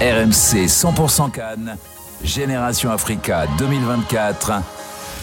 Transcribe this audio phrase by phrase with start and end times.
[0.00, 1.76] RMC 100% Cannes,
[2.24, 4.62] Génération Africa 2024.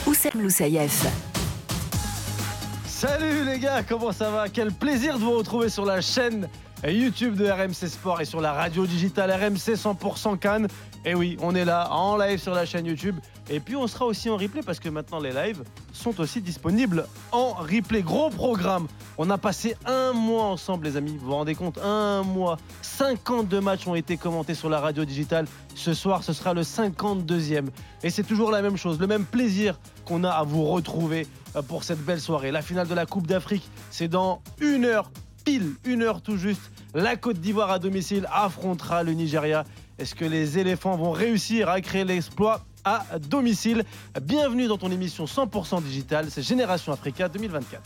[0.06, 1.04] Oussem Loussaïef.
[2.86, 4.50] Salut les gars, comment ça va?
[4.50, 6.48] Quel plaisir de vous retrouver sur la chaîne
[6.88, 10.68] YouTube de RMC Sport et sur la radio digitale RMC 100% Cannes.
[11.04, 13.16] Et oui, on est là en live sur la chaîne YouTube.
[13.50, 17.08] Et puis on sera aussi en replay parce que maintenant les lives sont aussi disponibles
[17.32, 18.02] en replay.
[18.02, 18.88] Gros programme.
[19.18, 21.18] On a passé un mois ensemble les amis.
[21.18, 21.78] Vous vous rendez compte?
[21.78, 22.58] Un mois.
[22.82, 25.48] 52 matchs ont été commentés sur la radio digitale.
[25.76, 27.68] Ce soir, ce sera le 52e.
[28.04, 29.00] Et c'est toujours la même chose.
[29.00, 31.26] Le même plaisir qu'on a à vous retrouver
[31.56, 32.52] euh, pour cette belle soirée.
[32.52, 35.10] La finale de la Coupe d'Afrique, c'est dans une heure
[35.46, 36.72] pile, une heure tout juste.
[36.94, 39.64] La Côte d'Ivoire à domicile affrontera le Nigeria.
[40.00, 42.67] Est-ce que les éléphants vont réussir à créer l'exploit?
[42.88, 43.84] À domicile
[44.22, 47.82] Bienvenue dans ton émission 100% digitale, c'est Génération Africa 2024.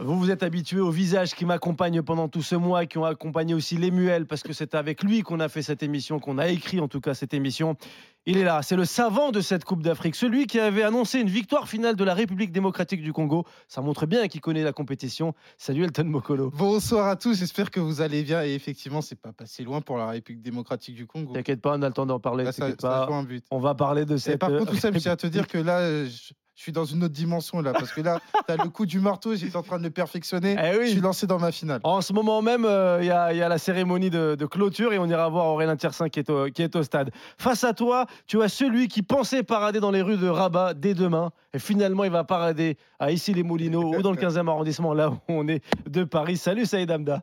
[0.00, 3.52] Vous vous êtes habitué au visage qui m'accompagne pendant tout ce mois, qui ont accompagné
[3.52, 6.78] aussi Lemuel, parce que c'est avec lui qu'on a fait cette émission, qu'on a écrit
[6.78, 7.76] en tout cas cette émission.
[8.24, 11.28] Il est là, c'est le savant de cette Coupe d'Afrique, celui qui avait annoncé une
[11.28, 13.44] victoire finale de la République démocratique du Congo.
[13.66, 15.34] Ça montre bien qu'il connaît la compétition.
[15.56, 16.50] Salut Elton Mokolo.
[16.50, 18.44] Bonsoir à tous, j'espère que vous allez bien.
[18.44, 21.32] Et effectivement, c'est pas passé loin pour la République démocratique du Congo.
[21.32, 22.44] T'inquiète pas, on a le temps d'en parler.
[22.44, 23.12] Là, ça, ça pas.
[23.12, 23.44] un but.
[23.50, 24.38] On va parler de Et cette.
[24.38, 26.64] par contre, tout ça, je euh, tiens à te dire que là, euh, je, je
[26.64, 29.54] suis dans une autre dimension là, parce que là, t'as le coup du marteau, j'étais
[29.54, 30.56] en train de le perfectionner.
[30.58, 30.86] Eh oui.
[30.86, 31.78] Je suis lancé dans ma finale.
[31.84, 34.44] En ce moment même, euh, il y, a- il y a la cérémonie de, de
[34.44, 37.12] clôture et on ira voir Aurélien Tiersin qui est, au, qui est au stade.
[37.38, 40.94] Face à toi, tu as celui qui pensait parader dans les rues de Rabat dès
[40.94, 41.30] demain.
[41.54, 45.46] Et finalement, il va parader à Issy-les-Moulineaux ou dans le 15e arrondissement, là où on
[45.46, 46.36] est de Paris.
[46.36, 47.22] Salut Saïd Amda.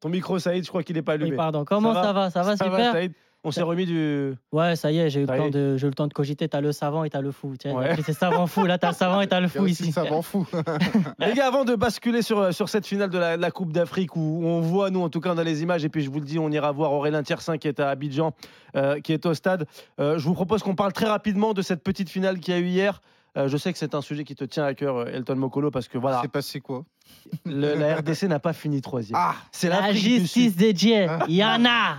[0.00, 1.30] Ton micro, Saïd, je crois qu'il n'est pas allumé.
[1.30, 1.64] Oui, pardon.
[1.64, 2.56] Comment Ça va ça va?
[2.56, 3.12] Ça va, Ça va, super Saïd?
[3.44, 4.34] On s'est remis du.
[4.52, 6.48] Ouais, ça y est, j'ai eu, le temps de, j'ai eu le temps de cogiter.
[6.48, 7.54] T'as le savant et t'as le fou.
[7.58, 7.94] Tiens, Ouais.
[8.02, 8.64] C'est savant fou.
[8.64, 9.92] Là, t'as le savant et t'as le fou ici.
[10.10, 10.46] m'en fout.
[11.18, 14.16] Les gars, avant de basculer sur, sur cette finale de la, de la Coupe d'Afrique
[14.16, 16.20] où on voit, nous en tout cas, on a les images, et puis je vous
[16.20, 18.32] le dis, on ira voir Aurélien Tiersin qui est à Abidjan,
[18.76, 19.66] euh, qui est au stade.
[20.00, 22.60] Euh, je vous propose qu'on parle très rapidement de cette petite finale qu'il y a
[22.60, 23.00] eu hier.
[23.36, 25.70] Euh, je sais que c'est un sujet qui te tient à cœur, euh, Elton Mokolo,
[25.72, 26.84] parce que voilà, C'est passé quoi?
[27.44, 29.18] Le- la RDC n'a pas fini troisième.
[29.20, 30.20] Ah c'est La l'Afrique du Sud.
[30.20, 31.06] justice des dieux.
[31.28, 31.96] Il y en a.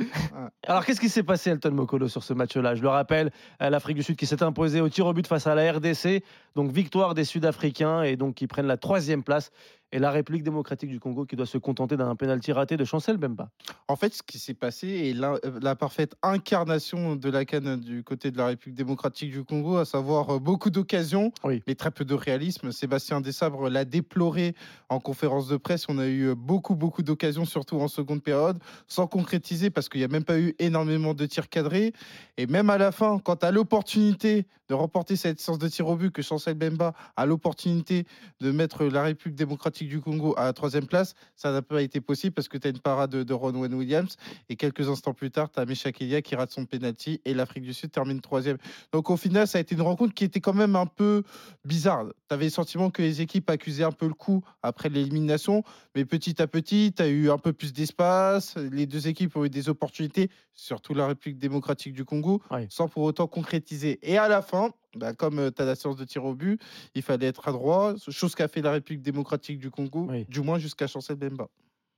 [0.67, 2.75] Alors, qu'est-ce qui s'est passé, Elton Mokolo, sur ce match-là?
[2.75, 5.47] Je le rappelle, euh, l'Afrique du Sud qui s'est imposée au tir au but face
[5.47, 6.23] à la RDC.
[6.55, 9.51] Donc, victoire des Sud-Africains et donc qui prennent la troisième place.
[9.91, 13.16] Et la République démocratique du Congo qui doit se contenter d'un penalty raté de Chancel
[13.17, 13.49] Bemba.
[13.87, 17.79] En fait, ce qui s'est passé est la, euh, la parfaite incarnation de la canne
[17.79, 21.61] du côté de la République démocratique du Congo, à savoir euh, beaucoup d'occasions, Oui.
[21.67, 22.72] mais très peu de réalisme.
[22.72, 24.55] Sébastien Desabre l'a déploré
[24.89, 25.85] en conférence de presse.
[25.89, 30.00] On a eu euh, beaucoup, beaucoup d'occasions, surtout en seconde période, sans concrétiser parce qu'il
[30.00, 31.94] n'y a même pas eu énormément de tirs cadrés.
[32.38, 35.95] Et même à la fin, quand as l'opportunité de remporter cette séance de tir au
[35.95, 38.05] but, que Chancel Bemba a l'opportunité
[38.39, 42.01] de mettre la République démocratique du Congo à la troisième place, ça n'a pas été
[42.01, 44.16] possible parce que tu as une parade de, de Ronwen Williams.
[44.50, 47.63] Et quelques instants plus tard, tu as Meshak Elia qui rate son penalty et l'Afrique
[47.63, 48.57] du Sud termine troisième.
[48.91, 51.23] Donc au final, ça a été une rencontre qui était quand même un peu
[51.63, 52.05] bizarre.
[52.28, 55.63] Tu avais le sentiment que les équipes accusaient un peu le coup après l'élimination,
[55.96, 58.56] mais petit à petit, tu as eu un peu plus d'espace.
[58.57, 62.66] Les deux équipes ont eu des opportunités, surtout la République démocratique du Congo, Oui.
[62.69, 64.00] sans pour autant concrétiser.
[64.03, 66.59] Et à la fin, bah, comme tu as la séance de tir au but,
[66.96, 70.25] il fallait être adroit, chose qu'a fait la République démocratique du Congo, Oui.
[70.29, 71.47] du moins jusqu'à Chancel Bemba.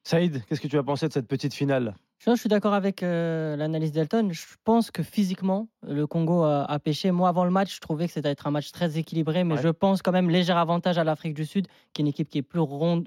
[0.07, 1.93] Saïd, qu'est-ce que tu as pensé de cette petite finale?
[2.19, 4.29] Je suis d'accord avec euh, l'analyse d'Elton.
[4.31, 7.11] Je pense que physiquement, le Congo a, a pêché.
[7.11, 9.61] Moi, avant le match, je trouvais que c'était être un match très équilibré, mais Ouais.
[9.61, 12.37] je pense quand même léger avantage à l'Afrique du Sud, qui est une équipe qui
[12.37, 13.05] est plus ronde,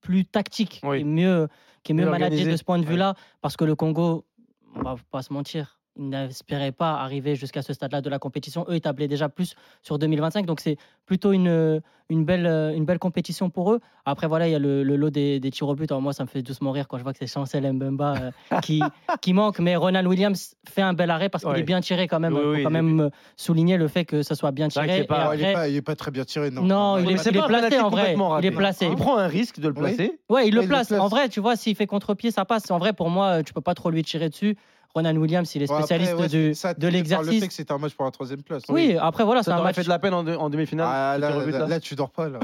[0.00, 0.96] plus tactique, Oui.
[0.96, 1.48] qui est mieux,
[1.84, 2.90] qui est mieux Mieux managée de ce point de Ouais.
[2.90, 4.26] vue-là, parce que le Congo,
[4.74, 5.79] on va pas se mentir.
[5.96, 8.64] Ils n'espéraient pas arriver jusqu'à ce stade-là de la compétition.
[8.68, 10.46] Eux, ils tablaient déjà plus sur 2025.
[10.46, 13.80] Donc, c'est plutôt une, une, belle, une belle compétition pour eux.
[14.06, 15.90] Après, voilà, il y a le, le lot des, des tirs au but.
[15.90, 18.14] Alors, moi, ça me fait doucement rire quand je vois que c'est Chancel Mbemba
[18.52, 18.80] euh, qui,
[19.20, 19.58] qui manque.
[19.58, 21.60] Mais Ronald Williams fait un bel arrêt parce qu'il Ouais.
[21.60, 22.34] est bien tiré quand même.
[22.34, 25.04] Oui, Il faut oui, quand même euh, souligner le fait que ça soit bien tiré.
[25.04, 26.62] pas- il n'est pas, il est pas très bien tiré, non.
[26.62, 28.14] Non, il est- il est placé, en vrai.
[28.14, 28.50] Il est raté.
[28.52, 28.86] placé.
[28.86, 29.80] Il prend un risque de le Oui.
[29.80, 30.20] placer.
[30.28, 30.88] Ouais, il le il le place.
[30.88, 31.00] place.
[31.00, 32.70] En vrai, tu vois, s'il fait contre-pied, ça passe.
[32.70, 34.56] En vrai, pour moi, euh, tu peux pas trop lui tirer dessus.
[34.94, 37.46] Ronan Williams, il est Bon, après, spécialiste ouais, du- ça, de par Le fait l'exercice.
[37.46, 38.62] que c'était un match pour la troisième place.
[38.68, 39.76] Oui, après, voilà, c'est Ça un match.
[39.76, 42.40] fait de la peine en, de- en demi-finale Ah, là, tu dors pas là.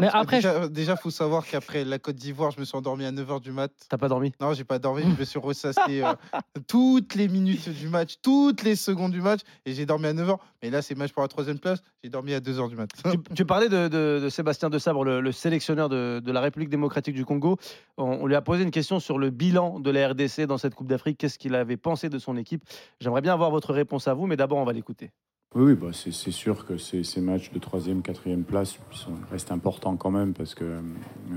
[0.00, 3.12] Mais après, déjà, déjà, faut savoir qu'après la Côte d'Ivoire, je me suis endormi à
[3.12, 3.70] 9h du mat.
[3.88, 4.32] T'as pas dormi?
[4.40, 6.12] Non, j'ai pas dormi, je me suis ressassé euh,
[6.68, 10.36] toutes les minutes du match, toutes les secondes du match, et j'ai dormi à 9h.
[10.62, 12.88] Mais là, c'est match pour la troisième place, j'ai dormi à 2h du mat.
[13.10, 16.40] tu, tu parlais de, de- de Sébastien De Sabre, le, le sélectionneur de, de la
[16.40, 17.56] République démocratique du Congo.
[17.96, 20.74] On, on lui a posé une question sur le bilan de la RDC dans cette
[20.74, 21.18] Coupe d'Afrique.
[21.18, 22.64] Qu'est-ce qu'il avait de son équipe
[23.00, 25.10] J'aimerais bien avoir votre réponse à vous, mais d'abord, on va l'écouter.
[25.54, 30.10] Oui, bah c'est sûr que ces, matchs de troisième, quatrième place sont, restent importants quand
[30.10, 30.64] même parce que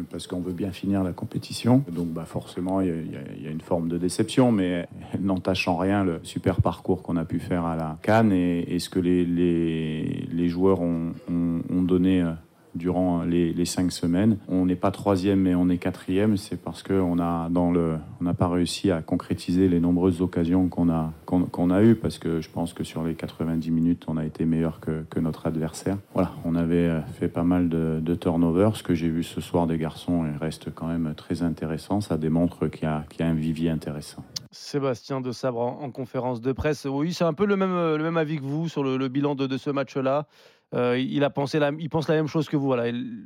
[0.10, 1.84] parce qu'on veut bien finir la compétition.
[1.90, 6.19] Donc bah forcément, il y, a, une forme de déception, mais n'entache en rien le
[6.24, 11.13] super parcours qu'on a pu faire à la Cannes et, ce que les joueurs ont,
[11.30, 12.34] ont, ont donné euh,
[12.75, 14.38] durant les, cinq semaines.
[14.48, 16.38] On n'est pas troisième, mais on est quatrième.
[16.38, 21.83] C'est parce qu'on n'a pas réussi à concrétiser les nombreuses occasions qu'on a, qu'on, a
[21.83, 21.95] eues.
[21.95, 25.19] Parce que je pense que sur les 90 minutes, on a été meilleur que, que
[25.19, 25.98] notre adversaire.
[26.13, 28.75] Voilà, on avait euh, fait pas mal de, de turnovers.
[28.75, 32.01] Ce que j'ai vu ce soir des garçons il reste quand même très intéressant.
[32.01, 34.24] Ça démontre qu'il y a, qu'il y a un vivier intéressant.
[34.51, 36.86] Sébastien de Sabre en, en conférence de presse.
[36.86, 39.07] Oui, c'est un peu le même, euh, le même avis que vous sur le, le
[39.07, 40.27] bilan de, de ce match-là.
[40.75, 42.66] Euh, il, a pensé la, il pense la même chose que vous.
[42.66, 42.88] Voilà.
[42.88, 43.25] Il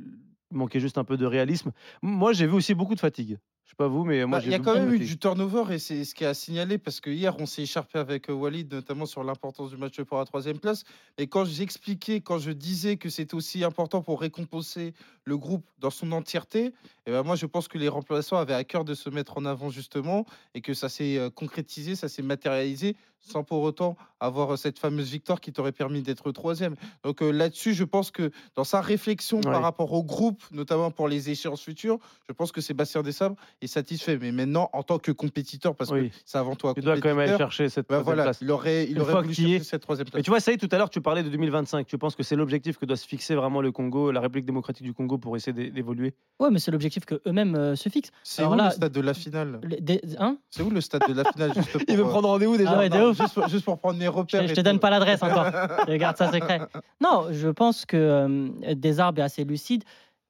[0.50, 1.72] manquait juste un peu de réalisme.
[2.02, 3.38] Moi, j'ai vu aussi beaucoup de fatigue.
[3.64, 5.18] Je sais pas vous, mais moi, Bah, j'ai Il y a quand même eu du
[5.18, 8.34] turnover et c'est ce qui a signalé parce que hier on s'est écharpé avec euh,
[8.34, 10.84] Walid notamment sur l'importance du match pour la troisième place.
[11.16, 14.92] Et quand j'expliquais, quand je disais que c'était aussi important pour récompenser
[15.24, 16.74] le groupe dans son entièreté,
[17.06, 19.46] et ben moi je pense que les remplaçants avaient à cœur de se mettre en
[19.46, 22.96] avant justement et que ça s'est euh, concrétisé, ça s'est matérialisé
[23.26, 26.74] sans pour autant avoir euh, cette fameuse victoire qui t'aurait permis d'être troisième.
[27.02, 29.42] Donc euh, là-dessus, je pense que dans sa réflexion Ouais.
[29.42, 33.68] par rapport au groupe, notamment pour les échéances futures, je pense que Sébastien Desabre est
[33.68, 34.18] satisfait.
[34.20, 36.10] Mais maintenant, en tant que compétiteur, parce Oui.
[36.10, 38.38] que c'est avant un Il doit quand même aller chercher cette bah troisième voilà, place.
[38.40, 40.24] il aurait, il Une aurait voulu chercher est- cette troisième Mais place.
[40.24, 41.86] tu vois, ça y est, tout à l'heure, tu parlais de 2025.
[41.86, 44.84] Tu penses que c'est l'objectif que doit se fixer vraiment le Congo, la République démocratique
[44.84, 46.14] du Congo, pour essayer d'é- d'évoluer?
[46.40, 48.10] Ouais, mais c'est l'objectif que eux-mêmes euh, se fixent.
[48.22, 49.60] C'est alors où là, le stade de la finale?
[49.80, 50.38] des- hein?
[50.50, 52.78] C'est où le stade de la finale juste pour, Il veut prendre rendez-vous déjà Ah
[52.78, 54.46] ouais, non, juste, pour, juste pour prendre mes Je, repères.
[54.46, 55.46] je et te donne pas l'adresse encore.
[55.88, 56.60] je garde ça secret.
[57.00, 59.84] Non, je pense que euh, Desarbes est assez lucide.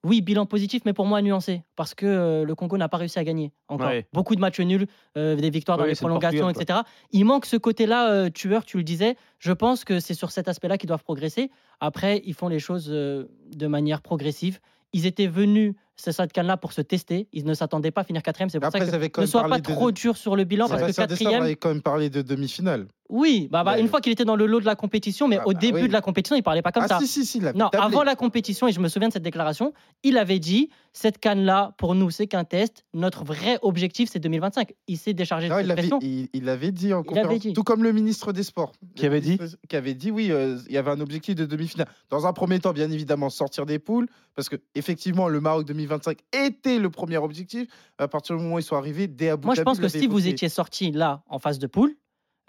[0.05, 3.19] Oui, bilan positif, mais pour moi nuancé, parce que euh, le Congo n'a pas réussi
[3.19, 3.89] à gagner encore.
[3.89, 4.07] Ouais.
[4.13, 4.87] Beaucoup de matchs nuls,
[5.17, 6.81] euh, des victoires dans les le prolongations, etc.
[7.11, 9.17] Il manque ce côté-là euh, tueur, tu le disais.
[9.39, 11.51] Je pense que c'est sur cet aspect-là qu'ils doivent progresser.
[11.81, 14.61] Après, ils font les choses de manière progressive.
[14.93, 17.29] Ils étaient venus, ce stade là pour se tester.
[17.33, 18.51] Ils ne s'attendaient pas à finir quatrième.
[18.51, 20.45] C'est pour Après, ça que avaient quand ne sois pas de- trop dur sur le
[20.45, 22.87] bilan, parce que quatrième, avait quand même parlé de demi-finale.
[23.11, 23.81] oui, bah, bah, Ouais.
[23.81, 25.83] une fois qu'il était dans le lot de la compétition, mais Ah au bah début
[25.83, 25.89] oui.
[25.89, 26.99] de la compétition, il parlait pas comme ah ça.
[26.99, 29.23] si, si, si, il avait Non, avant la compétition, et je me souviens de cette
[29.23, 32.85] déclaration, il avait dit cette canne-là, pour nous, c'est qu'un test.
[32.95, 34.75] Notre vrai objectif, c'est 2025.
[34.89, 35.99] Il s'est déchargé Non, de il cette l'avait pression.
[36.03, 37.53] il, il l'avait dit en Il avait conférence, dit.
[37.53, 38.73] tout comme le ministre des Sports.
[38.97, 41.45] Qui avait dit ministre- Qui avait dit, oui, euh, il y avait un objectif de
[41.47, 41.89] demi-finale.
[42.11, 46.19] Dans un premier temps, bien évidemment, sortir des poules, parce que effectivement, le Maroc 2025
[46.33, 47.69] était le premier objectif.
[47.99, 50.07] À partir du moment où ils sont arrivés, dès Abu Moi, je pense que si
[50.07, 51.95] vous étiez sorti là, en phase de poule,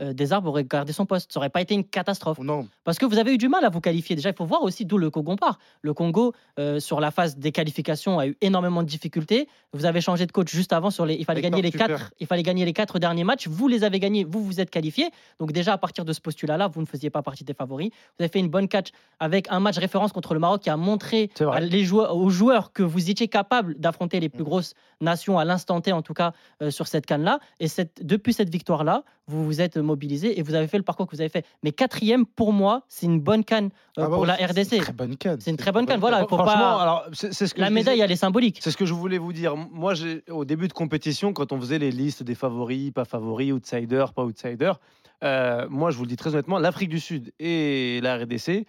[0.02, 1.32] euh, Desarbes aurait gardé son poste.
[1.34, 2.40] Ça aurait pas été une catastrophe.
[2.40, 4.16] Non, Parce que vous avez eu du mal à vous qualifier.
[4.16, 5.60] Déjà, il faut voir aussi d'où le Congo part.
[5.82, 9.48] Le Congo, euh, sur la phase des qualifications, a eu énormément de difficultés.
[9.74, 10.90] Vous avez changé de coach juste avant.
[10.90, 13.48] Sur les, il, fallait gagner les quatre, il fallait gagner les quatre derniers matchs.
[13.48, 15.10] Vous les avez gagnés, vous vous êtes qualifiés.
[15.40, 17.90] Donc déjà, à partir de ce postulat-là, vous ne faisiez pas partie des favoris.
[17.90, 18.90] Vous avez fait une bonne catch
[19.20, 22.84] avec un match référence contre le Maroc qui a montré les joueurs, aux joueurs que
[22.84, 24.46] vous étiez capable d'affronter les plus Mm.
[24.46, 27.40] grosses nations à l'instant T, en tout cas, euh, sur cette canne-là.
[27.60, 31.08] Et cette, depuis cette victoire-là, vous vous êtes mobilisés et vous avez fait le parcours
[31.08, 31.46] que vous avez fait.
[31.64, 33.66] Mais quatrième, pour moi, c'est une bonne canne
[33.98, 34.74] euh, Ah bah pour la c'est- C'est RDC.
[34.78, 35.40] une très bonne canne.
[35.42, 36.00] C'est une très bonne canne.
[36.00, 36.82] Voilà, il faut Franchement, pas.
[36.82, 37.74] alors, c'est ce que La disais.
[37.80, 38.60] médaille, elle est symbolique.
[38.62, 39.56] C'est ce que je voulais vous dire.
[39.56, 39.94] Moi,
[40.30, 44.24] au début de compétition, quand on faisait les listes des favoris, pas favoris, outsiders, pas
[44.24, 44.80] outsiders,
[45.24, 48.66] euh, moi, je vous le dis très honnêtement, l'Afrique du Sud et la RDC,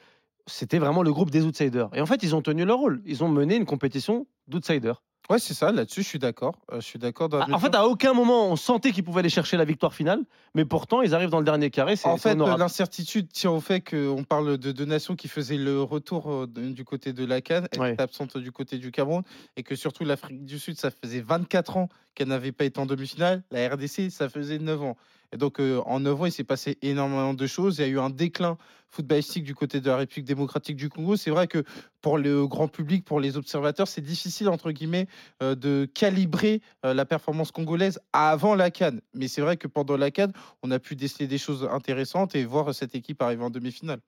[0.47, 1.91] c'était vraiment le groupe des outsiders.
[1.93, 3.03] Et en fait, ils ont tenu leur rôle.
[3.05, 5.03] Ils ont mené une compétition d'outsiders.
[5.29, 6.55] Ouais, c'est ça, là-dessus, je suis d'accord.
[6.73, 7.29] Euh, je suis d'accord.
[7.29, 9.57] dans la Ah, En fait, mesure- à aucun moment, on sentait qu'ils pouvaient aller chercher
[9.57, 10.21] la victoire finale,
[10.55, 11.97] mais pourtant, ils arrivent dans le dernier carré.
[11.97, 12.61] C'est En c'est fait, honorable.
[12.61, 16.71] l'incertitude tient au fait qu'on parle de deux nations qui faisaient le retour euh, de-
[16.71, 17.93] du côté de la Cannes, elle Ouais.
[17.95, 19.23] était absente du côté du Cameroun,
[19.57, 22.87] et que surtout l'Afrique du Sud, ça faisait 24 ans qu'elle n'avait pas été en
[22.87, 23.43] demi-finale.
[23.51, 24.97] La RDC, ça faisait 9 ans.
[25.33, 27.79] Et donc, euh, en 9 ans, il s'est passé énormément de choses.
[27.79, 28.57] Il y a eu un déclin
[28.97, 31.17] footballistique du côté de la République démocratique du Congo.
[31.17, 31.63] C'est vrai que
[32.01, 35.07] pour le grand public, pour les observateurs, c'est difficile, entre guillemets,
[35.43, 39.01] euh, de calibrer euh, la performance congolaise avant la Cannes.
[39.15, 42.45] Mais c'est vrai que pendant la Cannes, on a pu déceler des choses intéressantes et
[42.45, 44.01] voir cette équipe arriver en demi-finale.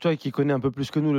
[0.00, 1.12] Toi qui connais un peu plus que nous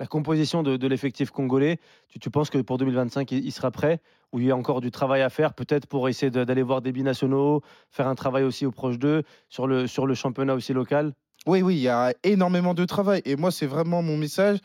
[0.00, 1.78] la composition de, l'effectif congolais,
[2.20, 4.00] tu, penses que pour 2025, il, sera prêt
[4.32, 6.92] Ou il y a encore du travail à faire, peut-être pour essayer d'aller voir des
[6.92, 11.12] binationaux, faire un travail aussi au proche d'eux, sur le, sur le championnat aussi local?
[11.46, 13.22] Oui, oui, il y a énormément de travail.
[13.24, 14.58] Et moi, c'est vraiment mon message.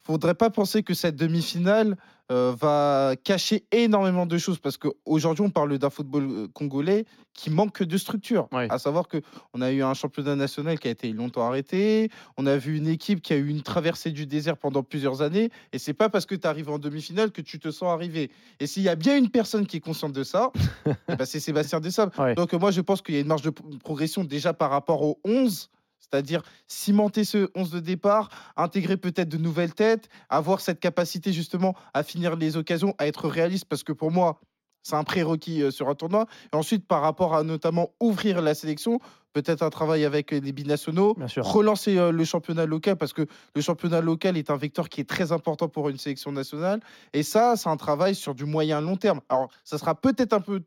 [0.00, 1.96] faudrait pas penser que cette demi-finale
[2.30, 7.48] euh, va cacher énormément de choses parce qu'aujourd'hui, on parle d'un football euh, congolais qui
[7.48, 8.48] manque de structure.
[8.52, 8.66] Ouais.
[8.68, 12.10] À savoir qu'on a eu un championnat national qui a été longtemps arrêté.
[12.36, 15.48] On a vu une équipe qui a eu une traversée du désert pendant plusieurs années.
[15.72, 18.30] Et c'est pas parce que tu arrives en demi-finale que tu te sens arrivé.
[18.60, 20.52] Et s'il y a bien une personne qui est consciente de ça,
[21.08, 21.80] eh ben, c'est Sébastien.
[22.18, 22.34] Ouais.
[22.34, 25.18] Donc, moi, je pense qu'il y a une marge de progression déjà par rapport aux
[25.24, 31.32] 11 C'est-à-dire cimenter ce 11 de départ, intégrer peut-être de nouvelles têtes, avoir cette capacité
[31.32, 34.40] justement à finir les occasions, à être réaliste, parce que pour moi,
[34.82, 36.26] c'est un prérequis euh, sur un tournoi.
[36.52, 39.00] Et ensuite, par rapport à notamment ouvrir la sélection,
[39.32, 44.00] peut-être un travail avec les binationaux, relancer euh, le championnat local, parce que le championnat
[44.00, 46.80] local est un vecteur qui est très important pour une sélection nationale.
[47.12, 49.20] Et ça, c'est un travail sur du moyen long terme.
[49.28, 50.62] Alors, ça sera peut-être un peu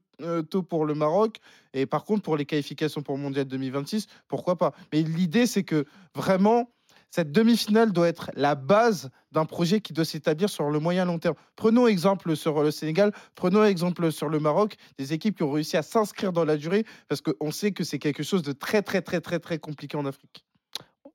[0.50, 1.38] tôt pour le Maroc.
[1.74, 4.74] Et par contre, pour les qualifications pour le Mondial 2026, pourquoi pas?
[4.92, 5.86] Mais l'idée, c'est que
[6.16, 6.70] vraiment,
[7.10, 11.20] cette demi-finale doit être la base d'un projet qui doit s'établir sur le moyen long
[11.20, 11.36] terme.
[11.58, 15.76] Prenons exemple sur le Sénégal, prenons exemple sur le Maroc, des équipes qui ont réussi
[15.76, 19.02] à s'inscrire dans la durée, parce qu'on sait que c'est quelque chose de très, très,
[19.02, 20.46] très, très, très compliqué en Afrique.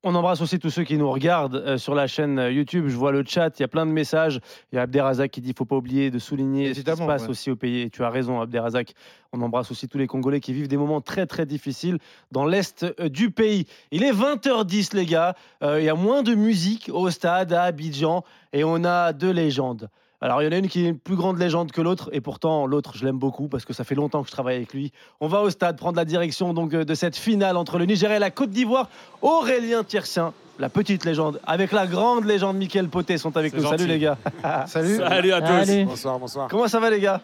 [0.09, 2.87] On embrasse aussi tous ceux qui nous regardent euh, sur la chaîne euh, YouTube.
[2.87, 4.39] Je vois le chat, il y a plein de messages.
[4.71, 7.25] Il y a Abderrazak qui dit faut pas oublier de souligner ce qui se passe
[7.25, 7.29] ouais.
[7.29, 7.81] aussi au pays.
[7.81, 8.95] Et tu as raison, Abderrazak.
[9.33, 11.99] On embrasse aussi tous les Congolais qui vivent des moments très très difficiles
[12.31, 13.67] dans l'est euh, du pays.
[13.91, 15.35] Il est 20h10, les gars.
[15.65, 18.23] Euh, il y a moins de musique au stade à Abidjan
[18.53, 19.91] et on a deux légendes.
[20.27, 22.21] Alors, il y en a une qui est une plus grande légende que l'autre, et
[22.21, 24.91] pourtant, l'autre, je l'aime beaucoup parce que ça fait longtemps que je travaille avec lui.
[25.21, 28.17] On va au stade prendre la direction donc euh, de cette finale entre le Nigeria
[28.17, 28.89] et la Côte d'Ivoire.
[29.23, 33.69] Aurélien Tiercien, la petite légende, avec la grande légende Mickaël Poté sont avec nous.
[33.69, 34.19] Salut les gars.
[34.67, 35.47] Salut Salut à tous.
[35.47, 35.85] Allez.
[35.85, 36.49] Bonsoir, bonsoir.
[36.49, 37.21] Comment ça va les gars?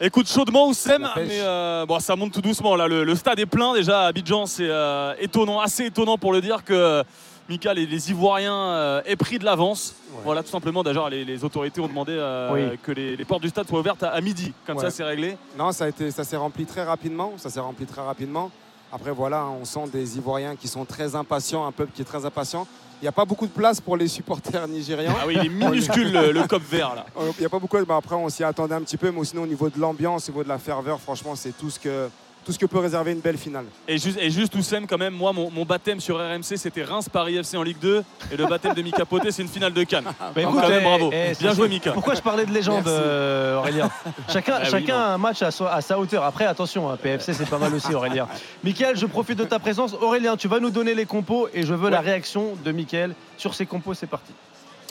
[0.00, 2.76] Écoute, chaudement Oussem, mais euh, bon, ça monte tout doucement.
[2.76, 4.46] Là, le, le stade est plein déjà à Abidjan.
[4.46, 7.04] C'est euh, étonnant, assez étonnant pour le dire que
[7.48, 9.94] Mika, les, les Ivoiriens euh, aient pris de l'avance.
[10.12, 10.20] Ouais.
[10.24, 10.82] Voilà, tout simplement.
[10.82, 12.78] D'ailleurs, les, les autorités ont demandé euh, Oui.
[12.82, 14.52] que les, les portes du stade soient ouvertes à, à midi.
[14.66, 14.82] Comme Ouais.
[14.84, 15.36] ça, c'est réglé.
[15.56, 17.34] Non, ça a été, ça s'est rempli très rapidement.
[17.36, 18.50] Ça s'est rempli très rapidement.
[18.92, 22.24] Après, voilà, on sent des Ivoiriens qui sont très impatients, un peuple qui est très
[22.24, 22.66] impatient.
[23.00, 25.12] Il n'y a pas beaucoup de place pour les supporters nigérians.
[25.20, 27.04] Ah oui, il est minuscule le, le cop vert là.
[27.20, 27.76] Euh, Il n'y a pas beaucoup.
[27.76, 30.28] de- bah, après, on s'y attendait un petit peu, mais sinon, au niveau de l'ambiance,
[30.28, 32.08] au niveau de la ferveur, franchement, c'est tout ce que
[32.46, 33.64] tout ce que peut réserver une belle finale.
[33.88, 37.36] Et juste, et juste Oussem, quand même, moi, mon, mon baptême sur RMC, c'était Reims-Paris
[37.38, 38.04] FC en Ligue 2.
[38.30, 40.04] Et le baptême de Mika Poté, c'est une finale de Cannes.
[40.04, 41.10] Bah, écoute, quand même, eh, bravo.
[41.12, 41.90] eh, Bien joué, Mika.
[41.90, 43.90] Pourquoi je parlais de légende, euh, Aurélien
[44.32, 46.22] Chacun, Ah a un match à, sa- à sa hauteur.
[46.22, 48.28] Après, attention, hein, PFC, c'est pas mal aussi, Aurélien.
[48.64, 49.94] Michael, je profite de ta présence.
[50.00, 53.54] Aurélien, tu vas nous donner les compos et je veux la réaction de Michael sur
[53.56, 53.94] ces compos.
[53.94, 54.32] C'est parti.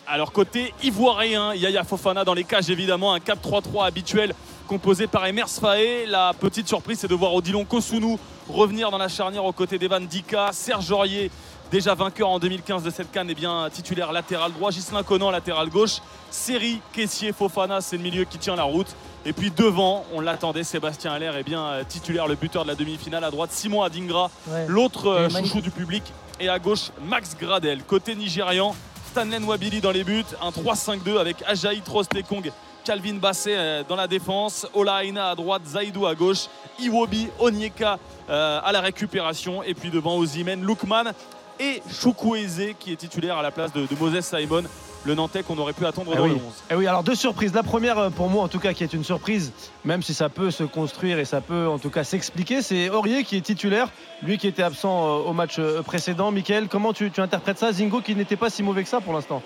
[0.08, 4.34] Alors côté ivoirien, Yaya Fofana dans les cages évidemment, un 4-3-3 habituel
[4.66, 6.06] composé par Emers Faé.
[6.06, 8.18] La petite surprise c'est de voir Odilon Kosunu
[8.50, 11.32] revenir dans la charnière aux côtés d'Evan Dika, Serge Aurier
[11.72, 15.70] déjà vainqueur en 2015 de cette canne, et bien titulaire latéral droit, Gislain Conan latéral
[15.70, 15.98] gauche,
[16.30, 18.96] Seri, Caissier, Fofana, c'est le milieu qui tient la route.
[19.26, 22.76] Et puis devant, on l'attendait, Sébastien Allaire est bien euh, titulaire, le buteur de la
[22.76, 24.66] demi-finale à droite, Simon Adingra, Ouais.
[24.68, 26.04] L'autre euh, chouchou du public
[26.40, 27.84] et à gauche Max Gradel.
[27.84, 28.76] Côté nigérian,
[29.12, 32.52] Stanley Nwabili dans les buts, un 3-5-2 avec Ajayi Trostekong,
[32.86, 36.46] Calvin Basset euh, dans la défense, Ola Aina à droite, Zaidou à gauche,
[36.80, 37.98] Iwobi, Onyeka
[38.30, 41.12] euh, à la récupération et puis devant Ozimen, Lukman
[41.60, 44.64] et Chukwueze qui est titulaire à la place de, de Moses Simon,
[45.06, 46.30] le Nantais qu'on aurait pu attendre Eh dans oui.
[46.30, 46.42] le 11.
[46.72, 47.54] Eh oui, alors deux surprises.
[47.54, 49.52] La première, euh, pour moi en tout cas, qui est une surprise,
[49.84, 53.24] même si ça peut se construire et ça peut en tout cas s'expliquer, c'est Aurier
[53.24, 53.90] qui est titulaire,
[54.22, 56.32] lui qui était absent au match précédent.
[56.32, 57.72] Michael, comment tu, tu interprètes ça?
[57.72, 59.42] Zingo qui n'était pas si mauvais que ça pour l'instant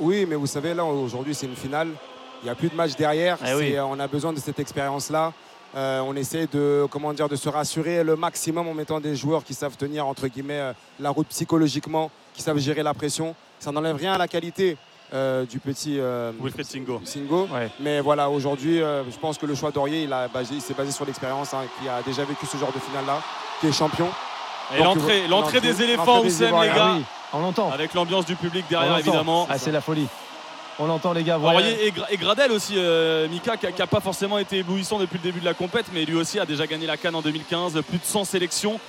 [0.00, 1.88] Oui, mais vous savez, là, aujourd'hui, c'est une finale.
[2.42, 3.38] Il n'y a plus de match derrière.
[3.46, 3.70] Eh oui.
[3.72, 5.32] C'est- On a besoin de cette expérience-là.
[5.74, 9.42] Euh, on essaie de, comment dire, de se rassurer le maximum en mettant des joueurs
[9.42, 13.34] qui savent tenir, entre guillemets, euh, la route psychologiquement, qui savent gérer la pression.
[13.58, 14.76] Ça n'enlève rien à la qualité
[15.14, 17.00] euh, du petit euh, Wilfried Singo.
[17.04, 17.46] Singo.
[17.52, 17.70] Ouais.
[17.80, 20.74] Mais voilà, aujourd'hui, euh, je pense que le choix d'Aurier, il, a basé- il s'est
[20.74, 23.20] basé sur l'expérience, hein, qui a déjà vécu ce genre de finale-là,
[23.60, 24.08] qui est champion.
[24.74, 27.70] Et l'entrée, l'entrée des éléphants, Oussem, les gars, Ah oui, on l'entend.
[27.70, 29.46] avec l'ambiance du public derrière évidemment.
[29.50, 30.06] Ah, c'est la folie.
[30.78, 31.36] On l'entend les gars.
[31.36, 31.60] voilà.
[31.60, 35.18] Aurier et, Gra- et Gradel aussi, euh, Mika, qui n'a pas forcément été éblouissant depuis
[35.18, 37.74] le début de la compète, mais lui aussi a déjà gagné la Cannes en 2015,
[37.88, 38.80] plus de 100 sélections.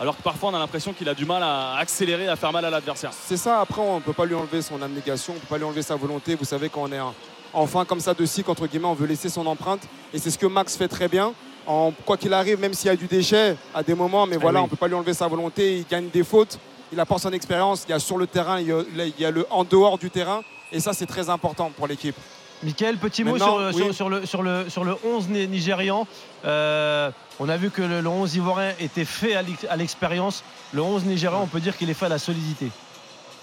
[0.00, 2.64] Alors que parfois on a l'impression qu'il a du mal à accélérer, à faire mal
[2.64, 3.10] à l'adversaire.
[3.12, 5.58] C'est ça, après, on ne peut pas lui enlever son abnégation, on ne peut pas
[5.58, 6.36] lui enlever sa volonté.
[6.36, 7.14] Vous savez, quand on est en,
[7.52, 9.82] en fin comme ça de cycle, entre guillemets, on veut laisser son empreinte.
[10.14, 11.32] Et c'est ce que Max fait très bien.
[11.66, 14.60] En, quoi qu'il arrive, même s'il y a du déchet à des moments, mais voilà,
[14.60, 14.62] oui.
[14.62, 15.78] on ne peut pas lui enlever sa volonté.
[15.78, 16.58] Il gagne des fautes,
[16.92, 17.84] il apporte son expérience.
[17.88, 19.98] Il y a sur le terrain, il y a, il y a le en dehors
[19.98, 20.42] du terrain.
[20.72, 22.16] Et ça, c'est très important pour l'équipe.
[22.62, 23.82] Michael, petit mot Maintenant, sur, le- oui.
[23.84, 26.06] sur, sur le, sur, le, sur le 11 ni- nigérian.
[26.44, 30.42] Euh, on a vu que le, le 11 ivoirien était fait à l'ex- à l'expérience.
[30.72, 32.70] Le 11 nigérian, on peut dire qu'il est fait à la solidité.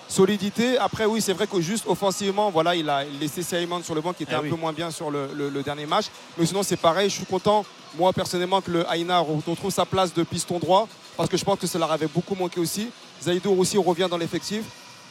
[0.08, 0.78] Solidité.
[0.78, 4.14] Après, oui, c'est vrai que juste offensivement, voilà, il a laissé Simon sur le banc
[4.14, 4.50] qui était Eh un oui.
[4.50, 6.06] peu moins bien sur le, le- le dernier match.
[6.38, 7.10] Mais sinon, c'est pareil.
[7.10, 7.66] Je suis content,
[7.98, 11.58] moi, personnellement, que le Aina retrouve sa place de piston droit parce que je pense
[11.58, 12.90] que leur avait beaucoup manqué aussi.
[13.24, 14.64] Zaïdour aussi revient dans l'effectif.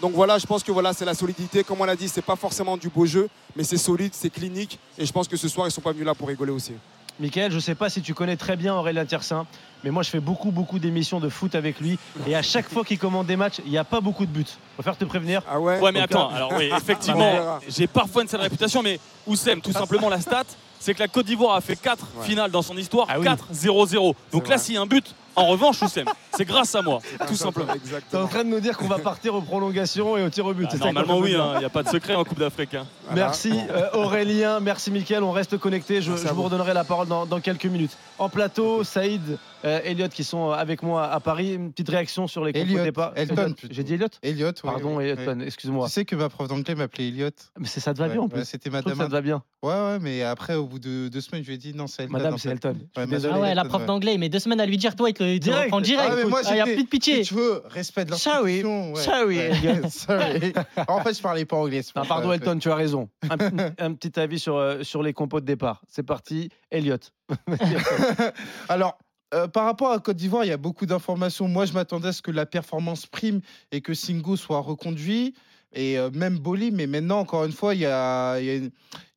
[0.05, 1.65] Donc voilà, je pense que voilà, c'est la solidité.
[1.65, 4.79] Comme on l'a dit, c'est pas forcément du beau jeu, mais c'est solide, c'est clinique.
[4.99, 6.73] Et je pense que ce soir, ils sont pas venus là pour rigoler aussi.
[7.19, 9.47] Michael, je sais pas si tu connais très bien Aurélien Tiersin,
[9.83, 11.97] mais moi je fais beaucoup beaucoup d'émissions de foot avec lui
[12.27, 14.45] et à chaque fois qu'il commande des matchs, il n'y a pas beaucoup de buts.
[14.47, 15.41] Je préfère te prévenir.
[15.49, 17.61] Ah ouais Ouais, mais Donc, attends, euh, alors oui, effectivement, verra.
[17.67, 20.43] j'ai parfois une sale réputation, mais Oussem, tout simplement la stat,
[20.81, 22.27] c'est que la Côte d'Ivoire a fait 4 Ouais.
[22.27, 23.25] finales dans son histoire, Ah oui.
[23.27, 24.15] 4-0-0.
[24.33, 27.01] Donc C'est là, s'il y a un but, en revanche, Oussem, c'est grâce à moi,
[27.21, 27.73] Ah, tout simplement.
[28.11, 30.47] Tu es en train de nous dire qu'on va partir aux prolongations et au tir
[30.47, 30.69] au but.
[30.73, 32.75] Ah, normalement, oui, il n'y a pas de secret en Coupe d'Afrique.
[32.75, 32.87] hein.
[33.07, 33.23] Voilà.
[33.27, 37.41] Merci euh, Aurélien, merci Mickaël, on reste connectés, je, vous redonnerai la parole dans, dans
[37.41, 37.97] quelques minutes.
[38.19, 42.45] En plateau, Saïd, euh, Elliot qui sont avec moi à Paris, une petite réaction sur
[42.45, 43.13] les Elliot, départ.
[43.17, 43.55] Elton.
[43.71, 45.45] J'ai dit Elliot Elliot, oui, Pardon oui, Elliot, oui.
[45.45, 45.87] excuse-moi.
[45.87, 47.31] Tu sais que ma prof d'anglais m'appelait Elliot.
[47.59, 48.39] Mais c'est- ça te va bien en plus.
[48.41, 48.97] ouais, C'était madame.
[48.97, 49.43] ça te va bien.
[49.63, 52.03] Ouais, ouais, mais après, au bout de deux semaines, je lui ai dit non, c'est
[52.05, 52.13] Elton.
[52.13, 52.51] Madame, en c'est.
[52.51, 52.77] Elton.
[52.97, 53.05] Ouais.
[53.31, 55.25] Ah ouais, la Elton, prof d'anglais, met deux semaines à lui dire, toi, il te,
[55.25, 55.65] il te Direct.
[55.65, 56.11] reprend direct.
[56.13, 57.23] Ah, mais moi, Ah, il n'y a plus de pitié.
[57.25, 58.63] Si tu veux, respect de Sorry.
[58.63, 59.31] l'institution.
[59.31, 59.89] Elliot.
[59.91, 60.53] Sorry.
[60.89, 61.83] En fait, je parlais pas anglais.
[61.95, 62.35] Non, pardon ça.
[62.35, 63.09] Elton, tu as raison.
[63.31, 65.83] Un, un petit avis sur, euh, sur les compos de départ.
[65.89, 66.97] C'est parti, Elliot.
[68.69, 68.99] Alors,
[69.35, 71.49] euh, par rapport à Côte d'Ivoire, il y a beaucoup d'informations.
[71.49, 73.41] Moi, je m'attendais à ce que la performance prime
[73.73, 75.35] et que Singo soit reconduit.
[75.75, 78.55] Et euh, même Boli, mais maintenant, encore une fois, il y a, il y a
[78.55, 78.71] une,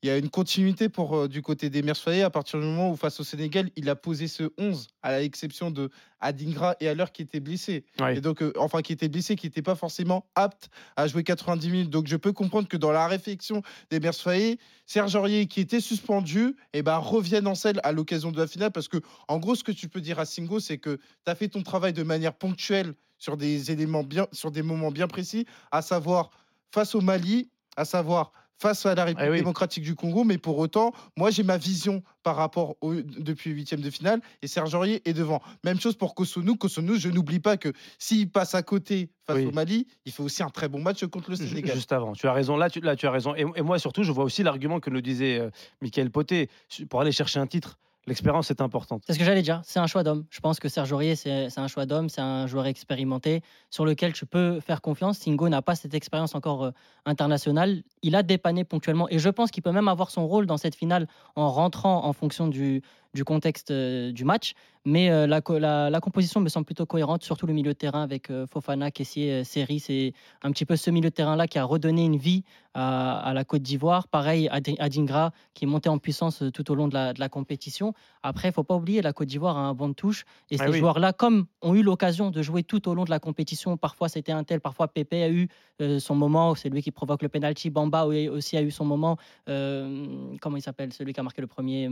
[0.03, 2.91] il y a une continuité pour, euh, du côté des Mercedes à partir du moment
[2.91, 7.05] où, face au Sénégal, il a posé ce 11, à l'exception de Adingra et Haller
[7.11, 7.83] qui étaient blessés.
[7.99, 8.17] Ouais.
[8.17, 11.69] Et donc, euh, enfin, qui étaient blessés, qui n'étaient pas forcément aptes à jouer 90
[11.69, 11.89] minutes.
[11.89, 16.55] Donc, je peux comprendre que dans la réflexion des Mercedes, Serge Aurier, qui était suspendu,
[16.73, 18.71] eh ben, revienne en selle à l'occasion de la finale.
[18.71, 18.97] Parce que,
[19.27, 21.63] en gros, ce que tu peux dire à Singo, c'est que tu as fait ton
[21.63, 26.29] travail de manière ponctuelle sur des éléments bien, sur des moments bien précis, à savoir
[26.73, 29.37] face au Mali, à savoir face à la République Eh oui.
[29.37, 30.23] démocratique du Congo.
[30.23, 34.47] Mais pour autant, moi, j'ai ma vision par rapport au, depuis huitième de finale et
[34.47, 35.43] Serge Aurier est devant.
[35.63, 36.55] Même chose pour Kosonou.
[36.55, 39.45] Kosonou, je n'oublie pas que s'il passe à côté face Oui.
[39.45, 41.75] au Mali, il fait aussi un très bon match contre le Sénégal.
[41.75, 42.57] Juste avant, tu as raison.
[42.57, 43.35] Là, tu, là, tu as raison.
[43.35, 45.51] Et, et moi, surtout, je vois aussi l'argument que nous disait euh,
[45.83, 46.49] Michael Poté.
[46.89, 49.03] Pour aller chercher un titre, l'expérience est importante.
[49.05, 49.61] C'est ce que j'allais dire.
[49.63, 50.25] C'est un choix d'homme.
[50.29, 52.09] Je pense que Serge Aurier, c'est un choix d'homme.
[52.09, 55.19] C'est un joueur expérimenté sur lequel tu peux faire confiance.
[55.19, 56.71] Singo n'a pas cette expérience encore euh,
[57.05, 57.83] internationale.
[58.01, 60.75] Il a dépanné ponctuellement et je pense qu'il peut même avoir son rôle dans cette
[60.75, 62.81] finale en rentrant en fonction du,
[63.17, 64.53] du contexte euh, du match.
[64.85, 68.03] Mais euh, la, la- la composition me semble plutôt cohérente, surtout le milieu de terrain
[68.03, 69.79] avec euh, Fofana, Kessier, Seri.
[69.79, 70.13] C'est
[70.43, 73.43] un petit peu ce milieu de terrain-là qui a redonné une vie à, à la
[73.43, 74.07] Côte d'Ivoire.
[74.07, 77.27] Pareil, Adi- Adingra qui est monté en puissance tout au long de la, de la
[77.27, 77.93] compétition.
[78.23, 80.23] Après, il faut pas oublier, la Côte d'Ivoire a un banc de touche.
[80.51, 80.79] Et Ah ces oui.
[80.79, 84.31] joueurs-là, comme ont eu l'occasion de jouer tout au long de la compétition, parfois c'était
[84.31, 85.49] un tel, parfois Pépé a eu
[85.81, 87.69] euh, son moment, c'est lui qui provoque le penalty.
[87.69, 89.17] Bamba aussi a eu son moment.
[89.49, 90.05] Euh,
[90.39, 90.93] comment il s'appelle?
[90.93, 91.89] Celui qui a marqué le premier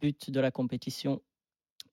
[0.00, 1.22] but de la compétition.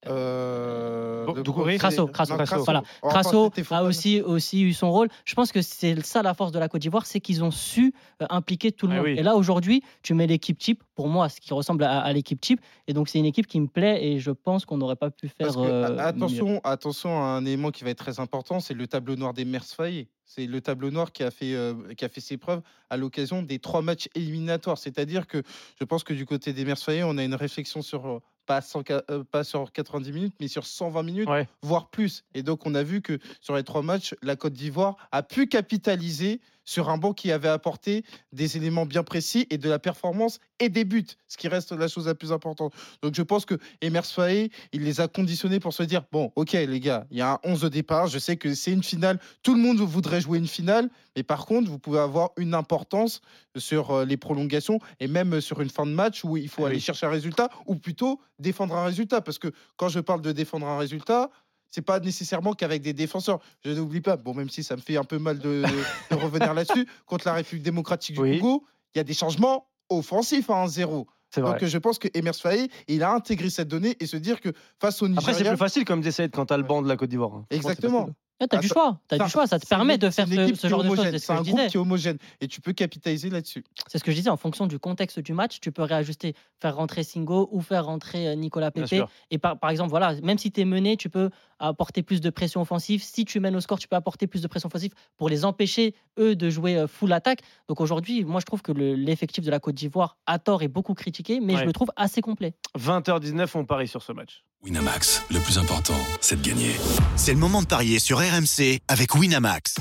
[0.07, 2.81] Euh, Bon, de Doucouré Crasso, Crasso, non, Crasso, voilà.
[3.03, 5.07] Enfin, Crasso a aussi, aussi eu son rôle.
[5.25, 7.93] Je pense que c'est ça la force de la Côte d'Ivoire, c'est qu'ils ont su
[8.21, 9.05] euh, impliquer tout le Ah monde.
[9.05, 9.15] oui.
[9.17, 12.41] Et là, aujourd'hui, tu mets l'équipe type, pour moi, ce qui ressemble à, à l'équipe
[12.41, 12.59] type.
[12.87, 15.27] Et donc, c'est une équipe qui me plaît et je pense qu'on n'aurait pas pu
[15.27, 15.47] faire.
[15.47, 15.99] Parce que, euh, mieux.
[15.99, 19.45] attention, attention à un élément qui va être très important, c'est le tableau noir des
[19.45, 20.07] Mers Faye.
[20.25, 23.43] C'est le tableau noir qui a fait, euh, qui a fait ses preuves à l'occasion
[23.43, 24.77] des trois matchs éliminatoires.
[24.77, 25.43] C'est-à-dire que
[25.77, 28.83] je pense que du côté des Mers on a une réflexion sur euh, pas, 100
[28.87, 31.47] ca- euh, pas sur 90 minutes, mais sur 120 minutes, Ouais.
[31.61, 32.23] voire plus.
[32.33, 35.47] Et donc, on a vu que sur les trois matchs, la Côte d'Ivoire a pu
[35.47, 40.39] capitaliser sur un banc qui avait apporté des éléments bien précis et de la performance
[40.59, 42.73] et des buts, ce qui reste la chose la plus importante.
[43.01, 46.53] Donc, je pense que Emers Faé, il les a conditionnés pour se dire bon, ok,
[46.53, 48.07] les gars, il y a un 11 de départ.
[48.07, 49.19] Je sais que c'est une finale.
[49.43, 53.19] Tout le monde voudrait jouer une finale, mais par contre, vous pouvez avoir une importance
[53.57, 56.67] sur euh, les prolongations et même sur une fin de match où il faut Ah
[56.67, 56.81] aller oui.
[56.81, 59.19] chercher un résultat ou plutôt défendre un résultat.
[59.19, 61.29] Parce que quand je parle de défendre un résultat,
[61.71, 63.39] c'est pas nécessairement qu'avec des défenseurs.
[63.65, 65.63] Je n'oublie pas, bon, même si ça me fait un peu mal de,
[66.11, 68.39] de revenir là-dessus, contre la République démocratique du Oui.
[68.39, 71.05] Congo, il y a des changements offensifs à 1-0.
[71.33, 71.51] C'est vrai.
[71.59, 74.49] Donc je pense que Emers Faé, il a intégré cette donnée et se dire que
[74.81, 76.97] face au Après, c'est Nigeria, plus facile, comme Saïd, quand t'as le banc de la
[76.97, 77.33] Côte d'Ivoire.
[77.35, 77.45] hein.
[77.49, 78.09] Exactement.
[78.43, 80.27] Ah, t'as du Ah, choix, t'as ça- du choix, ça te permet une- de faire
[80.27, 81.15] ce, ce genre de choses.
[81.19, 81.67] C'est un groupe disais.
[81.67, 83.63] qui est homogène et tu peux capitaliser là-dessus.
[83.87, 86.75] C'est ce que je disais, en fonction du contexte du match, tu peux réajuster, faire
[86.75, 89.07] rentrer Singo ou faire rentrer euh, Nicolas sûr.
[89.29, 91.29] Et par, par exemple, voilà, même si tu es mené, tu peux
[91.67, 93.03] apporter plus de pression offensive.
[93.03, 95.95] Si tu mènes au score, tu peux apporter plus de pression offensive pour les empêcher,
[96.19, 97.41] eux, de jouer euh, full attaque.
[97.67, 100.67] Donc aujourd'hui, moi, je trouve que le- l'effectif de la Côte d'Ivoire, à tort, est
[100.67, 101.59] beaucoup critiqué, mais Ouais.
[101.61, 102.53] je le trouve assez complet.
[102.77, 104.43] 20h19, on parie sur ce match.
[104.63, 106.71] Winamax, le plus important, c'est de gagner.
[107.15, 109.75] C'est le moment de parier sur RMC avec Winamax.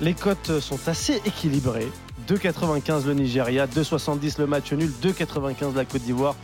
[0.00, 1.88] Les cotes sont assez équilibrées.
[2.28, 6.34] 2,95 le Nigeria, 2,70 le match nul, 2,95 la Côte d'Ivoire.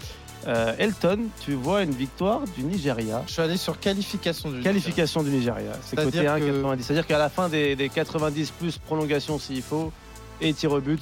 [0.48, 3.22] Euh, Elton, tu vois une victoire du Nigeria.
[3.26, 5.72] Je suis allé sur qualification du Qualification du Nigeria.
[5.84, 6.82] C'est côté C'est-à-dire que- 1,90.
[6.82, 9.92] C'est-à-dire qu'à la fin des, des 90 plus prolongation s'il faut
[10.40, 11.00] et tir au but,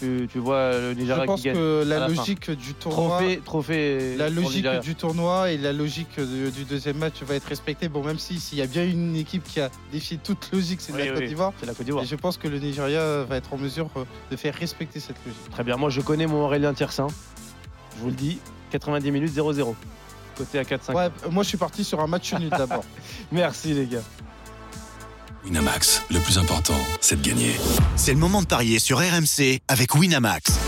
[0.00, 2.14] tu, tu vois le Nigeria Je pense qui gagne que la fin.
[2.14, 4.16] logique du tournoi, Trophée, trophée.
[4.16, 4.80] la logique Nigeria.
[4.80, 7.88] du tournoi et la logique de- du deuxième match va être respectée.
[7.88, 10.92] Bon, même si s'il y a bien une équipe qui a défié toute logique, c'est
[10.92, 11.52] Oui, la Côte d'Ivoire.
[11.58, 12.04] C'est la Côte d'Ivoire.
[12.04, 15.16] Et je pense que le Nigeria va être en mesure euh, de faire respecter cette
[15.24, 15.50] logique.
[15.50, 15.76] Très bien.
[15.76, 17.06] Moi, je connais mon Aurélien Tiersin.
[17.96, 18.38] Je vous le dis,
[18.70, 19.74] 90 minutes 0-0.
[20.36, 20.94] Côté à 4-5.
[20.94, 22.84] Ouais, euh, moi je suis parti sur un match nul d'abord.
[23.32, 24.02] Merci les gars.
[25.44, 27.54] Winamax, le plus important, c'est de gagner.
[27.96, 30.58] C'est le moment de parier sur RMC avec Winamax.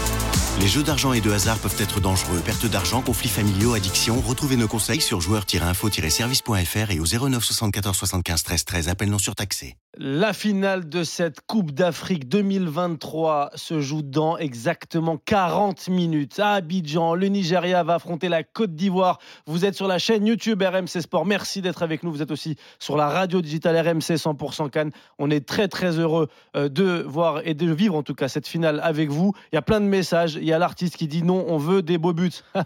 [0.59, 2.41] Les jeux d'argent et de hasard peuvent être dangereux.
[2.41, 4.21] Perte d'argent, conflits familiaux, addiction.
[4.23, 8.89] Retrouvez nos conseils sur joueurs-info-service.fr et au 09 74 75 13 13.
[8.89, 9.77] Appel non surtaxé.
[9.99, 16.39] La finale de cette Coupe d'Afrique 2023 se joue dans exactement 40 minutes.
[16.39, 19.19] À Abidjan, le Nigeria va affronter la Côte d'Ivoire.
[19.47, 21.25] Vous êtes sur la chaîne YouTube RMC Sport.
[21.25, 22.13] Merci d'être avec nous.
[22.13, 24.91] Vous êtes aussi sur la radio digitale RMC 100% Cannes.
[25.19, 28.47] On est très très heureux euh, de voir et de vivre en tout cas cette
[28.47, 29.33] finale avec vous.
[29.51, 30.39] Il y a plein de messages.
[30.47, 32.31] Il y a l'artiste qui dit non, on veut des beaux buts.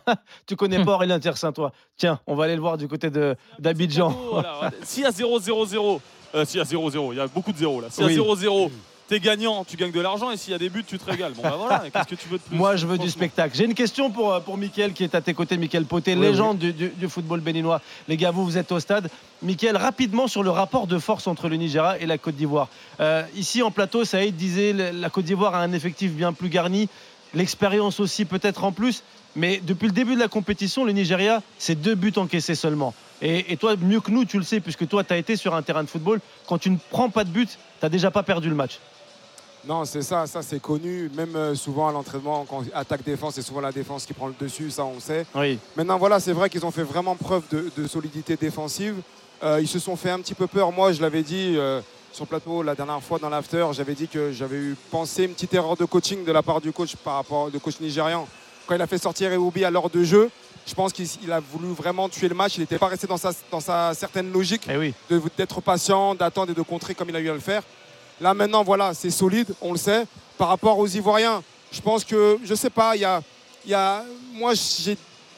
[0.46, 1.72] tu connais pas Aurélien Tiersin, toi?
[1.96, 4.14] Tiens, on va aller le voir du côté de- d'Abidjan.
[4.82, 5.98] S'il y a 0-0-0,
[6.34, 7.86] euh, s'il y a 0-0, il y a beaucoup de 0 là.
[7.90, 8.16] S'il y a Oui.
[8.16, 8.70] 0-0,
[9.08, 11.32] t'es gagnant, tu gagnes de l'argent et s'il y a des buts, tu te régales.
[11.32, 13.56] Bon bah voilà, qu'est-ce que tu veux de plus Moi, je veux du spectacle.
[13.56, 16.20] J'ai une question pour, euh, pour Mickaël qui est à tes côtés, Mickaël Poté, Oui,
[16.20, 17.80] légende Du, du- du football béninois.
[18.08, 19.08] Les gars, vous, vous êtes au stade.
[19.42, 22.68] Mickaël, rapidement sur le rapport de force entre le Nigeria et la Côte d'Ivoire.
[23.00, 26.90] Euh, ici, en plateau, Saïd disait la Côte d'Ivoire a un effectif bien plus garni,
[27.34, 29.02] l'expérience aussi peut-être en plus.
[29.36, 32.94] Mais depuis le début de la compétition, le Nigeria, c'est deux buts encaissés seulement.
[33.22, 35.54] Et, et toi, mieux que nous, tu le sais, puisque toi, tu as été sur
[35.54, 36.20] un terrain de football.
[36.48, 38.80] Quand tu ne prends pas de but, tu n'as déjà pas perdu le match.
[39.66, 41.10] Non, c'est ça, ça c'est connu.
[41.14, 44.70] Même euh, souvent à l'entraînement, quand attaque-défense, c'est souvent la défense qui prend le dessus,
[44.70, 45.26] ça on sait.
[45.34, 45.58] Oui.
[45.76, 48.96] Maintenant, voilà, c'est vrai qu'ils ont fait vraiment preuve de, de solidité défensive.
[49.42, 50.72] Euh, ils se sont fait un petit peu peur.
[50.72, 51.80] Moi, je l'avais dit euh,
[52.12, 55.32] sur le plateau la dernière fois dans l'after, j'avais dit que j'avais eu pensé une
[55.32, 58.26] petite erreur de coaching de la part du coach par rapport au coach nigérian.
[58.66, 60.30] Quand il a fait sortir Eoubi à l'heure de jeu,
[60.66, 62.56] je pense qu'il il a voulu vraiment tuer le match.
[62.56, 64.94] Il n'était pas resté dans sa, dans sa certaine logique Eh oui.
[65.36, 67.62] d'être patient, d'attendre et de contrer comme il a eu à le faire.
[68.20, 70.04] Là maintenant, voilà, c'est solide, on le sait.
[70.36, 71.42] Par rapport aux Ivoiriens,
[71.72, 73.22] je pense que, je sais pas, il y a,
[73.66, 74.96] y a, moi j'ai,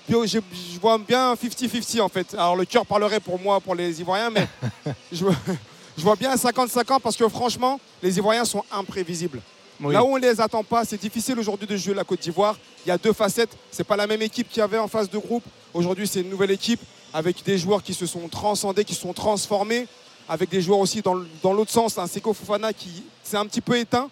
[0.09, 2.35] je vois bien 50-50 en fait.
[2.35, 4.49] Alors le cœur parlerait pour moi, pour les Ivoiriens, mais
[5.13, 5.25] je,
[5.97, 9.41] je vois bien 50-50 parce que franchement, les Ivoiriens sont imprévisibles.
[9.81, 9.93] Oui.
[9.95, 12.57] Là où on ne les attend pas, c'est difficile aujourd'hui de jouer la Côte d'Ivoire.
[12.85, 13.57] Il y a deux facettes.
[13.71, 15.43] C'est pas la même équipe qu'il y avait en phase de groupe.
[15.75, 16.81] Aujourd'hui, c'est une nouvelle équipe
[17.13, 19.87] avec des joueurs qui se sont transcendés, qui se sont transformés,
[20.29, 21.15] avec des joueurs aussi dans,
[21.53, 21.99] l'autre sens.
[21.99, 24.09] Un Seko Fofana qui s'est un petit peu éteint,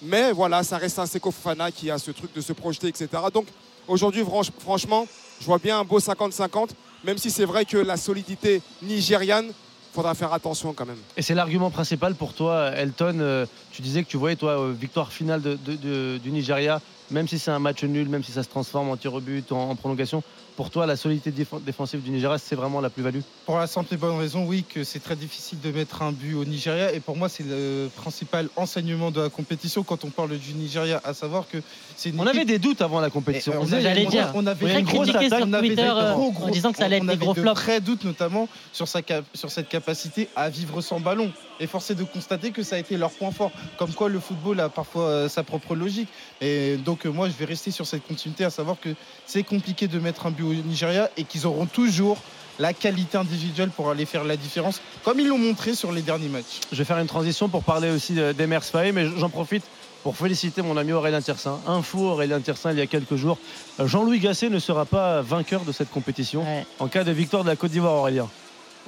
[0.00, 3.08] mais voilà, ça reste un Seko Fofana qui a ce truc de se projeter, etc.
[3.34, 3.46] Donc
[3.86, 5.06] aujourd'hui, franch- franchement,
[5.40, 6.70] je vois bien un beau 50-50,
[7.04, 9.52] même si c'est vrai que la solidité nigériane,
[9.98, 11.02] faudra faire attention quand même.
[11.16, 13.18] Et c'est l'argument principal pour toi, Elton.
[13.18, 16.80] Euh, tu disais que tu voyais, toi, euh, victoire finale du Nigeria,
[17.10, 19.50] même si c'est un match nul, même si ça se transforme en tir au but,
[19.50, 20.22] en prolongation.
[20.58, 23.20] Pour toi, la solidité déf- défensive du Nigeria, c'est vraiment la plus-value?
[23.46, 26.34] Pour la simple et bonne raison, oui, que c'est très difficile de mettre un but
[26.34, 26.92] au Nigeria.
[26.92, 31.00] Et pour moi, c'est le principal enseignement de la compétition quand on parle du Nigeria,
[31.04, 31.58] à savoir que
[31.96, 33.52] c'est une On équipe- avait des doutes avant la compétition.
[33.60, 34.32] On J'allais dire.
[34.34, 36.50] on avait Très une grosse attaque, sur on avait Twitter des euh, gros, en gros-
[36.50, 37.60] disant que ça allait être on des avait gros de flops.
[37.62, 41.30] vrais doutes notamment sur, sa cap- sur cette capacité à vivre sans ballon.
[41.60, 43.50] Et force est de constater que ça a été leur point fort.
[43.78, 46.08] Comme quoi le football a parfois euh, sa propre logique.
[46.40, 48.90] Et donc euh, moi je vais rester sur cette continuité, à savoir que
[49.26, 52.18] c'est compliqué de mettre un but au Nigeria et qu'ils auront toujours
[52.60, 56.28] la qualité individuelle pour aller faire la différence, comme ils l'ont montré sur les derniers
[56.28, 56.58] matchs.
[56.72, 59.62] Je vais faire une transition pour parler aussi de- d'Emers Faé, mais j'en profite
[60.02, 61.60] pour féliciter mon ami Aurélien Tiersin.
[61.68, 63.38] Info Aurélien Tiersin il y a quelques jours.
[63.78, 66.66] Euh, Jean-Louis Gasset ne sera pas vainqueur de cette compétition Ouais.
[66.80, 68.28] en cas de victoire de la Côte d'Ivoire, Aurélien.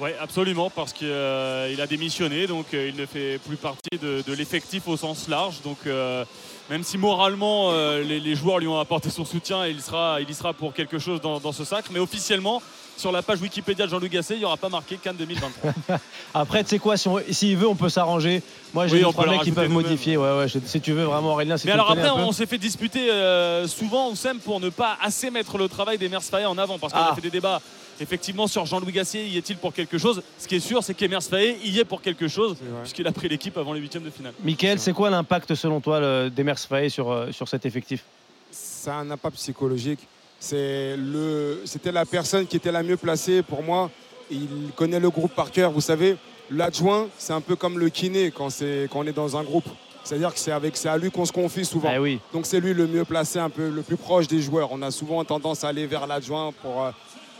[0.01, 4.33] Oui, absolument, parce qu'il a démissionné, donc euh, il ne fait plus partie de, de
[4.33, 5.61] l'effectif au sens large.
[5.63, 6.25] Donc, euh,
[6.71, 10.27] même si moralement euh, les, les joueurs lui ont apporté son soutien, il, sera, il
[10.27, 11.85] y sera pour quelque chose dans, dans ce sac.
[11.91, 12.63] Mais officiellement,
[12.97, 15.71] sur la page Wikipédia de Jean-Luc Gasset, il n'y aura pas marqué Cannes 2023.
[16.33, 18.41] Après, tu sais quoi, si on- s'il veut, on peut s'arranger.
[18.73, 20.17] Moi, j'ai Oui, trois mecs qui peuvent modifier.
[20.17, 23.11] Ouais, ouais, si tu veux vraiment, Aurélien, si Mais alors après, on s'est fait disputer
[23.11, 26.79] euh, souvent, Oussem, pour ne pas assez mettre le travail d'Emers Faé en avant.
[26.79, 27.11] Parce qu'on Ah.
[27.11, 27.61] a fait des débats
[28.01, 30.21] effectivement sur Jean-Louis Gassier, y est-il pour quelque chose?
[30.37, 33.11] Ce qui est sûr, c'est qu'Emers Faé y est pour quelque chose, C'est puisqu'il a
[33.11, 34.33] pris l'équipe avant les huitièmes de finale.
[34.43, 38.03] Michael, c'est quoi l'impact selon toi le- d'Emers Faé sur, euh, sur cet effectif?
[38.51, 39.99] Ça a un impact psychologique.
[40.39, 43.91] C'est le, c'était la personne qui était la mieux placée pour moi.
[44.31, 45.71] Il connaît le groupe par cœur.
[45.71, 46.17] Vous savez,
[46.49, 49.67] l'adjoint, c'est un peu comme le kiné quand, c'est, quand on est dans un groupe.
[50.03, 51.95] C'est-à-dire que c'est, avec, c'est à lui qu'on se confie souvent.
[51.99, 52.19] Oui.
[52.33, 54.69] Donc c'est lui le mieux placé, un peu le plus proche des joueurs.
[54.71, 56.91] On a souvent tendance à aller vers l'adjoint pour euh,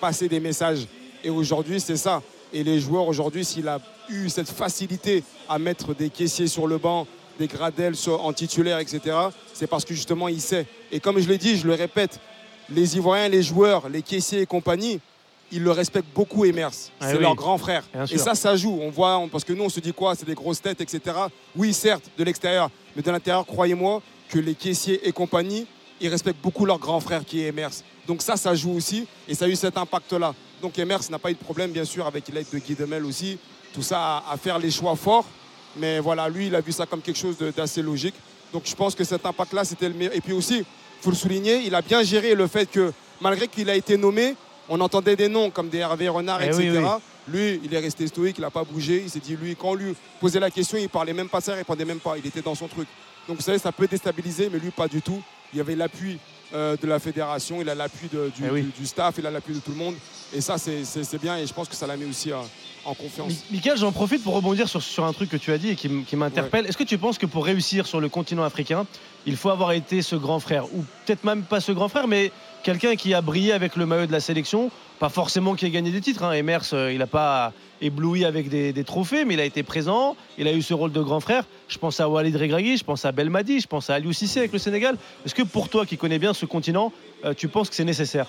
[0.02, 0.88] passer des messages.
[1.24, 2.22] Et aujourd'hui, c'est ça.
[2.52, 6.78] Et les joueurs, aujourd'hui, s'il a eu cette facilité à mettre des caissiers sur le
[6.78, 7.08] banc,
[7.40, 9.00] des Gradel sur- en titulaire, etc.,
[9.54, 10.66] c'est parce que justement il sait.
[10.92, 12.20] Et comme je l'ai dit, je le répète,
[12.70, 15.00] les Ivoiriens, les joueurs, les caissiers et compagnie,
[15.54, 16.72] ils le respectent beaucoup, Emers.
[17.00, 17.22] Ah c'est oui.
[17.22, 17.84] leur grand frère.
[18.12, 18.78] Et ça, ça joue.
[18.82, 20.16] On voit, on- parce que nous, on se dit quoi?
[20.16, 21.00] C'est des grosses têtes, etc.
[21.56, 25.66] Oui, certes, de l'extérieur, mais de l'intérieur, croyez-moi que les caissiers et compagnie,
[26.02, 27.72] ils respectent beaucoup leur grand frère qui est Emers.
[28.08, 30.34] Donc ça, ça joue aussi, et ça a eu cet impact-là.
[30.62, 33.38] Donc Emers n'a pas eu de problème, bien sûr, avec l'aide de Guy Demel aussi.
[33.74, 35.26] Tout ça à, à faire les choix forts.
[35.78, 38.16] Mais voilà, lui, il a vu ça comme quelque chose d'assez logique.
[38.52, 40.16] Donc je pense que cet impact-là, c'était le meilleur.
[40.16, 40.66] Et puis aussi, il
[41.02, 44.36] faut le souligner, il a bien géré le fait que, malgré qu'il a été nommé,
[44.68, 46.60] on entendait des noms comme des Hervé Renard, Eh etc.
[46.70, 46.84] oui, oui.
[47.28, 49.02] Lui, il est resté stoïque, il n'a pas bougé.
[49.06, 51.54] Il s'est dit, lui, quand on lui posait la question, il parlait même pas ça,
[51.54, 52.18] il répondait même pas.
[52.18, 52.88] Il était dans son truc.
[53.28, 55.22] Donc vous savez, ça peut déstabiliser, mais lui, pas du tout.
[55.54, 56.18] Il y avait l'appui
[56.54, 58.62] euh, de la fédération, il a l'appui du, Eh oui.
[58.64, 59.96] du- du staff, il a l'appui de tout le monde.
[60.34, 62.36] Et ça, c'est bien et je pense que ça l'a mis aussi euh,
[62.86, 63.28] en confiance.
[63.30, 65.76] Mi- Michael, j'en profite pour rebondir sur, sur un truc que tu as dit et
[65.76, 66.66] qui m'interpelle.
[66.68, 68.86] Est-ce que tu penses que pour réussir sur le continent africain,
[69.26, 70.66] il faut avoir été ce grand frère?
[70.74, 72.32] Ou peut-être même pas ce grand frère, mais
[72.64, 75.90] quelqu'un qui a brillé avec le maillot de la sélection Pas forcément qui a gagné
[75.90, 76.22] des titres.
[76.22, 76.34] Hein.
[76.34, 80.16] Emers, euh, il n'a pas ébloui avec des, des trophées, mais il a été présent.
[80.38, 81.44] Il a eu ce rôle de grand frère.
[81.70, 84.54] Je pense à Walid Regragui, je pense à Belmadi, je pense à Aliou Cissé avec
[84.54, 84.96] le Sénégal.
[85.26, 86.94] Est-ce que pour toi qui connais bien ce continent,
[87.26, 88.28] euh, tu penses que c'est nécessaire?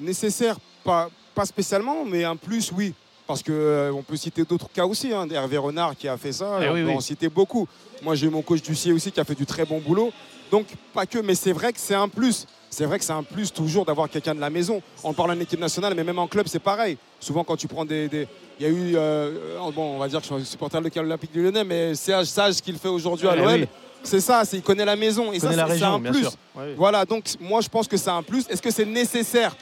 [0.00, 2.94] Nécessaire, pas, pas spécialement, mais un plus, oui.
[3.26, 5.12] Parce qu'on peut citer d'autres cas aussi.
[5.12, 5.28] Hein.
[5.30, 6.94] Hervé Renard qui a fait ça, Eh on oui, peut oui.
[6.94, 7.68] en citer beaucoup.
[8.02, 10.10] Moi, j'ai eu mon coach Ducier aussi qui a fait du très bon boulot.
[10.50, 12.46] Donc, pas que, mais c'est vrai que c'est un plus.
[12.74, 14.82] C'est vrai que c'est un plus toujours d'avoir quelqu'un de la maison.
[15.04, 16.98] On parle en équipe nationale, mais même en club, c'est pareil.
[17.20, 18.08] Souvent, quand tu prends des.
[18.08, 18.26] des-
[18.58, 21.32] Il y a eu, euh, bon, on va dire que je suis supporter de l'Olympique
[21.32, 23.68] du Lyonnais, mais Sage, ce qu'il fait aujourd'hui à Eh l'OL, oui.
[24.02, 25.32] c'est ça, c'est il connaît la maison.
[25.32, 26.24] Et ça, c'est un plus.
[26.76, 28.44] Voilà, donc moi je pense que c'est un plus.
[28.48, 29.56] Est-ce que c'est nécessaire?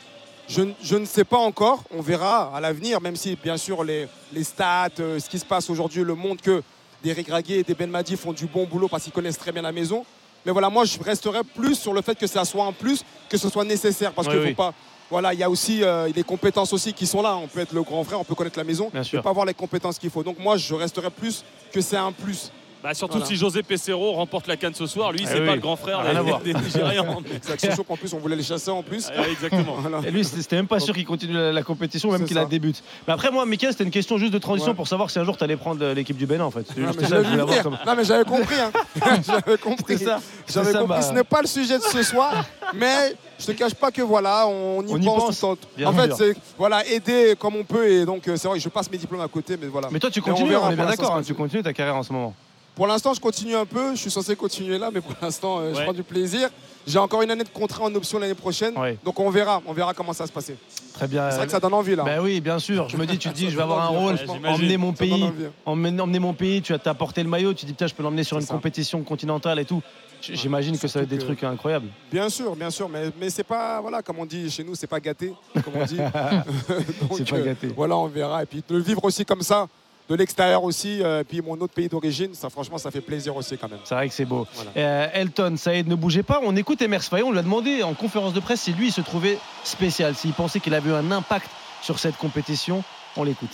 [0.48, 1.84] Je, ne- je ne sais pas encore.
[1.90, 5.44] On verra à l'avenir, même si bien sûr les, les stats, euh, ce qui se
[5.46, 6.62] passe aujourd'hui le montre que
[7.04, 9.72] des Regragui et des Benmadi font du bon boulot parce qu'ils connaissent très bien la
[9.72, 10.04] maison.
[10.44, 13.36] Mais voilà, moi je resterai plus sur le fait que ça soit un plus, que
[13.38, 14.12] ce soit nécessaire.
[14.12, 14.48] Parce Oui, qu'il oui.
[14.50, 14.74] faut pas.
[15.10, 17.36] Voilà, il y a aussi euh, les compétences aussi qui sont là.
[17.36, 19.22] On peut être le grand frère, on peut connaître la maison, Bien mais sûr.
[19.22, 20.22] pas avoir les compétences qu'il faut.
[20.22, 22.50] Donc moi je resterai plus que c'est un plus.
[22.82, 23.26] Bah, surtout Voilà.
[23.26, 25.46] si José Pesero remporte la canne ce soir, lui, Ah c'est oui.
[25.46, 26.40] pas le grand frère Rien des, à voir.
[26.40, 27.22] des Nigérians.
[27.42, 29.08] C'est surtout qu'en plus on voulait les chasser en plus.
[29.16, 29.76] Ah, exactement.
[29.78, 30.00] Voilà.
[30.06, 32.82] Et lui, c'était même pas sûr qu'il continue la, la compétition, même qu'il la débute.
[33.06, 34.76] Mais après, moi, Michael, c'était une question juste de transition Ouais.
[34.76, 36.66] pour savoir si un jour tu allais prendre l'équipe du Bénin, en fait.
[36.76, 37.62] Non, mais ça que je j'avais voulais vu avoir venir.
[37.62, 37.78] comme.
[37.86, 38.54] Non, mais j'avais compris.
[38.60, 38.72] hein.
[39.26, 39.98] j'avais compris.
[39.98, 40.20] C'est ça.
[40.52, 40.86] J'avais compris.
[40.88, 41.02] bah.
[41.02, 44.46] Ce n'est pas le sujet de ce soir, mais je te cache pas que voilà,
[44.48, 45.56] on y On y pense, En
[45.92, 47.88] fait, c'est voilà, aider comme on peut.
[47.88, 49.88] Et donc, euh, c'est vrai que je passe mes diplômes à côté, mais voilà.
[49.92, 52.02] Mais toi, tu on continues, on, est bien d'accord, hein, tu continues ta carrière en
[52.02, 52.34] ce moment.
[52.74, 53.94] Pour l'instant, je continue un peu.
[53.94, 56.48] Je suis censé continuer là, mais pour l'instant, euh, je prends du plaisir.
[56.86, 58.76] J'ai encore une année de contrat en option l'année prochaine.
[58.76, 58.96] Ouais.
[59.04, 59.62] Donc, on verra.
[59.66, 60.56] On verra comment ça va se passer.
[60.94, 61.30] Très bien.
[61.30, 62.02] C'est vrai que ça donne envie là.
[62.02, 62.88] Bah oui, bien sûr.
[62.88, 65.24] Je me dis, tu te dis, je vais avoir un rôle, emmener mon pays,
[65.64, 66.60] emmener, emmener mon pays.
[66.62, 68.54] Tu as t'as porté le maillot, tu dis, putain, je peux l'emmener sur une ça.
[68.54, 69.82] compétition continentale et tout.
[70.22, 71.88] J'imagine que ça va être des que- trucs incroyables.
[72.10, 74.86] Bien sûr, bien sûr, mais, mais c'est pas, voilà, comme on dit chez nous, c'est
[74.86, 75.32] pas gâté,
[75.64, 75.96] comme on dit.
[77.16, 77.68] C'est pas euh, gâté.
[77.76, 78.42] Voilà, on verra.
[78.42, 79.66] Et puis de le vivre aussi comme ça,
[80.08, 83.56] de l'extérieur aussi, euh, puis mon autre pays d'origine, ça franchement, ça fait plaisir aussi
[83.56, 83.78] quand même.
[83.84, 84.46] C'est vrai que c'est beau.
[84.54, 84.70] Voilà.
[84.76, 86.40] Euh, Elton, Saïd, ne bougez pas.
[86.42, 87.22] On écoute Emers Faye.
[87.22, 90.32] On lui a demandé en conférence de presse si lui il se trouvait spécial, s'il
[90.32, 91.48] pensait qu'il avait eu un impact
[91.82, 92.82] sur cette compétition.
[93.16, 93.50] On l'écoute.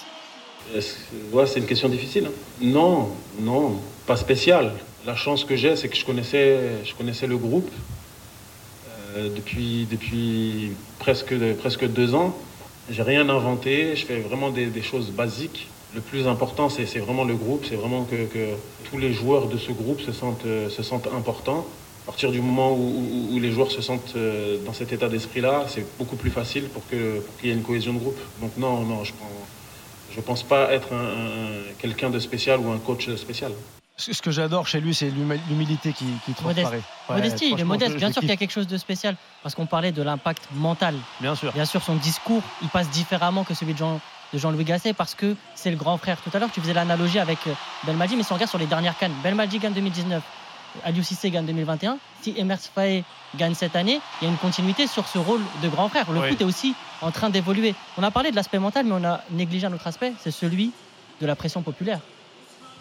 [0.81, 2.27] C'est une question difficile.
[2.27, 2.33] hein.
[2.61, 3.09] Non,
[3.41, 4.73] non, pas spécial.
[5.07, 7.71] La chance que j'ai, c'est que je connaissais, je connaissais le groupe
[9.17, 12.37] euh, depuis, depuis presque, presque deux ans.
[12.91, 15.69] J'ai rien inventé, je fais vraiment des, des choses basiques.
[15.94, 18.55] Le plus important, c'est vraiment le groupe, c'est vraiment que, que
[18.90, 21.66] tous les joueurs de ce groupe se sentent, euh, se sentent importants.
[22.05, 22.77] À partir du moment où,
[23.31, 26.64] où- où les joueurs se sentent euh, dans cet état d'esprit-là, c'est beaucoup plus facile
[26.68, 28.18] pour qu'il y ait une cohésion de groupe.
[28.40, 29.29] Donc non, non, je pense,
[30.14, 33.53] je pense pas être un, un- quelqu'un de spécial ou un coach spécial.
[33.96, 36.83] Ce que j'adore chez lui, c'est l'humi- l'humilité qui, qui transparaît.
[37.09, 37.92] Ouais, Modestie, il est modeste.
[37.94, 39.16] je- Bien je sûr qu'il y a quelque chose de spécial.
[39.42, 40.94] Parce qu'on parlait de l'impact mental.
[41.20, 41.53] Bien sûr.
[41.53, 44.01] Bien sûr, son discours, il passe différemment que celui de Jean-
[44.33, 46.19] de Jean-Louis Gasset parce que c'est le grand frère.
[46.23, 47.53] Tout à l'heure, tu faisais l'analogie avec euh,
[47.85, 50.23] Belmadi, mais si on regarde sur les dernières cannes, Belmadi gagne 2019,
[50.85, 51.99] Aliou Cissé gagne 2021.
[52.21, 53.05] Si Emers Faé
[53.37, 56.11] gagne cette année, il y a une continuité sur ce rôle de grand frère.
[56.12, 56.29] Le Oui.
[56.31, 57.75] foot est aussi en train d'évoluer.
[57.97, 60.73] On a parlé de l'aspect mental, mais on a négligé un autre aspect, c'est celui
[61.21, 62.01] de la pression populaire.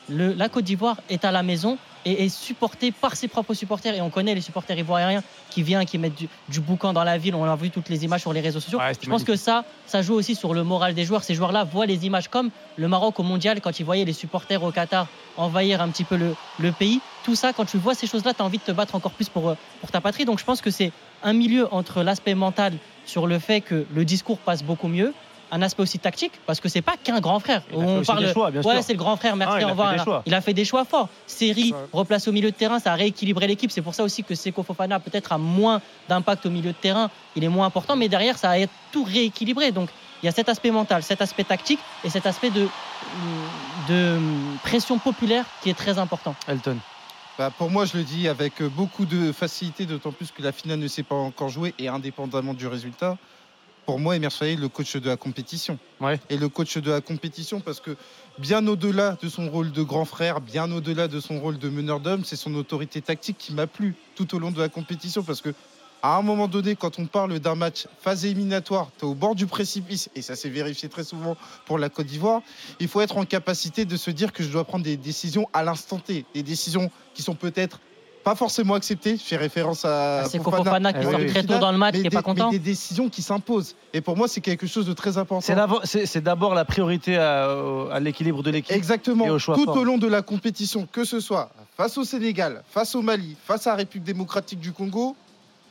[0.10, 3.94] Le- la Côte d'Ivoire est à la maison et est supportée par ses propres supporters.
[3.94, 7.18] Et on connaît les supporters ivoiriens qui viennent, qui mettent du, du boucan dans la
[7.18, 7.36] ville.
[7.36, 8.80] On a vu toutes les images sur les réseaux sociaux.
[8.80, 11.24] Ouais, Je pense que ça, ça joue aussi sur le moral des joueurs.
[11.24, 14.64] Ces joueurs-là voient les images comme le Maroc au mondial, quand ils voyaient les supporters
[14.64, 17.00] au Qatar envahir un petit peu le, le pays.
[17.24, 19.30] Tout ça, quand tu vois ces choses-là, tu as envie de te battre encore plus
[19.30, 20.26] pour, euh, pour ta patrie.
[20.26, 20.92] Donc je pense que c'est
[21.24, 22.74] un milieu entre l'aspect mental
[23.06, 25.14] sur le fait que le discours passe beaucoup mieux
[25.52, 27.62] un aspect aussi tactique parce que c'est pas qu'un grand frère.
[27.72, 28.84] Il a fait aussi des choix, bien ouais, sûr.
[28.84, 29.36] c'est le grand frère.
[29.36, 29.92] Merci, Ah, il a au revoir.
[29.92, 30.24] fait des choix.
[30.26, 31.10] Il a fait des choix forts.
[31.26, 33.72] Série, replace au milieu de terrain, ça a rééquilibré l'équipe.
[33.72, 37.10] C'est pour ça aussi que Seko Fofana peut-être a moins d'impact au milieu de terrain.
[37.36, 38.58] Il est moins important, mais derrière, ça a
[38.92, 39.72] tout rééquilibré.
[39.72, 39.90] Donc,
[40.24, 42.68] il y a cet aspect mental, cet aspect tactique et cet aspect de,
[43.90, 44.20] de
[44.64, 46.36] pression populaire qui est très important.
[46.48, 46.78] Elton.
[47.38, 50.80] Bah, pour moi, je le dis avec beaucoup de facilité, d'autant plus que la finale
[50.80, 53.18] ne s'est pas encore jouée et indépendamment du résultat.
[53.88, 55.80] Pour moi, Emir Faye est le coach de la compétition.
[56.30, 57.96] Et le coach de la compétition parce que
[58.38, 62.02] bien au-delà de son rôle de grand frère, bien au-delà de son rôle de meneur
[62.02, 65.40] d'hommes, c'est son autorité tactique qui m'a plu tout au long de la compétition parce
[65.40, 65.54] que
[66.04, 69.36] à un moment donné, quand on parle d'un match phase éliminatoire, tu es au bord
[69.36, 72.42] du précipice, et ça s'est vérifié très souvent pour la Côte d'Ivoire,
[72.80, 75.64] il faut être en capacité de se dire que je dois prendre des décisions à
[75.64, 77.80] l'instant T, des décisions qui sont peut-être
[78.28, 79.16] pas forcément acceptées.
[79.16, 80.20] Je fais référence à.
[80.24, 82.28] Ah, c'est Fofana qui sort très tôt dans le match, mais qui est pas des-
[82.28, 82.50] mais content.
[82.50, 83.76] des décisions qui s'imposent.
[83.94, 85.40] Et pour moi, c'est quelque chose de très important.
[85.40, 88.76] C'est d'abord- C'est c'est d'abord la priorité à, l'équilibre de l'équipe.
[88.76, 89.26] Exactement.
[89.26, 89.78] Et au choix Tout fort.
[89.78, 93.66] au long de la compétition, que ce soit face au Sénégal, face au Mali, face
[93.66, 95.16] à la République démocratique du Congo,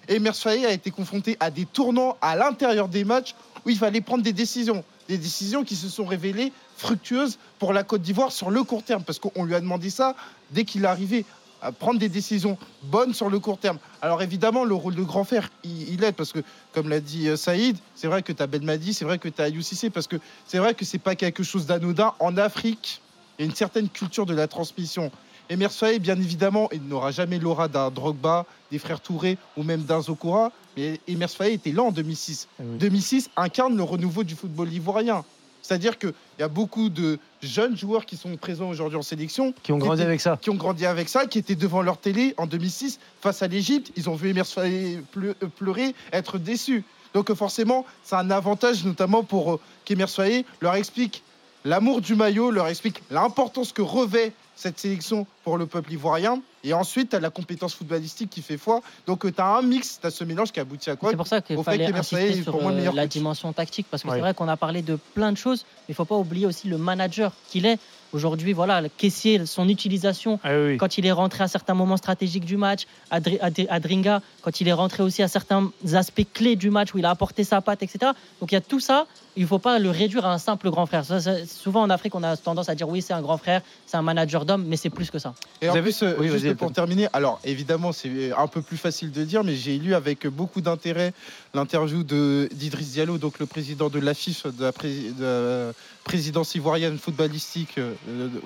[0.08, 3.34] Emers Faé a été confronté à des tournants à l'intérieur des matchs
[3.66, 4.82] où il fallait prendre des décisions.
[5.08, 9.02] Des décisions qui se sont révélées fructueuses pour la Côte d'Ivoire sur le court terme.
[9.02, 10.14] Parce qu'on lui a demandé ça
[10.52, 11.24] dès qu'il est arrivé
[11.62, 13.78] à prendre des décisions bonnes sur le court terme.
[14.02, 16.40] Alors évidemment, le rôle de grand frère, il, il aide parce que,
[16.72, 19.28] comme l'a dit euh, Saïd, c'est vrai que tu as Ben Madi, c'est vrai que
[19.28, 20.16] tu as Cissé, parce que
[20.46, 22.12] c'est vrai que c'est pas quelque chose d'anodin.
[22.18, 23.00] En Afrique,
[23.38, 25.10] il y a une certaine culture de la transmission.
[25.48, 29.82] Emir Faye, bien évidemment, il n'aura jamais l'aura d'un Drogba, des frères Touré ou même
[29.82, 30.50] d'un Zokora.
[30.76, 32.48] Mais Faye était là en 2006.
[32.60, 35.24] Eh 2006 incarne le renouveau du football ivoirien.
[35.66, 39.52] C'est-à-dire qu'il y a beaucoup de jeunes joueurs qui sont présents aujourd'hui en sélection.
[39.64, 40.38] Qui ont grandi étaient- avec ça.
[40.40, 43.90] Qui ont grandi avec ça, qui étaient devant leur télé en 2006 face à l'Égypte.
[43.96, 46.84] Ils ont vu Faye pleu- euh, pleurer, être déçus.
[47.14, 51.24] Donc euh, forcément, c'est un avantage notamment pour euh, Faye leur explique
[51.64, 56.40] l'amour du maillot, leur explique l'importance que revêt cette sélection pour le peuple ivoirien.
[56.64, 58.80] Et ensuite, tu as la compétence footballistique qui fait foi.
[59.06, 61.26] Donc, tu as un mix, tu as ce mélange qui aboutit à quoi C'est pour
[61.28, 63.12] ça qu'il Au fait fallait insister sur pour moi le euh, la coach.
[63.12, 64.14] dimension tactique parce que Ouais.
[64.14, 66.66] c'est vrai qu'on a parlé de plein de choses, mais il faut pas oublier aussi
[66.68, 67.78] le manager qu'il est.
[68.12, 72.44] Aujourd'hui, voilà, le caissier, son utilisation, Ah quand il est rentré à certains moments stratégiques
[72.46, 76.70] du match, Adri- Adri- Adringa, quand il est rentré aussi à certains aspects clés du
[76.70, 78.12] match où il a apporté sa patte, etc.
[78.40, 80.70] Donc il y a tout ça, il ne faut pas le réduire à un simple
[80.70, 81.04] grand frère.
[81.04, 83.60] Ça, ça, souvent en Afrique, on a tendance à dire oui, c'est un grand frère,
[83.86, 85.34] c'est un manager d'homme, mais c'est plus que ça.
[85.60, 89.10] Et en plus, euh, Oui, juste pour terminer, alors évidemment, c'est un peu plus facile
[89.12, 91.12] de dire, mais j'ai lu avec beaucoup d'intérêt
[91.54, 95.72] l'interview de- d'Idriss Diallo, donc le président de l'AFIF, de la, pré- de la
[96.04, 97.94] présidence ivoirienne footballistique, euh,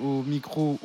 [0.03, 0.77] au micro,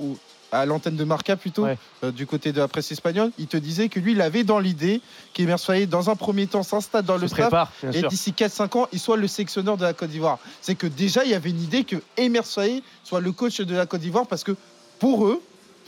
[0.52, 3.30] à l'antenne de Marca plutôt, euh, du côté de la presse espagnole.
[3.38, 5.00] Il te disait que lui, il avait dans l'idée
[5.32, 8.88] qu'Emer Faye, dans un premier temps, s'installe dans le staff prépare, et d'ici 4-5 ans,
[8.92, 10.38] il soit le sélectionneur de la Côte d'Ivoire.
[10.60, 13.74] C'est que déjà, il y avait une idée que Emer Faye soit le coach de
[13.74, 14.56] la Côte d'Ivoire parce que
[14.98, 15.42] pour eux,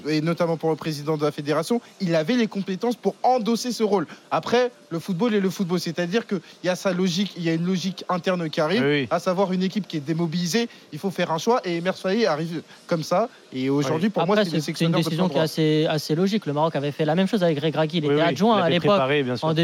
[0.07, 3.83] et notamment pour le président de la fédération, il avait les compétences pour endosser ce
[3.83, 4.07] rôle.
[4.31, 7.55] Après, le football est le football, c'est-à-dire qu'il y a sa logique, il y a
[7.55, 11.11] une logique interne qui arrive, Oui, à savoir une équipe qui est démobilisée, il faut
[11.11, 11.93] faire un choix, et Emer
[12.27, 15.37] arrive comme ça, et aujourd'hui, pour moi, Après, c'est le c'est c'est une décision qui
[15.39, 16.45] est assez, assez logique.
[16.47, 17.99] Le Maroc avait fait la même chose avec Greg Ragui.
[17.99, 19.55] Il Oui, était oui, adjoint il à l'époque préparé, en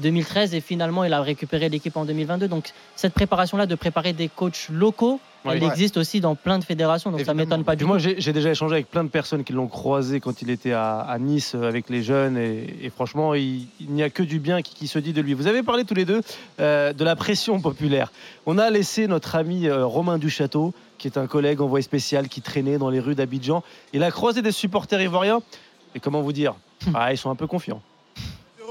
[0.00, 2.48] 2012-2013 et finalement il a récupéré l'équipe en 2022.
[2.48, 5.66] Donc cette préparation-là de préparer des coachs locaux, elle Ouais.
[5.66, 7.10] existe aussi dans plein de fédérations.
[7.10, 7.88] Donc ça m'étonne pas du tout.
[7.88, 10.70] moi, j'ai j'ai déjà échangé avec plein de personnes qui l'ont croisé quand il était
[10.72, 12.36] à, à Nice euh, avec les jeunes.
[12.36, 15.20] Et, et franchement, il, il n'y a que du bien qui, qui se dit de
[15.20, 15.34] lui.
[15.34, 16.20] Vous avez parlé tous les deux
[16.60, 18.12] euh, de la pression populaire.
[18.46, 22.40] On a laissé notre ami euh, Romain Duchâteau, qui est un collègue envoyé spécial qui
[22.40, 23.64] traînait dans les rues d'Abidjan.
[23.92, 25.40] Il a croisé des supporters ivoiriens.
[25.96, 26.54] Et comment vous dire
[26.94, 27.82] ah, Ils sont un peu confiants.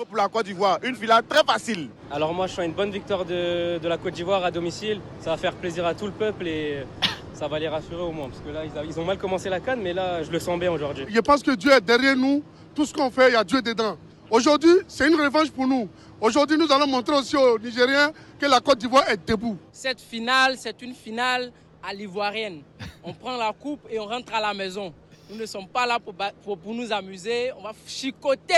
[0.08, 1.89] Pour la Côte d'Ivoire, une finale très facile.
[2.10, 5.02] Alors moi je sens une bonne victoire de, de la Côte d'Ivoire à domicile.
[5.20, 6.86] Ça va faire plaisir à tout le peuple et
[7.34, 8.30] ça va les rassurer au moins.
[8.30, 10.39] Parce que là ils, a- ils ont mal commencé la canne mais là je le
[10.39, 11.06] sens bien aujourd'hui.
[11.10, 12.41] Je pense que Dieu est derrière nous.
[12.74, 13.98] Tout ce qu'on fait, il y a Dieu dedans.
[14.32, 15.89] Aujourd'hui, c'est une revanche pour nous.
[16.22, 19.58] Aujourd'hui, nous allons montrer aussi aux Nigériens que la Côte d'Ivoire est debout.
[19.74, 21.52] Cette finale, c'est une finale
[21.84, 22.62] à l'ivoirienne.
[23.04, 24.94] On prend la coupe et on rentre à la maison.
[25.30, 26.13] Nous ne sommes pas là pour,
[26.44, 27.52] pour, pour nous amuser.
[27.58, 28.54] On va chicoter,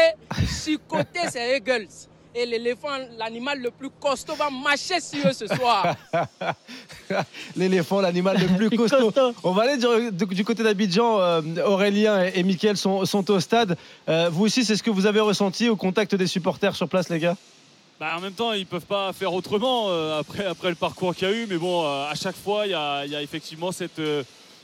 [0.48, 1.88] chicoter ces Eagles.
[2.36, 5.96] Et l'éléphant, l'animal le plus costaud, va marcher sur eux ce soir.
[7.56, 9.12] L'éléphant, l'animal le plus costaud.
[9.44, 11.20] On va aller du, du- du côté d'Abidjan.
[11.20, 13.78] euh, Aurélien et, et Mickaël sont, sont au stade.
[14.10, 17.10] Euh, vous aussi, c'est ce que vous avez ressenti au contact des supporters sur place,
[17.10, 17.36] les gars?
[18.00, 21.27] Bah, en même temps, ils peuvent pas faire autrement euh, après, après le parcours qu'il
[21.27, 21.46] y a eu.
[21.48, 24.23] Mais bon, euh, à chaque fois, il y a, effectivement cette euh,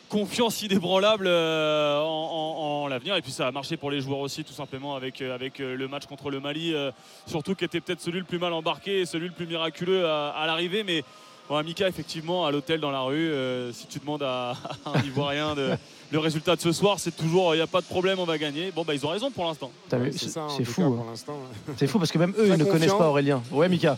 [0.09, 3.15] confiance inébranlable en, en- en l'avenir.
[3.15, 6.05] Et puis ça a marché pour les joueurs aussi, tout simplement, avec, avec le match
[6.07, 6.73] contre le Mali,
[7.27, 10.29] surtout qui était peut-être celui le plus mal embarqué et celui le plus miraculeux à,
[10.29, 10.83] à l'arrivée.
[10.83, 11.03] Mais
[11.49, 14.51] Ouais, Mika, effectivement, à l'hôtel dans la rue, euh, si tu demandes à,
[14.85, 15.71] à un Ivoirien de-
[16.11, 18.37] le résultat de ce soir, c'est toujours il n'y a pas de problème, on va
[18.37, 18.71] gagner.
[18.71, 19.71] Bon, bah, ils ont raison pour l'instant.
[19.91, 20.81] Ouais, c'est fou.
[20.83, 20.93] hein.
[20.97, 21.37] pour l'instant.
[21.77, 23.41] C'est fou parce que même eux, Très ils ne connaissent pas Aurélien.
[23.51, 23.97] Ouais, Mika.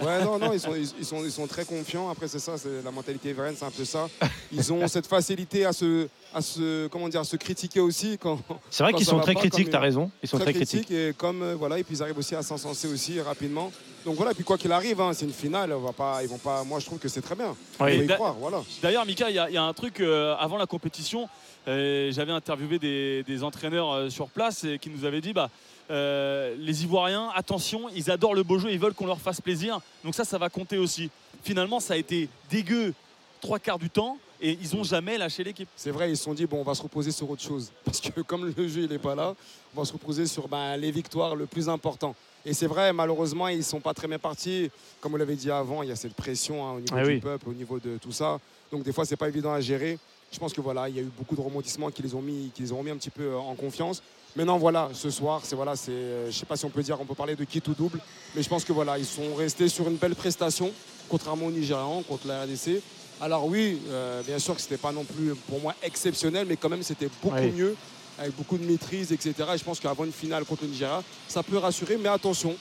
[0.00, 2.08] Ouais, non, non, ils sont, ils, ils sont, ils sont très confiants.
[2.08, 4.08] Après, c'est ça, c'est la mentalité ivoirienne, c'est un peu ça.
[4.50, 8.38] Ils ont cette facilité à se, à se, comment dire, à se critiquer aussi quand.
[8.70, 10.10] C'est vrai qu'ils sont très pas, critiques, comme t'as raison.
[10.22, 10.90] Ils sont très critiques.
[10.90, 13.70] et comme euh, voilà, et puis ils arrivent aussi à s'encenser aussi rapidement.
[14.04, 15.72] Donc voilà, puis quoi qu'il arrive, hein, c'est une finale.
[15.72, 16.64] On va pas, ils vont pas.
[16.64, 17.54] Moi, je trouve que c'est très bien.
[17.78, 17.98] Ouais.
[17.98, 18.62] Y croire, voilà.
[18.82, 21.28] D'ailleurs, Mika, il y, a- il y a un truc euh, avant la compétition.
[21.68, 25.50] euh, J'avais interviewé des, des entraîneurs euh, sur place et qui nous avaient dit bah,
[25.88, 29.80] les Ivoiriens, attention, ils adorent le beau jeu, ils veulent qu'on leur fasse plaisir.
[30.04, 31.10] Donc ça, ça va compter aussi.
[31.44, 32.94] Finalement, ça a été dégueu
[33.40, 35.68] trois quarts du temps et ils n'ont jamais lâché l'équipe.
[35.76, 37.70] C'est vrai, ils se sont dit, bon, on va se reposer sur autre chose.
[37.84, 39.34] Parce que comme le jeu, il n'est pas là,
[39.76, 42.14] on va se reposer sur ben, les victoires, le plus important.
[42.44, 44.70] Et c'est vrai, malheureusement, ils ne sont pas très bien partis.
[45.00, 47.08] Comme vous l'avez dit avant, il y a cette pression hein, au niveau Ah du
[47.08, 47.20] oui.
[47.20, 48.40] peuple, au niveau de tout ça.
[48.72, 49.98] Donc des fois, c'est pas évident à gérer.
[50.32, 52.50] Je pense que voilà, il y a eu beaucoup de rebondissements qui les ont mis,
[52.54, 54.02] qui les ont remis un petit peu euh, en confiance.
[54.34, 56.98] Maintenant, voilà, ce soir, c'est voilà, c'est, euh, je sais pas si on peut dire,
[56.98, 58.00] on peut parler de qui ou double,
[58.34, 60.72] mais je pense que voilà, ils sont restés sur une belle prestation,
[61.10, 62.80] contrairement aux Nigérians, contre la RDC.
[63.20, 66.70] Alors oui, euh, bien sûr que c'était pas non plus pour moi exceptionnel, mais quand
[66.70, 67.52] même c'était beaucoup Oui.
[67.52, 67.76] mieux,
[68.18, 69.34] avec beaucoup de maîtrise, etc.
[69.54, 72.54] Et je pense qu'avant une finale contre le Nigeria, ça peut rassurer, mais attention,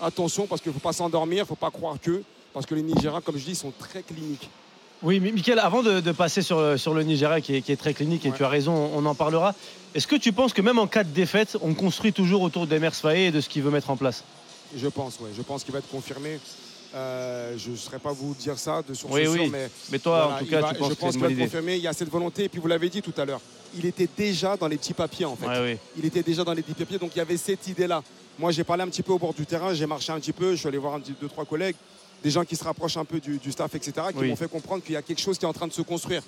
[0.00, 2.74] attention, parce qu'il ne faut pas s'endormir, il ne faut pas croire que, parce que
[2.74, 4.48] les Nigériens, comme je dis, sont très cliniques.
[5.02, 7.76] Oui, mais Mickaël, avant de, de passer sur, sur le Nigeria qui est, qui est
[7.76, 9.54] très clinique, et tu as raison, on en parlera.
[9.94, 12.94] Est-ce que tu penses que même en cas de défaite, on construit toujours autour d'Emers
[12.94, 14.24] Faé et de ce qu'il veut mettre en place?
[14.74, 15.30] Je pense, ouais.
[15.36, 16.40] Je pense qu'il va être confirmé.
[16.94, 19.48] Euh, je ne saurais pas vous dire ça de source Oui, oui.
[19.50, 21.76] mais, Mais toi, en tout cas, va- tu penses je pense qu'il va être confirmé.
[21.76, 22.44] Il y a cette volonté.
[22.44, 23.40] Et puis vous l'avez dit tout à l'heure,
[23.76, 25.46] il était déjà dans les petits papiers en fait.
[25.46, 25.78] Ouais, oui.
[25.98, 28.02] Il était déjà dans les petits papiers, donc il y avait cette idée-là.
[28.38, 30.52] Moi, j'ai parlé un petit peu au bord du terrain, j'ai marché un petit peu,
[30.52, 31.76] je suis allé voir un petit, deux, trois collègues,
[32.22, 34.28] des gens qui se rapprochent un peu du, du staff, etc., qui Oui.
[34.28, 36.22] m'ont fait comprendre qu'il y a quelque chose qui est en train de se construire.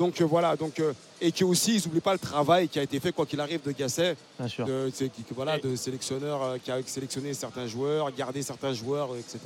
[0.00, 2.82] Donc euh, voilà, donc, euh, et que aussi ils n'oublient pas le travail qui a
[2.82, 4.64] été fait quoi qu'il arrive de Gasset, Bien sûr.
[4.64, 9.18] de, qui- voilà, de sélectionneur euh, qui a sélectionné certains joueurs, gardé certains joueurs, euh,
[9.18, 9.38] etc.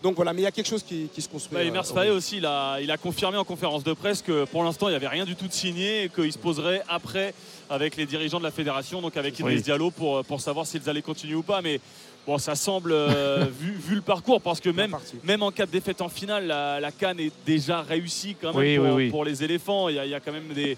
[0.00, 1.58] Donc voilà, mais il y a quelque chose qui, qui se construit.
[1.58, 4.44] Bah, euh, au- Faé aussi, il a, il a confirmé en conférence de presse que
[4.44, 7.34] pour l'instant, il n'y avait rien du tout de signé et qu'il se poserait après
[7.68, 9.62] avec les dirigeants de la fédération, donc avec Idriss Oui.
[9.62, 11.60] Diallo, pour, pour savoir s'ils allaient continuer ou pas.
[11.60, 11.80] Mais
[12.28, 15.70] bon, ça semble, euh, vu, vu le parcours, parce que même, même en cas de
[15.70, 19.10] défaite en finale, la, la Cannes est déjà réussie quand même Oui, pour, oui, oui.
[19.10, 19.88] pour les éléphants.
[19.88, 20.76] Il y, a, il y a quand même des,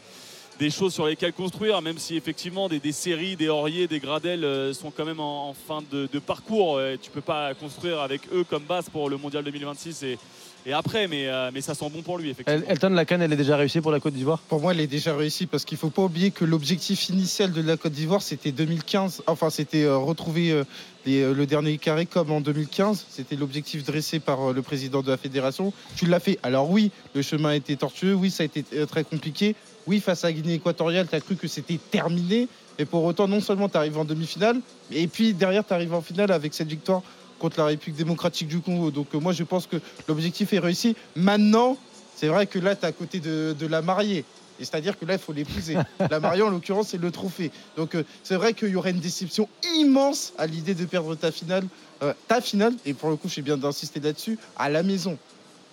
[0.61, 4.45] des choses sur lesquelles construire, même si effectivement des, des séries, des Aurier, des Gradel
[4.45, 6.77] euh, sont quand même en, en fin de, de parcours.
[6.77, 10.19] Euh, Tu peux pas construire avec eux comme base pour le Mondial 2026 et,
[10.67, 12.63] et après, mais, euh, mais ça sent bon pour lui, effectivement.
[12.63, 14.39] El- Elton, la canne, elle est déjà réussie pour la Côte d'Ivoire?
[14.41, 17.53] Pour moi, elle est déjà réussie parce qu'il ne faut pas oublier que l'objectif initial
[17.53, 19.23] de la Côte d'Ivoire, c'était 2015.
[19.29, 20.65] Enfin, c'était euh, retrouver euh,
[21.07, 23.07] les, le dernier carré comme en 2015.
[23.09, 25.73] C'était l'objectif dressé par le président de la fédération.
[25.97, 26.39] Tu l'as fait.
[26.43, 28.13] Alors oui, le chemin a été tortueux.
[28.13, 29.55] Oui, ça a été très compliqué.
[29.91, 32.47] Oui, face à Guinée équatoriale, tu as cru que c'était terminé.
[32.79, 34.61] Et pour autant, non seulement tu arrives en demi-finale,
[34.93, 37.03] et puis derrière, tu arrives en finale avec cette victoire
[37.41, 38.93] contre la République démocratique du Congo.
[38.93, 40.95] Donc euh, moi, je pense que l'objectif est réussi.
[41.17, 41.77] Maintenant,
[42.15, 44.25] c'est vrai que là, tu es à côté de, de la mariée.
[44.61, 45.77] Et c'est-à-dire que là, il faut l'épouser.
[45.99, 47.51] la mariée, en l'occurrence, c'est le trophée.
[47.77, 51.33] Donc euh, c'est vrai qu'il y aurait une déception immense à l'idée de perdre ta
[51.33, 51.65] finale.
[52.05, 55.19] euh, ta finale, et pour le coup, je suis bien d'insister là-dessus, à la maison.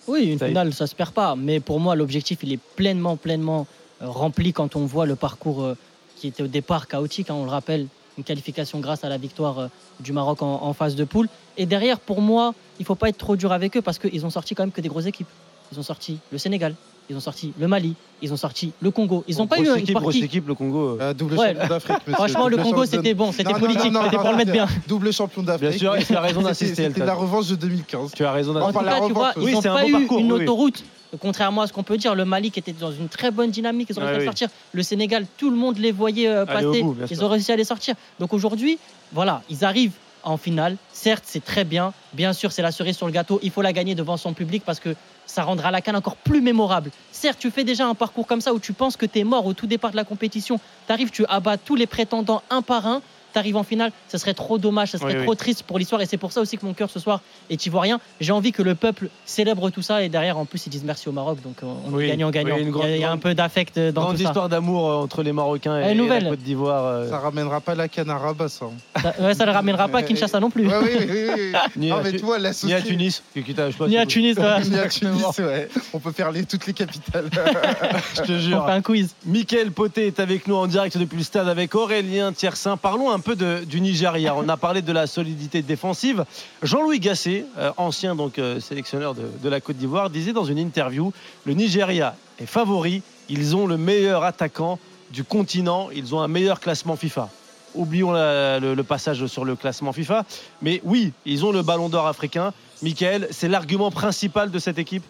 [0.07, 1.35] Oui, une finale, ça se perd pas.
[1.35, 3.67] Mais pour moi, l'objectif, il est pleinement, pleinement
[4.01, 5.75] rempli quand on voit le parcours euh,
[6.15, 7.29] qui était au départ chaotique.
[7.29, 7.87] hein, on le rappelle,
[8.17, 9.67] une qualification grâce à la victoire euh,
[9.99, 11.27] du Maroc en, en phase de poule.
[11.57, 14.29] Et derrière, pour moi, il faut pas être trop dur avec eux parce qu'ils ont
[14.29, 15.27] sorti quand même que des grosses équipes.
[15.71, 16.75] Ils ont sorti le Sénégal,
[17.09, 19.23] ils ont sorti le Mali, ils ont sorti le Congo.
[19.27, 20.23] Ils n'ont pas eu une équipe, grosse partie.
[20.23, 20.97] équipe, le Congo.
[21.01, 21.13] euh.
[21.13, 21.97] double Ouais, champion d'Afrique.
[22.13, 24.67] Franchement, le Congo, c'était bon, c'était politique, non, non, c'était pour non, le mettre bien.
[24.87, 25.69] Double champion d'Afrique.
[25.69, 28.11] Bien sûr, tu as raison d'insister, C'était la revanche de 2015.
[28.15, 29.87] Tu as raison En tout cas, tu vois, ils oui, n'ont c'est un pas bon
[29.89, 30.83] eu parcours, une autoroute.
[31.21, 33.87] Contrairement à ce qu'on peut dire, le Mali qui était dans une très bonne dynamique,
[33.89, 34.25] ils ont Ouais, réussi à oui.
[34.25, 34.49] sortir.
[34.73, 36.81] Le Sénégal, tout le monde les voyait euh, passer.
[36.83, 37.25] bout, ils sûr.
[37.25, 37.95] ont réussi à les sortir.
[38.19, 38.77] Donc aujourd'hui,
[39.13, 39.93] voilà, ils arrivent
[40.23, 40.75] en finale.
[40.91, 41.93] Certes, c'est très bien.
[42.11, 43.39] Bien sûr, c'est la cerise sur le gâteau.
[43.41, 44.95] Il faut la gagner devant son public parce que
[45.25, 46.91] ça rendra la canne encore plus mémorable.
[47.13, 49.45] Certes, tu fais déjà un parcours comme ça où tu penses que tu es mort
[49.45, 50.59] au tout départ de la compétition.
[50.87, 53.01] Tu arrives, tu abats tous les prétendants un par un.
[53.37, 55.25] Tu arrives en finale, ce serait trop dommage, ce serait Oui, oui.
[55.25, 56.01] trop triste pour l'histoire.
[56.01, 57.21] Et c'est pour ça aussi que mon cœur ce soir
[57.51, 57.99] est ivoirien.
[58.19, 60.01] J'ai envie que le peuple célèbre tout ça.
[60.03, 61.37] Et derrière, en plus, ils disent merci au Maroc.
[61.43, 62.55] Donc on on Oui, est gagnant-gagnant.
[62.55, 64.23] oui, une il, y a- il y a un peu d'affect euh, dans Grande tout
[64.23, 64.29] ça.
[64.29, 66.29] histoire d'amour euh, entre les Marocains et, et la.
[66.29, 66.85] Côte d'Ivoire.
[66.85, 68.65] euh, Ça ramènera pas la canne à Rabat, ça.
[69.01, 70.67] Ça, ouais, ça ne ramènera pas à Kinshasa non plus.
[70.67, 71.53] Ouais, oui, oui, oui, oui.
[71.77, 73.21] Ni Non, mais Tu- Ni à Tunis.
[73.35, 74.35] Ni à Tunis.
[74.37, 75.69] Ni à Tunis, ouais.
[75.93, 77.29] On peut faire les, toutes les capitales.
[78.15, 78.65] Je te On jure.
[78.65, 79.13] fait un quiz.
[79.25, 82.77] Mickaël Poté est avec nous en direct depuis le stade avec Aurélien Tiersin.
[82.77, 84.35] Parlons un peu du Nigeria.
[84.35, 86.25] On a parlé de la solidité défensive.
[86.63, 91.11] Jean-Louis Gasset, euh, ancien euh, sélectionneur de, la Côte d'Ivoire, disait dans une interview
[91.45, 93.01] le Nigeria est favori.
[93.29, 94.79] Ils ont le meilleur attaquant
[95.11, 95.89] du continent.
[95.93, 97.29] Ils ont un meilleur classement FIFA.
[97.75, 100.25] Oublions le passage sur le classement FIFA.
[100.61, 102.53] Mais oui, ils ont le ballon d'or africain.
[102.81, 105.03] Michael, c'est l'argument principal de cette équipe?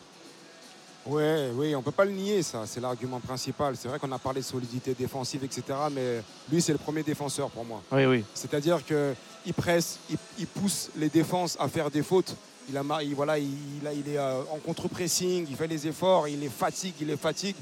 [1.08, 2.64] Ouais, oui, on peut pas le nier, ça.
[2.66, 3.76] C'est l'argument principal.
[3.78, 5.64] C'est vrai qu'on a parlé de solidité défensive, etc.
[5.92, 7.82] Mais lui, c'est le premier défenseur pour moi.
[7.92, 8.24] Oui, oui.
[8.34, 12.36] C'est-à-dire qu'il presse, il, il pousse les défenses à faire des fautes.
[12.70, 13.48] Il, a, il- voilà, il,
[13.86, 17.56] est euh, en contre-pressing, il fait les efforts, il les fatigue, il les fatigue.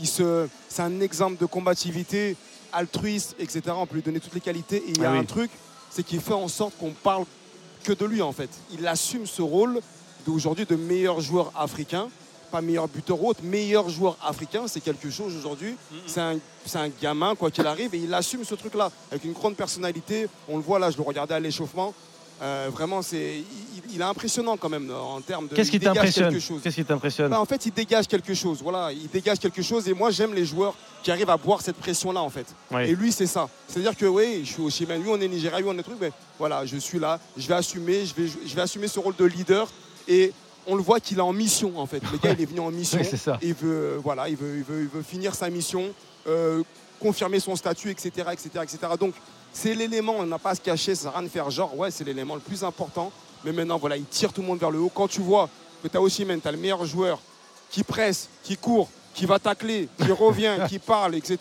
[0.00, 2.36] Il se, c'est un exemple de combativité,
[2.72, 3.60] altruiste, etc.
[3.76, 4.76] On peut lui donner toutes les qualités.
[4.76, 5.18] Et il y a Ah oui.
[5.18, 5.50] un truc,
[5.90, 7.24] c'est qu'il fait en sorte qu'on parle
[7.84, 8.48] que de lui, en fait.
[8.72, 9.80] Il assume ce rôle
[10.24, 12.08] d'aujourd'hui de meilleur joueur africain.
[12.50, 15.76] Pas meilleur buteur ou autre, meilleur joueur africain, c'est quelque chose aujourd'hui.
[16.06, 19.32] C'est un, c'est un gamin, quoi qu'il arrive, et il assume ce truc-là avec une
[19.32, 20.28] grande personnalité.
[20.48, 21.92] On le voit là, je le regardais à l'échauffement.
[22.40, 25.56] Euh, vraiment, c'est, il, il est impressionnant quand même en termes de.
[25.56, 26.60] Qu'est-ce qui t'impressionne quelque chose.
[26.62, 28.60] Qu'est-ce qui t'impressionne Bah, en fait, il dégage quelque chose.
[28.62, 29.88] Voilà, il dégage quelque chose.
[29.88, 32.46] Et moi, j'aime les joueurs qui arrivent à boire cette pression-là, en fait.
[32.70, 32.82] Oui.
[32.82, 33.48] Et lui, c'est ça.
[33.66, 35.98] C'est-à-dire que oui, je suis au Chimène, lui, on est Nigeria, lui, on est truc.
[36.00, 39.16] Mais voilà, je suis là, je vais assumer, je vais, je vais assumer ce rôle
[39.16, 39.66] de leader.
[40.06, 40.32] Et
[40.68, 42.02] on le voit qu'il est en mission, en fait.
[42.12, 43.00] Le gars, il est venu en mission.
[43.00, 43.38] Oui, ça.
[43.42, 45.82] Il veut, euh, voilà, il veut, il veut, il veut finir sa mission,
[46.26, 46.62] euh,
[47.00, 48.78] confirmer son statut, etc., etc., etc.
[49.00, 49.14] Donc,
[49.52, 51.76] c'est l'élément, on n'a pas à se cacher, ça sert à rien de faire genre,
[51.76, 53.10] ouais, c'est l'élément le plus important.
[53.44, 54.92] Mais maintenant, voilà, il tire tout le monde vers le haut.
[54.94, 55.48] Quand tu vois
[55.82, 57.18] que tu as aussi, tu as le meilleur joueur
[57.70, 61.38] qui presse, qui court, qui va tacler, qui revient, qui parle, etc.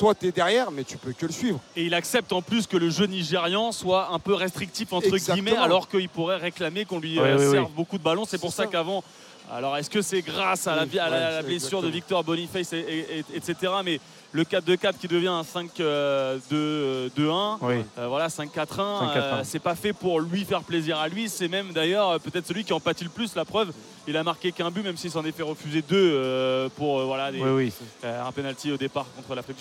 [0.00, 1.60] Toi, tu es derrière, mais tu peux que le suivre.
[1.76, 5.34] Et il accepte en plus que le jeu nigérian soit un peu restrictif entre Exactement.
[5.34, 7.50] guillemets, alors qu'il pourrait réclamer qu'on lui euh, oui, oui.
[7.52, 8.24] serve beaucoup de ballons.
[8.24, 8.68] C'est pour ça, ça.
[8.70, 9.04] qu'avant.
[9.52, 11.82] Alors, est-ce que c'est grâce à la, Oui, à la- ouais, à la c'est blessure
[11.82, 11.88] de.
[11.88, 13.72] Victor Boniface, et, et- et- etc.
[13.84, 14.00] Mais
[14.32, 17.84] le 4-2-4 qui devient un 5-2-1, Oui.
[17.98, 19.16] euh, voilà, 5-4-1, 5-4-1.
[19.16, 21.28] euh, c'est pas fait pour lui faire plaisir à lui.
[21.28, 23.34] C'est même d'ailleurs euh, peut-être celui qui en pâtit le plus.
[23.34, 23.72] La preuve,
[24.06, 27.04] il a marqué qu'un but, même s'il s'en est fait refuser deux euh, pour euh,
[27.04, 27.72] voilà, des- Oui, oui.
[28.04, 29.54] euh, un penalty au départ contre etc.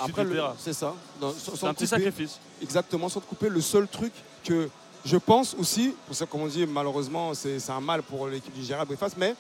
[0.58, 0.94] c'est ça.
[1.20, 2.40] C'est un petit couper- sacrifice.
[2.62, 4.14] Exactement, sans te couper, le seul truc
[4.44, 4.70] que
[5.06, 8.54] je pense aussi, pour ça, comme on dit, malheureusement, c'est c'est un mal pour l'équipe
[8.54, 9.34] du Gérard Boniface, mais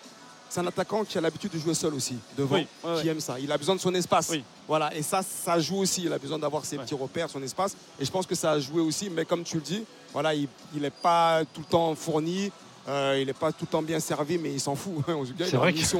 [0.50, 3.12] c'est un attaquant qui a l'habitude de jouer seul aussi, devant, Oui, ouais, qui ouais.
[3.12, 3.40] aime ça.
[3.40, 4.30] Il a besoin de son espace.
[4.32, 4.44] Oui.
[4.68, 6.04] Voilà, et ça, ça joue aussi.
[6.06, 7.76] Il a besoin d'avoir ses petits repères, son espace.
[8.00, 9.84] Et je pense que ça a joué aussi, mais comme tu le dis,
[10.14, 12.52] voilà, il n'est pas tout le temps fourni.
[12.88, 14.94] euh, il n'est pas tout le temps bien servi, mais il s'en fout.
[15.38, 15.80] C'est vrai que-.
[15.80, 15.98] C'est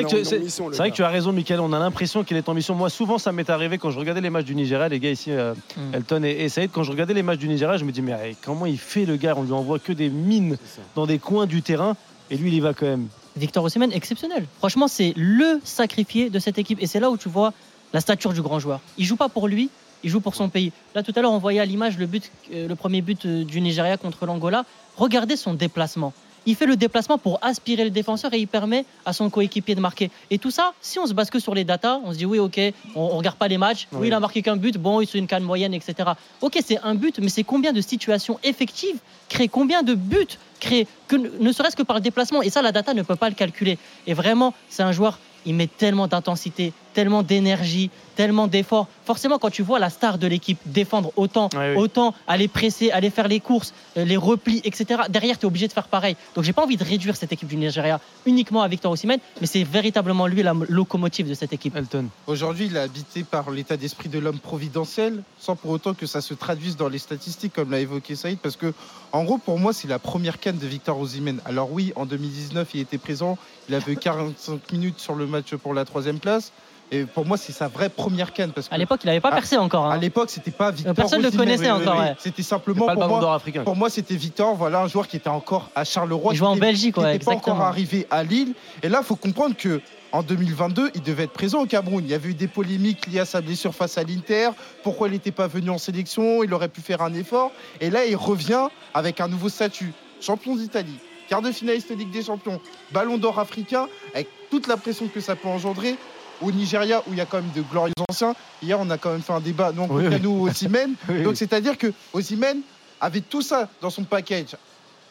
[0.00, 1.58] vrai, que, mission, vrai tu as raison, Michael.
[1.58, 2.74] On a l'impression qu'il est en mission.
[2.76, 4.88] Moi, souvent, ça m'est arrivé quand je regardais les matchs du Nigeria.
[4.88, 5.94] Les gars ici, euh, Mm.
[5.94, 8.36] Elton et, et Saïd, quand je regardais les matchs du Nigeria, je me dis, mais
[8.44, 9.34] comment il fait le gars?
[9.36, 10.56] On lui envoie que des mines
[10.94, 11.96] dans des coins du terrain.
[12.30, 13.08] Et lui, il y va quand même.
[13.40, 14.46] Victor Osimhen, exceptionnel.
[14.58, 16.80] Franchement, c'est le sacrifié de cette équipe.
[16.82, 17.52] Et c'est là où tu vois
[17.92, 18.80] la stature du grand joueur.
[18.98, 19.70] Il joue pas pour lui,
[20.04, 20.72] il joue pour son pays.
[20.94, 23.44] Là, tout à l'heure, on voyait à l'image le, but, euh, le premier but euh,
[23.44, 24.64] du Nigeria contre l'Angola.
[24.96, 26.12] Regardez son déplacement.
[26.46, 29.80] Il fait le déplacement pour aspirer le défenseur et il permet à son coéquipier de
[29.80, 30.10] marquer.
[30.30, 32.38] Et tout ça, si on se base que sur les datas, on se dit oui,
[32.38, 32.58] ok,
[32.94, 33.88] on, on regarde pas les matchs.
[33.92, 34.06] Oui, Oui.
[34.08, 34.78] il a marqué qu'un but.
[34.78, 36.10] Bon, il c'est une canne moyenne, etc.
[36.40, 38.96] Ok, c'est un but, mais c'est combien de situations effectives
[39.28, 40.26] créées, combien de buts
[40.60, 42.42] créés, que, ne serait-ce que par le déplacement.
[42.42, 43.78] Et ça, la data ne peut pas le calculer.
[44.06, 48.86] Et vraiment, c'est un joueur, il met tellement d'intensité, tellement d'énergie, tellement d'efforts.
[49.06, 51.82] Forcément, quand tu vois la star de l'équipe défendre autant, Ouais, oui.
[51.82, 55.68] autant aller presser, aller faire les courses, euh, les replis, etc., derrière, tu es obligé
[55.68, 56.16] de faire pareil.
[56.34, 59.46] Donc, j'ai pas envie de réduire cette équipe du Nigeria uniquement à Victor Osimhen, mais
[59.46, 61.74] c'est véritablement lui la locomotive de cette équipe.
[61.76, 62.06] Elton.
[62.26, 66.20] Aujourd'hui, il est habité par l'état d'esprit de l'homme providentiel, sans pour autant que ça
[66.20, 68.72] se traduise dans les statistiques, comme l'a évoqué Saïd, parce que,
[69.12, 71.40] en gros, pour moi, c'est la première canne de Victor Osimhen.
[71.44, 73.38] Alors oui, en 2019, il était présent,
[73.68, 76.52] il avait 45 minutes sur le match pour la troisième place,
[76.90, 78.52] et pour moi, c'est sa vraie première canne.
[78.52, 79.86] Parce que À l'époque, il n'avait pas percé encore.
[79.86, 79.90] hein.
[79.90, 80.94] à l'époque, c'était pas Victor.
[80.94, 82.14] personne ne le connaissait encore, ouais.
[82.18, 83.62] C'était simplement Pas le pour ballon moi, d'or africain.
[83.64, 86.32] pour moi, c'était Victor, voilà un joueur qui était encore à Charleroi.
[86.34, 88.54] Il jouait en Belgique, qui ouais, n'était pas encore arrivé à Lille.
[88.82, 89.80] Et là, il faut comprendre que
[90.12, 92.02] en 2022, il devait être présent au Cameroun.
[92.04, 94.50] Il y avait eu des polémiques liées à sa blessure face à l'Inter.
[94.82, 97.52] Pourquoi il n'était pas venu en sélection Il aurait pu faire un effort.
[97.80, 99.92] Et là, il revient avec un nouveau statut.
[100.20, 102.60] Champion d'Italie, quart de finaliste de Ligue des Champions,
[102.92, 105.94] Ballon d'Or africain, avec toute la pression que ça peut engendrer.
[106.40, 108.34] Au Nigeria, où il y a quand même de glorieux anciens.
[108.62, 109.72] Hier, on a quand même fait un débat.
[109.76, 110.20] Oui, oui.
[110.20, 110.48] nous.
[111.08, 112.60] Oui, Donc, c'est-à-dire que Osimhen
[113.00, 114.56] avait tout ça dans son package.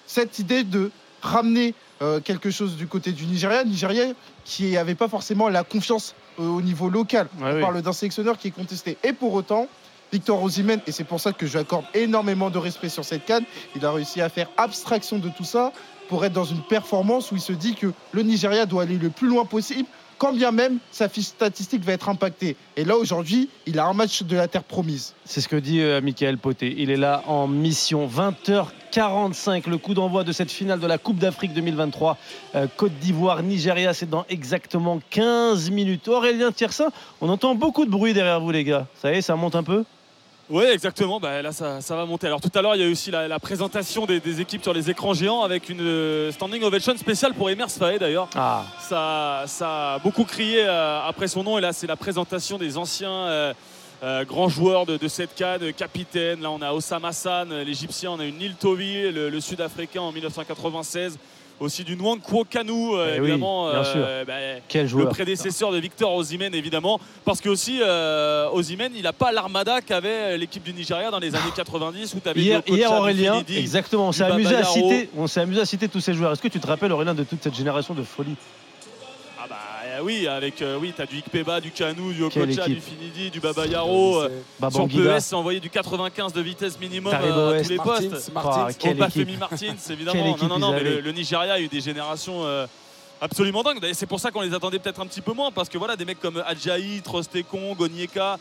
[0.06, 4.06] Cette idée de ramener euh, quelque chose du côté du Nigeria, Nigeria
[4.46, 7.28] qui n'avait pas forcément la confiance euh, au niveau local.
[7.42, 8.98] Ouais, On parle d'un sélectionneur qui est contesté.
[9.04, 9.68] Et pour autant,
[10.12, 13.26] Victor Osimhen, et c'est pour ça que je lui accorde énormément de respect sur cette
[13.26, 13.44] canne,
[13.76, 15.72] il a réussi à faire abstraction de tout ça
[16.08, 19.10] pour être dans une performance où il se dit que le Nigeria doit aller le
[19.10, 19.88] plus loin possible
[20.20, 22.56] quand bien même sa fiche statistique va être impactée.
[22.76, 25.16] Et là, aujourd'hui, il a un match de la terre promise.
[25.26, 26.76] C'est ce que dit euh, Michael Poté.
[26.78, 28.08] Il est là en mission.
[28.08, 32.18] 20h45, le coup d'envoi de cette finale de la Coupe d'Afrique 2023.
[32.56, 36.08] Euh, Côte d'Ivoire, Nigeria, c'est dans exactement 15 minutes.
[36.10, 36.90] Aurélien Tiersin,
[37.22, 38.88] on entend beaucoup de bruit derrière vous, les gars.
[39.02, 39.86] Ça y est, ça monte un peu?
[40.50, 41.20] Oui, exactement.
[41.20, 42.26] Bah, là, ça, ça va monter.
[42.26, 44.64] Alors tout à l'heure, il y a eu aussi la, la présentation des, des équipes
[44.64, 48.28] sur les écrans géants avec une euh, standing ovation spéciale pour Emers Faé d'ailleurs.
[48.36, 48.64] Ah.
[48.80, 51.60] Ça, ça a beaucoup crié euh, après son nom.
[51.60, 53.54] Et là, c'est la présentation des anciens
[54.02, 56.42] euh, grands joueurs de, de cette CAD, capitaine.
[56.42, 58.12] Là, on a Osama Hassan, euh, l'Égyptien.
[58.12, 61.20] On a eu Neil Tovi, le, le Sud-Africain en 1996.
[61.60, 63.72] Aussi du Nwankwo Kanu, euh, oui, évidemment.
[63.72, 64.06] bien sûr.
[64.26, 64.34] bah,
[64.68, 69.32] Quel le prédécesseur de Victor Osimhen évidemment parce que aussi euh, Osimhen il n'a pas
[69.32, 73.44] l'armada qu'avait l'équipe du Nigeria dans les années 90 où tu avais Hier, hier, Aurélien,
[73.50, 76.32] exactement, on s'est amusé à citer, on s'est amusé à citer tous ces joueurs.
[76.32, 78.59] Est-ce que tu te rappelles Aurélien de toute cette génération de folie ah euh,
[80.04, 82.80] oui avec euh, oui t'as du Ikpeba du Kanu du Quelle Okocha du.
[82.80, 85.16] Finidi du Babayaro euh, sur Babangida.
[85.16, 87.64] PES c'est envoyé du 95 de vitesse minimum Taribo euh, à West.
[87.66, 88.66] tous les Martins, postes Martins.
[88.70, 89.40] Ah, quelle équipe.
[89.40, 91.02] Martins Quelle évidemment équipe non non non ils mais le, avaient.
[91.02, 92.66] le Nigeria a eu des générations euh,
[93.22, 95.70] absolument dingues D'ailleurs, c'est pour ça qu'on les attendait peut-être un petit peu moins parce
[95.70, 98.38] que voilà des mecs comme Adjaï Trostekon Gonieka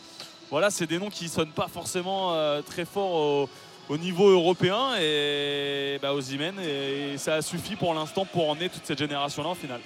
[0.49, 3.49] voilà c'est des noms qui sonnent pas forcément euh, très fort au,
[3.89, 8.85] au niveau européen et bah, Osimhen et ça a suffi pour l'instant pour emmener toute
[8.85, 9.81] cette génération là en finale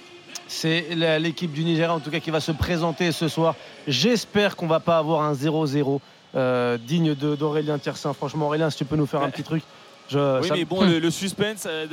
[0.54, 0.86] C'est
[1.18, 3.56] l'équipe du Nigeria en tout cas qui va se présenter ce soir.
[3.88, 6.00] J'espère qu'on va pas avoir un 0-0
[6.36, 8.12] euh, digne d'Aurélien Tiersin.
[8.12, 9.62] Franchement Aurélien, si tu peux nous faire un petit truc.
[10.08, 11.86] Je, oui ça- mais bon le, le suspense euh,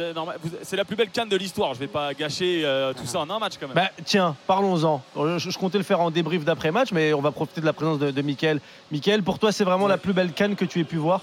[0.64, 3.30] c'est la plus belle canne de l'histoire je vais pas gâcher euh, tout ça en
[3.30, 5.02] un match quand même Bah, tiens, parlons-en.
[5.16, 8.00] Je, je comptais le faire en débrief d'après-match, mais on va profiter de la présence
[8.00, 8.60] de, de Mickaël.
[8.92, 11.22] Mickaël, pour toi, c'est vraiment la plus belle canne que tu aies pu voir?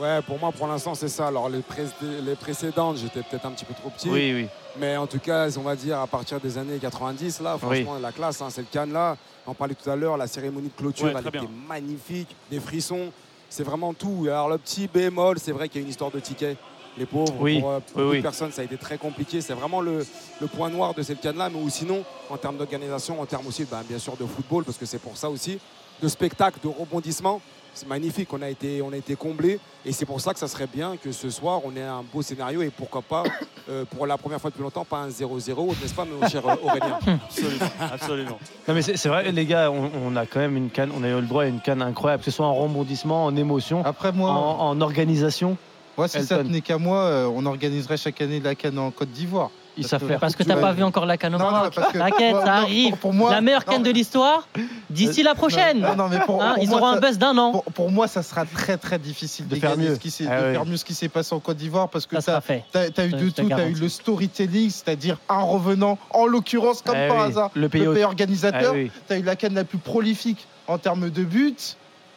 [0.00, 1.26] Ouais, pour moi, pour l'instant, c'est ça.
[1.28, 1.86] Alors, les, pré-
[2.24, 4.08] les précédentes, j'étais peut-être un petit peu trop petit.
[4.08, 4.46] Oui, oui.
[4.78, 8.12] Mais en tout cas, on va dire à partir des années 90, là, franchement, la
[8.12, 9.16] classe, hein, cette canne-là.
[9.46, 11.48] On parlait tout à l'heure, la cérémonie de clôture, Ouais, elle était bien.
[11.66, 13.10] magnifique, des frissons.
[13.48, 14.24] C'est vraiment tout.
[14.26, 16.56] Alors, le petit bémol, c'est vrai qu'il y a une histoire de tickets.
[16.96, 19.40] Les pauvres, Oui, pour euh, oui, beaucoup de personnes, ça a été très compliqué.
[19.40, 20.04] C'est vraiment le,
[20.40, 21.48] le point noir de cette canne-là.
[21.48, 24.76] Mais ou sinon, en termes d'organisation, en termes aussi, ben, bien sûr, de football, parce
[24.78, 25.58] que c'est pour ça aussi,
[26.02, 27.40] de spectacle, de rebondissement.
[27.78, 30.48] C'est magnifique, on a été, on a été comblé et c'est pour ça que ça
[30.48, 33.22] serait bien que ce soir on ait un beau scénario et pourquoi pas
[33.70, 36.56] euh, pour la première fois depuis longtemps pas un 0-0, n'est-ce pas mon cher euh,
[36.60, 38.38] Aurélien Absolument, absolument.
[38.66, 41.08] Non mais c'est vrai les gars, on, on a quand même une canne, on a
[41.08, 44.10] eu le droit à une canne incroyable, que ce soit en rebondissement, en émotion, Après
[44.10, 45.56] moi, en, en organisation.
[45.96, 49.12] moi si ça tenait qu'à moi, euh, on organiserait chaque année la canne en Côte
[49.12, 49.52] d'Ivoire.
[49.78, 50.18] Ils Parce savent que- faire.
[50.18, 51.72] Parce que Tu t'as pas vu encore la canne au Non, non, Maroc.
[51.74, 52.90] parce que- T'inquiète, moi- ça arrive.
[52.90, 54.48] pour- pour moi- la meilleure non, canne de mais- l'histoire
[54.90, 55.78] d'ici la prochaine.
[55.80, 57.52] Non, non, mais pour, Hein, pour ils moi, auront un ça- buzz d'un an.
[57.52, 59.94] Pour, pour moi, ça sera très très difficile De de, faire mieux.
[59.94, 62.06] Ce qui s'est- Ah de faire mieux ce qui s'est passé en Côte d'Ivoire parce
[62.06, 62.64] que Ça tu sera fait.
[62.74, 63.30] as, eu Je te de tout.
[63.30, 63.80] Tu as eu garantis.
[63.80, 68.02] le storytelling, c'est-à-dire un revenant, en l'occurrence, comme Ah par oui, hasard, le le pays
[68.04, 68.72] organisateur.
[68.74, 68.90] Ah oui.
[69.06, 71.54] Tu as eu la canne la plus prolifique en termes de buts.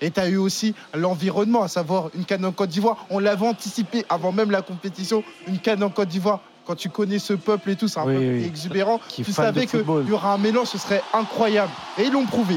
[0.04, 3.06] Et tu as eu aussi l'environnement, à savoir une canne en Côte d'Ivoire.
[3.12, 6.40] On l'avait anticipé avant même la compétition, une canne en Côte d'Ivoire.
[6.66, 8.44] Quand tu connais ce peuple et tout, c'est un Oui, peuple oui.
[8.46, 9.00] exubérant.
[9.10, 11.72] Qui tu savais qu'il y aura un mélange, ce serait incroyable.
[11.98, 12.56] Et ils l'ont prouvé.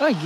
[0.00, 0.16] Ouais, une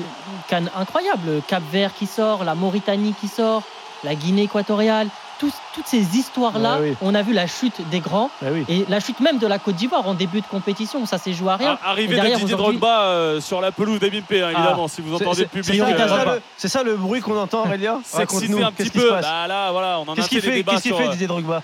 [0.49, 1.43] canne incroyable.
[1.47, 3.63] Cap Vert qui sort, la Mauritanie qui sort,
[4.05, 5.09] la Guinée équatoriale.
[5.39, 5.53] Toutes
[5.87, 6.95] ces histoires-là, Ah oui.
[7.03, 8.65] on a vu la chute des grands Ah oui.
[8.71, 11.35] et la chute même de la Côte d'Ivoire en début de compétition où ça s'est
[11.35, 11.79] joué à rien.
[11.85, 15.03] Ah, Arrivée Et de derrière, Didier Drogba euh, sur la pelouse d'Ebimpe, hein, évidemment, si
[15.03, 15.65] vous C'est- entendez c'est- le public.
[15.67, 15.99] c'est ça, Drogba.
[16.07, 18.89] c'est ça euh, le- C'est ça le bruit qu'on entend, Aurélien s'exciter Raconte-nous, un petit
[18.89, 19.11] peu.
[19.11, 21.27] Bah là, voilà, on en a Qu'est-ce fait qu'il des fait, qu'il sur, fait Didier
[21.27, 21.63] Drogba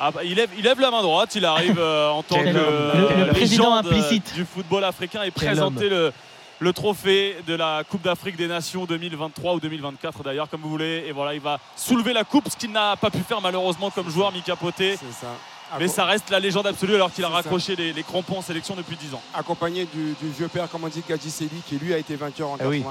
[0.00, 2.48] Ah bah, il, lève, il lève la main droite, il arrive euh, en tant que
[2.48, 4.34] euh, Le- le président légende, euh, implicite.
[4.34, 6.12] du football africain et présenter le,
[6.60, 11.04] le trophée de la Coupe d'Afrique des Nations 2023 ou 2024 d'ailleurs, comme vous voulez.
[11.06, 14.08] Et voilà, il va soulever la coupe, ce qu'il n'a pas pu faire malheureusement comme
[14.10, 14.96] joueur, Mika Poté.
[14.96, 15.32] C'est ça.
[15.78, 18.74] Mais ça reste la légende absolue alors qu'il a raccroché les, les crampons en sélection
[18.74, 19.20] depuis 10 ans.
[19.34, 22.48] Accompagné du, du vieux père, comme on dit, Gadji Seli, qui lui a été vainqueur
[22.48, 22.82] en Ah oui.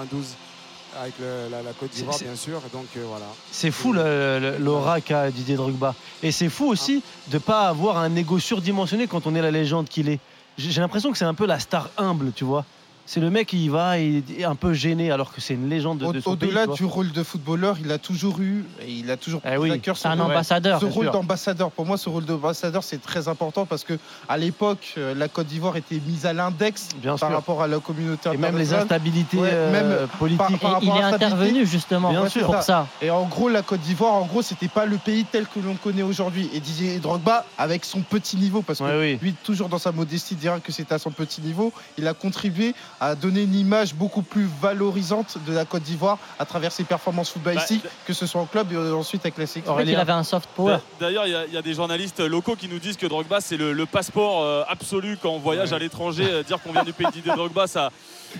[0.97, 2.61] 92 avec le- la, la Côte d'Ivoire, C'est- bien sûr.
[2.73, 3.25] Donc euh, voilà.
[3.51, 5.93] C'est fou l'aura qu'a Didier Drogba.
[6.23, 9.51] Et c'est fou aussi de ne pas avoir un ego surdimensionné quand on est la
[9.51, 10.19] légende qu'il est.
[10.57, 12.65] J'ai l'impression que c'est un peu la star humble, tu vois.
[13.09, 15.69] C'est le mec qui y va et est un peu gêné alors que c'est une
[15.69, 16.31] légende de, de son.
[16.31, 19.71] Au-delà du rôle de footballeur, il a toujours eu et il a toujours Eh oui.
[19.71, 20.81] à cœur C'est son un ambassadeur.
[20.81, 23.97] Ce rôle d'ambassadeur, pour moi, ce rôle d'ambassadeur, c'est très important parce que
[24.27, 27.29] à l'époque, euh, la Côte d'Ivoire était mise à l'index par sûr.
[27.29, 28.83] rapport à la communauté Et même les internationale.
[28.83, 30.59] instabilités Ouais, euh, même politiques.
[30.59, 32.87] par- il est intervenu justement Bien pour ça.
[33.01, 35.75] Et en gros, la Côte d'Ivoire, en gros, c'était pas le pays tel que l'on
[35.75, 36.49] connaît aujourd'hui.
[36.53, 39.19] Et Didier Drogba, avec son petit niveau, parce que Ouais, oui.
[39.21, 42.75] lui, toujours dans sa modestie, dira que c'était à son petit niveau, il a contribué
[42.99, 47.29] a donné une image beaucoup plus valorisante de la Côte d'Ivoire à travers ses performances
[47.31, 49.73] footballistiques, Bah, que ce soit en club et ensuite avec la sélection.
[49.73, 50.77] En fait, il avait un soft power.
[50.99, 53.39] D'ailleurs, il y a- il y, a des journalistes locaux qui nous disent que Drogba,
[53.41, 56.27] c'est le, le passeport euh, absolu quand on voyage à l'étranger.
[56.29, 57.91] euh, dire qu'on vient du pays de Drogba, ça,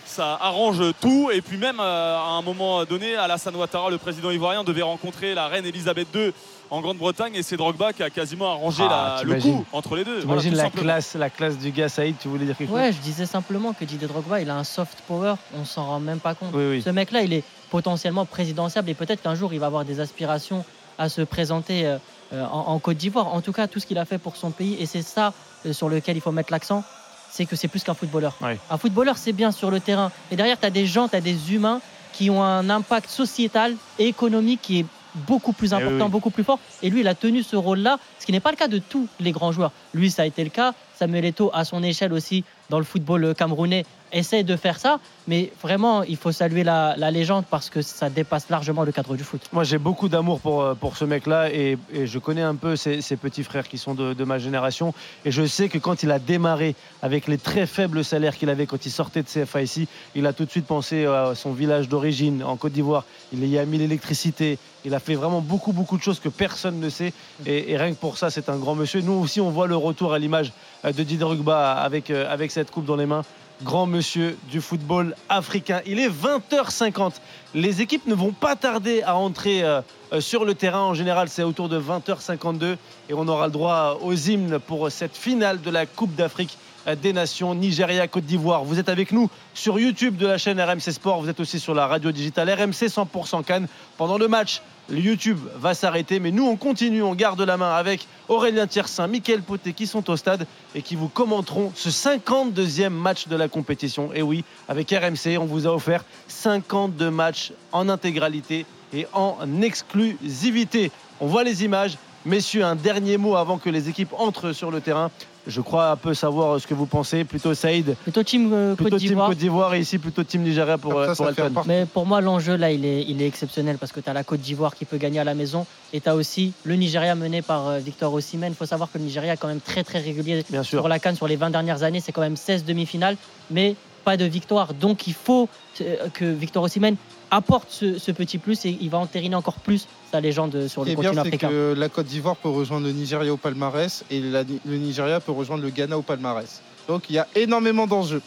[0.05, 1.30] ça arrange tout.
[1.32, 5.34] Et puis même, euh, à un moment donné, Alassane Ouattara, le président ivoirien, devait rencontrer
[5.36, 6.34] la reine Elisabeth II
[6.70, 7.34] en Grande-Bretagne.
[7.36, 10.22] Et c'est Drogba qui a quasiment arrangé Ah, la- le coup entre les deux.
[10.22, 10.84] Voilà, T'imagines la simplement.
[10.84, 13.74] classe, la classe du gars Saïd, tu voulais dire quelque Ouais, chose je disais simplement
[13.74, 16.49] que Didier Drogba, il a un soft power, on s'en rend même pas compte.
[16.53, 16.82] Oui, oui.
[16.82, 20.63] Ce mec-là, il est potentiellement présidentiable et peut-être qu'un jour, il va avoir des aspirations
[20.97, 21.97] à se présenter euh,
[22.34, 23.34] euh, en, en Côte d'Ivoire.
[23.34, 25.34] En tout cas, tout ce qu'il a fait pour son pays, et c'est ça
[25.65, 26.84] euh, sur lequel il faut mettre l'accent,
[27.30, 28.36] c'est que c'est plus qu'un footballeur.
[28.41, 28.57] Ouais.
[28.72, 30.11] Un footballeur, c'est bien sur le terrain.
[30.32, 31.82] Et derrière, tu as des gens, tu as des humains
[32.13, 34.86] qui ont un impact sociétal et économique qui est
[35.28, 36.11] beaucoup plus Eh important, oui.
[36.11, 36.59] beaucoup plus fort.
[36.84, 39.07] Et lui, il a tenu ce rôle-là, ce qui n'est pas le cas de tous
[39.20, 39.72] les grands joueurs.
[39.93, 40.74] Lui, ça a été le cas.
[40.97, 44.99] Samuel Eto'o, à son échelle aussi, dans le football camerounais, essaie de faire ça.
[45.28, 49.24] Mais vraiment, il faut saluer la, légende parce que ça dépasse largement le cadre du
[49.24, 49.41] foot.
[49.51, 53.01] Moi, j'ai beaucoup d'amour pour, euh, pour ce mec-là et, je connais un peu ses,
[53.18, 54.93] petits frères qui sont de, ma génération.
[55.26, 58.66] Et je sais que quand il a démarré avec les très faibles salaires qu'il avait
[58.66, 61.89] quand il sortait de CFA ici, il a tout de suite pensé à son village
[61.89, 63.05] d'origine en Côte d'Ivoire.
[63.34, 64.58] Il y a mis l'électricité.
[64.86, 67.14] Il a fait vraiment beaucoup, beaucoup de choses que personne ne sait.
[67.45, 69.01] Et, rien que pour ça, c'est un grand monsieur.
[69.01, 70.53] Nous aussi, on voit le retour à l'image
[70.86, 73.24] euh, de Didier Drogba avec, euh, avec cette coupe dans les mains.
[73.64, 75.82] Grand monsieur du football africain.
[75.88, 77.14] Il est 20h50.
[77.55, 79.82] Les équipes ne vont pas tarder à entrer euh,
[80.14, 80.82] euh, sur le terrain.
[80.82, 82.78] En général, c'est autour de 20h52
[83.10, 86.55] et on aura le droit aux hymnes pour cette finale de la Coupe d'Afrique
[86.88, 88.64] euh, des Nations, Nigeria, Côte d'Ivoire.
[88.64, 91.22] Vous êtes avec nous sur YouTube de la chaîne RMC Sport.
[91.22, 93.68] Vous êtes aussi sur la radio digitale RMC 100% Cannes.
[93.97, 98.07] Pendant le match, YouTube va s'arrêter, mais nous on continue, on garde la main avec
[98.29, 103.27] Aurélien Tiersin, Mickaël Poté qui sont au stade et qui vous commenteront ce 52e match
[103.27, 104.11] de la compétition.
[104.13, 110.91] Et oui, avec RMC, on vous a offert 52 matchs en intégralité et en exclusivité.
[111.19, 111.97] On voit les images.
[112.25, 115.11] Messieurs, un dernier mot avant que les équipes entrent sur le terrain.
[115.48, 117.24] Je crois un peu savoir ce que vous pensez.
[117.24, 117.95] Plutôt Saïd.
[118.04, 119.16] Plutôt Team euh, Côte Plutôt.
[119.28, 122.06] Côte d'Ivoire et ici plutôt Team Nigeria pour, ça, euh, pour ça part- Mais pour
[122.06, 124.76] moi, l'enjeu là, il est, il est exceptionnel parce que tu as la Côte d'Ivoire
[124.76, 127.78] qui peut gagner à la maison et tu as aussi le Nigeria mené par euh,
[127.80, 128.52] Victor Osimhen.
[128.52, 130.80] Il faut savoir que le Nigeria est quand même très très régulier Bien sûr.
[130.80, 132.02] sur la Cannes sur les 20 dernières années.
[132.02, 133.16] C'est quand même 16 demi-finales,
[133.50, 134.74] mais pas de victoire.
[134.74, 135.48] Donc il faut
[135.82, 136.95] euh, que Victor Osimhen
[137.32, 140.88] apporte ce, ce petit plus et il va entériner encore plus sa légende sur le
[140.88, 141.49] bien, continent c'est africain.
[141.49, 145.32] que la Côte d'Ivoire peut rejoindre le Nigeria au palmarès et la- le Nigeria peut
[145.34, 146.61] rejoindre le Ghana au palmarès.
[146.88, 148.21] Donc il y a énormément d'enjeux.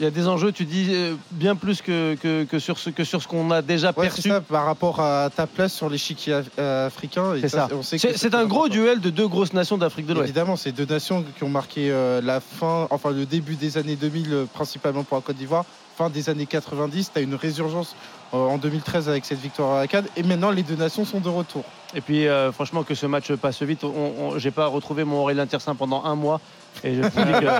[0.00, 2.88] Il y a des enjeux, tu dis, euh, bien plus que, que, que sur ce,
[2.88, 4.22] que sur ce qu'on a déjà Ouais, perçu.
[4.22, 7.34] c'est ça, par rapport à ta place sur l'échiquier euh, africain.
[7.38, 7.68] C'est ça.
[7.70, 10.24] on sait que C'est c'est un gros duel de deux grosses nations d'Afrique de l'Ouest.
[10.30, 13.94] Évidemment, c'est deux nations qui ont marqué euh, la fin, enfin le début des années
[13.96, 15.66] 2000, euh, principalement pour la Côte d'Ivoire,
[16.00, 17.10] fin des années 90.
[17.12, 17.94] Tu as une résurgence
[18.32, 20.06] euh, en 2013 avec cette victoire à la Cannes.
[20.16, 21.62] Et maintenant, les deux nations sont de retour.
[21.94, 23.84] Et puis, euh, franchement, que ce match passe vite.
[23.84, 23.88] On,
[24.18, 26.40] on- J'ai pas retrouvé mon Aurélien Tiersin pendant un mois.
[26.84, 27.50] Et je dis qu'il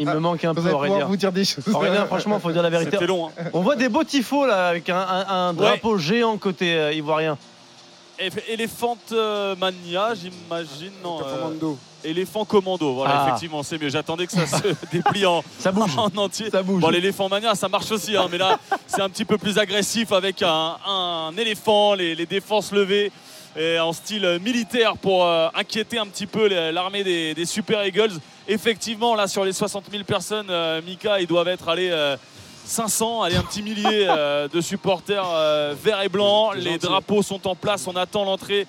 [0.00, 1.04] il me manque un Vous peu, Aurélien.
[1.04, 1.68] vous dire des choses.
[1.72, 2.90] Aurélien, franchement, faut dire la vérité.
[2.92, 3.28] C'était long.
[3.28, 3.44] hein.
[3.52, 7.38] On voit des beaux tifos là, avec un, un- un drapeau géant côté euh, ivoirien.
[8.18, 10.92] Elephant euh, Mania, j'imagine.
[11.02, 11.78] Non, euh, Commando.
[12.04, 13.26] Éléphant Commando, voilà, Ah.
[13.28, 13.88] effectivement, c'est mieux.
[13.88, 14.62] J'attendais que ça se
[14.92, 15.90] déplie en, Ça bouge.
[15.96, 16.50] en entier.
[16.50, 16.80] Ça bouge.
[16.80, 20.12] Bon, l'éléphant mania, ça marche aussi, hein, mais là, c'est un petit peu plus agressif
[20.12, 23.10] avec un, un éléphant, les, les défenses levées
[23.58, 28.12] et en style militaire pour euh, inquiéter un petit peu l'armée des, des Super Eagles.
[28.48, 31.90] Effectivement, là, sur les 60 000 personnes, euh, Mika, ils doivent être allés.
[32.66, 36.54] Euh, 500, allez un petit millier euh, de supporters euh, verts et blancs.
[36.56, 37.86] Les drapeaux sont en place.
[37.86, 38.66] On attend l'entrée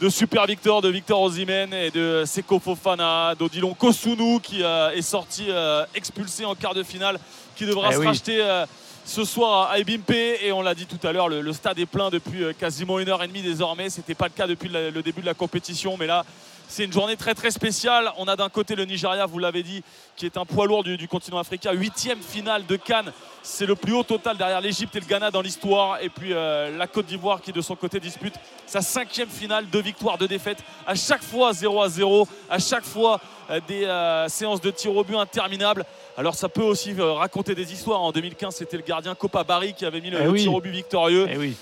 [0.00, 5.02] de Super Victor, de Victor Osimhen et de Seko Fofana, d'Odilon Kosunu qui euh, est
[5.02, 7.18] sorti euh, expulsé en quart de finale,
[7.56, 8.06] qui devra Eh se oui.
[8.06, 8.64] racheter
[9.04, 10.10] ce soir à Ebimpe.
[10.10, 13.08] Et on l'a dit tout à l'heure, le, le stade est plein depuis quasiment une
[13.08, 13.90] heure et demie désormais.
[13.90, 16.24] C'était pas le cas depuis le début de la compétition, mais là.
[16.70, 18.12] C'est une journée très très spéciale.
[18.16, 19.82] On a d'un côté le Nigeria, vous l'avez dit,
[20.14, 21.72] qui est un poids lourd du, du continent africain.
[21.72, 23.10] Huitième finale de Cannes.
[23.42, 26.00] C'est le plus haut total derrière l'Égypte et le Ghana dans l'histoire.
[26.00, 28.34] Et puis euh, la Côte d'Ivoire qui de son côté dispute
[28.66, 30.62] sa cinquième finale, deux victoires, deux défaites.
[30.86, 34.96] À chaque fois 0 à 0, à chaque fois euh, des euh, séances de tir
[34.96, 35.84] au but interminables.
[36.16, 38.00] Alors ça peut aussi raconter des histoires.
[38.00, 40.42] En 2015, c'était le gardien Copa Barry qui avait mis le, Eh oui.
[40.42, 41.26] tir au but victorieux.
[41.28, 41.56] Eh oui.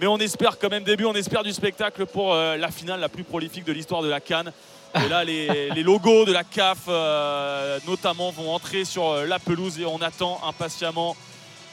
[0.00, 3.08] Mais on espère quand même début, on espère du spectacle pour euh, la finale la
[3.08, 4.52] plus prolifique de l'histoire de la Cannes.
[4.94, 9.38] Et là, les, les logos de la CAF, euh, notamment, vont entrer sur euh, la
[9.38, 11.16] pelouse et on attend impatiemment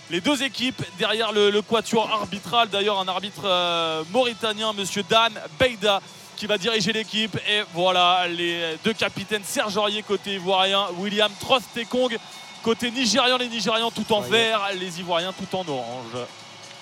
[0.09, 2.69] les deux équipes derrière le, le quatuor arbitral.
[2.69, 6.01] D'ailleurs, un arbitre euh, mauritanien, monsieur Dan Beida,
[6.35, 7.35] qui va diriger l'équipe.
[7.49, 12.17] Et voilà, les deux capitaines, Serge Aurier côté ivoirien, William Trostekong
[12.63, 16.25] Côté nigérian, les Nigérians tout en vert, les Ivoiriens tout en orange.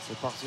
[0.08, 0.46] C'est parti.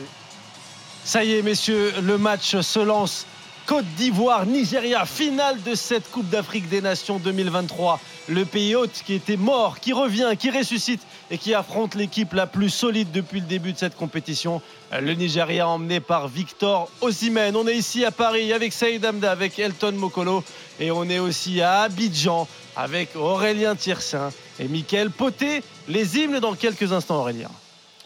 [1.06, 3.26] Ça y est, messieurs, le match se lance.
[3.64, 8.00] Côte d'Ivoire, Nigeria, finale de cette Coupe d'Afrique des Nations 2023.
[8.28, 11.00] Le pays hôte qui était mort, qui revient, qui ressuscite
[11.30, 14.60] et qui affronte l'équipe la plus solide depuis le début de cette compétition.
[15.00, 17.54] Le Nigeria emmené par Victor Osimhen.
[17.54, 20.42] On est ici à Paris avec Saïd Amda, avec Elton Mokolo
[20.80, 25.62] et on est aussi à Abidjan avec Aurélien Tiersin et Mickaël Poté.
[25.86, 27.50] Les hymnes dans quelques instants, Aurélien.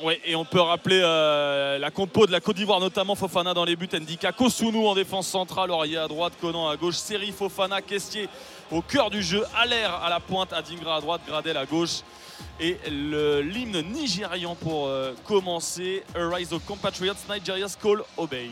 [0.03, 3.66] Oui, et on peut rappeler euh, la compo de la Côte d'Ivoire, notamment Fofana dans
[3.66, 7.82] les buts, Ndika, Kosunu en défense centrale, Aurier à droite, Conan à gauche, Seri, Fofana,
[7.82, 8.26] Kestier
[8.70, 12.01] au cœur du jeu, Allaire à la pointe, Adingra à droite, Gradel à gauche.
[12.59, 18.48] Et l'hymne nigérian pour euh, commencer, Arise of Compatriots, Nigeria's Call, Obey.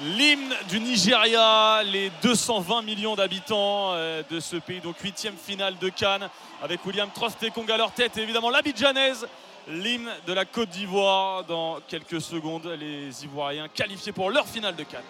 [0.00, 5.88] L'hymne du Nigeria, les 220 millions d'habitants euh, de ce pays, donc huitième finale de
[5.88, 6.28] Cannes,
[6.62, 9.26] avec William Trostekong à leur tête et évidemment l'Abidjanaise,
[9.66, 11.42] l'hymne de la Côte d'Ivoire.
[11.44, 15.02] Dans quelques secondes, les Ivoiriens qualifiés pour leur finale de Cannes.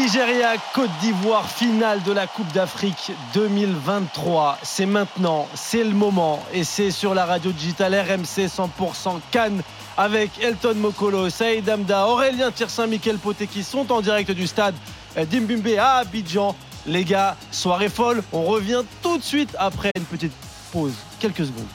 [0.00, 4.58] Nigeria, Côte d'Ivoire, finale de la Coupe d'Afrique 2023.
[4.62, 9.62] C'est maintenant, c'est le moment et c'est sur la radio digitale RMC 100% Cannes
[9.96, 14.74] avec Elton Mokolo, Saïd Amda, Aurélien Tirsin, Michael Poté qui sont en direct du stade
[15.16, 16.54] d'Imbumbe à Abidjan.
[16.86, 20.32] Les gars, soirée folle, on revient tout de suite après une petite
[20.72, 21.66] pause, quelques secondes.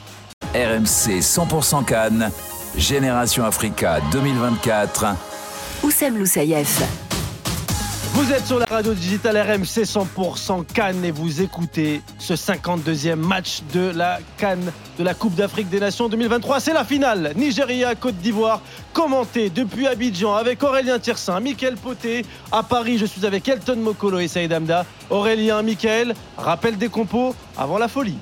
[0.54, 2.30] RMC 100% Cannes,
[2.76, 5.06] Génération Africa 2024.
[5.82, 6.80] Oussem Loussaïef.
[8.14, 13.62] Vous êtes sur la radio digitale RMC 100% Cannes et vous écoutez ce 52e match
[13.72, 16.60] de la Cannes de la Coupe d'Afrique des Nations 2023.
[16.60, 17.32] C'est la finale.
[17.36, 18.60] Nigeria, Côte d'Ivoire,
[18.92, 22.26] commenté depuis Abidjan avec Aurélien Tirsin, Mickaël Poté.
[22.52, 24.84] À Paris, je suis avec Elton Mokolo et Saïd Amda.
[25.08, 28.18] Aurélien, Mickaël, rappel des compos avant la folie.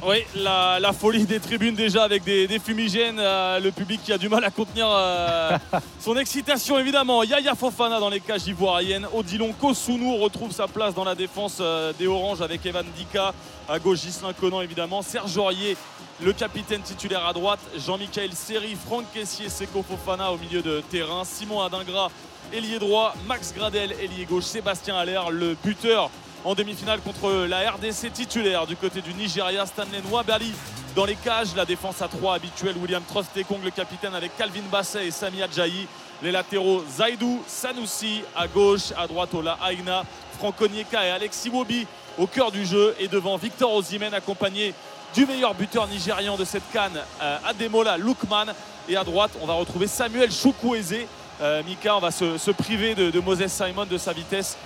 [0.00, 4.12] Oui, la, la, folie des tribunes déjà avec des, des fumigènes, euh, le public qui
[4.12, 5.56] a du mal à contenir euh,
[6.00, 7.22] son excitation évidemment.
[7.22, 11.92] Yaya Fofana dans les cages ivoiriennes, Odilon Kosunu retrouve sa place dans la défense euh,
[11.98, 13.32] des Oranges avec Evan Dika,
[13.68, 15.76] à gauche Gislain Conan évidemment, Serge Aurier,
[16.20, 21.22] le capitaine titulaire à droite, Jean-Michel Seri, Franck Caissier, Seko Fofana au milieu de terrain,
[21.24, 22.10] Simon Adingra,
[22.52, 26.10] ailier droit, Max Gradel, ailier gauche, Sébastien Allaire, le buteur
[26.44, 29.64] en demi-finale contre la RDC titulaire du côté du Nigeria.
[29.66, 30.52] Stanley Nwabali
[30.96, 31.54] dans les cages.
[31.54, 32.76] La défense à 3 habituelle.
[32.80, 35.86] William Trostekong, le capitaine, avec Calvin Basset et Sami Adjayi.
[36.22, 40.04] Les latéraux Zaidou, Sanoussi à gauche, à droite Ola Aina,
[40.38, 41.86] Franco Nieka et Alexis Wobi
[42.18, 42.94] au cœur du jeu.
[42.98, 44.74] Et devant Victor Osimhen accompagné
[45.14, 48.46] du meilleur buteur nigérian de cette canne, euh, Ademola Lukman.
[48.88, 51.06] Et à droite, on va retrouver Samuel Chukwueze.
[51.40, 54.56] Euh, Mika, on va se, priver de, Moses Simon, de sa vitesse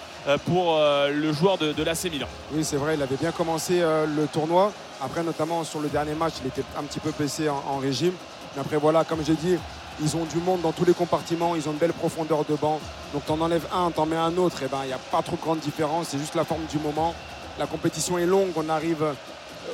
[0.45, 2.27] pour euh, le joueur de, de l'AC Milan.
[2.53, 4.73] Oui, c'est vrai, il avait bien commencé euh, le tournoi.
[5.01, 8.13] Après, notamment sur le dernier match, il était un petit peu baissé en, régime.
[8.55, 9.57] Mais après, voilà, comme j'ai dit,
[10.01, 12.81] ils ont du monde dans tous les compartiments, ils ont une belle profondeur de banc.
[13.13, 15.37] Donc t'en enlèves un, t'en mets un autre, et ben il n'y a pas trop
[15.37, 17.15] de grande différence, c'est juste la forme du moment.
[17.59, 19.05] La compétition est longue, on arrive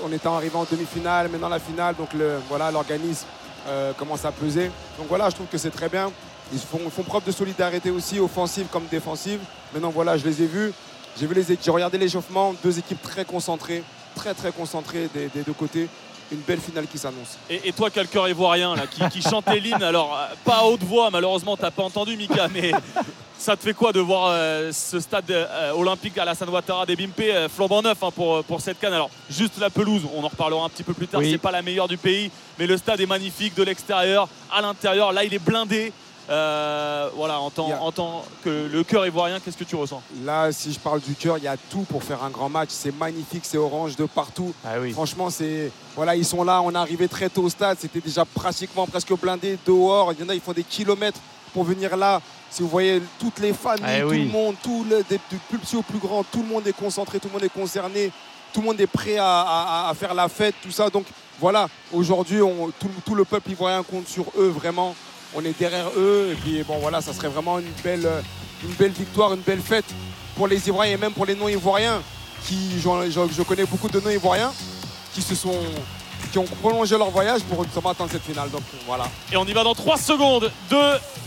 [0.05, 2.09] on était arrivé en demi-finale, maintenant la finale, donc
[2.49, 3.27] voilà, l'organisme
[3.69, 4.71] euh, commence à peser.
[4.99, 6.11] Donc voilà, je trouve que c'est très bien.
[6.53, 9.41] Ils font, preuve de solidarité aussi, offensive comme défensive.
[9.73, 10.73] Maintenant voilà, je les ai vus.
[11.19, 13.83] J'ai vu les équipes, j'ai regardé l'échauffement, deux équipes très concentrées,
[14.15, 15.89] très très concentrées des, des deux côtés.
[16.31, 17.37] Une belle finale qui s'annonce.
[17.51, 20.65] Et, et toi, quel cœur ivoirien là, qui, qui chantait l'hymne, alors euh, pas à
[20.65, 22.73] haute voix, malheureusement, t'as pas entendu, Mika, mais
[23.37, 26.97] ça te fait quoi de voir euh, ce stade euh, olympique à la Ouattara des
[26.97, 28.95] Bimpe euh, flambant neuf hein, pour, pour cette canne?
[28.95, 31.33] Alors, juste la pelouse, on en reparlera un petit peu plus tard, Oui.
[31.33, 35.13] c'est pas la meilleure du pays, mais le stade est magnifique de l'extérieur à l'intérieur.
[35.13, 35.93] Là, il est blindé.
[36.31, 40.03] Euh, voilà, en tant, en tant que le cœur ivoirien, qu'est-ce que tu ressens?
[40.25, 42.69] Là, si je parle du cœur, il y a tout pour faire un grand match.
[42.71, 44.53] C'est magnifique, c'est orange de partout.
[44.93, 46.63] Franchement, c'est voilà, ils sont là.
[46.63, 47.79] On est arrivé très tôt au stade.
[47.81, 50.13] C'était déjà pratiquement presque blindé dehors.
[50.13, 51.21] Il y en a, ils font des kilomètres
[51.53, 52.21] pour venir là.
[52.51, 54.25] Si vous voyez toutes les familles, Eh tout oui.
[54.25, 56.73] le monde, tout le, des- du plus petit au plus grand, tout le monde est
[56.77, 58.13] concentré, tout le monde est concerné,
[58.53, 60.89] tout le monde est prêt à, à- à faire la fête, tout ça.
[60.91, 61.07] Donc
[61.41, 62.41] voilà, aujourd'hui,
[63.05, 64.95] tout le peuple ivoirien compte sur eux vraiment.
[65.35, 68.21] On est derrière eux et puis bon voilà, ça serait vraiment une belle, euh,
[68.65, 69.87] une belle victoire, une belle fête
[70.37, 72.03] pour les Ivoiriens et même pour les non-Ivoiriens
[72.47, 74.53] qui, j'en- je connais beaucoup de non-Ivoiriens
[75.15, 75.55] qui se sont,
[76.33, 78.51] qui ont prolongé leur voyage pour justement attendre cette finale.
[78.51, 79.05] Donc voilà.
[79.31, 80.51] Et on y va dans 3 secondes.
[80.71, 80.77] 2,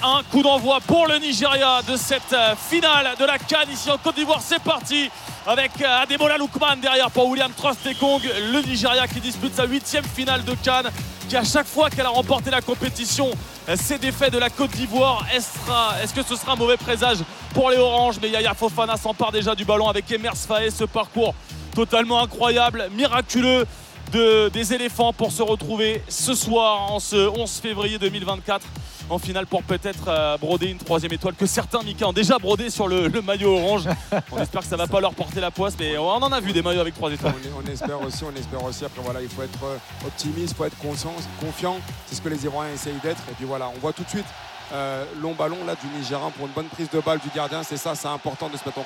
[0.01, 3.97] 1, coup d'envoi pour le Nigeria de cette euh, finale de la Cannes ici en
[3.97, 4.41] Côte d'Ivoire.
[4.41, 5.09] C'est parti
[5.45, 8.21] avec euh, Ademola Lookman derrière pour William Trostekong.
[8.51, 10.89] Le Nigeria qui dispute sa huitième finale de Cannes,
[11.29, 13.29] qui à chaque fois qu'elle a remporté la compétition
[13.69, 15.23] euh, s'est défait de la Côte d'Ivoire.
[15.31, 17.19] Est-ce que ce sera un mauvais présage
[17.53, 18.15] pour les Oranges?
[18.19, 20.71] Mais Yaya Fofana s'empare déjà du ballon avec Emers Faé.
[20.71, 21.35] Ce parcours
[21.75, 23.67] totalement incroyable, miraculeux
[24.11, 28.65] de- des éléphants pour se retrouver ce soir en ce 11 février 2024
[29.09, 32.69] en finale pour peut-être euh, broder une troisième étoile que certains Mika ont déjà brodé
[32.69, 33.83] sur le, maillot orange.
[34.31, 36.53] On espère que ça va pas leur porter la poisse, mais on en a vu
[36.53, 37.33] des maillots avec trois étoiles.
[37.55, 38.85] On, espère aussi, on espère aussi.
[38.85, 39.77] Après voilà, il faut être euh,
[40.07, 41.77] optimiste, il faut être confiant.
[42.07, 43.21] C'est ce que les Ivoiriens essayent d'être.
[43.29, 44.25] Et puis voilà, on voit tout de suite
[44.73, 47.63] euh, long ballon là du Nigérian pour une bonne prise de balle du gardien.
[47.63, 48.85] C'est ça, c'est important de se mettre en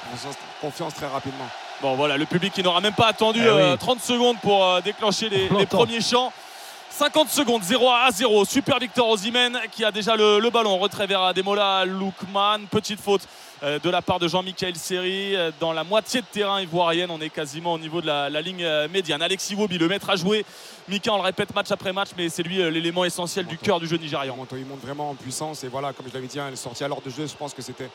[0.62, 1.48] confiance très rapidement.
[1.82, 3.56] Bon voilà, le public qui n'aura même pas attendu Eh oui.
[3.58, 6.32] euh, 30 secondes pour euh, déclencher les, premiers chants.
[6.90, 8.44] 50 secondes, 0 à 0.
[8.44, 10.78] Super Victor Osimhen qui a déjà le, le ballon.
[10.78, 12.66] Retrait vers Ademola Lookman.
[12.70, 13.22] Petite faute
[13.64, 17.10] euh, de la part de Jean-Michel Seri euh, dans la moitié de terrain ivoirienne.
[17.12, 19.22] On est quasiment au niveau de la, la ligne euh, médiane.
[19.22, 20.46] Alexis Wobi, le maître à jouer.
[20.90, 23.88] Mika, on le répète match après match, mais c'est lui l'élément essentiel du cœur du
[23.88, 24.34] jeu nigérian.
[24.36, 25.64] Il monte, il monte vraiment en puissance.
[25.64, 27.28] Et voilà, comme je l'avais dit, hein, elle est sortie à l'heure de jeu.
[27.28, 27.90] Je pense que c'était.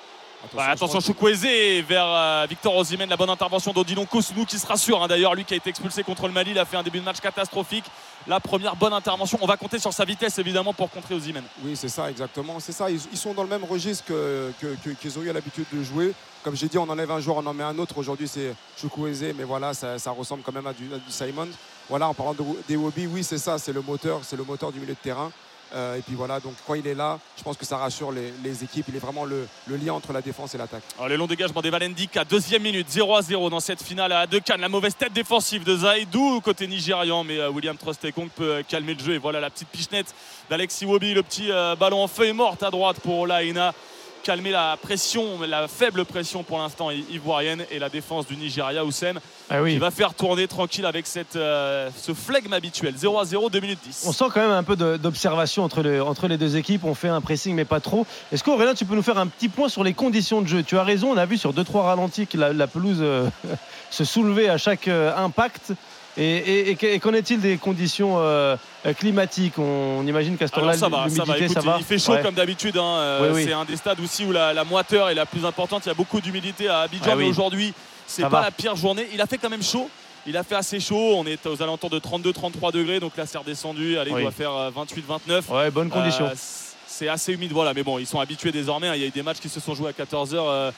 [0.52, 1.42] Ouais, attention, Choukweze
[1.88, 5.02] vers euh, Victor Osimhen, la bonne intervention d'Odilon Kosunu qui se rassure.
[5.02, 5.08] hein.
[5.08, 7.04] D'ailleurs, lui qui a été expulsé contre le Mali, il a fait un début de
[7.04, 7.84] match catastrophique.
[8.26, 9.38] La première bonne intervention.
[9.42, 11.44] On va compter sur sa vitesse évidemment pour contrer Osimhen.
[11.64, 12.58] Oui, c'est ça, exactement.
[12.60, 12.90] C'est ça.
[12.90, 15.82] Ils, ils sont dans le même registre que- que- que- qu'ils ont eu l'habitude de
[15.82, 16.12] jouer.
[16.42, 17.96] Comme j'ai dit, on enlève un joueur, on en met un autre.
[17.98, 21.48] Aujourd'hui, c'est Chukwueze, mais voilà, ça, ça ressemble quand même à du, à du Simon.
[21.88, 24.72] Voilà, en parlant de, des Wobby, oui, c'est ça, c'est le moteur, c'est le moteur
[24.72, 25.30] du milieu de terrain.
[25.74, 28.64] Euh, et puis voilà, donc quand il est là, je pense que ça rassure les,
[28.64, 28.86] équipes.
[28.88, 30.82] Il est vraiment le, lien entre la défense et l'attaque.
[30.96, 34.12] Alors, les longs dégagements des Valendik à deuxième minute, 0 à 0 dans cette finale
[34.12, 34.60] à deux Cannes.
[34.60, 38.94] La mauvaise tête défensive de Zaidou côté nigérian, mais euh, William Trostekong peut euh, calmer
[38.94, 39.14] le jeu.
[39.14, 40.14] Et voilà la petite pichenette
[40.48, 43.72] d'Alexis Wobi, le petit euh, ballon en feuille morte à droite pour Olaïna.
[44.24, 49.20] Calmer la pression, la faible pression pour l'instant ivoirienne et la défense du Nigeria, Houssen,
[49.50, 49.74] Ah oui.
[49.74, 52.94] qui va faire tourner tranquille avec cette, euh, ce flegme habituel.
[52.96, 54.04] 0 à 0, 2 minutes 10.
[54.08, 56.84] On sent quand même un peu d'observation entre, le- entre les deux équipes.
[56.84, 58.06] On fait un pressing, mais pas trop.
[58.32, 60.62] Est-ce qu'Aurélien, tu peux nous faire un petit point sur les conditions de jeu?
[60.62, 63.28] Tu as raison, on a vu sur 2-3 ralentis que la, la pelouse euh,
[63.90, 65.72] se soulevait à chaque euh, impact.
[66.16, 68.56] Et, et- et que- et qu'en est-il des conditions euh,
[68.98, 69.58] climatiques?
[69.58, 71.34] On imagine qu'à ce temps-là, ça va, ça va.
[71.34, 71.76] l'humidité, Écoute, ça va.
[71.78, 72.22] il fait chaud Ouais.
[72.22, 72.76] comme d'habitude.
[72.76, 72.82] hein.
[72.98, 73.44] Euh, Oui, oui.
[73.46, 75.82] C'est un des stades aussi où la, la moiteur est la plus importante.
[75.86, 77.74] Il y a beaucoup d'humidité à Abidjan, Ah mais aujourd'hui,
[78.06, 78.40] c'est pas va.
[78.42, 79.06] la pire journée.
[79.12, 79.90] Il a fait quand même chaud.
[80.26, 81.14] Il a fait assez chaud.
[81.16, 83.00] On est aux alentours de 32-33 degrés.
[83.00, 83.98] Donc là, c'est redescendu.
[83.98, 85.50] Allez, il doit faire euh, 28-29.
[85.52, 86.26] Ouais, bonnes conditions.
[86.26, 86.34] Euh,
[86.86, 87.74] c'est assez humide, voilà.
[87.74, 88.86] Mais bon, ils sont habitués désormais.
[88.86, 88.94] hein.
[88.94, 90.70] Il y a eu des matchs qui se sont joués à 14h.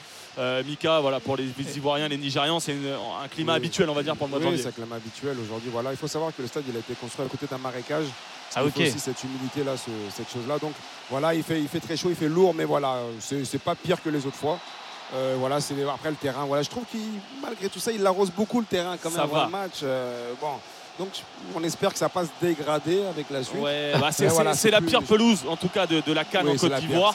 [0.65, 3.57] Mika, voilà, pour les Ivoiriens, les Nigérians, c'est un climat Oui.
[3.57, 4.63] habituel, on va dire, pour le mois de Oui, janvier.
[4.63, 5.69] c'est un climat habituel aujourd'hui.
[5.71, 8.05] Voilà, il faut savoir que le stade il a été construit à côté d'un marécage.
[8.55, 10.57] Ah, il faut aussi cette humidité là, ce- cette chose là.
[10.57, 10.73] Donc
[11.09, 13.75] voilà, il fait, il fait très chaud, il fait lourd, mais voilà, c'est c'est pas
[13.75, 14.57] pire que les autres fois.
[15.15, 16.45] Euh, voilà, c'est après le terrain.
[16.45, 16.99] Voilà, je trouve qu'il
[17.41, 19.45] malgré tout ça, il arrose beaucoup le terrain quand même Ça avant va.
[19.45, 19.79] le match.
[19.83, 20.47] Euh, bon,
[20.99, 21.09] donc
[21.55, 23.59] on espère que ça passe dégradé avec la suite.
[23.61, 26.47] Ouais, bah, c'est voilà, la plus- pire pelouse, en tout cas, de, de la Cannes
[26.47, 27.13] Oui, en Côte d'Ivoire.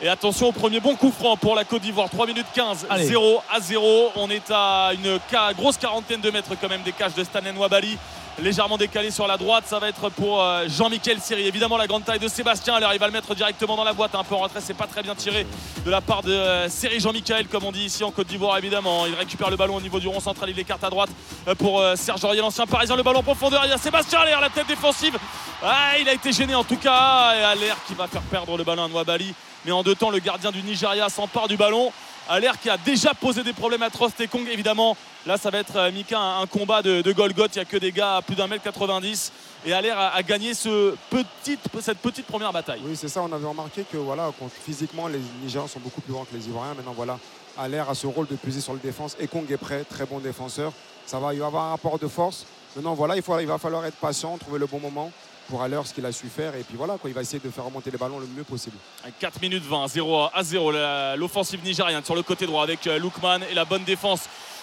[0.00, 2.10] Et attention au premier bon coup franc pour la Côte d'Ivoire.
[2.10, 3.06] 3 minutes 15, Allez.
[3.06, 4.10] 0 à 0.
[4.16, 7.56] On est à une ca- grosse quarantaine de mètres quand même des cages de Stanen
[7.56, 7.96] Wabali.
[8.38, 9.64] Légèrement décalé sur la droite.
[9.66, 11.46] Ça va être pour euh, Jean-Michel Siri.
[11.46, 12.74] Évidemment, la grande taille de Sébastien.
[12.74, 14.14] Alors, il va le mettre directement dans la boîte.
[14.14, 15.46] Un peu en retrait, c'est pas très bien tiré
[15.84, 19.06] de la part de euh, Siri Jean-Michel, comme on dit ici en Côte d'Ivoire, évidemment.
[19.06, 20.50] Il récupère le ballon au niveau du rond central.
[20.50, 21.10] Il l'écarte à droite
[21.48, 22.96] euh, pour Serge Aurier, l'ancien parisien.
[22.96, 23.64] Le ballon en profondeur.
[23.64, 25.16] Il y a Sébastien Allaire, la tête défensive.
[25.62, 27.34] Ah, il a été gêné en tout cas.
[27.36, 29.34] Et Allaire qui va faire perdre le ballon à Nwabali.
[29.64, 31.92] Mais en deux temps, le gardien du Nigeria s'empare du ballon.
[32.28, 34.96] Allaire qui a déjà posé des problèmes à Trost et Kong, évidemment.
[35.26, 37.54] Là, ça va être euh, Mika, un, combat de, de Golgoth.
[37.54, 39.32] Il n'y a que des gars à plus d'un mètre 90.
[39.66, 42.80] Et Allaire a, gagné cette petite première bataille.
[42.84, 43.22] Oui, c'est ça.
[43.22, 44.30] On avait remarqué que voilà,
[44.64, 46.74] physiquement, les Nigérians sont beaucoup plus grands que les Ivoiriens.
[46.74, 47.18] Maintenant, voilà,
[47.58, 49.16] Allaire a ce rôle de puiser sur le défense.
[49.20, 50.72] Et Kong est prêt, très bon défenseur.
[51.06, 52.46] Ça va, il va avoir un rapport de force.
[52.74, 55.12] Maintenant, voilà, il va falloir être patient, trouver le bon moment
[55.48, 56.54] pour Allaire, ce qu'il a su faire.
[56.54, 58.76] Et puis voilà, quoi, il va essayer de faire remonter les ballons le mieux possible.
[59.20, 60.70] 4 minutes 20, 0 à 0.
[60.72, 64.22] la- L'offensive nigériane sur le côté droit avec euh, Lookman et la bonne défense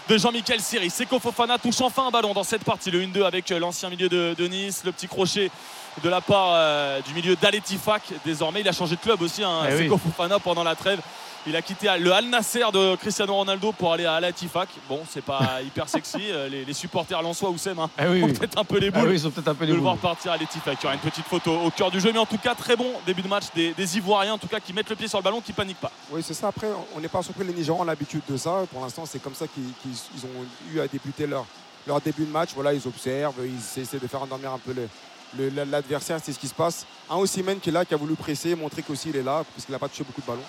[0.10, 0.90] de Jean-Michel Siri.
[0.90, 2.90] Seko Fofana touche enfin un ballon dans cette partie.
[2.92, 4.82] Le 1-2 avec euh, l'ancien milieu de, de Nice.
[4.84, 5.52] Le petit crochet
[6.04, 8.02] de la part euh, du milieu d'Aletifak.
[8.26, 9.44] Désormais, il a changé de club aussi.
[9.44, 9.84] Hein, Eh oui.
[9.84, 11.00] Seko Fofana pendant la trêve.
[11.48, 14.70] Il a quitté le Al Nasser de Cristiano Ronaldo pour aller à Al Attifak.
[14.88, 16.20] Bon, c'est pas hyper sexy.
[16.30, 18.34] Euh, Les, les supporters lensois Oussem hein, Eh oui, ont oui.
[18.34, 19.82] peut-être un peu les Ah boules oui, ils ont peut-être un peu de les le
[19.82, 20.02] voir boules.
[20.04, 20.78] partir à l'Etifak.
[20.80, 22.76] Il y aura une petite photo au cœur du jeu, mais en tout cas très
[22.76, 25.18] bon début de match des, des Ivoiriens, en tout cas qui mettent le pied sur
[25.18, 25.92] le ballon, qui paniquent pas.
[26.12, 26.50] Oui, c'est ça.
[26.50, 27.44] Après, on n'est pas surpris.
[27.44, 28.64] Les Nigérians ont l'habitude de ça.
[28.72, 31.46] Pour l'instant, c'est comme ça qu'ils qu'ils- ils ont eu à débuter leur,
[31.88, 32.50] leur début de match.
[32.54, 34.88] Voilà, ils observent, ils essaient de faire endormir un peu le-
[35.72, 36.86] l'adversaire, c'est ce qui se passe.
[37.10, 39.66] Un Osimhen qui est là, qui a voulu presser, montrer qu'aussi il est là, parce
[39.66, 40.44] qu'il n'a pas touché beaucoup de ballons.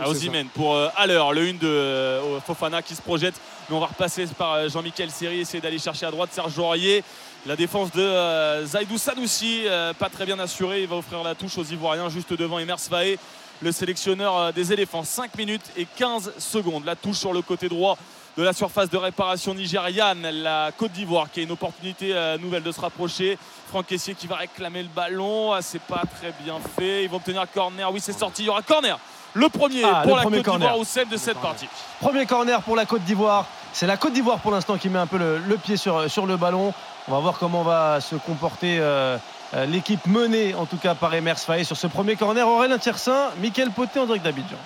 [0.00, 3.34] Ah, Osimhen pour euh, Haller, le 1 de euh, Fofana qui se projette.
[3.68, 7.04] Mais on va repasser par euh, Jean-Michel Seri, essayer d'aller chercher à droite Serge Aurier.
[7.46, 9.66] La défense de Zaidou Sanoussi,
[9.98, 10.80] pas très bien assurée.
[10.80, 13.18] Il va offrir la touche aux Ivoiriens juste devant Emers Faé,
[13.60, 15.04] le sélectionneur des éléphants.
[15.04, 16.86] 5 minutes et 15 secondes.
[16.86, 17.98] La touche sur le côté droit
[18.38, 20.22] de la surface de réparation nigériane.
[20.22, 23.36] La Côte d'Ivoire qui a une opportunité nouvelle de se rapprocher.
[23.68, 25.52] Franck Caissier qui va réclamer le ballon.
[25.52, 27.04] Ah, c'est pas très bien fait.
[27.04, 27.92] Ils vont obtenir corner.
[27.92, 28.44] Oui, c'est sorti.
[28.44, 28.98] Il y aura corner.
[29.34, 31.68] Le premier Ah, pour le la premier Côte d'Ivoire au sel de cette partie.
[32.00, 33.46] Premier corner pour la Côte d'Ivoire.
[33.72, 36.26] C'est la Côte d'Ivoire pour l'instant qui met un peu le, le pied sur, sur
[36.26, 36.72] le ballon.
[37.08, 39.18] On va voir comment va se comporter euh,
[39.54, 42.46] euh, l'équipe menée, en tout cas par Emers Faé, sur ce premier corner.
[42.48, 44.56] Aurélien Tiersin, Mickaël Poté direct d'Abidjan.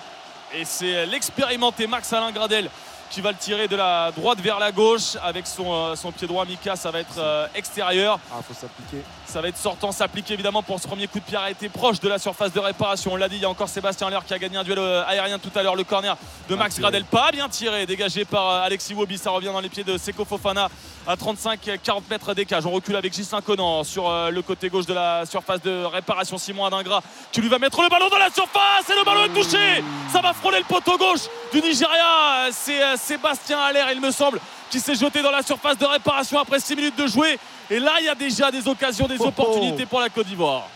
[0.53, 2.69] Et c'est l'expérimenté Max Alain Gradel
[3.09, 6.27] qui va le tirer de la droite vers la gauche avec son, euh, son pied
[6.27, 6.45] droit.
[6.45, 8.19] Mika, ça va être euh, extérieur.
[8.31, 9.03] Ah, faut s'appliquer.
[9.25, 12.07] Ça va être sortant, s'appliquer évidemment pour ce premier coup de pied arrêté proche de
[12.07, 13.13] la surface de réparation.
[13.13, 15.03] On l'a dit, il y a encore Sébastien Aller qui a gagné un duel euh,
[15.07, 15.75] aérien tout à l'heure.
[15.75, 16.17] Le corner
[16.49, 16.79] de Max.
[16.79, 19.17] Gradel, pas bien tiré, dégagé par Alexis Wobi.
[19.17, 20.69] Ça revient dans les pieds de Seko Fofana
[21.07, 22.65] à 35-40 mètres d'écart.
[22.65, 26.37] On recule avec Gislain Conan sur le côté gauche de la surface de réparation.
[26.37, 27.01] Simon Adingra
[27.31, 29.83] qui lui va mettre le ballon dans la surface et le ballon est touché.
[30.11, 32.49] Ça va frôler le poteau gauche du Nigeria.
[32.51, 34.39] C'est Sébastien Aller, il me semble,
[34.69, 37.39] qui s'est jeté dans la surface de réparation après 6 minutes de jouer.
[37.71, 39.27] Et là, il y a déjà des occasions, des Oh, oh.
[39.29, 40.67] opportunités pour la Côte d'Ivoire.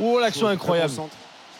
[0.00, 0.92] Oh, l'action incroyable.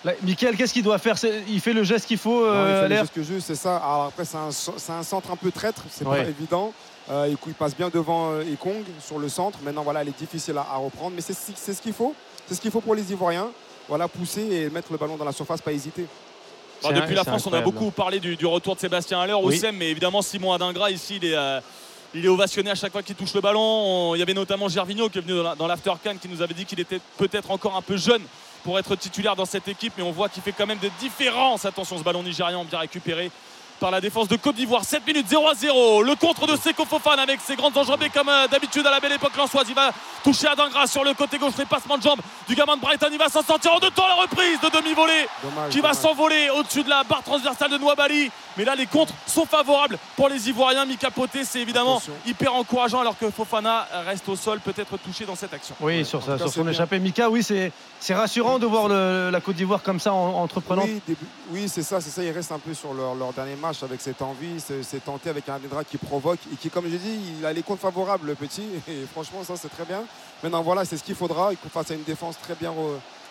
[0.05, 1.17] Là, Mickaël, qu'est-ce qu'il doit faire?
[1.49, 3.47] Il fait le geste qu'il faut, Non, il euh, fait le Allaire geste que juste,
[3.49, 3.77] c'est ça.
[3.77, 4.37] Alors après, c'est
[4.93, 6.23] un, centre un peu traître, c'est Ouais.
[6.23, 6.73] pas évident.
[7.11, 9.59] Euh, il, il passe bien devant euh, Ekong sur le centre.
[9.63, 12.15] Maintenant, voilà, elle est difficile à, à reprendre, mais c'est ce c'est ce qu'il faut.
[12.49, 13.49] C'est ce qu'il faut pour les Ivoiriens.
[13.89, 16.07] Voilà, pousser et mettre le ballon dans la surface, pas hésiter.
[17.01, 19.61] Depuis la France, on a beaucoup parlé du, du retour de Sébastien Haller au Oui.
[19.75, 21.61] Mais évidemment Simon Adingra ici, il est, euh,
[22.15, 23.61] il est ovationné à chaque fois qu'il touche le ballon.
[23.61, 26.29] On- il y avait notamment Gervinho qui est venu dans la- dans l'after can qui
[26.29, 28.23] nous avait dit qu'il était peut-être encore un peu jeune
[28.65, 31.65] pour être titulaire dans cette équipe, mais on voit qu'il fait quand même des différences.
[31.65, 33.31] Attention, ce ballon nigérian bien récupéré
[33.81, 34.85] par la défense de Côte d'Ivoire.
[34.85, 36.03] 7 minutes 0 à 0.
[36.03, 39.13] Le contre de Seko Fofana avec ses grandes enjambées comme euh, d'habitude à la belle
[39.13, 39.65] époque lançoise.
[39.69, 39.91] Il va
[40.23, 43.09] toucher Adingra sur le côté gauche, les passements de jambes du gamin de Brighton.
[43.11, 45.73] Il va s'en sortir en deux temps la reprise de demi-volée Dommage.
[45.73, 48.31] qui va s'envoler au-dessus de la barre transversale de Nouabali.
[48.57, 50.85] Mais là, les contres sont favorables pour les Ivoiriens.
[50.85, 52.13] Mika Poté, c'est évidemment Attention.
[52.27, 55.75] hyper encourageant alors que Fofana reste au sol, peut-être touché dans cette action.
[55.81, 56.73] Oui, sur, cas, son bien.
[56.73, 56.99] échappée.
[56.99, 60.89] Mika, oui, c'est c'est rassurant de voir le- la Côte d'Ivoire comme ça en, entreprenante.
[61.51, 62.23] Oui, c'est ça, c'est ça.
[62.25, 65.49] Ils restent un peu sur leur, leur dernier match avec cette envie, c'est tenté avec
[65.49, 68.35] un Adedra qui provoque et qui, comme j'ai dit, il a les comptes favorables, le
[68.35, 68.63] petit.
[68.89, 70.03] Et franchement, ça, c'est très bien.
[70.43, 71.53] Maintenant, voilà, c'est ce qu'il faudra.
[71.53, 72.73] Il faut face à une défense très bien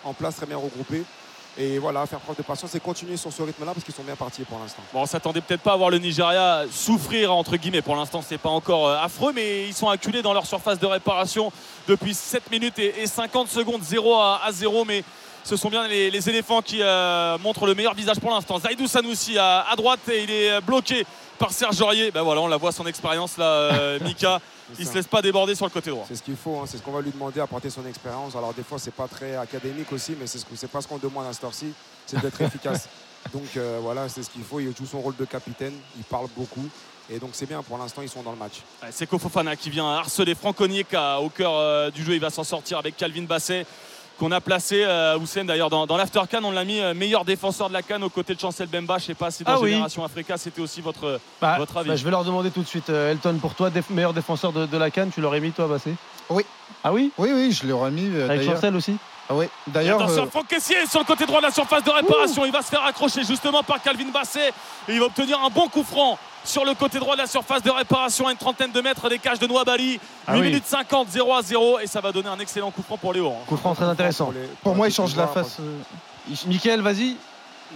[0.04, 1.02] en place, très bien regroupée.
[1.62, 4.16] Et voilà, faire preuve de patience et continuer sur ce rythme-là parce qu'ils sont bien
[4.16, 4.82] partis pour l'instant.
[4.94, 7.82] Bon, on s'attendait peut-être pas à voir le Nigeria souffrir entre guillemets.
[7.82, 10.86] Pour l'instant, c'est pas encore euh, affreux, mais ils sont acculés dans leur surface de
[10.86, 11.52] réparation
[11.86, 14.86] depuis 7 minutes et, et 50 secondes, 0 à, à 0.
[14.86, 15.04] Mais
[15.44, 18.58] ce sont bien les, les éléphants qui euh, montrent le meilleur visage pour l'instant.
[18.58, 21.06] Zaidou Sanoussi à, à droite et il est euh, bloqué
[21.38, 22.10] par Serge Aurier.
[22.10, 24.40] Ben voilà, on la voit son expérience là, euh, Mika.
[24.78, 24.92] Il ça.
[24.92, 26.04] se laisse pas déborder sur le côté droit.
[26.06, 28.36] C'est ce qu'il faut, hein, c'est ce qu'on va lui demander, apporter son expérience.
[28.36, 30.98] Alors des fois, c'est pas très académique aussi, mais c'est ce c'est pas ce qu'on
[30.98, 31.72] demande à cette heure-ci,
[32.06, 32.88] c'est d'être efficace.
[33.32, 34.60] Donc euh, voilà, c'est ce qu'il faut.
[34.60, 36.68] Il joue son rôle de capitaine, il parle beaucoup.
[37.12, 38.62] Et donc c'est bien, pour l'instant, ils sont dans le match.
[38.92, 42.14] C'est Kofofana qui vient harceler Franck Onyeka au cœur du jeu.
[42.14, 43.66] Il va s'en sortir avec Calvin Basset
[44.20, 47.24] qu'on a placé, euh, Houssen d'ailleurs dans, dans l'After Can, on l'a mis euh, meilleur
[47.24, 48.98] défenseur de la Cannes aux côtés de Chancel Bemba.
[48.98, 49.70] Je sais pas si dans Ah oui.
[49.70, 51.88] Génération Africa c'était aussi votre, Bah, votre avis.
[51.88, 52.90] bah, je vais leur demander tout de suite.
[52.90, 55.66] euh, Elton, pour toi, déf- meilleur défenseur de, de la Cannes, tu l'aurais mis toi,
[55.66, 55.94] Bassé?
[56.28, 56.44] Oui.
[56.84, 57.10] Ah oui?
[57.18, 58.08] Oui, oui, je l'aurais mis.
[58.14, 58.54] euh, Avec d'ailleurs.
[58.56, 58.96] Chancel aussi?
[59.30, 59.46] Ah oui.
[59.68, 62.44] D'ailleurs, Attention, euh, Franck Caissier sur le côté droit de la surface de réparation.
[62.44, 64.48] Il va se faire accrocher justement par Calvin Basset.
[64.88, 67.62] Et il va obtenir un bon coup franc sur le côté droit de la surface
[67.62, 69.92] de réparation à une trentaine de mètres des cages de Noabali.
[69.92, 70.40] 8 Ah oui.
[70.42, 71.78] minutes 50, 0 à 0.
[71.78, 73.28] Et ça va donner un excellent coup franc pour Léo.
[73.30, 73.44] hein.
[73.46, 74.32] Coup franc très intéressant.
[74.64, 75.58] pour moi, il change la face.
[75.60, 77.16] euh, Mickaël, vas-y.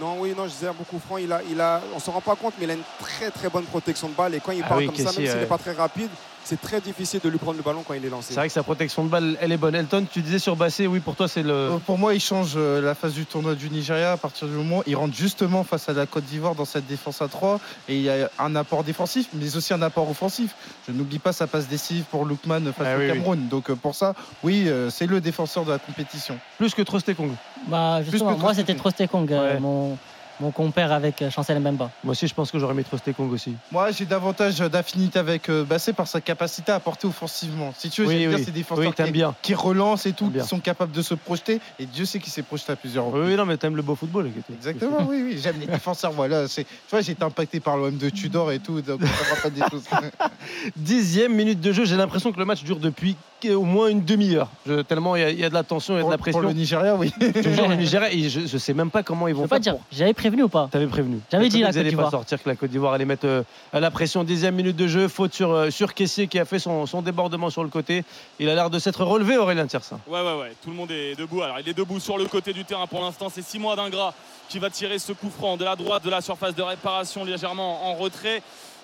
[0.01, 1.15] Non, oui, non, je disais un beaucoup franc.
[1.17, 3.47] Il a, il a, on s'en rend pas compte, mais il a une très très
[3.47, 4.35] bonne protection de balle.
[4.35, 5.45] Et quand il Ah part oui, comme ça, même s'il n'est ouais.
[5.45, 6.09] pas très rapide,
[6.45, 8.27] c'est très difficile de lui prendre le ballon quand il est lancé.
[8.29, 9.75] C'est vrai que sa protection de balle, elle est bonne.
[9.75, 11.51] Elton, tu disais sur Bassé, oui, pour toi, c'est le.
[11.51, 14.53] Euh, Pour moi, il change euh, la phase du tournoi du Nigeria à partir du
[14.53, 17.59] moment où il rentre justement face à la Côte d'Ivoire dans cette défense à 3
[17.89, 20.55] et il y a un apport défensif mais aussi un apport offensif.
[20.87, 23.13] Je n'oublie pas sa passe décisive pour Lookman face Ah au oui, oui.
[23.13, 23.47] Cameroun.
[23.49, 24.13] Donc euh, pour ça,
[24.43, 26.37] oui, c'est le défenseur de la compétition.
[26.57, 27.31] Plus que Trostekong.
[27.67, 29.97] Bah, justement, que moi, c'était Trostekong, euh, mon,
[30.39, 31.89] mon compère avec euh, Chancel Mbemba.
[32.03, 33.55] Moi aussi, je pense que j'aurais mis Trostekong aussi.
[33.71, 37.73] Moi, j'ai davantage d'affinité avec euh, Bassé par sa capacité à porter offensivement.
[37.77, 38.45] Si tu veux, Oui, j'aime bien oui.
[38.45, 39.35] ces défenseurs Oui, qui, bien.
[39.41, 40.41] qui relancent et tout, bien.
[40.43, 41.59] qui sont capables de se projeter.
[41.79, 43.23] Et Dieu sait qu'il s'est projeté à plusieurs reprises.
[43.29, 44.29] Oui, non, mais t'aimes le beau football.
[44.53, 46.11] Exactement, oui, oui, j'aime les défenseurs.
[46.15, 49.61] Voilà, c'est, tu vois, j'ai été impacté par l'OM de Tudor et tout, donc des
[49.69, 49.83] choses.
[50.75, 53.15] Dixième minute de jeu, j'ai l'impression que le match dure depuis
[53.53, 54.49] au moins une demi-heure.
[54.65, 56.09] Je- tellement il y, a- il y a de la tension, il y a de
[56.09, 56.39] la pression.
[56.41, 57.11] pour le Nigeria, oui.
[57.43, 59.55] Toujours le Nigeria, et je, je sais même pas comment ils Je vont veux pas
[59.57, 59.61] faire.
[59.61, 61.19] dire, pour- j'avais prévenu ou pas T'avais prévenu.
[61.31, 62.11] J'avais dit la Côte pas d'Ivoire.
[62.11, 63.43] sortir que la Côte d'Ivoire allait mettre euh,
[63.73, 64.23] la pression.
[64.23, 67.49] Dixième minute de jeu, faute sur, euh, sur Kessier qui a fait son, son débordement
[67.49, 68.03] sur le côté.
[68.39, 69.99] Il a l'air de s'être relevé, Aurélien Tiersin.
[70.07, 70.53] Ouais, ouais, ouais.
[70.63, 71.41] Tout le monde est debout.
[71.41, 73.27] Alors, il est debout sur le côté du terrain pour l'instant.
[73.33, 74.13] C'est Simon d'Ingras
[74.49, 77.89] qui va tirer ce coup franc de la droite de la surface de réparation, légèrement
[77.89, 78.41] en retrait.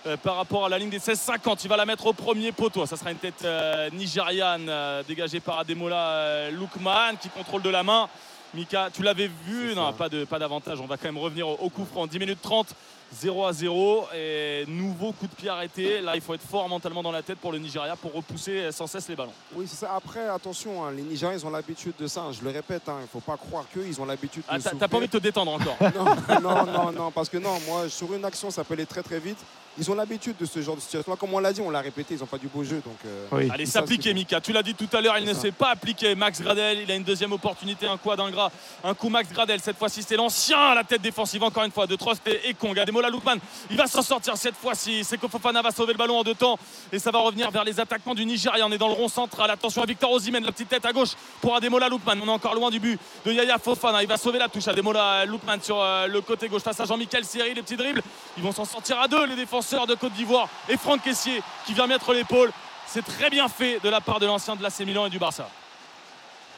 [0.07, 2.85] Euh, par rapport à la ligne des 16-50, il va la mettre au premier poteau.
[2.85, 7.83] Ça sera une tête euh, nigériane euh, dégagée par Ademola Lookman qui contrôle de la
[7.83, 8.09] main.
[8.53, 10.81] Mika, tu l'avais vu, non, pas de pas d'avantage.
[10.81, 12.05] On va quand même revenir au, au coup franc.
[12.05, 12.75] 10 minutes 30,
[13.13, 14.07] 0 à 0.
[14.13, 16.01] Et nouveau coup de pied arrêté.
[16.01, 18.87] Là, il faut être fort mentalement dans la tête pour le Nigeria pour repousser sans
[18.87, 19.31] cesse les ballons.
[19.55, 19.93] Oui, c'est ça.
[19.95, 22.23] Après, attention, hein, les Nigériens, ils ont l'habitude de ça.
[22.23, 22.31] hein.
[22.33, 24.71] Je le répète, il ne faut pas croire qu'eux, ils ont l'habitude Ah, de t'as
[24.71, 25.77] t'as pas envie de te détendre encore
[26.41, 29.03] non, non, non, non, parce que non, moi, sur une action, ça peut aller très
[29.03, 29.37] très vite.
[29.77, 31.15] Ils ont l'habitude de ce genre de situation.
[31.15, 32.81] Comme on l'a dit, on l'a répété, ils n'ont pas du beau jeu.
[32.85, 34.41] Donc, euh, Allez, s'appliquer, Mika.
[34.41, 36.13] Tu l'as dit tout à l'heure, il ne s'est pas appliqué.
[36.13, 38.51] Max Gradel, il a une deuxième opportunité, un coup d'ingrat,
[38.83, 39.61] un coup Max Gradel.
[39.61, 42.77] Cette fois-ci, c'est l'ancien à la tête défensive, encore une fois, de Trost et, Kong.
[42.77, 43.37] Ademola Lookman,
[43.69, 45.05] il va s'en sortir cette fois-ci.
[45.05, 46.59] Seko Fofana va sauver le ballon en deux temps
[46.91, 48.65] et ça va revenir vers les attaquants du Nigeria.
[48.67, 49.49] On est dans le rond central.
[49.51, 52.19] Attention à Victor Osimhen, la petite tête à gauche pour Ademola Lookman.
[52.21, 54.03] On est encore loin du but de Yaya Fofana.
[54.03, 54.67] Il va sauver la touche.
[54.67, 57.53] Ademola Lookman sur euh, le côté gauche face à Jean-Michel Seri.
[57.53, 58.01] Les petits dribbles,
[58.35, 61.73] ils vont s'en sortir à deux, les défenseurs de Côte d'Ivoire et Franck Caissier qui
[61.73, 62.51] vient mettre l'épaule.
[62.87, 65.47] C'est très bien fait de la part de l'ancien de l'AC Milan et du Barça.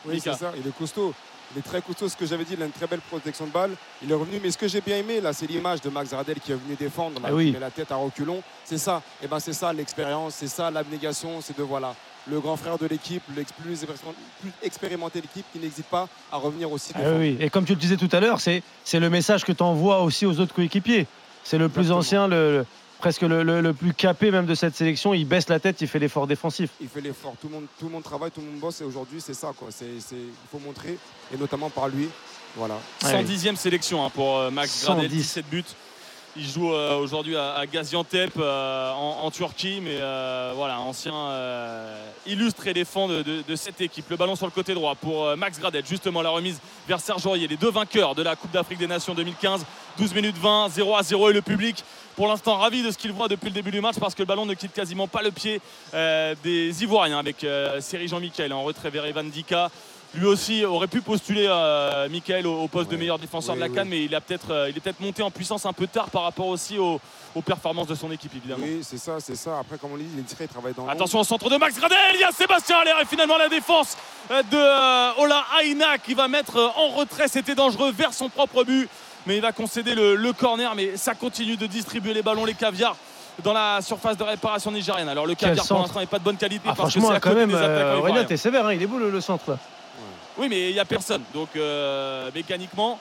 [0.06, 0.52] Oui, c'est ça.
[0.58, 1.14] Il est costaud.
[1.56, 2.10] Il est très costaud.
[2.10, 3.72] Ce que j'avais dit, il a une très belle protection de balle.
[4.02, 4.40] Il est revenu.
[4.42, 6.76] Mais ce que j'ai bien aimé, là, c'est l'image de Max Radel qui est venu
[6.76, 7.20] défendre.
[7.22, 7.48] Là, Ah oui.
[7.48, 8.42] qui met la tête à reculons.
[8.66, 9.02] C'est ça.
[9.22, 10.36] Et ben, c'est ça l'expérience.
[10.36, 11.42] C'est ça l'abnégation.
[11.42, 11.94] C'est de voilà
[12.26, 16.38] le grand frère de l'équipe, le plus, plus expérimenté de l'équipe qui n'hésite pas à
[16.38, 19.10] revenir aussi Ah oui, et comme tu le disais tout à l'heure, c'est c'est le
[19.10, 21.06] message que tu envoies aussi aux autres coéquipiers.
[21.44, 22.66] C'est le plus ancien, le-
[23.04, 25.14] presque le, le- le plus capé même de cette sélection.
[25.14, 26.70] Il baisse la tête, il fait l'effort défensif.
[26.80, 27.34] Il fait l'effort.
[27.42, 28.80] Tout le monde, tout le monde travaille, tout le monde bosse.
[28.80, 29.52] Et aujourd'hui, c'est ça.
[29.58, 29.68] Quoi.
[29.72, 30.98] C'est, c'est- il faut montrer,
[31.34, 32.08] et notamment par lui.
[32.56, 32.76] Voilà.
[33.04, 35.18] 110e sélection hein, pour euh, Max Gradel, 110.
[35.18, 35.64] 17 buts.
[36.38, 41.14] Il joue euh, aujourd'hui à, à Gaziantep euh, en, en Turquie, mais euh, voilà, ancien
[41.14, 44.10] euh, illustre éléphant de, de- de cette équipe.
[44.10, 47.26] Le ballon sur le côté droit pour euh, Max Gradel, justement la remise vers Serge
[47.28, 49.66] Aurier, les deux vainqueurs de la Coupe d'Afrique des Nations 2015.
[50.00, 51.84] 12 minutes 20, 0 à 0 et le public
[52.16, 54.28] pour l'instant ravi de ce qu'il voit depuis le début du match parce que le
[54.28, 55.62] ballon ne quitte quasiment pas le pied
[55.94, 59.70] euh, des Ivoiriens avec euh, Seri Jean-Michel en retrait vers Evan Dika.
[60.16, 63.70] Lui aussi aurait pu postuler euh, Michael au, au poste de meilleur défenseur de la.
[63.70, 66.12] Cannes, mais il, a peut-être, euh, il est peut-être monté en puissance un peu tard
[66.12, 67.02] par rapport aussi aux,
[67.34, 68.64] aux performances de son équipe, évidemment.
[68.64, 69.58] Oui, c'est ça, c'est ça.
[69.58, 71.76] Après, comme on dit, il est discret, il travaille dans Attention au centre de Max
[71.80, 73.98] Gradel, il y a Sébastien Allaire et finalement la défense
[74.30, 78.88] de euh, Ola Aina qui va mettre en retrait, c'était dangereux vers son propre but,
[79.26, 82.54] mais il va concéder le, le corner, mais ça continue de distribuer les ballons, les
[82.54, 82.96] caviars
[83.44, 85.10] dans la surface de réparation nigérienne.
[85.10, 87.16] Alors le caviar pour l'instant n'est pas de bonne qualité Ah, parce que franchement, c'est
[87.16, 88.24] à quand même, des euh, Aurélien, ivoiriens.
[88.26, 89.58] t'es sévère, hein, il est beau le, le centre là.
[90.38, 91.22] Oui, mais il n'y a personne.
[91.34, 93.00] Donc euh, mécaniquement,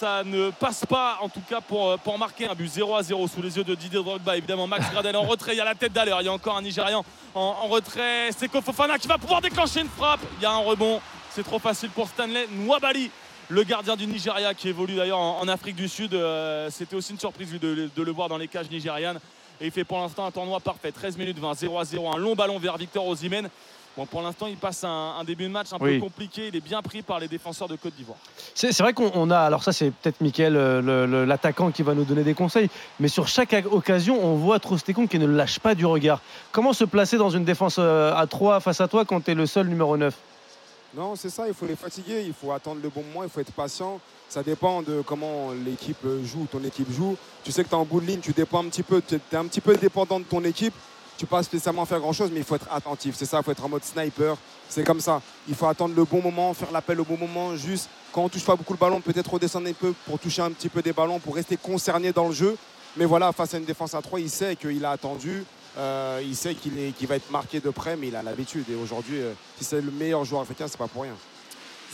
[0.00, 3.02] ça ne passe pas, en tout cas pour, euh, pour marquer un but 0 à
[3.02, 4.36] 0 sous les yeux de Didier Drogba.
[4.36, 5.54] Évidemment, Max Gradel en retrait.
[5.54, 6.12] Il y a la tête d'aller.
[6.20, 7.04] Il y a encore un Nigérian
[7.34, 8.30] en, en retrait.
[8.36, 10.20] C'est Fofana qui va pouvoir déclencher une frappe.
[10.38, 11.00] Il y a un rebond.
[11.30, 13.10] C'est trop facile pour Stanley Nwabali.
[13.50, 16.12] Le gardien du Nigeria qui évolue d'ailleurs en, en Afrique du Sud.
[16.14, 19.18] Euh, C'était aussi une surprise de, de le voir dans les cages nigérianes.
[19.60, 20.92] Et il fait pour l'instant un tournoi parfait.
[20.92, 22.12] 13 minutes 20, 0 à 0.
[22.14, 23.48] Un long ballon vers Victor Osimhen.
[23.96, 25.94] Bon, pour l'instant, il passe un, un début de match un Oui.
[25.98, 26.48] peu compliqué.
[26.48, 28.18] Il est bien pris par les défenseurs de Côte d'Ivoire.
[28.54, 32.04] C'est vrai qu'on on a, alors ça c'est peut-être Mickaël, euh, l'attaquant qui va nous
[32.04, 32.68] donner des conseils,
[33.00, 36.20] mais sur chaque occasion, on voit Trostekong qui ne lâche pas du regard.
[36.52, 39.34] Comment se placer dans une défense euh, à 3 face à toi quand tu es
[39.34, 40.14] le seul numéro 9
[40.94, 43.40] Non, c'est ça, il faut les fatiguer, il faut attendre le bon moment, il faut
[43.40, 44.00] être patient.
[44.28, 47.16] Ça dépend de comment l'équipe joue, ton équipe joue.
[47.44, 49.16] Tu sais que tu es en bout de ligne, tu dépends un petit peu, tu
[49.16, 50.74] es un petit peu dépendant de ton équipe.
[51.18, 53.16] Tu peux pas spécialement faire grand chose, mais il faut être attentif.
[53.16, 54.36] C'est ça, il faut être en mode sniper.
[54.68, 55.20] C'est comme ça.
[55.48, 57.56] Il faut attendre le bon moment, faire l'appel au bon moment.
[57.56, 60.52] Juste quand on touche pas beaucoup le ballon, peut-être redescendre un peu pour toucher un
[60.52, 62.56] petit peu des ballons, pour rester concerné dans le jeu.
[62.96, 65.44] Mais voilà, face à une défense à 3, il sait qu'il a attendu.
[65.78, 68.64] Euh, il sait qu'il va être marqué de près, mais il a l'habitude.
[68.70, 71.14] Et aujourd'hui, euh, si c'est le meilleur joueur africain, c'est pas pour rien.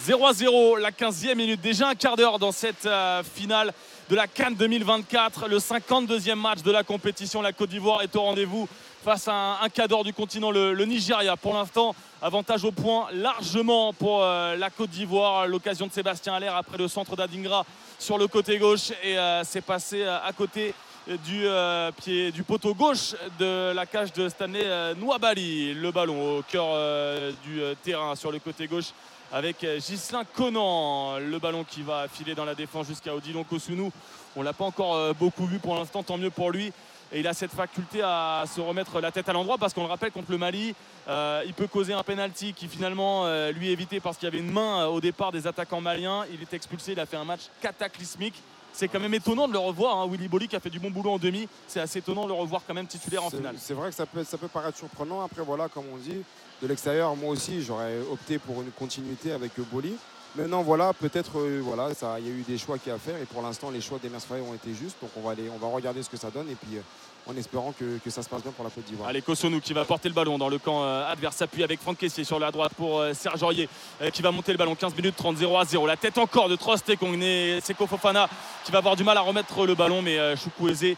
[0.04, 1.60] 0 à 0, la 15e minute.
[1.60, 3.72] Déjà un quart d'heure dans cette euh, finale
[4.08, 5.48] de la Cannes 2024.
[5.48, 7.42] Le 52e match de la compétition.
[7.42, 8.68] La Côte d'Ivoire est au rendez-vous
[9.04, 11.36] face à un, un cadre du continent, le, Nigeria.
[11.36, 15.46] Pour l'instant, avantage au point largement pour la Côte d'Ivoire.
[15.46, 17.66] L'occasion de Sébastien Allaire après le centre d'Adingra
[17.98, 18.92] sur le côté gauche.
[19.02, 20.74] Et c'est passé à côté
[21.06, 25.74] du euh, pied du poteau gauche de la cage de Stanley euh, Nwabali.
[25.74, 28.92] Le ballon au cœur euh, du terrain sur le côté gauche
[29.30, 31.18] avec Ghislain Conan.
[31.18, 33.90] Le ballon qui va filer dans la défense jusqu'à Odilon Kosunu.
[34.36, 36.72] On l'a pas encore beaucoup vu pour l'instant, tant mieux pour lui.
[37.12, 39.88] Et il a cette faculté à se remettre la tête à l'endroit parce qu'on le
[39.88, 40.74] rappelle contre le Mali,
[41.08, 44.52] il peut causer un penalty qui finalement lui est évité parce qu'il y avait une
[44.52, 46.24] main au départ des attaquants maliens.
[46.32, 48.40] Il est expulsé, il a fait un match cataclysmique.
[48.74, 49.98] C'est quand même étonnant de le revoir.
[49.98, 50.08] hein.
[50.10, 51.48] Willy Bolly qui a fait du bon boulot en demi.
[51.68, 53.54] C'est assez étonnant de le revoir quand même titulaire en finale.
[53.58, 55.22] C'est vrai que ça peut, ça peut paraître surprenant.
[55.22, 56.22] Après, voilà, comme on dit,
[56.60, 59.94] de l'extérieur, moi aussi, j'aurais opté pour une continuité avec Boli.
[60.34, 63.16] Maintenant, voilà, peut-être, euh, voilà, ça, il y a eu des choix a à faire.
[63.22, 64.96] Et pour l'instant, les choix d'Emers Faye ont été justes.
[65.00, 66.50] Donc, on va, aller, on va regarder ce que ça donne.
[66.50, 66.80] Et puis, euh,
[67.26, 69.08] en espérant que, que ça se passe bien pour la Côte d'Ivoire.
[69.08, 71.36] Allez, Kosonou qui va porter le ballon dans le camp euh, adverse.
[71.36, 73.68] S'appuie avec Franck Caissier sur la droite pour euh, Serge Aurier
[74.02, 74.74] euh, qui va monter le ballon.
[74.74, 75.86] 15 minutes 30, 0 à 0.
[75.86, 77.20] La tête encore de Trostekong.
[77.22, 78.28] et Seko Fofana
[78.64, 80.02] qui va avoir du mal à remettre le ballon.
[80.02, 80.96] Mais Chukwueze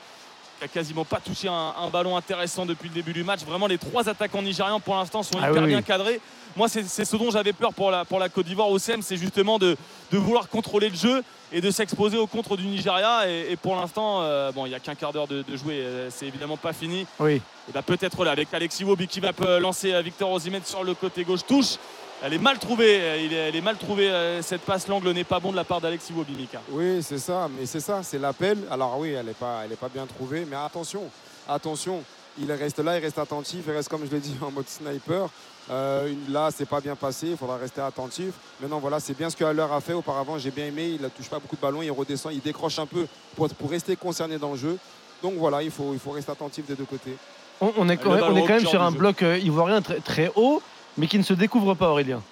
[0.59, 3.41] qui a quasiment pas touché un, un ballon intéressant depuis le début du match.
[3.45, 5.85] Vraiment, les trois attaquants nigérians pour l'instant sont Ah hyper oui, bien oui.
[5.85, 6.21] cadrés.
[6.57, 9.17] Moi, c'est ce dont j'avais peur pour la, pour la Côte d'Ivoire au SEM, c'est
[9.19, 9.77] justement de,
[10.11, 11.23] de vouloir contrôler le jeu
[11.53, 13.29] et de s'exposer au contre du Nigeria.
[13.29, 15.81] Et, et pour l'instant, euh, bon, il n'y a qu'un quart d'heure de, de jouer.
[15.81, 17.07] euh, C'est évidemment pas fini.
[17.21, 17.35] Oui.
[17.69, 20.95] Et bah, peut-être là avec Alexis Wobi qui va euh, lancer Victor Osimhen sur le
[20.95, 21.77] côté gauche touche.
[22.23, 24.11] Elle est mal trouvée, il est- elle est mal trouvée
[24.41, 24.89] cette passe.
[24.89, 26.63] L'angle n'est pas bon de la part d'Alexis Wobi, Mika.
[26.71, 28.57] Oui, c'est ça, mais c'est ça, c'est l'appel.
[28.71, 31.03] Alors oui, elle n'est pas, elle est pas bien trouvée, mais attention,
[31.47, 32.03] attention,
[32.39, 35.29] il reste là, il reste attentif, il reste comme je l'ai dit en mode sniper.
[35.71, 38.35] Euh, là, c'est pas bien passé, il faudra rester attentif.
[38.61, 40.39] Maintenant, voilà, c'est bien ce que Haller a fait auparavant.
[40.39, 42.87] J'ai bien aimé, il ne touche pas beaucoup de ballons, il redescend, il décroche un
[42.87, 44.79] peu pour, pour rester concerné dans le jeu.
[45.23, 47.17] Donc voilà, il faut, il faut rester attentif des deux côtés.
[47.61, 48.99] On, on est, on quand même sur un jeu.
[48.99, 50.63] bloc euh, ivoirien très, très haut,
[50.97, 52.23] mais qui ne se découvre pas, Aurélien.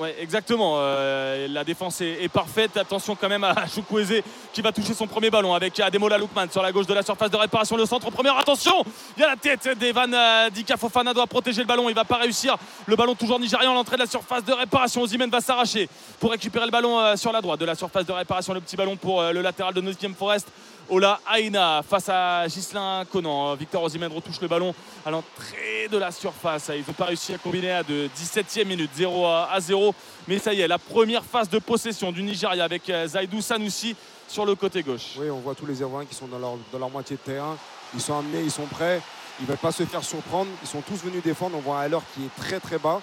[0.00, 0.76] Ouais, exactement.
[0.78, 2.74] Euh, la défense est, parfaite.
[2.78, 6.62] Attention quand même à Chukwueze qui va toucher son premier ballon avec Ademola Lookman sur
[6.62, 7.76] la gauche de la surface de réparation.
[7.76, 8.38] Le centre première.
[8.38, 8.72] Attention,
[9.18, 11.90] il y a la tête d'Evan euh, Dika Fofana doit protéger le ballon.
[11.90, 12.56] Il va pas réussir.
[12.86, 15.02] Le ballon toujours nigérian à l'entrée de la surface de réparation.
[15.02, 15.86] Osimhen va s'arracher
[16.18, 18.54] pour récupérer le ballon euh, sur la droite de la surface de réparation.
[18.54, 20.48] Le petit ballon pour le latéral de Nottingham Forest.
[20.90, 23.54] Ola Aina face à Gislain Conan.
[23.54, 24.74] Victor Osimhen retouche le ballon
[25.06, 26.68] à l'entrée de la surface.
[26.74, 29.94] Ils n'ont pas réussi à combiner à de 17e minute, 0 à 0.
[30.26, 33.94] Mais ça y est, la première phase de possession du Nigeria avec euh, Zaidou Sanoussi
[34.26, 35.14] sur le côté gauche.
[35.16, 37.56] Oui, on voit tous les Ivoiriens qui sont dans leur, moitié de terrain.
[37.94, 39.00] Ils sont amenés, ils sont prêts.
[39.38, 40.50] Ils ne veulent pas se faire surprendre.
[40.60, 41.56] Ils sont tous venus défendre.
[41.56, 43.00] On voit un Haller qui est très très bas.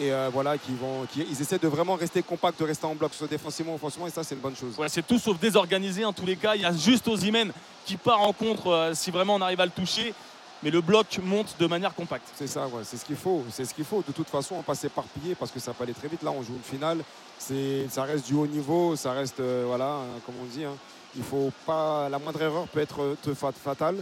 [0.00, 2.94] Et euh, voilà, qui vont, qui- ils essaient de vraiment rester compacts, de rester en
[2.94, 4.06] bloc, soit défensivement ou offensivement.
[4.06, 4.72] Et ça, c'est une bonne chose.
[4.74, 6.54] Voilà, c'est tout sauf désorganisé en tous les cas.
[6.54, 7.52] Il y a juste Osimhen
[7.84, 10.14] qui part en contre euh, si vraiment on arrive à le toucher.
[10.62, 12.28] Mais le bloc monte de manière compacte.
[12.36, 13.42] C'est ça, ouais, c'est ce qu'il faut.
[13.50, 14.02] C'est ce qu'il faut.
[14.06, 16.22] De toute façon, on passe éparpillé parce que ça peut aller très vite.
[16.22, 16.98] Là, on joue une finale.
[17.38, 18.94] C'est, ça reste du haut niveau.
[18.94, 20.64] Ça reste, euh, voilà, hein, comme on dit.
[20.64, 20.74] hein.
[21.16, 23.16] il faut pas, la moindre erreur peut être
[23.62, 23.96] fatale.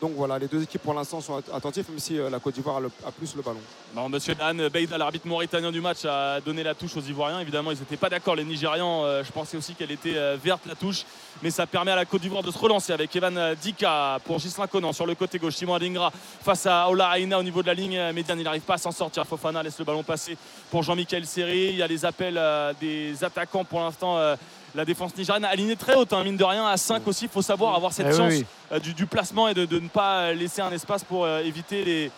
[0.00, 2.54] Donc voilà, les deux équipes pour l'instant sont at- attentifs, même si euh, la Côte
[2.54, 3.58] d'Ivoire a, plus le ballon.
[4.08, 7.40] Monsieur Dan Beida, l'arbitre mauritanien du match, a donné la touche aux Ivoiriens.
[7.40, 8.36] Évidemment, ils n'étaient pas d'accord.
[8.36, 11.04] Les Nigérians, euh, je pensais aussi qu'elle était euh, verte la touche.
[11.42, 14.66] Mais ça permet à la Côte d'Ivoire de se relancer avec Evan Dika pour Gislain
[14.68, 15.54] Conan sur le côté gauche.
[15.54, 16.12] Simon Adingra
[16.42, 18.38] face à Ola Aina au niveau de la ligne médiane.
[18.38, 19.24] Il n'arrive pas à s'en sortir.
[19.26, 20.36] Fofana laisse le ballon passer
[20.70, 21.70] pour Jean-Michel Serré.
[21.70, 22.40] Il y a les appels
[22.80, 24.16] des attaquants pour l'instant.
[24.74, 27.24] La défense nigériane alignée très haute, hein, mine de rien, à 5 aussi.
[27.24, 28.44] Il faut savoir avoir cette Eh chance oui.
[28.72, 31.84] euh, du, du placement et de, de ne pas laisser un espace pour euh, éviter
[31.84, 32.10] les,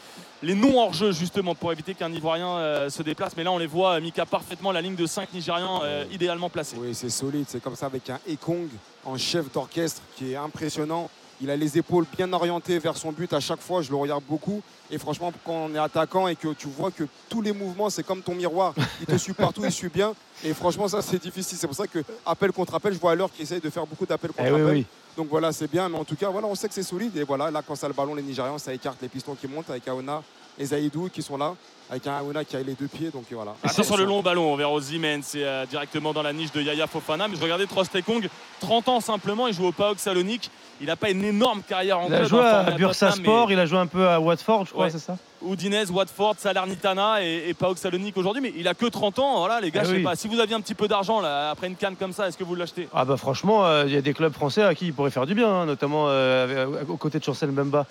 [0.42, 3.36] les non hors jeu justement pour éviter qu'un Ivoirien euh, se déplace.
[3.36, 6.76] Mais là on les voit, Mika parfaitement la ligne de 5 Nigérians euh, idéalement placée.
[6.78, 7.44] Oui, c'est solide.
[7.48, 8.68] C'est comme ça avec un Ekong
[9.04, 11.08] en chef d'orchestre qui est impressionnant.
[11.42, 13.80] Il a les épaules bien orientées vers son but à chaque fois.
[13.80, 14.60] Je le regarde beaucoup.
[14.90, 18.02] Et franchement, quand on est attaquant et que tu vois que tous les mouvements, c'est
[18.02, 18.74] comme ton miroir.
[19.00, 20.12] Il te suit partout, il suit bien.
[20.44, 21.56] Et franchement, ça, c'est difficile.
[21.58, 23.86] C'est pour ça que appel contre appel, je vois à l'heure qu'il essaye de faire
[23.86, 24.74] beaucoup d'appels contre Eh oui, appel.
[24.74, 24.86] oui.
[25.16, 25.88] Donc voilà, c'est bien.
[25.88, 27.16] Mais en tout cas, voilà, on sait que c'est solide.
[27.16, 29.48] Et voilà, là, quand ça a le ballon, les Nigérians, ça écarte les pistons qui
[29.48, 30.22] montent avec Aona
[30.58, 31.54] et Zaïdou qui sont là.
[31.88, 33.10] Avec un Aona qui a les deux pieds.
[33.10, 33.54] Donc voilà.
[33.64, 36.86] Attention sur le long ballon vers Ozymen, c'est euh, directement dans la niche de Yaya
[36.86, 37.26] Fofana.
[37.28, 38.28] Mais je regardais Trostekong,
[38.60, 40.50] 30 ans simplement, il joue au PAOK Salonique.
[40.80, 43.24] Il n'a pas une énorme carrière en Il a club, joué hein, à Bursa Tottenham,
[43.24, 44.90] Sport, mais- il a joué un peu à Watford, je crois, Ouais.
[44.90, 45.16] c'est ça
[45.46, 48.42] Udinese, Watford, Salernitana et, et PAOK Salonique aujourd'hui.
[48.42, 49.38] Mais il a que 30 ans.
[49.38, 50.02] Voilà, les gars, Eh je sais oui.
[50.02, 50.14] pas.
[50.16, 52.44] Si vous aviez un petit peu d'argent là, après une canne comme ça, est-ce que
[52.44, 52.88] vous l'achetez?
[52.94, 55.26] Ah bah franchement, euh, il y a des clubs français à qui il pourrait faire
[55.26, 57.86] du bien, hein, notamment euh, avec- aux côtés de Chancel Mbemba.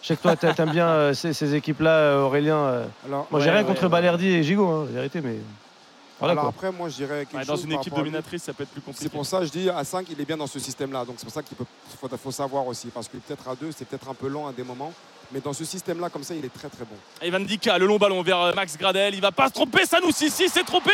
[0.00, 2.56] Je sais que toi, t'a- t'aimes bien euh, ces, ces équipes-là, euh, Aurélien.
[2.56, 2.84] euh.
[3.06, 3.88] Alors, Moi, j'ai ouais, rien ouais, contre ouais.
[3.88, 5.34] Balerdi et Gigot, hein, la vérité, mais
[6.18, 6.50] voilà Alors quoi.
[6.50, 8.70] après, moi, je dirais quelque Ouais, Dans chose une par équipe dominatrice, ça peut être
[8.70, 9.04] plus compliqué.
[9.04, 11.04] C'est pour ça que je dis à 5, il est bien dans ce système-là.
[11.04, 11.64] Donc c'est pour ça qu'il peut-
[12.00, 12.88] faut, faut savoir aussi.
[12.88, 14.92] Parce que peut-être à 2, c'est peut-être un peu lent à des moments.
[15.30, 16.96] Mais dans ce système-là, comme ça, il est très très bon.
[17.20, 19.14] Evan Dika, le long ballon vers euh, Max Gradel.
[19.14, 20.90] Il va pas se tromper, Sanoussi, si s'est trompé.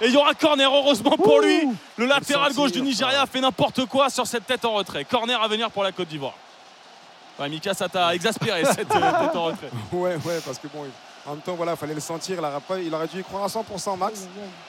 [0.00, 1.68] Et il y aura corner, heureusement pour lui.
[1.98, 5.04] Le latéral gauche du Nigeria fait n'importe quoi sur cette tête en retrait.
[5.04, 6.32] Corner à venir pour la Côte d'Ivoire.
[7.38, 9.70] Ouais, Mika, ça t'a exaspéré cette euh, tête en retrait.
[9.92, 10.90] Ouais, ouais, parce que bon, il-
[11.26, 12.36] en même temps, voilà, il fallait le sentir.
[12.38, 14.26] Il aurait, pas- il aurait dû y croire à 100%, Max.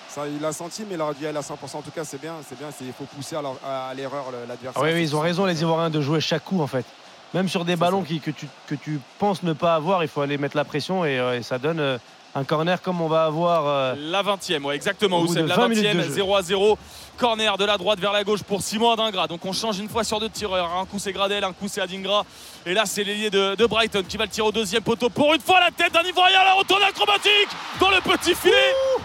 [0.09, 1.79] Ça, il l'a senti, mais il aurait dû y aller à 100%.
[1.79, 2.67] En tout cas, c'est bien, c'est bien.
[2.77, 4.81] c'est- Il faut pousser à l'erreur le- l'adversaire.
[4.81, 6.85] Ah oui, oui, ils ont raison, les Ivoiriens, de jouer chaque coup en fait.
[7.33, 10.21] Même sur des ballons qui- que, tu, que tu penses ne pas avoir, il faut
[10.21, 11.97] aller mettre la pression et, euh, et ça donne euh,
[12.35, 13.65] un corner comme on va avoir.
[13.67, 15.23] euh, La 20e, ouais, exactement.
[15.35, 16.09] La 20 minutes 20e, de jeu.
[16.09, 16.77] 0 à 0.
[17.17, 19.27] Corner de la droite vers la gauche pour Simon Adingra.
[19.27, 20.69] Donc on change une fois sur deux tireurs.
[20.77, 22.25] Un coup c'est Gradel, un coup c'est Adingra.
[22.65, 25.09] Et là c'est l'ailier de, de Brighton qui va le tirer au deuxième poteau.
[25.09, 27.47] Pour une fois la tête d'un Ivoirien, la retournée acrobatique
[27.79, 28.53] dans le petit filet.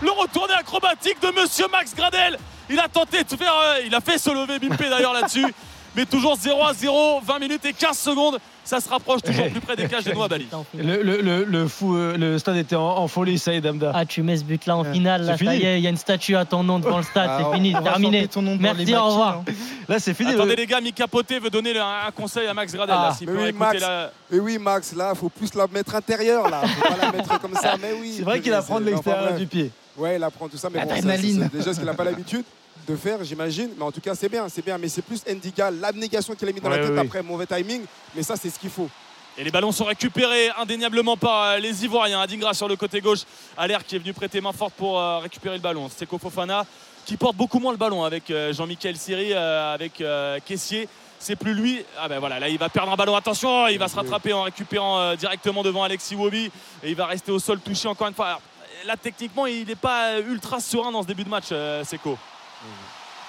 [0.02, 2.36] Le retourné acrobatique de Monsieur Max Gradel.
[2.68, 5.46] Il a tenté de faire, euh, il a fait se lever Bimpé d'ailleurs là-dessus.
[5.96, 8.38] Mais toujours 0 à 0, 20 minutes et 15 secondes.
[8.62, 10.46] Ça se rapproche toujours plus près des cages de Noah Bali.
[10.76, 13.60] le, le- le- le fou, euh, le stade était en, en folie, ça y est,
[13.60, 13.90] Damda.
[13.94, 15.64] Ah, tu mets ce but-là en finale, là, c'est ça fini.
[15.64, 17.54] y est, il y a une statue à ton nom devant le stade, Ah, c'est
[17.56, 18.28] fini, terminé.
[18.28, 19.38] ton nom Merci, au revoir.
[19.48, 19.52] hein.
[19.88, 20.32] Là, c'est fini.
[20.34, 22.94] Attendez les gars, Mika Poté veut donner un, un conseil à Max Gradel.
[22.96, 23.80] Ah, là, s'il Mais oui, Max.
[23.80, 26.60] la- Mais oui, Max, là, faut plus la mettre intérieure, là.
[26.62, 27.74] Faut pas la mettre comme ça.
[27.80, 28.14] Mais oui.
[28.18, 29.72] C'est vrai qu'il apprend de l'extérieur du pied.
[29.96, 32.44] Ouais, il apprend tout ça, mais bon, c'est déjà ce qu'il n'a pas l'habitude
[32.90, 33.70] de faire, j'imagine.
[33.76, 34.78] Mais en tout cas, c'est bien, c'est bien.
[34.78, 37.82] Mais c'est plus Ndika, l'abnégation qu'il a mis dans Ouais, la tête après mauvais timing.
[38.14, 38.88] Mais ça, c'est ce qu'il faut.
[39.38, 42.20] Et les ballons sont récupérés indéniablement par euh, les Ivoiriens.
[42.20, 43.20] Adingra sur le côté gauche,
[43.56, 45.88] Allaire qui est venu prêter main forte pour euh, récupérer le ballon.
[45.94, 46.66] C'est Fofana
[47.06, 50.02] qui porte beaucoup moins le ballon avec euh, Jean-Michel Siri, avec
[50.44, 50.88] Caissier.
[51.18, 51.84] C'est plus lui.
[51.98, 53.14] Ah ben voilà, là il va perdre un ballon.
[53.14, 56.50] Attention, il va se rattraper en récupérant directement devant Alexis Wobi.
[56.82, 58.26] Et il va rester au sol touché encore une fois.
[58.26, 58.42] Alors,
[58.86, 61.48] là techniquement, il n'est pas ultra serein dans ce début de match,
[61.84, 62.18] Seko.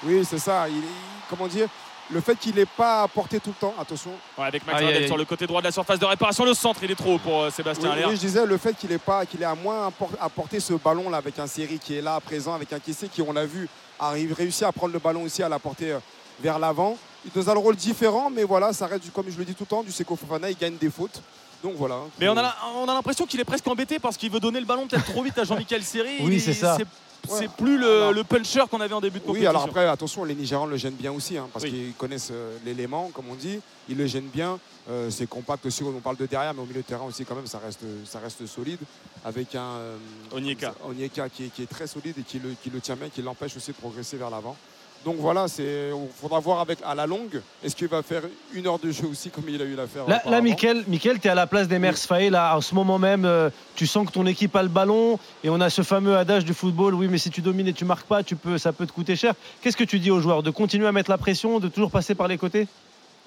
[0.03, 0.67] Oui, c'est ça.
[0.69, 0.83] Il, il-
[1.29, 1.67] comment dire
[2.11, 4.11] Le fait qu'il n'ait pas apporté tout le temps, attention.
[4.37, 6.43] Ouais, avec Max sur le côté droit de la surface de réparation.
[6.43, 8.73] Le centre, il est trop haut pour euh, Sébastien Oui, oui, je disais le fait
[8.73, 11.79] qu'il ait pas, qu'il ait à moins appor- apporté ce ballon là avec un série
[11.79, 13.69] qui est là à présent, avec un caissier qui, on l'a vu,
[13.99, 15.99] arrive réussi à prendre le ballon aussi à l'apporter euh,
[16.41, 16.97] vers l'avant.
[17.23, 19.53] Il nous a le rôle différent, mais voilà, ça reste du- comme je le dis
[19.53, 21.21] tout le temps, du Seko Fofana, il gagne des fautes.
[21.63, 21.97] Donc voilà.
[22.19, 24.59] Mais on a, la- on a l'impression qu'il est presque embêté parce qu'il veut donner
[24.59, 26.17] le ballon peut-être trop vite à Jean-Michel Seri.
[26.21, 26.77] Oui, c'est ça.
[26.77, 26.87] C'est
[27.29, 27.47] Ouais.
[27.55, 29.49] plus le, Alors- le puncher qu'on avait en début de Oui, compétition.
[29.51, 31.69] alors après, attention, les Nigérians le gênent bien aussi, hein, parce Oui.
[31.71, 33.59] qu'ils connaissent euh, l'élément, comme on dit.
[33.87, 34.57] Ils le gênent bien.
[34.89, 37.35] Euh, c'est compact aussi, on parle de derrière, mais au milieu de terrain aussi, quand
[37.35, 38.79] même, ça reste, ça reste solide.
[39.23, 39.97] Avec un euh,
[40.31, 40.73] Onyeka.
[40.83, 43.21] Onyeka qui, est, qui est très solide et qui le, qui le tient bien, qui
[43.21, 44.57] l'empêche aussi de progresser vers l'avant.
[45.03, 45.91] Donc voilà, il
[46.21, 48.21] faudra voir avec, à la longue, est-ce qu'il va faire
[48.53, 50.41] une heure de jeu aussi, comme il a eu l'affaire Là, là.
[50.41, 53.49] Mickaël, tu es à la place des Mers Faye, là, en ce moment même, euh,
[53.75, 56.53] tu sens que ton équipe a le ballon, et on a ce fameux adage du
[56.53, 58.91] football, oui, mais si tu domines et tu marques pas, tu peux, ça peut te
[58.91, 59.33] coûter cher.
[59.61, 62.13] Qu'est-ce que tu dis aux joueurs De continuer à mettre la pression, de toujours passer
[62.13, 62.67] par les côtés?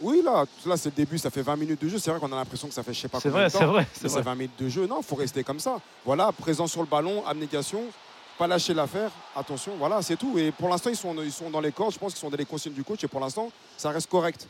[0.00, 1.98] Oui, là, là c'est le début, ça fait 20 minutes de jeu.
[1.98, 3.52] C'est vrai qu'on a l'impression que ça fait je sais pas C'est combien vrai, de
[3.52, 3.58] temps.
[3.60, 4.22] c'est vrai, c'est c'est vrai.
[4.22, 4.86] 20 minutes de jeu.
[4.88, 5.76] Non, il faut rester comme ça.
[6.04, 7.80] Voilà, présent sur le ballon, abnégation,
[8.38, 9.10] pas lâcher l'affaire.
[9.34, 10.38] Attention, voilà, c'est tout.
[10.38, 11.92] Et pour l'instant, ils sont, ils sont dans les cordes.
[11.92, 13.02] Je pense qu'ils sont dans les consignes du coach.
[13.04, 14.46] Et pour l'instant, ça reste correct.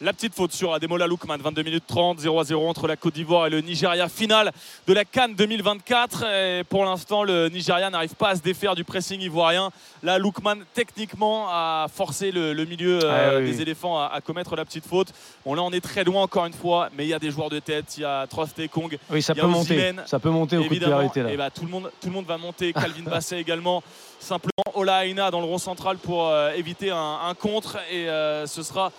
[0.00, 3.14] La petite faute sur Ademola Lookman, 22 minutes 30, 0 à 0 entre la Côte
[3.14, 4.08] d'Ivoire et le Nigeria.
[4.08, 4.50] Finale
[4.88, 6.24] de la Cannes 2024.
[6.24, 9.70] Et pour l'instant, le Nigeria n'arrive pas à se défaire du pressing ivoirien.
[10.02, 13.44] Là, Lookman, techniquement, a forcé le, le milieu euh, Ah oui.
[13.52, 15.08] des éléphants à, à commettre la petite faute.
[15.46, 17.48] Bon, là, on est très loin encore une fois, mais il y a des joueurs
[17.48, 17.96] de tête.
[17.96, 18.98] Il y a Trost et Kong.
[19.10, 19.92] Oui, ça il y a peut monter.
[20.06, 21.30] Ça peut monter au coup de arrêté, là.
[21.32, 22.72] et bah, tout, le monde, tout le monde va monter.
[22.72, 23.82] Calvin Basset également.
[24.18, 27.78] Simplement, Ola Aina dans le rond central pour euh, éviter un, un contre.
[27.92, 28.90] Et euh, ce sera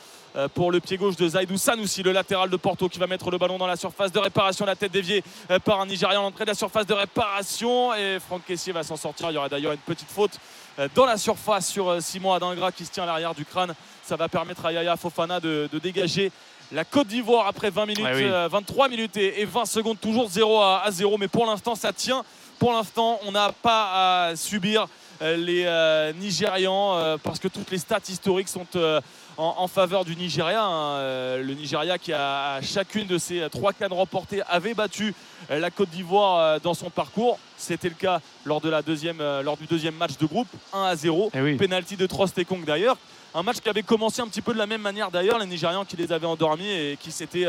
[0.54, 3.38] pour le pied gauche de Zaidou Sanoussi, le latéral de Porto, qui va mettre le
[3.38, 4.66] ballon dans la surface de réparation.
[4.66, 7.94] La tête déviée euh, par un Nigérian à l'entrée de la surface de réparation.
[7.94, 9.32] Et Franck Caissier va s'en sortir.
[9.32, 10.32] Il y aura d'ailleurs une petite faute
[10.80, 13.74] euh, dans la surface sur euh, Simon Adingra qui se tient à l'arrière du crâne.
[14.04, 16.32] Ça va permettre à Yaya Fofana de, de dégager
[16.72, 18.24] la Côte d'Ivoire après 20 minutes, Ouais, oui.
[18.26, 21.18] euh, 23 minutes et, et 20 secondes, toujours 0 à, à 0.
[21.18, 22.24] Mais pour l'instant, ça tient.
[22.60, 24.88] Pour l'instant, on n'a pas à subir
[25.22, 29.00] euh, les euh, Nigérians euh, parce que toutes les stats historiques sont euh,
[29.38, 30.64] en, en faveur du Nigeria.
[30.64, 30.98] hein.
[30.98, 35.14] Euh, le Nigeria qui a à chacune de ses trois cannes remportées avait battu
[35.52, 37.38] euh, la Côte d'Ivoire euh, dans son parcours.
[37.58, 40.96] C'était le cas lors, de la deuxième, lors du deuxième match de groupe, 1 à
[40.96, 41.32] 0.
[41.34, 41.56] Eh oui.
[41.56, 42.98] Penalty de Trostekong d'ailleurs.
[43.34, 45.84] Un match qui avait commencé un petit peu de la même manière d'ailleurs, les Nigérians
[45.86, 47.48] qui les avaient endormis et qui s'étaient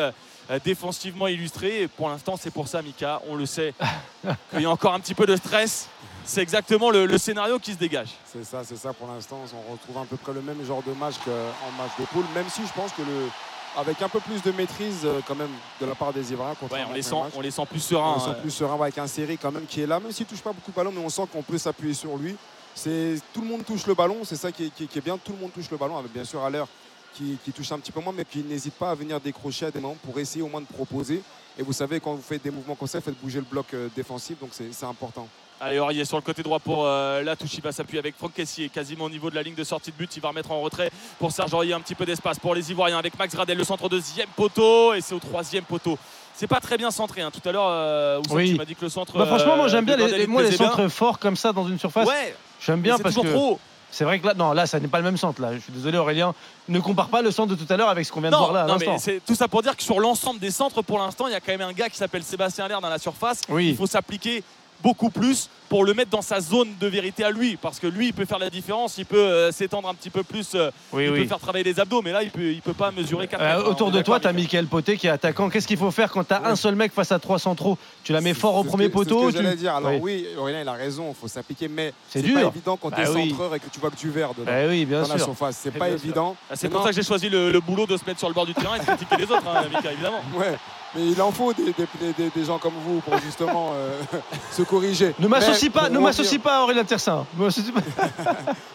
[0.65, 1.83] défensivement illustrés.
[1.83, 3.73] Et pour l'instant, c'est pour ça, Mika, on le sait,
[4.51, 5.89] qu'il y a encore un petit peu de stress.
[6.27, 8.09] C'est exactement le, le scénario qui se dégage.
[8.25, 9.39] C'est ça, c'est ça pour l'instant.
[9.69, 12.47] On retrouve à peu près le même genre de match qu'en match de poule, même
[12.51, 13.29] si je pense que le,
[13.77, 15.51] avec un peu plus de maîtrise euh, quand même
[15.81, 16.57] de la part des Ivoiriens.
[16.71, 17.33] Ouais, on, les sent, un match.
[17.37, 18.15] on les sent plus sereins.
[18.17, 18.37] On les sent hein.
[18.43, 20.71] plus sereins avec un série quand même qui est là, même s'il touche pas beaucoup
[20.73, 22.37] de ballon, mais on sent qu'on peut s'appuyer sur lui.
[22.75, 25.17] C'est tout le monde touche le ballon, c'est ça qui est, qui- qui est bien.
[25.19, 26.69] Tout le monde touche le ballon, avec bien sûr à l'heure
[27.15, 29.71] qui, qui touche un petit peu moins, mais qui n'hésite pas à venir décrocher à
[29.71, 31.23] des moments pour essayer au moins de proposer.
[31.59, 33.89] Et vous savez, quand vous faites des mouvements comme ça, faites bouger le bloc euh,
[33.97, 35.27] défensif, donc c'est important.
[35.59, 37.55] Allez, Aurier sur le côté droit pour euh, la touche.
[37.55, 39.97] Il va s'appuyer avec Franck Caissier, quasiment au niveau de la ligne de sortie de
[39.97, 40.15] but.
[40.15, 42.99] Il va remettre en retrait pour Serge Aurier un petit peu d'espace pour les Ivoiriens
[42.99, 44.93] avec Max Gradel, le centre deuxième poteau.
[44.93, 45.99] Et c'est au troisième poteau.
[46.35, 47.23] C'est pas très bien centré.
[47.23, 47.31] hein.
[47.31, 48.51] Tout à l'heure, euh, Oui.
[48.53, 49.17] tu m'as dit que le centre.
[49.17, 50.59] Bah, franchement, moi euh, j'aime bien de les, moi, les bien.
[50.59, 52.07] centres forts comme ça dans une surface.
[52.07, 52.37] Ouais.
[52.61, 53.59] J'aime bien parce que trop.
[53.91, 55.41] c'est vrai que là, non, là, ça n'est pas le même centre.
[55.41, 56.35] Là, je suis désolé, Aurélien.
[56.69, 58.53] Ne compare pas le centre de tout à l'heure avec ce qu'on vient de voir
[58.53, 60.99] là à non, mais c'est tout ça pour dire que sur l'ensemble des centres, pour
[60.99, 63.41] l'instant, il y a quand même un gars qui s'appelle Sébastien Allaire dans la surface.
[63.49, 63.71] Oui.
[63.71, 64.45] Il faut s'appliquer
[64.83, 67.57] beaucoup plus pour le mettre dans sa zone de vérité à lui.
[67.57, 70.23] Parce que lui, il peut faire la différence, il peut euh, s'étendre un petit peu
[70.23, 71.23] plus, euh, Oui, il oui.
[71.23, 73.65] peut faire travailler les abdos, mais là, il peut, il peut pas mesurer 4 Euh,
[73.65, 75.51] autour de toi, tu as Michael Poté qui est attaquant.
[75.51, 77.79] Qu'est-ce qu'il faut faire quand tu as un seul mec face à trois centraux?
[78.05, 79.75] Tu la mets fort au premier que- c'est ce poteau que tu- dire.
[79.75, 79.99] Alors Oui.
[80.03, 82.97] oui, Aurélien, il a raison, il faut s'appliquer, mais C'est c'est pas évident quand Bah
[82.99, 84.45] tu es centreur et que tu vois que du verre dedans.
[84.53, 85.25] Bah oui, bien dans la sûr.
[85.27, 85.59] surface.
[85.61, 86.37] C'est pas évident.
[86.49, 88.35] Ah, c'est pour ça que j'ai choisi le, le boulot de se mettre sur le
[88.35, 90.21] bord du terrain et de critiquer les autres, hein, Mika, évidemment.
[90.37, 90.55] Ouais,
[90.97, 94.01] mais il en faut des, des- des- des gens comme vous pour justement euh,
[94.53, 95.15] se corriger.
[95.19, 97.27] Ne m'associe pas, ne m'associe pas à Aurélien Tersin.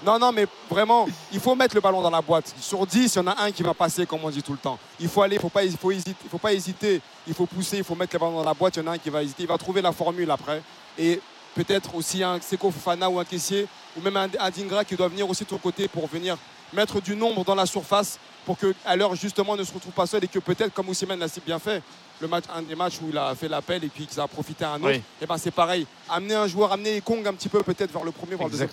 [0.06, 2.54] Non, non, mais vraiment, il faut mettre le ballon dans la boîte.
[2.60, 4.58] Sur 10, il y en a un qui va passer, comme on dit tout le
[4.58, 4.80] temps.
[5.00, 7.34] Il faut aller, il ne faut, pas- il faut, hésiter, il faut pas hésiter, il
[7.34, 8.76] faut pousser, il faut mettre le ballon dans la boîte.
[8.78, 10.62] Il y en a un qui va hésiter, il va trouver la formule après.
[10.98, 11.20] Et
[11.56, 13.68] peut-être aussi un Seko Fofana ou un caissier,
[13.98, 16.38] ou même un, un Dingra qui doit venir aussi de ton côté pour venir
[16.74, 20.24] mettre du nombre dans la surface pour qu'à l'heure justement ne se retrouve pas seul
[20.24, 21.84] et que peut-être, comme Ousmane l'a si bien fait,
[22.22, 24.64] le match, un des matchs où il a fait l'appel et puis qu'il a profité
[24.66, 25.02] à un autre, Oui.
[25.22, 25.86] et ben c'est pareil.
[26.10, 28.70] Amener un joueur, amener Kong un petit peu peut-être vers le premier, vers le deuxième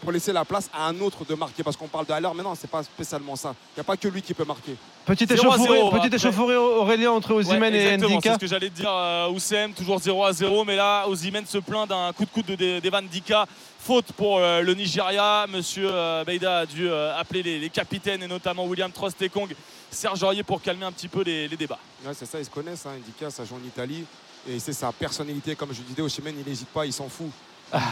[0.00, 1.62] pour laisser la place à un autre de marquer.
[1.62, 3.54] Parce qu'on parle de mais non, c'est pas spécialement ça.
[3.74, 4.76] Il n'y a pas que lui qui peut marquer.
[5.06, 8.34] Petite 0 à 0, échauffourée, petite échauffourée Aurélien entre Ozymen Ouais, et exactement, c'est Ndika.
[8.34, 11.58] ce que j'allais te dire, euh, Oussem, toujours 0 à 0, mais là, Ozymen se
[11.58, 13.46] plaint d'un coup de coude de De- d'Evan Dika.
[13.84, 15.46] Faute pour euh, le Nigeria.
[15.46, 19.54] Monsieur euh, Beida a dû euh, appeler les, les capitaines et notamment William Trostekong,
[19.90, 21.78] Serge Aurier pour calmer un petit peu les, les débats.
[22.06, 22.86] Ouais, c'est ça, ils se connaissent.
[22.86, 22.92] Hein.
[22.96, 24.04] Indika, ça joue en Italie.
[24.48, 27.30] Et c'est sa personnalité, comme je disais, au Chimène, il n'hésite pas, il s'en fout.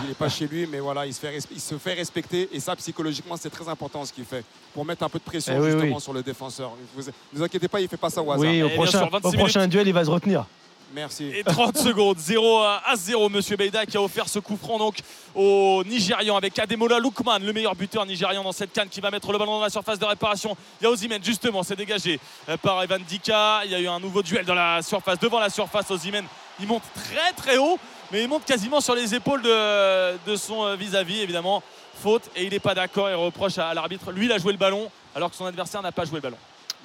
[0.03, 2.49] Il n'est pas chez lui, mais voilà, il se, fait res- il se fait respecter.
[2.53, 4.45] Et ça, psychologiquement, c'est très important ce qu'il fait.
[4.73, 6.01] Pour mettre un peu de pression Eh oui, justement oui.
[6.03, 6.73] sur le défenseur.
[6.97, 7.03] Ne
[7.35, 8.49] vous inquiétez pas, il ne fait pas ça au hasard.
[8.51, 10.47] Oui, au bien prochain, sûr, 26 au prochain duel, il va se retenir.
[10.95, 11.31] Merci.
[11.35, 13.29] Et 30 secondes, 0 à 0.
[13.31, 14.97] Monsieur Beida qui a offert ce coup franc donc
[15.35, 19.33] au Nigérian avec Ademola Lukman, le meilleur buteur nigérian dans cette canne qui va mettre
[19.33, 20.55] le ballon dans la surface de réparation.
[20.81, 23.63] Il y a Ozymen justement, c'est dégagé euh, par Evan Dika.
[23.65, 25.91] Il y a eu un nouveau duel dans la surface, devant la surface.
[25.91, 26.25] Ozymen,
[26.61, 27.79] il monte très très haut,
[28.11, 31.63] mais il monte quasiment sur les épaules de, de son euh, vis-à-vis évidemment.
[32.03, 34.11] Faute et il n'est pas d'accord et reproche à, à l'arbitre.
[34.13, 36.39] Lui, il a joué le ballon alors que son adversaire n'a pas joué le ballon.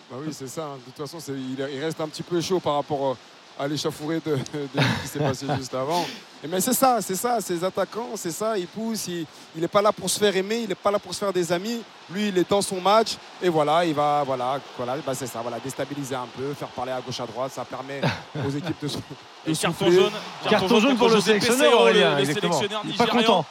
[0.09, 0.63] Bah oui, c'est ça.
[0.63, 0.77] hein.
[0.85, 3.17] De toute façon, il reste un petit peu chaud par rapport euh,
[3.59, 6.05] à l'échauffourée de, de ce qui s'est passé juste avant.
[6.43, 9.25] Et mais c'est ça, c'est ça, ces attaquants, c'est ça, il pousse, il
[9.55, 11.51] n'est pas là pour se faire aimer, il n'est pas là pour se faire des
[11.51, 11.81] amis.
[12.11, 15.39] Lui, il est dans son match et voilà, il va, voilà, voilà, bah c'est ça,
[15.41, 18.01] voilà, déstabiliser un peu, faire parler à gauche à droite, ça permet
[18.45, 19.01] aux équipes de, se- de
[19.47, 20.11] Et carton jaune,
[20.47, 22.53] Carton jaune pour le sélectionneur, Aurélien, le- exactement.
[22.53, 23.45] sélectionneur Il est pas content.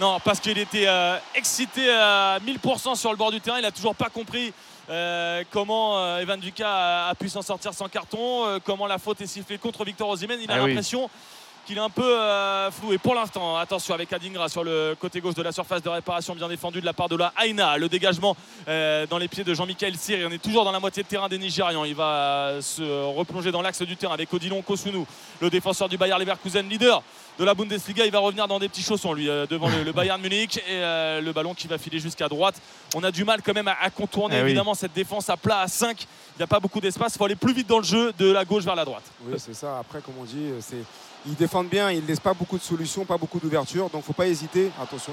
[0.00, 3.58] Non, parce qu'il était euh, excité à 1000% sur le bord du terrain.
[3.58, 4.50] Il n'a toujours pas compris
[4.90, 8.98] euh, comment euh, Evan Duca a, a pu s'en sortir sans carton, euh, comment la
[8.98, 10.38] faute est sifflée contre Victor Osimhen.
[10.40, 10.70] Il a Ah oui.
[10.70, 11.08] l'impression
[11.64, 12.92] qu'il est un peu euh, flou.
[12.92, 16.34] Et pour l'instant, attention avec Adingra sur le côté gauche de la surface de réparation,
[16.34, 17.78] bien défendu de la part de la Aina.
[17.78, 18.36] Le dégagement
[18.66, 20.26] dans les pieds de Jean-Michel Cyr.
[20.28, 21.84] On est toujours dans la moitié de terrain des Nigérians.
[21.84, 22.82] Il va se
[23.16, 25.04] replonger dans l'axe du terrain avec Odilon Kosunu,
[25.40, 27.00] le défenseur du Bayer Leverkusen, leader
[27.38, 28.04] de la Bundesliga.
[28.04, 30.58] Il va revenir dans des petits chaussons, lui, euh, devant le, le Bayern Munich.
[30.58, 32.54] Et euh, le ballon qui va filer jusqu'à droite.
[32.94, 34.48] On a du mal quand même à, à contourner Eh oui.
[34.50, 36.00] évidemment cette défense à plat à 5.
[36.00, 37.14] Il n'y a pas beaucoup d'espace.
[37.14, 39.04] Il faut aller plus vite dans le jeu de la gauche vers la droite.
[39.26, 39.78] Oui, c'est ça.
[39.78, 40.76] Après, comme on dit, c'est
[41.24, 43.88] ils défendent bien, ils ne laissent pas beaucoup de solutions, pas beaucoup d'ouverture.
[43.90, 44.70] Donc, faut pas hésiter.
[44.82, 45.12] Attention,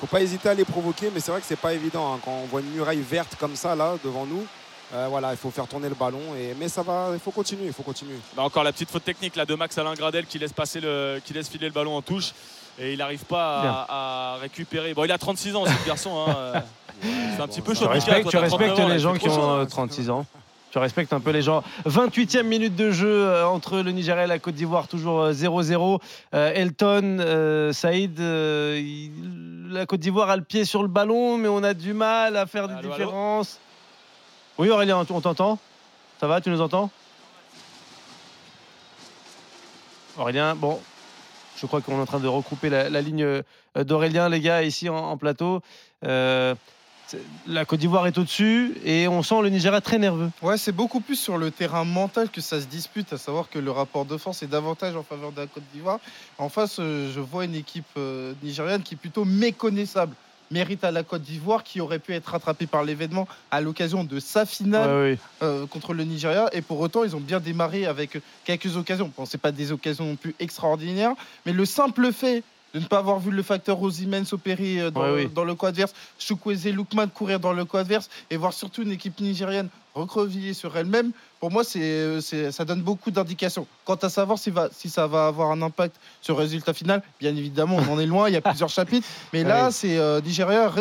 [0.00, 1.10] faut pas hésiter à les provoquer.
[1.12, 2.20] Mais c'est vrai que c'est pas évident hein.
[2.24, 4.46] quand on voit une muraille verte comme ça là devant nous.
[4.94, 6.20] Euh, voilà, il faut faire tourner le ballon.
[6.38, 8.16] Et, mais ça va, il faut continuer, il faut continuer.
[8.36, 11.20] Bah, encore la petite faute technique là de Max Alain Gradel qui laisse passer le,
[11.24, 12.32] qui laisse filer le ballon en touche
[12.78, 14.92] et il n'arrive pas à, à récupérer.
[14.94, 16.24] Bon, il a 36 ans, ce garçon.
[16.26, 16.34] Hein.
[16.36, 16.60] euh,
[17.36, 17.86] C'est un petit peu chaud.
[17.86, 19.50] Tu respectes, toi, tu t'as respectes 39 ans, là, les gens c'est qui chaud, ont
[19.52, 19.58] hein.
[19.60, 20.26] euh, 36 ans.
[20.70, 21.62] Tu respectes un peu les gens.
[21.86, 26.00] 28e minute de jeu euh, entre le Nigeria et la Côte d'Ivoire, toujours euh, 0-0.
[26.34, 31.36] Euh, Elton, euh, Saïd, euh, il- la Côte d'Ivoire a le pied sur le ballon,
[31.38, 33.58] mais on a du mal à faire des Allô, allô différences.
[34.58, 35.58] Oui, Aurélien, on t'entend?
[36.20, 36.90] Ça va, tu nous entends?
[40.18, 40.78] Aurélien, bon,
[41.56, 43.42] je crois qu'on est en train de recouper la, ligne euh,
[43.74, 45.62] d'Aurélien, les gars, ici en, plateau.
[46.04, 46.54] Euh,
[47.46, 50.30] la Côte d'Ivoire est au-dessus et on sent le Nigeria très nerveux.
[50.42, 53.58] Ouais, c'est beaucoup plus sur le terrain mental que ça se dispute, à savoir que
[53.58, 55.98] le rapport de force est davantage en faveur de la Côte d'Ivoire.
[56.36, 57.98] En face, euh, je vois une équipe
[58.42, 60.14] nigériane qui est plutôt méconnaissable.
[60.52, 64.20] Mérite à la Côte d'Ivoire qui aurait pu être rattrapée par l'événement à l'occasion de
[64.20, 66.48] sa finale Ouais, euh, contre le Nigeria.
[66.52, 69.10] Et pour autant, ils ont bien démarré avec quelques occasions.
[69.16, 71.14] Bon, c'est pas des occasions non plus extraordinaires,
[71.46, 75.02] mais le simple fait de ne pas avoir vu le facteur Osimhen s'opérer euh, dans,
[75.02, 75.30] Ouais, oui.
[75.34, 78.92] dans le coin adverse, Chukwueze Lukman courir dans le coin adverse et voir surtout une
[78.92, 83.66] équipe nigérienne recreviller sur elle-même, pour moi, c'est, euh, c'est- ça donne beaucoup d'indications.
[83.84, 87.02] Quant à savoir si, va, si ça va avoir un impact sur le résultat final,
[87.20, 89.70] bien évidemment, on en est loin, il y a plusieurs chapitres, mais là, Ouais.
[89.70, 90.72] c'est euh, Nigeria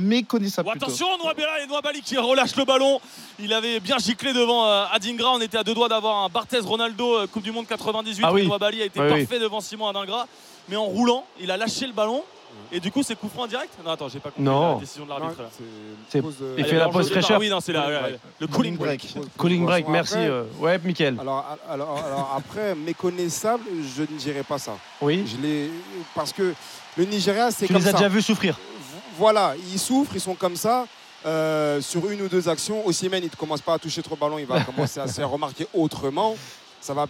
[0.00, 0.70] méconnaissable.
[0.70, 0.86] Plutôt.
[0.86, 3.00] attention, Nouabela et Nouabali qui relâche le ballon.
[3.38, 5.32] Il avait bien giclé devant euh, Adingra.
[5.32, 8.24] On était à deux doigts d'avoir un Barthez Ronaldo euh, Coupe du Monde 98.
[8.26, 8.42] Ah oui.
[8.42, 9.08] où Nouabali a été oui.
[9.08, 10.26] parfait devant Simon Adingra.
[10.68, 12.22] Mais en roulant, il a lâché le ballon.
[12.70, 14.74] Et du coup, c'est coup franc direct Non, attends, j'ai pas compris Non.
[14.74, 15.40] la décision de l'arbitre.
[16.14, 17.38] euh, il fait la pause fraîcheur.
[17.40, 19.14] Oui, non, c'est le cooling break.
[19.36, 20.14] Cooling break, Après- merci.
[20.18, 21.16] euh, ouais, Mickaël.
[21.20, 23.64] Alors, alors, alors après, méconnaissable,
[23.96, 24.76] je ne dirais pas ça.
[25.00, 25.24] Oui.
[25.26, 25.70] Je l'ai
[26.14, 26.54] parce que
[26.96, 27.96] le Nigeria, c'est Tu comme les as ça.
[27.98, 28.56] déjà vus souffrir.
[29.18, 30.86] Voilà, ils souffrent, ils sont comme ça.
[31.26, 34.20] Euh, sur une ou deux actions, Osimhen, il ne commence pas à toucher trop le
[34.20, 36.36] ballon, il va commencer à se faire remarquer autrement.
[36.80, 37.06] Ça va.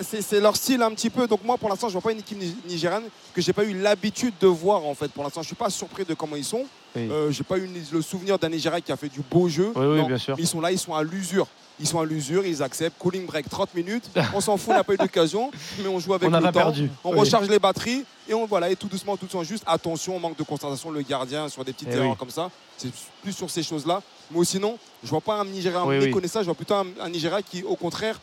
[0.00, 1.26] C'est leur style un petit peu.
[1.26, 3.72] Donc moi, pour l'instant, je vois pas une équipe ni- nigériane que j'ai pas eu
[3.80, 5.08] l'habitude de voir en fait.
[5.12, 6.64] Pour l'instant, je suis pas surpris de comment ils sont.
[6.96, 7.08] Oui.
[7.10, 9.72] Euh, j'ai pas eu le souvenir d'un Nigeria qui a fait du beau jeu.
[9.76, 10.34] Oui, oui, Non, bien sûr.
[10.38, 11.46] Ils sont là, ils sont à l'usure.
[11.80, 12.98] Ils sont à l'usure, ils acceptent.
[12.98, 14.10] Cooling break 30 minutes.
[14.34, 16.50] On s'en fout, on n'a pas eu d'occasion, mais on joue avec On le temps.
[16.52, 16.90] perdu.
[17.04, 19.44] On recharge les batteries et on voilà et tout doucement, tout doucement.
[19.44, 22.50] Juste attention, on manque de concentration le gardien sur des petites Eh erreurs comme ça.
[22.78, 22.90] C'est
[23.22, 24.02] plus sur ces choses-là.
[24.32, 26.06] Mais sinon, je vois pas un Nigeria Oui, oui.
[26.06, 26.44] méconnaissable.
[26.44, 28.18] Je vois plutôt un, un Nigeria qui, au contraire.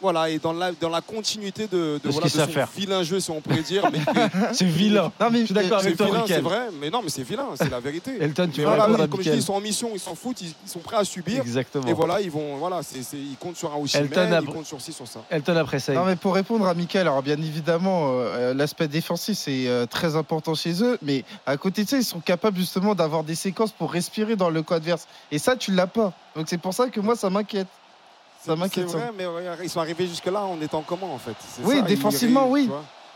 [0.00, 2.68] Voilà, est dans la, dans la continuité de, de, voilà, son faire.
[2.74, 3.88] vilain jeu, si on pourrait dire.
[3.92, 3.98] Mais,
[4.52, 5.12] C'est vilain.
[5.20, 6.68] Non, mais Je suis d'accord c'est avec toi, c'est vrai.
[6.80, 8.12] Mais non, mais c'est vilain, c'est la vérité.
[8.20, 10.54] Elton, tu Mais voilà, comme je dis, ils sont en mission, ils s'en foutent, ils,
[10.64, 11.42] ils sont prêts à subir.
[11.42, 11.86] Exactement.
[11.86, 14.92] Et voilà, ils vont, voilà, c'est ils comptent sur un a- ils comptent sur ci,
[14.92, 15.20] sur ça.
[15.30, 15.92] Elton après ça.
[15.92, 20.16] Non, mais pour répondre à Michael, alors bien évidemment, euh, l'aspect défensif, c'est euh, très
[20.16, 23.72] important chez eux, mais à côté de ça, ils sont capables justement d'avoir des séquences
[23.72, 25.06] pour respirer dans le camp adverse.
[25.30, 26.12] Et ça, tu l'as pas.
[26.36, 27.66] Donc c'est pour ça que moi, ça m'inquiète.
[28.44, 28.86] Ça m'inquiète.
[28.86, 29.24] vrai, mais
[29.62, 31.36] ils sont arrivés jusque-là en étant comment en fait?
[31.62, 32.70] Oui, ça, défensivement, oui.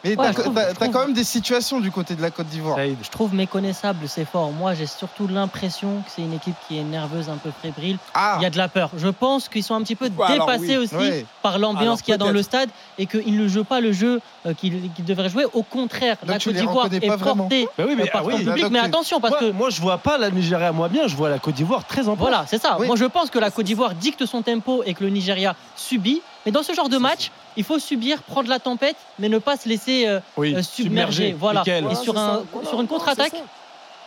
[0.05, 0.33] Mais Ouais,
[0.79, 2.79] t'as quand même des situations du côté de la Côte d'Ivoire.
[2.79, 4.53] Je trouve méconnaissable, c'est fort.
[4.53, 7.99] Moi, j'ai surtout l'impression que c'est une équipe qui est nerveuse, un peu fébrile.
[8.13, 8.91] Ah Il y a de la peur.
[8.97, 10.89] Je pense qu'ils sont un petit peu alors dépassés oui.
[10.93, 12.69] aussi par l'ambiance qu'il y a dans le stade
[12.99, 15.47] et qu'ils ne jouent pas le jeu euh, qu'ils devraient jouer.
[15.53, 17.45] Au contraire, Donc la Côte d'Ivoire est pas vraiment.
[17.45, 18.67] portée Bah oui, mais euh, par ah son public.
[18.71, 21.31] Mais attention, parce moi, que moi, je vois pas la Nigeria moi bien, je vois
[21.31, 22.77] la Côte d'Ivoire très en Voilà, c'est ça.
[22.79, 22.87] Oui.
[22.87, 26.21] Moi, je pense que la Côte d'Ivoire dicte son tempo et que le Nigeria subit.
[26.47, 29.57] Mais dans ce genre de match, il faut subir, prendre la tempête, mais ne pas
[29.57, 31.35] se laisser euh, Oui, euh, submerger.
[31.39, 31.63] Voilà.
[31.67, 32.43] Et sur, c'est un, ça.
[32.53, 33.39] Voilà, sur une contre-attaque, ça.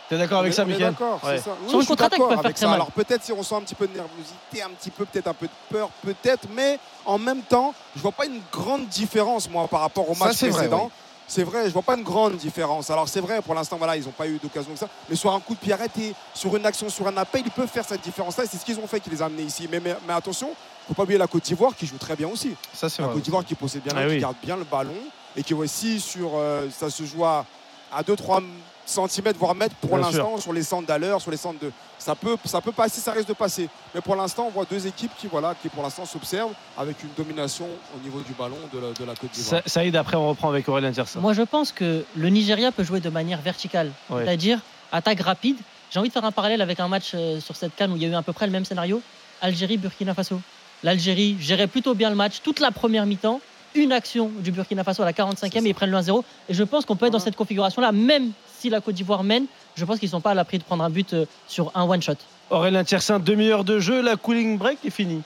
[0.08, 1.38] T'es d'accord avec On ça, Mickaël D'accord, Ouais.
[1.38, 1.50] ça.
[1.64, 2.66] Oui, Sur une contre-attaque, avec faire très ça.
[2.66, 2.74] mal.
[2.76, 5.34] Alors peut-être si on sent un petit peu de nervosité, un petit peu, peut-être un
[5.34, 9.68] peu de peur, peut-être, mais en même temps, je vois pas une grande différence moi
[9.68, 10.84] par rapport au Ça, match c'est vrai, précédent.
[10.86, 10.92] oui.
[11.30, 12.88] C'est vrai, je vois pas une grande différence.
[12.88, 14.88] Alors c'est vrai, pour l'instant, voilà, ils n'ont pas eu d'occasion que ça.
[15.10, 17.68] Mais sur un coup de pied arrêté, sur une action, sur un appel, ils peuvent
[17.68, 18.44] faire cette différence-là.
[18.44, 19.68] Et c'est ce qu'ils ont fait qui les a amenés ici.
[19.70, 20.48] Mais, mais, mais attention,
[20.88, 22.54] faut pas oublier la Côte d'Ivoire qui joue très bien aussi.
[22.72, 23.14] Ça, c'est La vrai.
[23.16, 24.18] Côte d'Ivoire qui possède bien, Ah qui oui.
[24.20, 24.94] garde bien le ballon
[25.36, 27.44] et qui aussi sur, euh, ça se joue à,
[27.92, 28.42] à 2-3
[28.86, 32.36] cm voire mètres pour l'instant sur les centres d'allure, sur les centres de, ça peut,
[32.46, 33.68] ça peut passer, ça risque de passer.
[33.94, 37.10] Mais pour l'instant, on voit deux équipes qui, voilà, qui pour l'instant s'observent avec une
[37.16, 39.62] domination au niveau du ballon de la, de la Côte d'Ivoire.
[39.64, 41.20] Sa- Saïd, après, on reprend avec Aurélien Tiersin.
[41.20, 44.24] moi, je pense que le Nigeria peut jouer de manière verticale, Ouais.
[44.24, 44.60] c'est-à-dire
[44.90, 45.58] attaque rapide.
[45.90, 48.02] J'ai envie de faire un parallèle avec un match euh, sur cette canne où il
[48.02, 49.02] y a eu à peu près le même scénario
[49.42, 50.40] Algérie-Burkina Faso.
[50.82, 53.40] L'Algérie gérait plutôt bien le match toute la première mi-temps.
[53.74, 56.22] Une action du Burkina Faso à la 45e et ils prennent le 1-0.
[56.48, 59.46] Et je pense qu'on peut être dans cette configuration-là, même si la Côte d'Ivoire mène.
[59.76, 61.84] Je pense qu'ils ne sont pas à l'abri de prendre un but euh, sur un
[61.84, 62.14] one-shot.
[62.50, 65.22] Aurélien Tiersin, demi-heure de jeu, la cooling break est finie.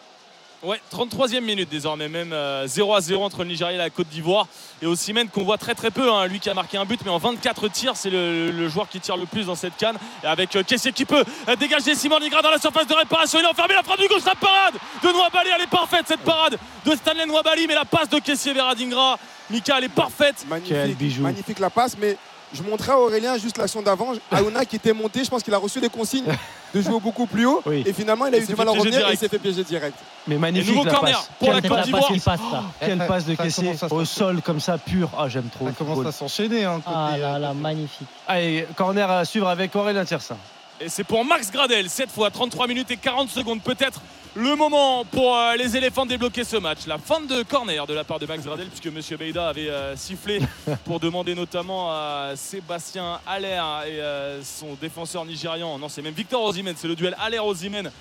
[0.62, 4.06] Ouais, 33e minute désormais, même euh, 0 à 0 entre le Nigeria et la Côte
[4.06, 4.46] d'Ivoire.
[4.80, 7.10] Et Osimhen qu'on voit très très peu, hein, lui qui a marqué un but, mais
[7.10, 9.96] en 24 tirs, c'est le, le joueur qui tire le plus dans cette canne.
[10.22, 13.40] Et avec euh, Kessié qui peut euh, dégager Simon Nigra dans la surface de réparation.
[13.40, 15.50] Il a enfermé la frappe du gauche, la parade de Nwabali.
[15.56, 16.56] Elle est parfaite cette parade
[16.86, 19.18] de Stanley Nwabali, mais la passe de Kessié vers Adingra.
[19.50, 20.46] Mika, elle est parfaite.
[20.48, 22.16] Magnifique, magnifique la passe, mais
[22.54, 24.12] je montrais à Aurélien juste l'action d'avant.
[24.30, 26.26] Aouna qui était monté, je pense qu'il a reçu des consignes
[26.74, 27.62] de jouer beaucoup plus haut.
[27.70, 29.64] Et finalement, il a Il eu du mal à revenir et il s'est fait piéger
[29.64, 29.96] direct.
[30.26, 31.30] Mais magnifique nouveau la corner passe.
[31.38, 32.08] pour la Quelle Côte passe, d'Ivoire.
[32.08, 35.10] quelle passe, Oh, Quelle ça- passe de se au sol comme ça pur.
[35.18, 35.66] Ah j'aime trop.
[35.66, 36.64] Ça commence à s'enchaîner.
[36.64, 38.06] Hein, Ah là là, magnifique.
[38.28, 40.36] Allez, corner à suivre avec Aurélien Tiersin.
[40.82, 43.62] Et c'est pour Max Gradel, cette fois 33 minutes et 40 secondes.
[43.62, 44.00] Peut-être
[44.34, 46.86] le moment pour euh, les éléphants de débloquer ce match.
[46.88, 49.16] La fin de corner de la part de Max Gradel, puisque M.
[49.16, 50.40] Beida avait euh, sifflé
[50.84, 53.46] pour demander notamment à Sébastien Aller
[53.86, 55.78] et euh, son défenseur nigérian.
[55.78, 57.92] Non, c'est même Victor Osimhen, c'est le duel Aller-Osimhen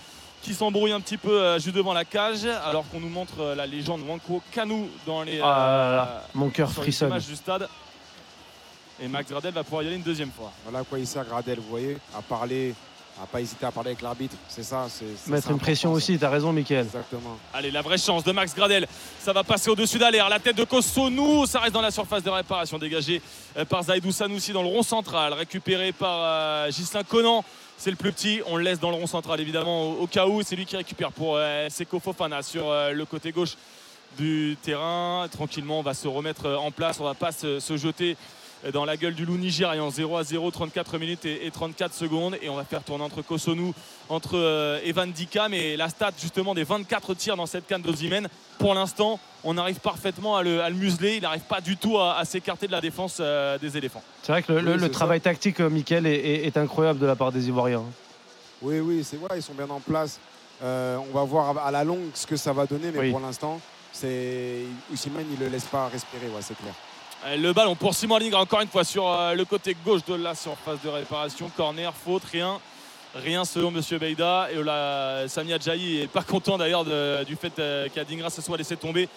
[0.42, 4.02] qui s'embrouille un petit peu juste devant la cage, alors qu'on nous montre la légende
[4.10, 7.16] Wanko Kanu dans les, Ah là là, mon cœur frissonne.
[7.20, 7.68] du stade.
[9.02, 10.52] Et Max Gradel va pouvoir y aller une deuxième fois.
[10.64, 12.76] Voilà à quoi il sert Gradel, vous voyez, à parler,
[13.22, 14.36] à pas hésiter à parler avec l'arbitre.
[14.48, 14.86] C'est ça.
[14.90, 16.86] c'est Mettre une pression aussi, t'as raison, Mickaël.
[16.86, 17.38] Exactement.
[17.52, 18.88] Allez, la vraie chance de Max Gradel.
[19.20, 20.24] Ça va passer au-dessus d'Aler.
[20.30, 21.48] La tête de Kosonou.
[21.48, 23.24] Ça reste dans la surface de réparation dégagée
[23.58, 25.34] euh, par Zaidou Sanoussi dans le rond central.
[25.34, 27.44] Récupéré par euh, Ghislain Conan.
[27.78, 28.42] C'est le plus petit.
[28.46, 30.44] On le laisse dans le rond central, évidemment, au, au cas où.
[30.44, 33.56] C'est lui qui récupère pour euh, Seko Fofana sur euh, le côté gauche
[34.20, 35.28] du terrain.
[35.32, 37.00] Tranquillement, on va se remettre en place.
[37.00, 38.16] On va pas se, se jeter euh,
[38.74, 39.90] dans la gueule du loup nigérian.
[39.90, 42.38] 0 à 0, 34 minutes et, et 34 secondes.
[42.42, 43.74] Et on va faire tourner entre Kosonou,
[44.10, 45.50] entre euh, Evan Dika.
[45.50, 48.28] Mais la stat justement des 24 tirs dans cette canne d'Ozimène,
[48.60, 51.16] pour l'instant, on arrive parfaitement à le, à le museler.
[51.16, 54.04] Il n'arrive pas du tout à, à s'écarter de la défense euh, des éléphants.
[54.22, 57.16] C'est vrai que le, Oui, travail tactique, euh, Mickaël, est, est- est incroyable de la
[57.16, 57.84] part des Ivoiriens.
[58.62, 60.20] Oui, oui, c'est voilà, ils sont bien en place.
[60.64, 63.10] Euh, on va voir à la longue ce que ça va donner, mais Oui.
[63.10, 63.60] pour l'instant,
[63.92, 64.60] c'est
[64.92, 66.74] il ne le laisse pas respirer, ouais, c'est clair.
[67.26, 70.16] Euh, Le ballon pour Simon Ligne encore une fois sur euh, le côté gauche de
[70.16, 71.52] la surface de réparation.
[71.56, 72.60] Corner, faute, rien.
[73.14, 74.48] Rien selon Monsieur Beida.
[74.52, 76.86] Et là, Sami Adjaï est pas content d'ailleurs
[77.26, 79.08] du fait euh, qu'Adingra se soit laissé tomber.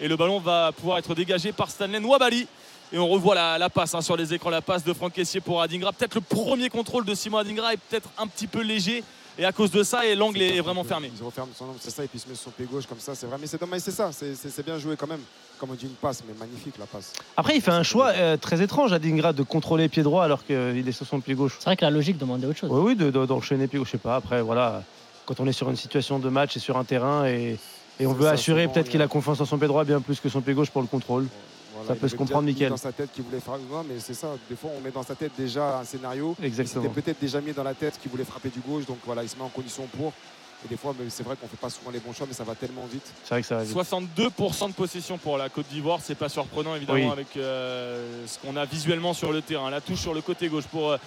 [0.00, 2.48] Et le ballon va pouvoir être dégagé par Stanley Nwabali.
[2.92, 5.40] Et on revoit la, la passe hein, sur les écrans, la passe de Franck Caissier
[5.40, 5.92] pour Adingra.
[5.92, 9.04] Peut-être le premier contrôle de Simon Adingra est peut-être un petit peu léger.
[9.42, 11.10] Et à cause de ça, et l'angle est vraiment fermé.
[11.12, 12.64] Il se referme son angle, c'est ça, et puis il se met sur son pied
[12.64, 13.38] gauche comme ça, c'est vrai.
[13.40, 15.18] Mais c'est dommage, c'est ça, c'est- bien joué quand même.
[15.58, 17.12] Comme on dit, une passe, mais magnifique la passe.
[17.36, 20.44] Après, il fait un choix euh, très étrange à Dingra de contrôler pied droit alors
[20.46, 21.56] qu'il est sur son pied gauche.
[21.58, 22.70] C'est vrai que la logique demandait autre chose.
[22.72, 23.88] Oui, oui, de- de- d'enchaîner pied gauche.
[23.88, 24.14] Je sais pas.
[24.14, 24.84] Après, voilà,
[25.26, 27.58] quand on est sur une situation de match et sur un terrain et,
[27.98, 30.20] et on veut assurer peut-être qu'il a- a confiance en son pied droit bien plus
[30.20, 31.26] que son pied gauche pour le contrôle.
[31.82, 32.70] Voilà, ça il peut se comprendre, Mickaël.
[32.70, 33.62] dans sa tête qu'il voulait frapper.
[33.70, 34.28] Non, mais c'est ça.
[34.48, 36.34] Des fois, on met dans sa tête déjà un scénario.
[36.42, 36.82] Exactement.
[36.84, 38.86] C'était peut-être déjà mis dans la tête qu'il voulait frapper du gauche.
[38.86, 40.12] Donc voilà, il se met en condition pour.
[40.64, 42.54] Et des fois, c'est vrai qu'on fait pas souvent les bons choix, mais ça va
[42.54, 43.02] tellement vite.
[43.24, 43.76] C'est vrai que ça va vite.
[43.76, 47.10] 62% de possession pour la Côte d'Ivoire, c'est pas surprenant évidemment Oui.
[47.10, 49.70] avec euh, ce qu'on a visuellement sur le terrain.
[49.70, 50.98] La touche sur le côté gauche pour euh,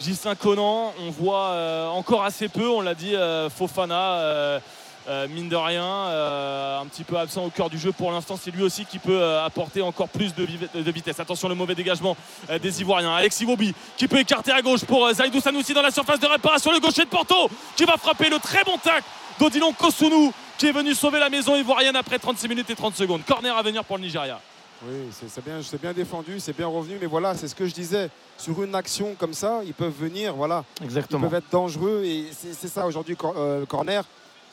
[0.00, 4.60] Gislain Conan, on voit euh, encore assez peu, on l'a dit, euh, Fofana,
[5.08, 8.38] euh, mine de rien, euh, un petit peu absent au cœur du jeu pour l'instant.
[8.40, 11.20] C'est lui aussi qui peut euh, apporter encore plus de, vitesse.
[11.20, 12.16] Attention le mauvais dégagement
[12.50, 13.14] euh, des Ivoiriens.
[13.14, 16.26] Alexis Bobi qui peut écarter à gauche pour euh, Zaidou Sanoussi dans la surface de
[16.26, 16.72] réparation.
[16.72, 19.04] Le gaucher de Porto qui va frapper le très bon tac
[19.38, 23.22] d'Odilon Kosunu qui est venu sauver la maison ivoirienne après 36 minutes et 30 secondes.
[23.26, 24.40] Corner à venir pour le Nigeria.
[24.84, 26.98] Oui, c'est bien, défendu, c'est bien revenu.
[27.00, 28.10] Mais voilà, c'est ce que je disais.
[28.36, 30.64] Sur une action comme ça, ils peuvent venir, voilà.
[30.82, 31.26] Exactement.
[31.26, 32.02] Ils peuvent être dangereux.
[32.04, 34.04] Et c'est c'est ça aujourd'hui, cor- euh, corner.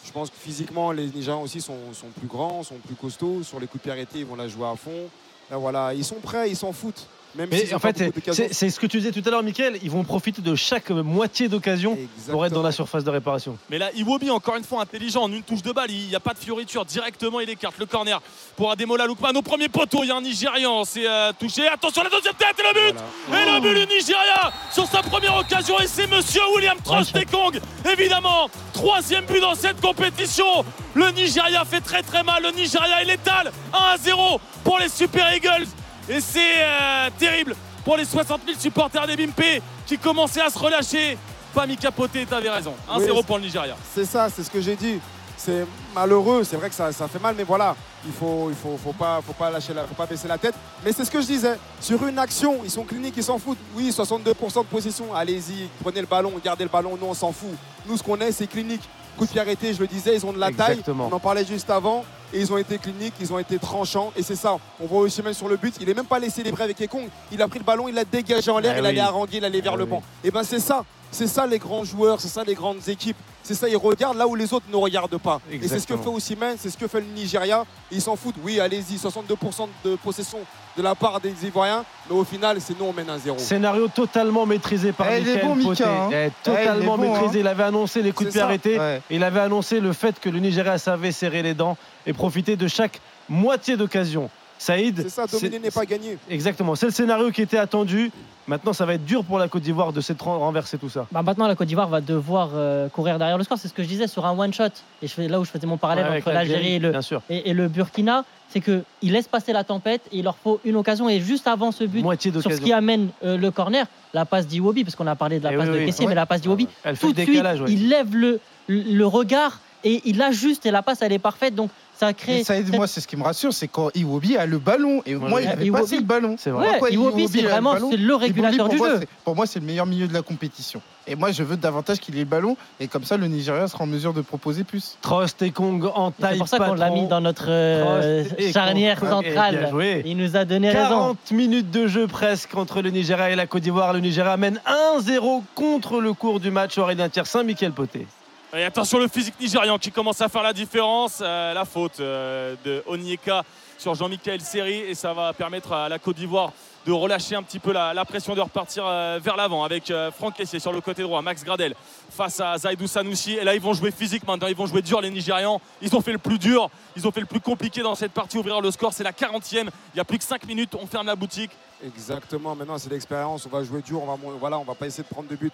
[0.04, 1.78] Je pense que physiquement, les Nigérians aussi sont,
[2.18, 3.44] plus grands, sont plus costauds.
[3.44, 5.10] Sur les coups de pied arrêtés, ils vont la jouer à fond.
[5.52, 7.08] Là, voilà, ils sont prêts, ils s'en foutent.
[7.40, 8.04] Même Mais en fait,
[8.52, 9.80] c'est ce que tu disais tout à l'heure, Mickaël.
[9.82, 11.98] Ils vont profiter de chaque moitié d'occasion
[12.30, 13.58] pour être dans la surface de réparation.
[13.70, 15.90] Mais là, Iwobi, encore une fois, intelligent, en une touche de balle.
[15.90, 16.84] Il n'y a pas de fioriture.
[16.84, 18.22] Directement, il écarte le corner
[18.58, 19.32] pour Ademola Lookman.
[19.38, 20.84] Au premier poteau, il y a un Nigérian.
[20.84, 21.66] C'est euh, touché.
[21.66, 23.00] Attention, la deuxième tête et le but
[23.30, 25.80] Et le but du Nigeria sur sa première occasion.
[25.80, 27.62] Et c'est monsieur William Trostekong.
[27.90, 30.66] Évidemment, troisième but dans cette compétition.
[30.94, 32.44] Le Nigeria fait très très mal.
[32.44, 33.54] Le Nigeria est létal.
[33.72, 35.68] 1 à 0 pour les Super Eagles.
[36.10, 37.56] Et c'est euh, terrible
[37.86, 41.18] pour les 60 000 supporters des Bimpe qui commençaient à se relâcher.
[41.54, 42.74] Pas mis capoté, t'avais raison.
[42.92, 43.76] 1-0 Oui, pour le Nigeria.
[43.94, 45.00] C'est ça, c'est ce que j'ai dit.
[45.38, 45.66] C'est
[45.96, 47.74] malheureux, c'est vrai que ça, ça fait mal, mais voilà,
[48.06, 50.54] il faut, il faut, faut pas, faut pas lâcher, la, faut pas baisser la tête.
[50.84, 51.58] Mais c'est ce que je disais.
[51.80, 53.58] Sur une action, ils sont cliniques, ils s'en foutent.
[53.74, 55.14] Oui, 62% de possession.
[55.16, 56.98] Allez-y, prenez le ballon, gardez le ballon.
[57.00, 57.56] Nous, on s'en fout.
[57.88, 58.82] Nous, ce qu'on est, c'est clinique.
[59.20, 61.04] Coup de pied arrêté, je le disais, ils ont de la Exactement.
[61.04, 61.12] taille.
[61.12, 62.06] On en parlait juste avant.
[62.34, 64.14] Et ils ont été cliniques, ils ont été tranchants.
[64.16, 64.58] Et c'est ça.
[64.80, 66.80] On voit aussi même sur le but, il n'est même pas laissé les bras avec
[66.80, 67.08] Ekong.
[67.32, 68.88] Il a pris le ballon, il l'a dégagé en l'air, Ah il oui.
[68.88, 69.90] allait haranguer, il allait vers Ah le oui.
[69.90, 70.04] banc.
[70.24, 70.86] Et ben c'est ça.
[71.12, 73.18] C'est ça les grands joueurs, c'est ça les grandes équipes.
[73.42, 75.42] C'est ça, ils regardent là où les autres ne regardent pas.
[75.52, 76.08] Et c'est ce que fait.
[76.08, 77.66] Osimhen, c'est ce que fait le Nigeria.
[77.90, 78.36] Ils s'en foutent.
[78.44, 80.38] Oui, allez-y, 62% de possession
[80.78, 81.84] de la part des Ivoiriens.
[82.10, 83.40] Mais au final, c'est nous, on mène un zéro.
[83.40, 85.84] Scénario totalement maîtrisé par Eh, il est Mickaël bon, Mika, Poté.
[85.86, 86.10] hein.
[86.12, 87.38] Eh, Eh, totalement bon, maîtrisé.
[87.40, 87.42] hein.
[87.42, 88.78] Il avait annoncé les coups de pied arrêtés.
[88.80, 89.02] Ouais.
[89.10, 91.76] Il avait annoncé le fait que le Nigeria savait serrer les dents
[92.06, 93.00] et profiter de chaque
[93.30, 94.30] moitié d'occasion.
[94.60, 96.18] Saïd, C'est ça, dominer c'est- n'est pas gagné.
[96.30, 98.12] Exactement, c'est le scénario qui était attendu.
[98.46, 101.06] Maintenant, ça va être dur pour la Côte d'Ivoire de s'être renverser tout ça.
[101.12, 103.58] Bah, maintenant, la Côte d'Ivoire va devoir euh, courir derrière le score.
[103.58, 104.66] C'est ce que je disais sur un one-shot.
[105.02, 106.92] Et je fais, là où je faisais mon parallèle Ouais, entre l'Algérie et le,
[107.30, 111.08] et, et Burkina, c'est qu'ils laissent passer la tempête et il leur faut une occasion.
[111.08, 114.48] Et juste avant ce but, Moitié sur ce qui amène euh, le corner, la passe
[114.48, 115.86] d'Iwobi, parce qu'on a parlé de la Eh passe oui, de oui.
[115.86, 116.10] Kessier, Ouais.
[116.10, 117.58] mais la passe d'Iwobi, Elle fait tout de suite, ouais.
[117.68, 121.54] il lève le, le regard et il ajuste et la passe, elle est parfaite.
[121.56, 121.70] Donc
[122.00, 122.40] ça crée.
[122.40, 125.02] Et Saïd, cette- moi, c'est ce qui me rassure, c'est quand Iwobi a le ballon.
[125.06, 126.36] Et moi, il avait Iwobi- passé le ballon.
[126.40, 126.80] C'est vrai.
[126.80, 128.98] Ouais, Iwobi, c'est le vraiment c'est le régulateur pour du moi, jeu.
[129.02, 130.82] c'est- Pour moi, c'est le meilleur milieu de la compétition.
[131.08, 132.56] Et moi, je veux davantage qu'il ait le ballon.
[132.80, 134.98] Et comme ça, le Nigeria sera en mesure de proposer plus.
[135.02, 138.24] Trost et Kong en C'est taille pour ça qu'on l'a mis dans notre euh,
[138.54, 139.10] charnière Kong.
[139.10, 139.68] Centrale.
[139.72, 140.04] joué.
[140.06, 140.90] Il nous a donné raison.
[140.90, 143.92] 40 minutes de jeu presque entre le Nigeria et la Côte d'Ivoire.
[143.94, 146.78] Le Nigeria mène 1-0 contre le cours du match.
[146.78, 148.06] Aurélien Thier, Saint-Michel Poté.
[148.52, 151.20] Et attention le physique nigérian qui commence à faire la différence.
[151.22, 153.44] Euh, la faute euh, de Onyeka
[153.78, 156.52] sur Jean-Michel Seri et ça va permettre à la Côte d'Ivoire
[156.88, 160.60] de relâcher un petit peu la, pression, de repartir euh, vers l'avant avec Franck Kessier
[160.60, 161.76] sur le côté droit, Max Gradel
[162.10, 163.34] face à Zaidou Sanoussi.
[163.34, 165.62] Et là, ils vont jouer physique maintenant, ils vont jouer dur les Nigérians.
[165.84, 168.40] Ils ont fait le plus dur, ils ont fait le plus compliqué dans cette partie,
[168.40, 168.94] ouvrir le score.
[168.94, 171.52] C'est la 40e, il y a plus que 5 minutes, on ferme la boutique.
[171.86, 175.04] Exactement, maintenant c'est l'expérience, on va jouer dur, on va, voilà, on va pas essayer
[175.04, 175.54] de prendre de but.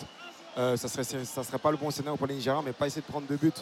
[0.57, 3.01] Euh, ça serait, ça serait pas le bon scénario pour les Nigériens, mais pas essayer
[3.05, 3.53] de prendre de but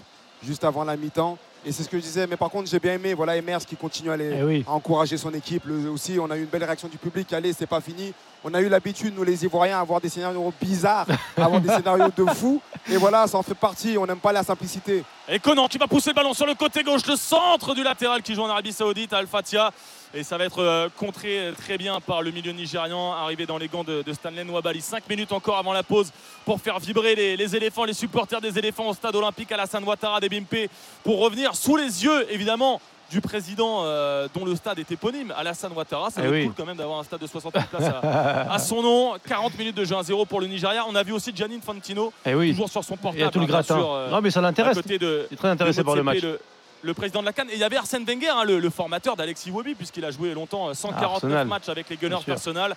[0.44, 1.38] juste avant la mi-temps.
[1.66, 3.78] Et c'est ce que je disais, mais par contre j'ai bien aimé, voilà Emers qui
[3.78, 4.66] continue à, les- Eh oui.
[4.68, 5.64] à encourager son équipe.
[5.66, 8.14] Le- aussi, on a eu une belle réaction du public, allez, c'est pas fini.
[8.44, 11.08] On a eu l'habitude, nous les Ivoiriens, à avoir des scénarios bizarres,
[11.38, 12.62] à avoir des scénarios de fou.
[12.90, 15.04] Et voilà, ça en fait partie, on n'aime pas la simplicité.
[15.30, 18.22] Et Conan qui va pousser le ballon sur le côté gauche, le centre du latéral
[18.22, 19.72] qui joue en Arabie Saoudite, Al Fatia.
[20.16, 23.68] Et ça va être euh, contré très bien par le milieu nigérian, arrivé dans les
[23.68, 24.80] gants de, de Stanley Nwabali.
[24.80, 26.12] 5 minutes encore avant la pause
[26.46, 30.20] pour faire vibrer les, les éléphants, les supporters des éléphants au stade olympique Alassane Ouattara
[30.20, 30.70] des Bimpe
[31.04, 32.80] pour revenir sous les yeux, évidemment,
[33.10, 36.12] du président euh, dont le stade est éponyme, Alassane Ouattara.
[36.12, 36.46] Ça Eh va être oui.
[36.46, 39.14] cool quand même d'avoir un stade de 60 000 places à, à son nom.
[39.28, 40.84] 40 minutes de jeu 1-0 pour le Nigeria.
[40.88, 42.52] On a vu aussi Gianni Infantino, Eh oui.
[42.52, 43.18] toujours sur son portable.
[43.18, 43.80] Il y a tout le gratin.
[43.82, 44.76] euh, non, mais ça à l'intéresse.
[44.76, 46.22] côté de, Il est très intéressé par le match.
[46.22, 46.40] Le,
[46.84, 47.50] le président de la Cannes.
[47.50, 50.34] Et il y avait Arsène Wenger, hein, le, le formateur d'Alexis Iwobi, puisqu'il a joué
[50.34, 51.48] longtemps euh, 149 Arsenal.
[51.48, 52.76] matchs avec les Gunners d'Arsenal.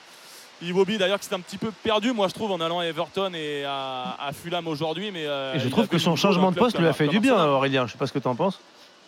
[0.62, 3.30] Iwobi d'ailleurs qui s'est un petit peu perdu, moi je trouve, en allant à Everton
[3.34, 5.10] et à, à Fulham aujourd'hui.
[5.12, 7.36] Mais euh, Et je trouve que son changement de poste lui a fait du bien.
[7.44, 7.86] Aurélien.
[7.86, 8.58] Je sais pas ce que tu en penses.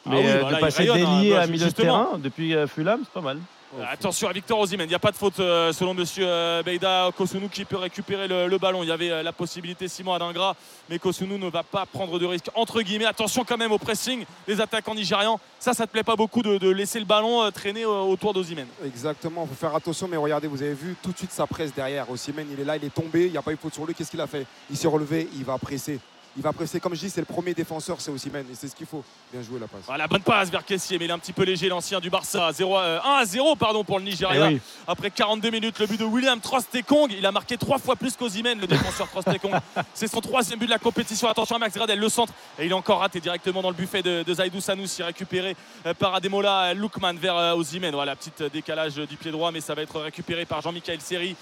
[0.04, 0.94] Ah Mais oui, euh, bah de il passer hein.
[0.94, 3.38] délié Bah, à milieu de terrain depuis euh, Fulham, c'est pas mal.
[3.76, 6.62] Euh, Attention à Victor Osimhen, il n'y a pas de faute euh, selon monsieur euh,
[6.62, 8.82] Beida Kosunu qui peut récupérer le, ballon.
[8.82, 10.56] Il y avait la possibilité Simon Adingra,
[10.88, 12.46] mais Kosunu ne va pas prendre de risque.
[12.54, 15.38] Entre guillemets, attention quand même au pressing des attaquants nigérians.
[15.58, 18.66] Ça, ça te plaît pas beaucoup de, laisser le ballon traîner autour d'Osimhen.
[18.84, 21.74] Exactement, il faut faire attention, mais regardez, vous avez vu tout de suite sa presse
[21.74, 22.10] derrière.
[22.10, 23.94] Osimhen, il est là, il est tombé, il n'y a pas eu faute sur lui.
[23.94, 24.46] Qu'est-ce qu'il a fait?
[24.70, 26.00] Il s'est relevé, il va presser.
[26.38, 28.76] Il va presser, comme je dis, c'est le premier défenseur, c'est Osimhen, et c'est ce
[28.76, 29.02] qu'il faut.
[29.32, 29.80] Bien joué la passe.
[29.86, 32.52] Voilà, bonne passe vers Kessier, mais il est un petit peu léger, l'ancien du Barça.
[32.52, 34.48] 0 à- euh, 1 à 0 pardon, pour le Nigeria.
[34.50, 34.60] Eh oui.
[34.86, 37.10] Après 42 minutes, le but de William Trostekong.
[37.10, 39.50] Il a marqué trois fois plus qu'Ozimhen, le défenseur Trostekong.
[39.94, 41.26] C'est son troisième but de la compétition.
[41.28, 42.32] Attention à Max Gradel, le centre.
[42.56, 45.56] Et il est encore raté directement dans le buffet de, de Zaidou Sanoussi, récupéré
[45.86, 47.92] euh, par Ademola Lookman vers euh, Osimhen.
[47.94, 51.34] Voilà, petit décalage du pied droit, mais ça va être récupéré par Jean-Michel Seri.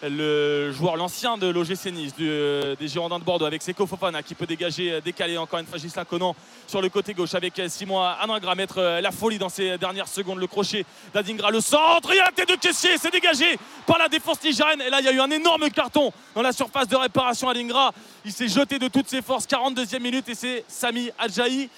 [0.00, 4.36] Le joueur, l'ancien de l'OGC Nice, euh, des Girondins de Bordeaux, avec Seko Fofana qui
[4.36, 6.36] peut dégager, euh, décaler encore une fois Gislain Conan
[6.68, 10.38] sur le côté gauche avec euh, Simon Adingra mettre la folie dans ces dernières secondes.
[10.38, 13.58] Le crochet d'Adingra, le centre, il y a la tête de caissier, c'est dégagé
[13.88, 14.82] par la défense nigérienne.
[14.82, 17.92] Et là, il y a eu un énorme carton dans la surface de réparation Adingra.
[18.24, 21.68] Il s'est jeté de toutes ses forces, 42e minute, et c'est Sami Adjaï.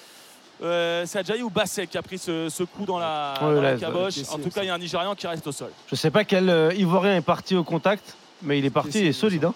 [0.63, 3.61] Euh, c'est Adjaï ou Basset qui a pris ce, ce coup dans la, Ouais, dans
[3.61, 4.15] la là, caboche.
[4.31, 5.69] En tout cas, il y a un Nigérian qui reste au sol.
[5.89, 9.05] Je sais pas quel euh, Ivoirien est parti au contact, mais il est parti Kessier,
[9.05, 9.45] et il solide.
[9.45, 9.53] hein.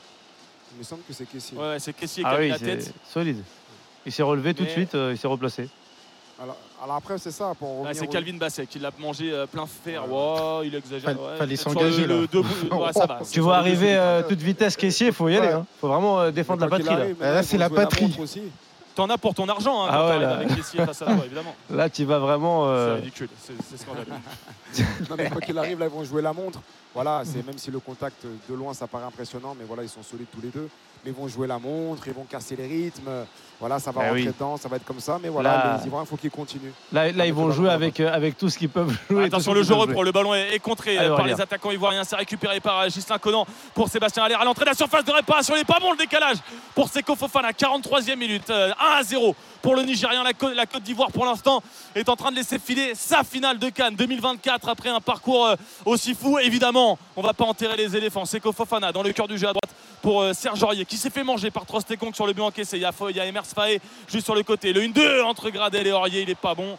[0.73, 1.57] Il me semble que c'est Kessier.
[1.57, 2.93] Ouais, ouais, c'est Kessier qui Ah a mis oui, la tête.
[3.11, 3.43] solide.
[4.05, 5.69] Il s'est relevé tout de suite, euh, il s'est replacé.
[6.41, 10.03] Alors, alors après, c'est ça, pour c'est Calvin Basset qui l'a mangé plein fer.
[10.11, 11.11] Wow, il exagère.
[11.11, 11.37] Fallait- ouais.
[11.37, 13.19] fallait s'engager, le- ouais, ça va.
[13.31, 15.47] Tu vois arriver euh, toute vitesse caissier, faut y aller.
[15.47, 15.53] Ouais.
[15.53, 15.65] Hein.
[15.79, 16.85] Faut vraiment défendre la patrie.
[16.93, 17.05] Là.
[17.19, 18.13] maintenant, c'est la patrie.
[18.95, 20.35] T'en as pour ton argent hein, Ah ouais, là.
[20.35, 21.53] avec Kessier face à toi, évidemment.
[21.69, 22.65] Là, tu vas vraiment.
[22.65, 24.05] C'est euh, ridicule, c'est c'est scandaleux.
[25.09, 26.59] Non, mais quoi qu'il arrive, là, ils vont jouer la montre.
[26.93, 30.03] Voilà, c'est même si le contact de loin ça paraît impressionnant, mais voilà, ils sont
[30.03, 30.69] solides tous les deux.
[31.05, 33.09] Mais ils vont jouer la montre, ils vont casser les rythmes.
[33.59, 34.27] Voilà, ça va Eh rentrer oui.
[34.27, 35.17] dedans, ça va être comme ça.
[35.21, 36.71] Mais voilà, Là- les Ivoiriens, il faut qu'ils continuent.
[36.91, 39.25] Là, là, ils vont jouer avec, euh, avec tout ce qu'ils peuvent jouer.
[39.25, 40.01] Attention, le jeu reprend.
[40.01, 42.03] Le ballon est, est contré Allez, euh, par les attaquants ivoiriens.
[42.03, 45.11] C'est récupéré par euh, Gislain Conan pour Sébastien Aller à l'entrée de la surface de
[45.11, 45.53] réparation.
[45.55, 46.37] Il n'est pas bon le décalage
[46.73, 47.51] pour Seko Fofana.
[47.53, 48.49] 43e minute.
[48.49, 50.21] euh, 1 à 0 pour le Nigérian.
[50.21, 51.63] La, Côte- d'Ivoire, pour l'instant,
[51.95, 55.55] est en train de laisser filer sa finale de Cannes 2024 après un parcours euh,
[55.85, 56.37] aussi fou.
[56.37, 58.25] Évidemment, on va pas enterrer les éléphants.
[58.25, 61.09] Seko Fofana dans le cœur du jeu à droite pour euh, Serge Aurier qui s'est
[61.09, 62.77] fait manger par Trostekong sur le but encaissé.
[62.77, 64.71] Il y a, Emers Faé juste sur le côté.
[64.71, 66.77] Le 1-2 entre Gradel et Aurier, il est pas bon.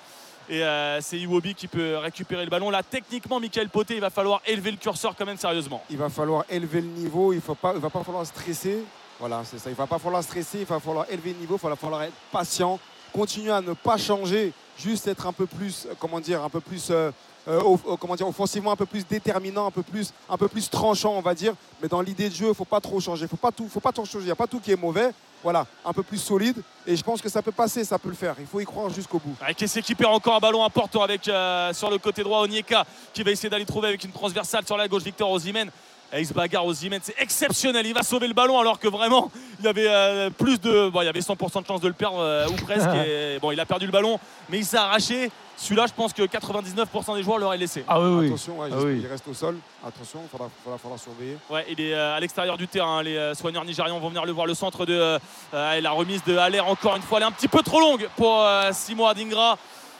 [0.48, 2.70] Et euh, c'est Iwobi qui peut récupérer le ballon.
[2.70, 5.82] Là, techniquement, Michael Poté, il va falloir élever le curseur quand même sérieusement.
[5.90, 8.84] Il va falloir élever le niveau, il ne va pas falloir stresser.
[9.18, 9.70] Voilà, c'est ça.
[9.70, 12.02] Il ne va pas falloir stresser, il va falloir élever le niveau, il va falloir
[12.02, 12.78] être patient,
[13.12, 16.60] continuer à ne pas changer, juste être un peu plus, euh, comment dire, un peu
[16.60, 17.10] plus, euh,
[17.48, 21.14] euh, comment dire, offensivement, un peu plus déterminant, un peu plus, un peu plus tranchant,
[21.16, 21.54] on va dire.
[21.80, 23.80] Mais dans l'idée de jeu, il ne faut pas trop changer, faut pas tout, faut
[23.80, 24.24] pas trop changer.
[24.24, 25.12] Il n'y a pas tout qui est mauvais.
[25.42, 26.60] Voilà, un peu plus solide.
[26.86, 28.34] Et je pense que ça peut passer, ça peut le faire.
[28.40, 29.36] Il faut y croire jusqu'au bout.
[29.40, 33.30] Avec qui récupère encore un ballon important avec sur le côté droit Onyeka qui va
[33.30, 35.70] essayer d'aller trouver avec une transversale sur la gauche Victor Osimhen.
[36.12, 37.86] Et il se bagarre Osimhen, c'est exceptionnel.
[37.86, 41.02] Il va sauver le ballon alors que vraiment il y avait euh, plus de, bon,
[41.02, 42.88] il y avait 100% de chance de le perdre euh, ou presque.
[43.06, 44.18] Et, bon, il a perdu le ballon,
[44.48, 45.30] mais il s'est arraché.
[45.58, 47.82] Celui-là, je pense que 99% des joueurs l'auraient laissé.
[47.88, 48.26] Ah oui, oui.
[48.26, 48.98] Attention, ouais, Ah oui.
[49.00, 49.56] qu'il reste au sol.
[49.86, 51.38] Attention, il faudra, faudra, faudra surveiller.
[51.48, 53.02] Ouais, il est euh, à l'extérieur du terrain.
[53.02, 54.46] Les euh, soigneurs nigérians vont venir le voir.
[54.46, 55.18] Le centre de euh,
[55.54, 57.80] euh, et la remise de Haller encore une fois, elle est un petit peu trop
[57.80, 59.56] longue pour euh, Simo Adingra.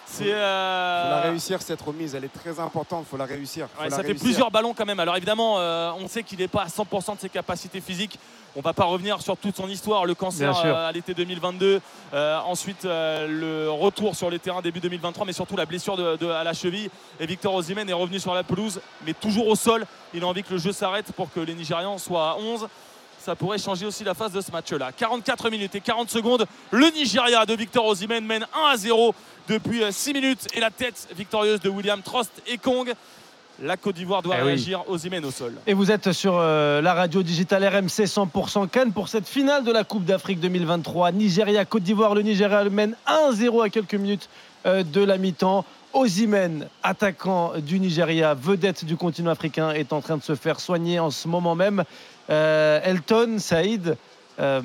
[0.08, 3.24] C'est Il faut euh, la réussir cette remise, elle est très importante, il faut la
[3.24, 3.66] réussir.
[3.74, 5.00] Faut Ouais, la ça fait plusieurs ballons quand même.
[5.00, 8.18] Alors évidemment, euh, on sait qu'il n'est pas à 100% de ses capacités physiques.
[8.54, 11.80] On va pas revenir sur toute son histoire, le cancer euh, à l'été 2022,
[12.14, 13.26] euh, ensuite euh,
[13.66, 16.54] le retour sur les terrains début 2023, mais surtout la blessure de, de- à la
[16.54, 16.88] cheville.
[17.20, 19.84] Et Victor Osimhen est revenu sur la pelouse, mais toujours au sol.
[20.14, 22.66] Il a envie que le jeu s'arrête pour que les Nigérians soient à 11.
[23.18, 24.92] Ça pourrait changer aussi la phase de ce match-là.
[24.92, 26.46] 44 minutes et 40 secondes.
[26.70, 29.14] Le Nigeria de Victor Osimhen mène 1 à 0
[29.48, 30.46] depuis 6 minutes.
[30.54, 32.92] Et la tête victorieuse de William Trost et Kong.
[33.62, 34.48] La Côte d'Ivoire doit Eh oui.
[34.48, 34.84] réagir.
[34.86, 35.54] Osimhen au sol.
[35.66, 39.72] Et vous êtes sur euh, la radio digitale RMC 100% Cannes pour cette finale de
[39.72, 41.12] la Coupe d'Afrique 2023.
[41.12, 44.28] Nigeria, Côte d'Ivoire, le Nigeria mène 1-0 à quelques minutes
[44.66, 45.64] euh, de la mi-temps.
[45.94, 51.00] Osimhen, attaquant du Nigeria, vedette du continent africain, est en train de se faire soigner
[51.00, 51.84] en ce moment même.
[52.28, 53.96] Euh, Elton, Saïd,
[54.38, 54.60] euh,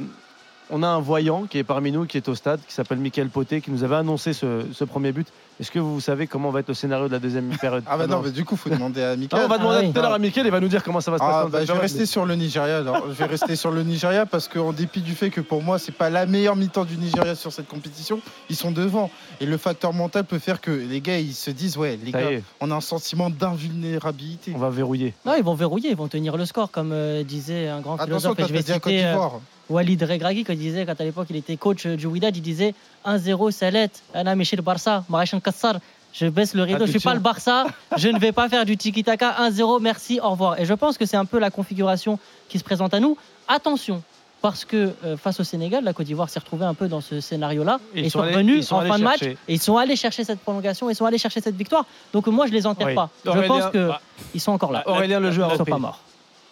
[0.71, 3.29] on a un voyant qui est parmi nous, qui est au stade, qui s'appelle Michael
[3.29, 5.27] Poté, qui nous avait annoncé ce, ce premier but.
[5.59, 8.07] Est-ce que vous savez comment va être le scénario de la deuxième période Ah bah
[8.07, 9.43] non, mais du coup, faut demander à Michael.
[9.45, 9.91] on va demander Ah oui.
[9.93, 11.35] tout à l'heure à Michael, il va nous dire comment ça va se passer.
[11.37, 13.03] Ah, dans bah, je vais rester sur le Nigeria alors.
[13.09, 15.91] Je vais rester sur le Nigeria parce qu'en dépit du fait que pour moi c'est
[15.91, 18.19] pas la meilleure mi-temps du Nigeria sur cette compétition,
[18.49, 21.77] ils sont devant et le facteur mental peut faire que les gars ils se disent
[21.77, 24.53] ouais les Ça gars on a un sentiment d'invulnérabilité.
[24.55, 25.13] On va verrouiller.
[25.25, 28.33] Non, ils vont verrouiller, ils vont tenir le score, comme euh, disait un grand Attention
[28.33, 28.37] philosophe.
[28.37, 29.39] Quand je vais citer euh, d'Ivoire.
[29.71, 32.73] Walid Regragui, quand il disait, quand à l'époque il était coach du Wydad, il disait
[33.05, 35.79] 1-0, Salet, Anna Michel Barça, Marachan Kassar.
[36.13, 37.09] Je baisse le rideau, je ne suis Attention.
[37.09, 37.65] pas le Barça,
[37.97, 39.35] je ne vais pas faire du tiki-taka.
[39.49, 40.59] 1-0, merci, au revoir.
[40.59, 42.19] Et je pense que c'est un peu la configuration
[42.49, 43.17] qui se présente à nous.
[43.47, 44.03] Attention,
[44.41, 47.21] parce que euh, face au Sénégal, la Côte d'Ivoire s'est retrouvée un peu dans ce
[47.21, 47.79] scénario-là.
[47.95, 49.37] Ils sont sont allés- revenus ils sont en fin de match chercher.
[49.47, 51.85] et ils sont allés chercher cette prolongation, ils sont allés chercher cette victoire.
[52.11, 52.95] Donc moi, je les enterre Oui.
[52.95, 53.09] pas.
[53.25, 54.01] Aurélien, je pense qu'ils bah,
[54.37, 54.83] sont encore là.
[54.87, 55.71] Aurélien, le jeu a Ils sont repris.
[55.71, 55.99] pas morts.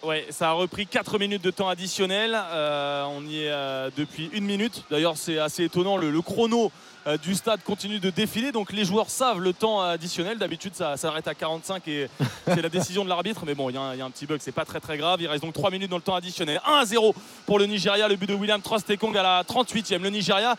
[0.02, 2.34] Ouais, ça a repris 4 minutes de temps additionnel.
[2.34, 4.82] Euh, on y est euh, depuis une minute.
[4.90, 5.98] D'ailleurs, c'est assez étonnant.
[5.98, 6.72] Le, le chrono
[7.06, 8.50] euh, du stade continue de défiler.
[8.50, 10.38] Donc les joueurs savent le temps additionnel.
[10.38, 12.08] D'habitude, ça s'arrête à 45 et
[12.46, 13.42] c'est la décision de l'arbitre.
[13.44, 14.40] Mais bon, il y, a un- il y a un petit bug.
[14.42, 15.20] C'est pas très très grave.
[15.20, 16.62] Il reste donc 3 minutes dans le temps additionnel.
[16.66, 17.14] 1 à 0
[17.44, 18.08] pour le Nigeria.
[18.08, 19.98] Le but de William Trostekong à la 38e.
[20.00, 20.56] Le Nigeria.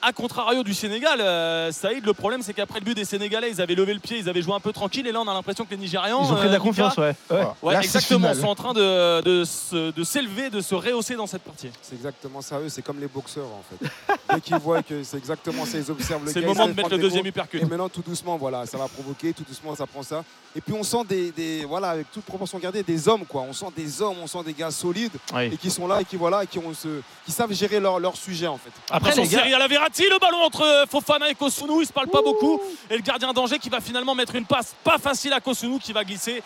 [0.00, 3.60] A contrario du Sénégal, euh, Saïd, le problème c'est qu'après le but des Sénégalais, ils
[3.60, 5.64] avaient levé le pied, ils avaient joué un peu tranquille et là on a l'impression
[5.64, 6.22] que les Nigérians.
[6.24, 7.14] Ils ont pris de la euh, confiance, ouais.
[7.30, 7.46] ouais.
[7.62, 8.32] Ouais, Là, exactement.
[8.34, 11.70] sont en train de, de, se- de s'élever, de se rehausser dans cette partie.
[11.82, 13.90] C'est exactement ça, eux, c'est comme les boxeurs en fait.
[14.34, 16.74] Dès qu'ils voient que c'est exactement ça, ils observent le C'est gars, le moment de
[16.74, 17.58] mettre le deuxième uppercut.
[17.60, 20.22] Et maintenant, tout doucement, voilà, ça va provoquer, tout doucement, ça prend ça.
[20.54, 23.42] Et puis on sent des, des- voilà, avec toute proportion gardée, des hommes, quoi.
[23.42, 25.46] On sent des hommes, on sent des gars solides Oui.
[25.52, 27.98] et qui sont là et qui, voilà, et qui, ont ce, qui savent gérer leur,
[27.98, 28.70] leur sujet en fait.
[28.90, 29.54] Après, Attention, les gars, Cyril
[29.88, 32.60] Alaverratti, le ballon entre Fofana et Kosunu, ils se parlent pas beaucoup.
[32.90, 35.92] Et le gardien danger qui va finalement mettre une passe pas facile à Kosunu qui
[35.92, 36.42] va glisser.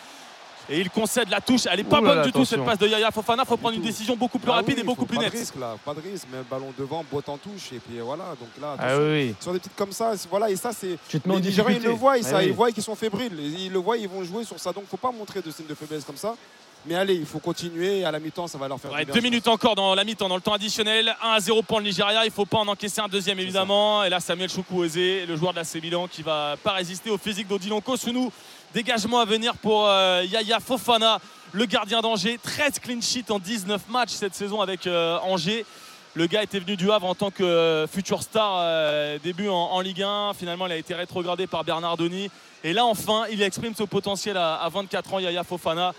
[0.71, 1.63] Et il concède la touche.
[1.71, 3.45] Elle est pas Ouh bonne là, du tout cette passe de Yaya Fofana.
[3.45, 5.33] Faut du prendre une décision beaucoup plus Ah rapide oui, et beaucoup plus pas nette.
[5.33, 8.25] de risque là, pas de risque, mais ballon devant, botte en touche et puis voilà.
[8.39, 9.35] Donc là, Ah oui, oui.
[9.41, 10.97] sur des petites comme ça, voilà, et ça c'est.
[11.09, 12.45] Tu te mets en Les Nigériens, ils le voient, ils, Ah ça, oui.
[12.47, 14.73] ils voient qu'ils sont fébriles, ils le voient, ils vont jouer sur ça.
[14.73, 16.37] Donc faut pas montrer de signes de faiblesse comme ça.
[16.85, 18.05] Mais allez, il faut continuer.
[18.05, 20.29] À la mi-temps, ça va leur faire Ouais, du deux minutes encore dans la mi-temps,
[20.29, 21.15] dans le temps additionnel.
[21.23, 22.25] 1 à 0 pour le Nigeria.
[22.25, 24.03] Il faut pas en encaisser un deuxième évidemment.
[24.03, 27.47] Et là, Samuel Chukwueze, le joueur de la Milan qui va pas résister au physique
[27.47, 28.31] d'Odilon Kosunu.
[28.75, 31.21] Dégagement à venir pour euh, Yaya Fofana,
[31.53, 32.39] le gardien d'Angers.
[32.43, 35.65] 13 clean sheets en 19 matchs cette saison avec euh, Angers.
[36.15, 39.81] Le gars était venu du Havre en tant que euh, futur star début en, en
[39.81, 40.33] Ligue 1.
[40.35, 42.29] Finalement, il a été rétrogradé par Bernard Denis.
[42.65, 45.93] Et là, enfin, il exprime son potentiel à, à 24 ans, Yaya Fofana.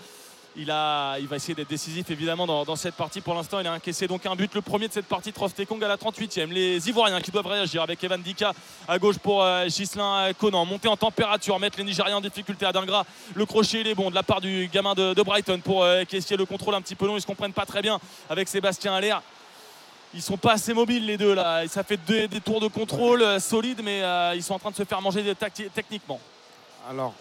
[0.56, 3.20] Il, a, il va essayer d'être décisif évidemment dans, cette partie.
[3.20, 5.88] Pour l'instant, il a encaissé donc un but, le premier de cette partie, Trostekong à
[5.88, 6.48] la 38e.
[6.50, 8.52] Les Ivoiriens qui doivent réagir avec Evan Dika
[8.86, 10.64] à gauche pour euh, Ghislain Conan.
[10.64, 13.04] Monter en température, mettre les Nigériens en difficulté à Dingra.
[13.34, 16.44] Le crochet, il est bon de la part du gamin de, Brighton pour euh, le
[16.44, 17.16] contrôle un petit peu long.
[17.16, 17.98] Ils se comprennent pas très bien
[18.30, 19.22] avec Sébastien Allaire.
[20.14, 21.66] Ils sont pas assez mobiles les deux là.
[21.66, 24.76] Ça fait des tours de contrôle euh, solides, mais euh, ils sont en train de
[24.76, 25.34] se faire manger
[25.74, 26.20] techniquement.
[26.88, 27.14] Alors,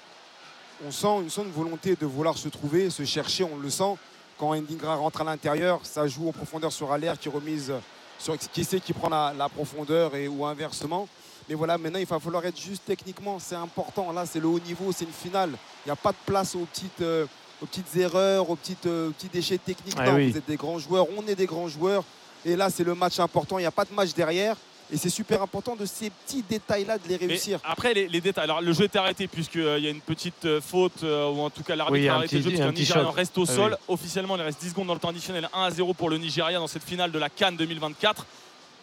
[0.85, 3.95] on sent une, sent une volonté de vouloir se trouver, se chercher, on le sent.
[4.37, 7.73] Quand Ndingra rentre à l'intérieur, ça joue en profondeur sur Allaire qui remise
[8.19, 11.07] sur qui sait qui prend la, la profondeur et, ou inversement.
[11.49, 14.11] Mais voilà, maintenant il va falloir être juste techniquement, c'est important.
[14.11, 15.51] Là, c'est le haut niveau, c'est une finale.
[15.85, 17.25] Il n'y a pas de place aux petites, euh,
[17.61, 19.95] aux petites erreurs, aux petites, euh, petits déchets techniques.
[19.97, 20.31] Ah non, oui.
[20.31, 22.03] vous êtes des grands joueurs, on est des grands joueurs.
[22.45, 23.57] Et là, c'est le match important.
[23.57, 24.55] Il n'y a pas de match derrière.
[24.91, 27.59] Et c'est super important de ces petits détails-là de les Mais réussir.
[27.63, 28.43] après les, les détails.
[28.43, 31.49] Alors le jeu est arrêté puisqu'il y a une petite euh, faute euh, ou en
[31.49, 33.71] tout cas l'arbitre Oui, a arrêté le jeu parce Nigérian reste au Ah sol.
[33.79, 33.93] oui.
[33.93, 36.59] Officiellement, il reste 10 secondes dans le temps additionnel, 1 à 0 pour le Nigeria
[36.59, 38.25] dans cette finale de la Cannes 2024.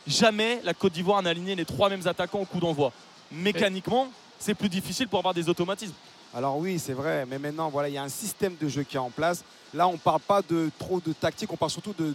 [0.07, 2.91] Jamais la Côte d'Ivoire n'a aligné les trois mêmes attaquants au coup d'envoi.
[3.31, 4.09] Mécaniquement,
[4.39, 5.95] c'est plus difficile pour avoir des automatismes.
[6.33, 8.97] Alors oui, c'est vrai, mais maintenant, voilà, il y a un système de jeu qui
[8.97, 9.43] est en place.
[9.75, 12.15] Là, on ne parle pas de trop de tactique, on parle surtout de,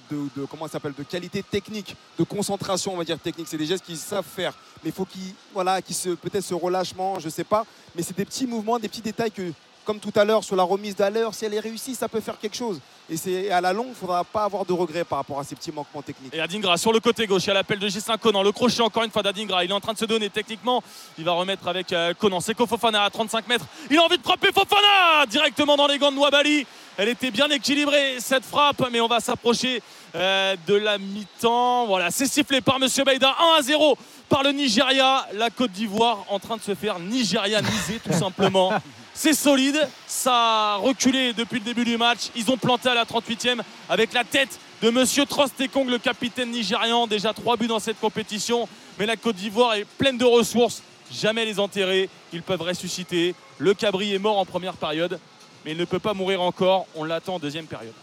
[0.49, 3.47] comment de qualité technique, de concentration, on va dire technique.
[3.49, 6.53] C'est des gestes qu'ils savent faire, mais il faut qu'ils, voilà, qu'ils se, peut-être ce
[6.53, 9.51] relâchement, je sais pas, mais c'est des petits mouvements, des petits détails que,
[9.85, 12.37] comme tout à l'heure sur la remise d'Alleur, si elle est réussie, ça peut faire
[12.39, 12.81] quelque chose.
[13.09, 15.43] Et c'est à la longue, il ne faudra pas avoir de regrets par rapport à
[15.43, 16.33] ces petits manquements techniques.
[16.33, 18.41] Et Adingra sur le côté gauche, il y a l'appel de Gislain Conan.
[18.41, 19.63] Le crochet encore une fois d'Adingra.
[19.63, 20.83] Il est en train de se donner techniquement.
[21.19, 22.39] Il va remettre avec euh, Conan.
[22.39, 23.65] Seko Fofana à 35 mètres.
[23.91, 26.65] Il a envie de frapper Fofana directement dans les gants de Nwabali.
[26.97, 29.83] Elle était bien équilibrée cette frappe, mais on va s'approcher
[30.15, 31.85] euh, de la mi-temps.
[31.85, 33.35] Voilà, c'est sifflé par Monsieur Baïda.
[33.55, 33.97] 1 à 0
[34.29, 35.27] par le Nigeria.
[35.33, 38.73] La Côte d'Ivoire en train de se faire nigérianiser tout simplement.
[39.17, 42.29] C'est solide, ça a reculé depuis le début du match.
[42.35, 47.07] Ils ont planté à la 38e avec la tête de Monsieur Trostekong, le capitaine nigérian.
[47.07, 48.67] Déjà trois buts dans cette compétition.
[48.99, 50.83] Mais la Côte d'Ivoire est pleine de ressources.
[51.11, 52.09] Jamais les enterrer.
[52.33, 53.35] Ils peuvent ressusciter.
[53.57, 55.17] Le Cabri est mort en première période,
[55.63, 56.85] mais il ne peut pas mourir encore.
[56.93, 57.93] On l'attend en deuxième période.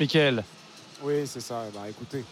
[0.00, 0.42] Michael.
[1.02, 1.64] Oui, c'est ça.
[1.68, 2.24] Eh ben, écoutez,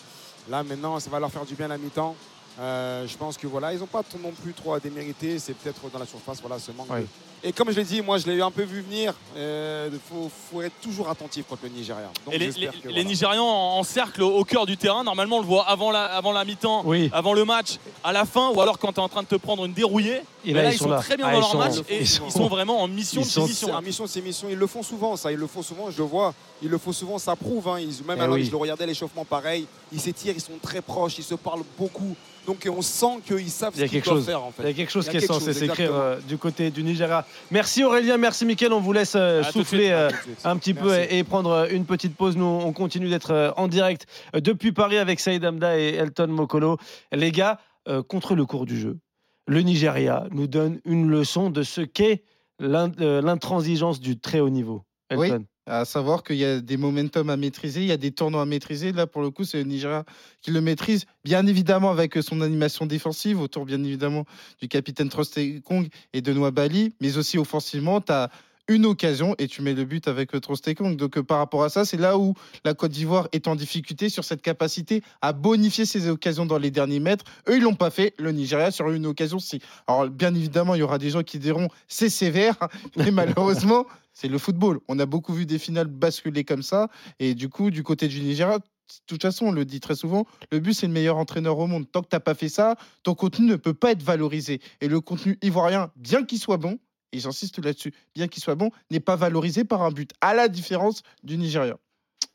[0.49, 2.17] là maintenant, ça va leur faire du bien la mi-temps.
[2.59, 5.39] Euh, je pense que voilà, ils n'ont pas non plus trop à démériter.
[5.39, 6.87] C'est peut-être dans la surface, voilà, ce manque.
[6.89, 7.01] Oui.
[7.03, 7.07] de-
[7.47, 9.13] Et comme je l'ai dit, moi, je l'ai un peu vu venir.
[9.37, 12.09] Il faut, faut être toujours attentif contre le Nigeria.
[12.25, 13.05] Donc, Et les, les- que, les.
[13.05, 15.05] Nigérians en, en cercle au, au cœur du terrain.
[15.05, 17.11] Normalement, on le voit avant la, avant la mi-temps, Oui.
[17.13, 19.35] avant le match, à la fin, ou alors quand tu es en train de te
[19.35, 20.23] prendre une dérouillée.
[20.47, 20.99] Et Mais là, là, ils ils sont sont là.
[21.01, 23.21] très bien Ah, dans leur sont- match ils et sont- ils sont vraiment en mission
[23.21, 23.43] ils de sont-
[23.73, 24.49] en mission, c'est mission.
[24.51, 25.31] Ils le font souvent, ça.
[25.31, 26.33] Ils le font souvent, je le vois.
[26.63, 27.69] Ils le font souvent, ça prouve.
[27.69, 27.79] hein.
[27.79, 28.45] Ils, même Eh alors, oui.
[28.47, 29.67] je le regardais à l'échauffement pareil.
[29.93, 32.17] Ils s'étirent, ils sont très proches, ils se parlent beaucoup.
[32.47, 34.27] Donc on sent qu'ils savent Il y a ce qu'ils quelque doivent chose.
[34.27, 34.65] faire en fait.
[34.65, 37.25] Il y a quelque chose qui est censé s'écrire euh, du côté du Nigeria.
[37.51, 38.73] Merci Aurélien, merci Mickaël.
[38.73, 39.93] On vous laisse euh, souffler suite.
[39.93, 40.11] euh,
[40.45, 42.37] un petit peu et, et prendre euh, une petite pause.
[42.37, 46.79] Nous, on continue d'être euh, en direct depuis Paris avec Saïd Amda et Elton Mokolo.
[47.13, 47.59] Les gars,
[47.89, 48.99] euh, contre le cours du jeu,
[49.47, 52.23] le Nigeria nous donne une leçon de ce qu'est
[52.59, 54.85] l'in- l'intransigeance du très haut niveau.
[55.15, 55.31] Oui.
[55.67, 58.45] À savoir qu'il y a des momentum à maîtriser, il y a des tournants à
[58.45, 58.93] maîtriser.
[58.93, 60.05] Là, pour le coup, c'est le Nigeria
[60.43, 64.27] qui le maîtrise, bien évidemment avec son animation défensive, autour bien évidemment
[64.61, 68.31] du capitaine Trostekong et de Nwabali, mais aussi offensivement, tu as
[68.69, 70.97] une occasion et tu mets le but avec euh, Trostekong.
[70.97, 72.35] Donc, euh, par rapport à ça, c'est là où
[72.65, 76.71] la Côte d'Ivoire est en difficulté sur cette capacité à bonifier ses occasions dans les
[76.71, 77.25] derniers mètres.
[77.49, 78.15] Eux, ils l'ont pas fait.
[78.19, 79.61] Le Nigeria, sur une occasion, si.
[79.87, 82.57] Alors, bien évidemment, il y aura des gens qui diront c'est sévère,
[82.97, 84.81] mais malheureusement, c'est le football.
[84.89, 86.89] On a beaucoup vu des finales basculer comme ça.
[87.19, 88.65] Et du coup, du côté du Nigeria, de
[89.07, 91.91] toute façon, on le dit très souvent, le but, c'est le meilleur entraîneur au monde.
[91.91, 94.61] Tant que tu n'as pas fait ça, ton contenu ne peut pas être valorisé.
[94.81, 96.79] Et le contenu ivoirien, bien qu'il soit bon,
[97.13, 100.49] et j'insiste là-dessus, bien qu'il soit bon, n'est pas valorisé par un but, à la
[100.49, 101.77] différence du Nigeria.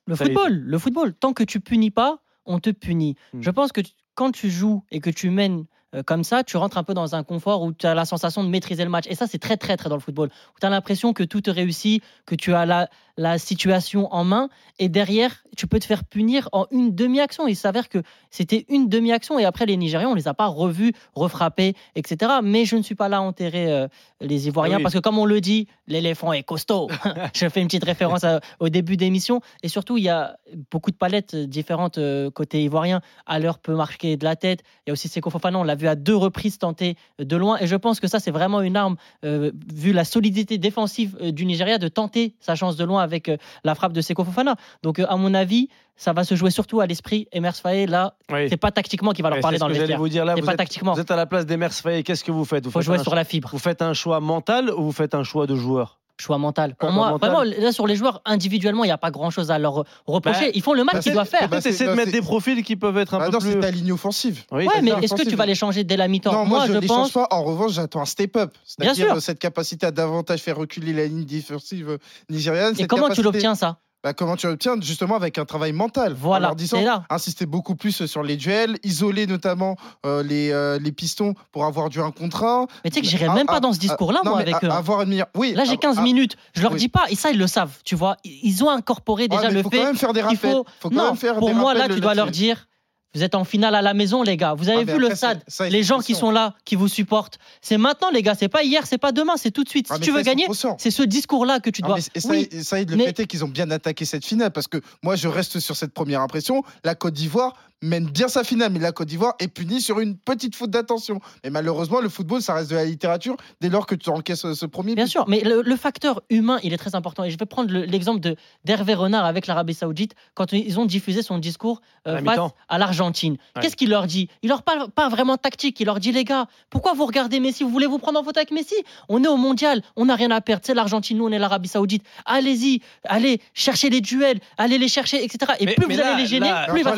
[0.07, 0.33] Le Ça y est.
[0.33, 3.15] football, le football, tant que tu punis pas, on te punit.
[3.33, 3.41] Hmm.
[3.41, 5.65] Je pense que tu- quand tu joues et que tu mènes
[5.95, 8.43] euh, comme ça, tu rentres un peu dans un confort où tu as la sensation
[8.43, 9.05] de maîtriser le match.
[9.07, 10.29] Et ça, c'est très, très, très dans le football.
[10.29, 12.89] Où tu as l'impression que tout te réussit, que tu as la,
[13.19, 14.47] la situation en main.
[14.79, 17.47] Et derrière, tu peux te faire punir en une demi-action.
[17.49, 18.01] Il s'avère que
[18.31, 22.31] c'était une demi-action et après les Nigérians, on les a pas revus, refrappés, etc.
[22.41, 23.87] Mais je ne suis pas là à enterrer euh,
[24.21, 24.83] les Ivoiriens Ah oui.
[24.83, 26.87] parce que comme on le dit, l'éléphant est costaud.
[27.35, 30.37] je fais une petite référence à- au début d'émission et surtout il y a
[30.71, 33.01] beaucoup de palettes différentes euh, côté ivoirien.
[33.25, 34.61] À l'heure peut marquer de la tête.
[34.87, 37.57] Il y a aussi Seko Fofana, on l'a vu à deux reprises tenter de loin
[37.59, 41.45] et je pense que ça c'est vraiment une arme euh, vu la solidité défensive du
[41.45, 44.55] Nigeria de tenter sa chance de loin avec euh, la frappe de Seko Fofana.
[44.83, 47.27] Donc euh, à mon avis, ça va se jouer surtout à l'esprit.
[47.31, 48.47] Emers Faé là, Oui.
[48.49, 49.97] c'est pas tactiquement qu'il va leur parler dans le vestiaire.
[49.97, 50.35] vous dire là.
[50.35, 50.93] Vous pas êtes, tactiquement.
[50.93, 52.03] vous êtes à la place d'Emers Faye.
[52.03, 52.65] Qu'est-ce que vous faites?
[52.65, 53.49] Vous Faut faites jouer sur la fibre.
[53.51, 55.98] Vous faites un choix mental ou vous faites un choix de joueur?
[56.19, 56.75] Choix mental.
[56.75, 57.31] Pour Un moi, mental.
[57.31, 60.47] vraiment, là sur les joueurs individuellement, il n'y a pas grand chose à leur reprocher.
[60.47, 61.41] Bah, Ils font le match bah, qu'ils doivent faire.
[61.43, 63.39] bah, Peut-être essayer de bah, mettre des profils qui peuvent être un Ah peu non,
[63.39, 63.51] plus.
[63.53, 64.43] c'est ta ligne offensive.
[64.51, 66.73] Oui, ouais, mais est-ce que tu vas les changer dès la mi-temps Non, moi, je
[66.73, 67.27] ne les change pense.
[67.27, 67.27] pas.
[67.35, 68.53] En revanche, j'attends un step-up.
[68.65, 71.97] C'est-à-dire cette capacité à davantage faire reculer la ligne défensive
[72.29, 72.75] nigériane.
[72.77, 73.77] Et comment tu l'obtiens ça?
[74.01, 76.13] Bah, comment tu l'obtiens Justement avec un travail mental.
[76.17, 77.03] Voilà, en leur disant, là.
[77.09, 81.89] insister beaucoup plus sur les duels, isoler notamment euh, les, euh, les pistons pour avoir
[81.89, 82.67] du 1 contre 1.
[82.85, 84.69] Mais tu sais que j'irai même ah, pas dans ce discours-là, moi, avec eux.
[84.69, 85.25] Avoir une.
[85.35, 86.37] Oui, Là, j'ai ah, 15 ah, minutes.
[86.53, 86.79] Je leur oui.
[86.79, 88.15] dis pas, et ça, ils le savent, tu vois.
[88.23, 89.79] Ils ont incorporé déjà le faut fait.
[89.79, 90.37] quand même faire des rappels.
[90.37, 90.65] faut...
[90.79, 92.68] Faut quand non, même faire pour des moi, là, tu dois leur dire.
[93.15, 94.53] Vous êtes en finale à la maison, les gars.
[94.53, 96.53] Vous avez Ah, mais vu le après, ça- stade, ça, les gens qui sont là,
[96.63, 97.39] qui vous supportent.
[97.59, 98.35] C'est maintenant, les gars.
[98.35, 99.87] C'est pas hier, c'est pas demain, c'est tout de suite.
[99.89, 100.45] Ah, Si mais tu ça, veux gagner,
[100.77, 101.95] c'est ce discours-là que tu Ah, dois.
[101.97, 104.67] mais et ça, Oui, et ça, le mais- qu'ils ont bien attaqué cette finale parce
[104.67, 106.63] que moi, je reste sur cette première impression.
[106.83, 110.17] La Côte d'Ivoire mène bien sa finale, mais la Côte d'Ivoire est punie sur une
[110.17, 111.19] petite faute d'attention.
[111.43, 114.53] Et malheureusement, le football, ça reste de la littérature dès lors que tu encaisses ce,
[114.53, 115.11] ce premier Bien but.
[115.11, 117.23] sûr, mais le, le facteur humain, il est très important.
[117.23, 118.35] Et je vais prendre le- l'exemple de
[118.65, 123.33] d'Hervé Renard avec l'Arabie Saoudite quand ils ont diffusé son discours euh, À face l'Argentine.
[123.55, 123.61] Ouais.
[123.61, 124.29] Qu'est-ce qu'il leur dit?
[124.41, 125.79] Il leur parle pas vraiment tactique.
[125.79, 127.63] Il leur dit les gars, pourquoi vous regardez Messi?
[127.63, 128.75] Vous voulez vous prendre en photo avec Messi?
[129.07, 130.63] On est au mondial, on n'a rien à perdre.
[130.65, 132.03] C'est l'Argentine, nous on est l'Arabie Saoudite.
[132.25, 135.53] Allez-y, allez chercher les duels, allez les chercher, etc.
[135.59, 136.91] Et Mais- plus mais vous là- allez les gêner, là- plus il va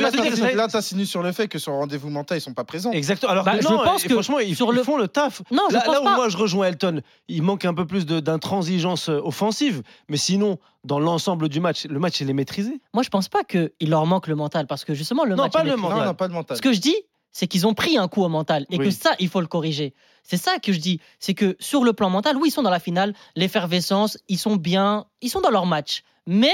[0.70, 2.91] Enfin, t'insinues sur le fait que sur le rendez-vous mental, ils sont pas présents.
[2.91, 3.31] Exactement.
[3.31, 5.07] Alors Bah, que je non, pense et que franchement, ils, sur ils le- font le
[5.07, 5.41] taf.
[5.51, 6.15] Non, je là, pense là où pas.
[6.15, 10.57] moi je rejoins Elton, il manque un peu plus de- d'intransigeance euh, offensive, mais sinon,
[10.83, 12.81] dans l'ensemble du match, le match il est maîtrisé.
[12.93, 15.53] Moi je pense pas qu'il leur manque le mental parce que justement le Non, match
[15.53, 15.99] pas est le mental.
[15.99, 16.57] Non, non, pas de mental.
[16.57, 16.95] Ce que je dis,
[17.31, 18.85] c'est qu'ils ont pris un coup au mental et Oui.
[18.85, 19.93] que ça, il faut le corriger.
[20.23, 20.99] C'est ça que je dis.
[21.19, 24.55] C'est que sur le plan mental, oui, ils sont dans la finale, l'effervescence, ils sont
[24.55, 26.03] bien, ils sont dans leur match.
[26.27, 26.51] Mais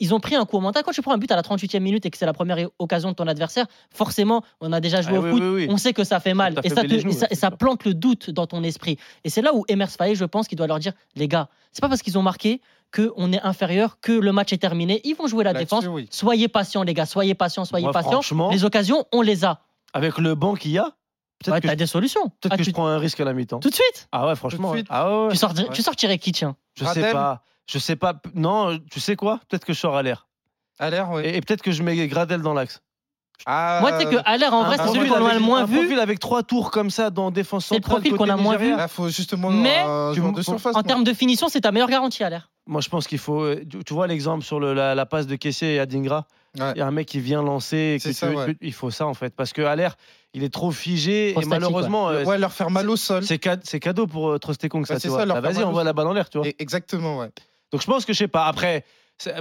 [0.00, 0.82] ils ont pris un coup au mental.
[0.84, 3.10] Quand tu prends un but à la 38e minute et que c'est la première occasion
[3.10, 5.66] de ton adversaire, forcément, on a déjà joué Ah au oui, foot, oui, oui.
[5.70, 6.54] on sait que ça fait mal.
[6.54, 7.94] Ça Et ça, t'affaiblit te- les genoux, et ça- ouais, et ça c'est plante le
[7.94, 8.98] doute dans ton esprit.
[9.24, 11.80] Et c'est là où Emers Faé, je pense qu'il doit leur dire les gars, c'est
[11.80, 12.60] pas parce qu'ils ont marqué
[12.94, 15.00] qu'on est inférieur que le match est terminé.
[15.04, 15.84] Ils vont jouer la défense.
[15.88, 16.06] oui.
[16.10, 18.10] Soyez patients, les gars, soyez patients, soyez Moi, patients.
[18.12, 19.60] franchement- Les occasions, on les a.
[19.92, 20.84] Avec le banc qu'il y a,
[21.40, 22.28] peut-être Ouais, que, je, des solutions.
[22.40, 23.58] peut-être Ah, que tu, je prends un risque à la mi-temps.
[23.60, 24.68] Tout de suite Ah ouais, franchement.
[24.70, 24.90] Tout de suite.
[24.90, 24.96] ouais.
[24.96, 25.30] Ah ouais, ouais.
[25.32, 25.66] tu, sors, Ouais.
[25.72, 26.54] tu sortirais qui, tiens?
[26.74, 27.42] Je sais Radel pas.
[27.66, 28.14] Je sais pas.
[28.34, 29.40] Non, tu sais quoi?
[29.48, 30.26] Peut-être que je sors à l'air.
[30.78, 31.22] À l'air, oui.
[31.24, 32.80] Et, et peut-être que je mets Gradel dans l'axe.
[33.46, 35.62] Ah, Moi, tu sais que à l'air, en vrai, c'est celui qu'on a le moins
[35.62, 35.76] un vu.
[35.78, 38.00] profil avec trois tours comme ça dans défense C'est le centrale.
[38.00, 38.76] profil qu'on a moins Nigeria.
[38.76, 40.76] Là, faut justement Mais me- de surface.
[40.76, 42.50] En termes de finition, c'est ta meilleure garantie à l'air.
[42.66, 43.42] Moi, je pense qu'il faut.
[43.42, 46.26] euh, Tu, vois l'exemple sur le- la, la passe de Kessier et Adingra.
[46.58, 46.72] Ouais.
[46.76, 47.94] Il y a un mec qui vient lancer.
[47.94, 48.56] et que C'est ça, tu- ouais.
[48.60, 49.96] Il faut ça en fait, parce qu'à l'air,
[50.32, 53.24] il est trop figé Trop et malheureusement, euh, Ouais, leur faire mal au sol.
[53.24, 54.98] c'est cad- c'est cadeau pour euh, Trostekong ça.
[55.00, 55.84] C'est ça, Bah, Vas-y, envoie sol.
[55.86, 56.46] la balle en l'air, tu vois.
[56.60, 57.30] Exactement, ouais.
[57.74, 58.46] Donc je pense que je sais pas.
[58.46, 58.84] Après,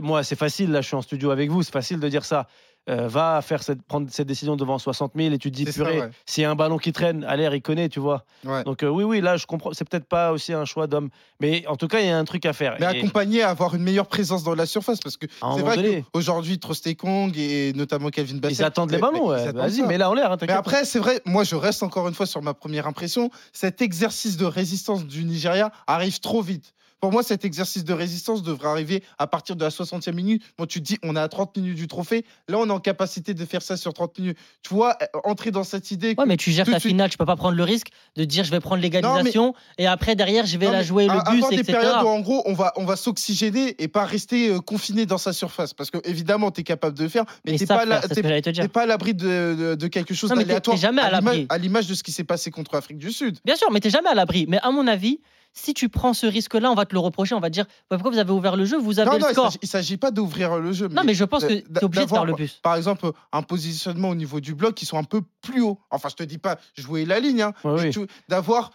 [0.02, 0.72] moi, c'est facile.
[0.72, 1.62] Là, je suis en studio avec vous.
[1.62, 2.48] C'est facile de dire ça.
[2.90, 6.02] Euh, va faire cette, prendre cette décision devant 60 000 et tu te dis purée.
[6.02, 6.10] ouais.
[6.26, 8.26] S'il y a un ballon qui traîne, à l'air, il connaît, tu vois.
[8.44, 8.62] Ouais.
[8.66, 9.72] Donc euh, oui, oui, là, je comprends.
[9.72, 12.26] C'est peut-être pas aussi un choix d'homme, mais en tout cas, il y a un
[12.26, 12.76] truc à faire.
[12.82, 16.04] Mais Et- accompagné à avoir une meilleure présence dans la surface parce que c'est vrai
[16.12, 19.28] qu'aujourd'hui Trostekong et notamment Calvin Bassett ils attendent les ballons.
[19.30, 19.52] ouais.
[19.54, 20.32] Vas-y, là en l'air.
[20.34, 23.30] hein, Mais après, c'est vrai, moi je reste encore une fois sur ma première impression.
[23.54, 26.74] Cet exercice de résistance du Nigeria arrive trop vite.
[27.04, 30.42] Pour moi, cet exercice de résistance devrait arriver à partir de la 60e minute.
[30.58, 32.24] Bon, tu te dis, on est à 30 minutes du trophée.
[32.48, 34.38] Là, on est en capacité de faire ça sur 30 minutes.
[34.62, 36.16] Tu vois, euh, entrer dans cette idée.
[36.18, 38.46] Ouais, mais tu gères ta suite- finale, tu peux pas prendre le risque de dire
[38.46, 41.50] je vais prendre l'égalisation et après derrière je vais Non, la jouer le bus, avoir
[41.50, 41.74] des etc.
[41.78, 45.18] périodes où en gros on va, on va s'oxygéner et pas rester euh, confiné dans
[45.18, 45.74] sa surface.
[45.74, 48.86] Parce que évidemment, tu es capable de le faire, mais Mais tu ça, pas, à
[48.86, 50.78] l'abri de, de- de quelque chose d'aléatoire.
[50.78, 51.46] jamais à l'image- l'abri.
[51.50, 53.40] À l'image de ce qui s'est passé contre l'Afrique du Sud.
[53.44, 54.46] Bien sûr, mais t'es jamais à l'abri.
[54.48, 55.20] Mais à mon avis,
[55.54, 57.36] si tu prends ce risque-là, on va te le reprocher.
[57.36, 59.22] On va te dire bah, pourquoi vous avez ouvert le jeu, vous avez Non, le
[59.22, 59.54] non, il score.
[59.64, 60.88] s'agit- pas d'ouvrir le jeu.
[60.88, 62.60] Non, mais je pense que d- t'es obligé de faire le bus.
[62.64, 65.80] Par exemple, un positionnement au niveau du bloc qui sont un peu plus haut.
[65.92, 67.90] Enfin, je te dis pas jouer la ligne, hein, Ouais, mais oui.
[67.92, 68.72] tu- d'avoir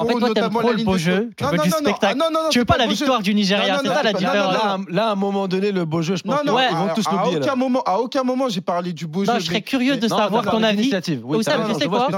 [0.00, 1.98] En fait, pour toi, t'aimes trop le beau jeu, tu veux du spectacle.
[2.02, 3.94] ah, non, non, non, Tu veux pas la victoire du Nigeria, Non, non, c'est non,
[3.94, 4.54] ça la différence.
[4.54, 6.76] Là, à- là, à un moment donné, le beau jeu, je pense Non, non, qu'ils
[6.76, 7.36] vont tous l'oublier.
[7.36, 7.56] aucun là.
[7.56, 9.32] moment, à aucun moment, j'ai parlé du beau jeu.
[9.38, 10.90] je serais curieux de savoir ton avis.
[11.24, 12.08] Oui, Oussam, tu sais quoi.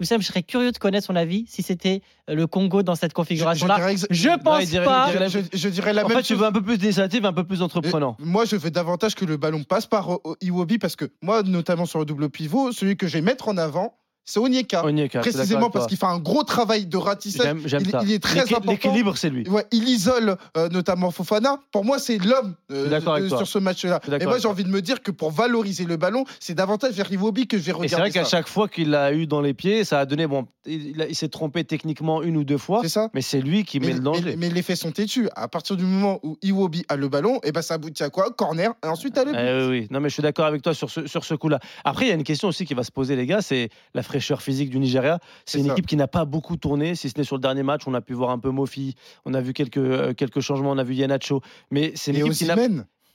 [0.00, 3.12] Oussam, je serais curieux de connaître son avis si c'était euh, le Congo dans cette
[3.12, 3.76] configuration-là.
[4.10, 5.08] Je pense pas.
[5.52, 6.40] Je, dirais la En même fait, tu chose.
[6.40, 8.16] veux un peu plus d'initiative, un peu plus entreprenant.
[8.18, 11.86] Moi, je veux davantage que le ballon passe par euh, Iwobi parce que moi, notamment
[11.86, 13.94] sur le double pivot, celui que je vais mettre en avant,
[14.30, 14.84] c'est Onyeka.
[15.20, 17.56] Précisément parce qu'il fait un gros travail de ratissage.
[18.02, 18.70] Il, est très important.
[18.70, 19.48] L'équilibre, c'est lui.
[19.48, 21.58] Ouais, il isole euh, notamment Fofana.
[21.72, 24.00] Pour moi, c'est l'homme euh, sur ce match-là.
[24.20, 27.10] Et moi, j'ai envie de me dire que pour valoriser le ballon, c'est davantage vers
[27.10, 29.52] Iwobi que je vais regarder c'est vrai qu'à chaque fois qu'il l'a eu dans les
[29.52, 30.28] pieds, ça a donné.
[30.28, 33.10] Bon, il, s'est trompé techniquement une ou deux fois, C'est ça.
[33.14, 34.22] mais c'est lui qui met le danger.
[34.24, 35.28] mais- mais les faits sont têtus.
[35.34, 38.30] À partir du moment où Iwobi a le ballon, et ben ça aboutit à quoi?
[38.30, 39.32] Corner, et ensuite à le.
[39.34, 39.88] Eh oui, oui.
[39.90, 41.58] Non, mais je suis d'accord avec toi sur ce, sur ce coup-là.
[41.84, 44.02] Après, il y a une question aussi qui va se poser, les gars, c'est la
[44.04, 45.18] fraîcheur physique du Nigeria.
[45.46, 45.72] C'est une ça.
[45.72, 47.82] équipe qui n'a pas beaucoup tourné, si ce n'est sur le dernier match.
[47.86, 48.94] On a pu voir un peu Mofi,
[49.24, 51.40] on a vu quelques, euh, quelques changements, on a vu Yanacho.
[51.70, 52.56] Mais c'est une Et équipe qui n'a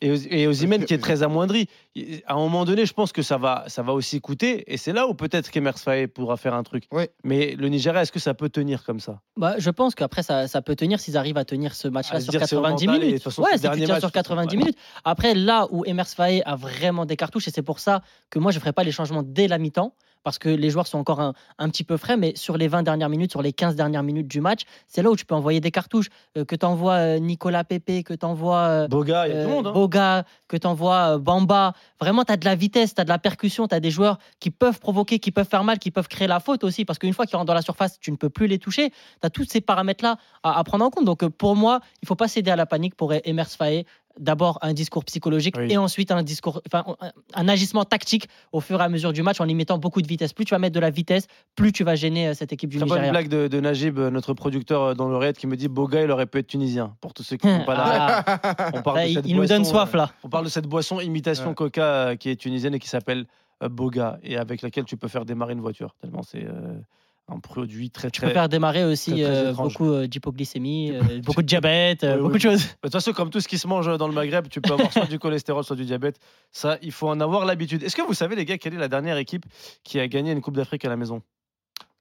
[0.02, 1.68] et, qui est très amoindri.
[2.26, 4.72] À un moment donné, je pense que ça va, ça va aussi coûter.
[4.72, 6.86] Et c'est là où peut-être qu'Emers Faé pourra faire un truc.
[6.92, 7.12] Ouais.
[7.24, 9.22] Mais le Nigeria, est-ce que ça peut tenir comme ça?
[9.38, 12.32] Bah, je pense qu'après, ça, ça peut tenir s'ils arrivent à tenir ce match-là sur
[12.32, 13.24] dire, c'est au 90 mental et de minutes.
[13.24, 14.78] façon, ouais, dernier match, sur de toute 90 façon, minutes.
[15.04, 18.52] Après, là où Emers Faé a vraiment des cartouches, et c'est pour ça que moi,
[18.52, 19.94] je ne ferai pas les changements dès la mi-temps,
[20.26, 22.84] parce que les joueurs sont encore un, un petit peu frais, mais sur les 20
[22.84, 25.62] dernières minutes, sur les 15 dernières minutes du match, c'est là où tu peux envoyer
[25.62, 26.08] des cartouches.
[26.38, 29.68] Euh, que tu envoies Nicolas Pepe, que tu envoies Boga, monde.
[29.68, 29.72] hein.
[29.72, 31.74] Boga, que tu envoies Bamba.
[32.02, 34.18] Vraiment, tu as de la vitesse, tu as de la percussion, tu as des joueurs
[34.40, 37.14] qui peuvent provoquer, qui peuvent faire mal, qui peuvent créer la faute aussi, parce qu'une
[37.14, 38.90] fois qu'ils rentrent dans la surface, tu ne peux plus les toucher.
[38.90, 41.06] Tu as tous ces paramètres-là à, à prendre en compte.
[41.06, 43.86] Donc, euh, pour moi, il ne faut pas céder à la panique pour Emers Faé.
[44.20, 45.68] D'abord un discours psychologique Oui.
[45.72, 46.86] et ensuite un discours, enfin
[47.34, 50.08] un, agissement tactique au fur et à mesure du match en y mettant beaucoup de
[50.08, 50.32] vitesse.
[50.34, 52.78] Plus tu vas mettre de la vitesse, plus tu vas gêner euh, cette équipe du
[52.78, 53.12] Très bonne Nigeria.
[53.12, 56.12] blague de, de Najib, euh, notre producteur euh, dans l'oreillette, qui me dit Boga, il
[56.12, 56.96] aurait pu être tunisien.
[57.02, 59.36] Pour tous ceux qui n'ont pas la Ah, On parle là, de il cette il
[59.36, 60.12] nous donne boisson, soif là.
[60.24, 61.56] On parle de cette boisson imitation Ouais.
[61.56, 63.26] Coca qui est tunisienne et qui s'appelle
[63.70, 65.96] Boga et avec laquelle tu peux faire démarrer une voiture.
[66.02, 66.78] Tellement c'est euh,
[67.28, 68.28] un produit très Tu très.
[68.28, 72.16] peux faire démarrer aussi très, très euh, beaucoup euh, d'hypoglycémie, euh, beaucoup de diabète, euh,
[72.18, 72.38] Oui, beaucoup oui.
[72.40, 72.62] de choses.
[72.68, 74.92] De toute façon, comme tout ce qui se mange dans le Maghreb, tu peux avoir
[74.94, 76.20] soit du cholestérol, soit du diabète.
[76.52, 77.82] Ça, il faut en avoir l'habitude.
[77.84, 79.46] Est-ce que vous savez, les gars, quelle est la dernière équipe
[79.84, 81.22] qui a gagné une Coupe d'Afrique à la maison?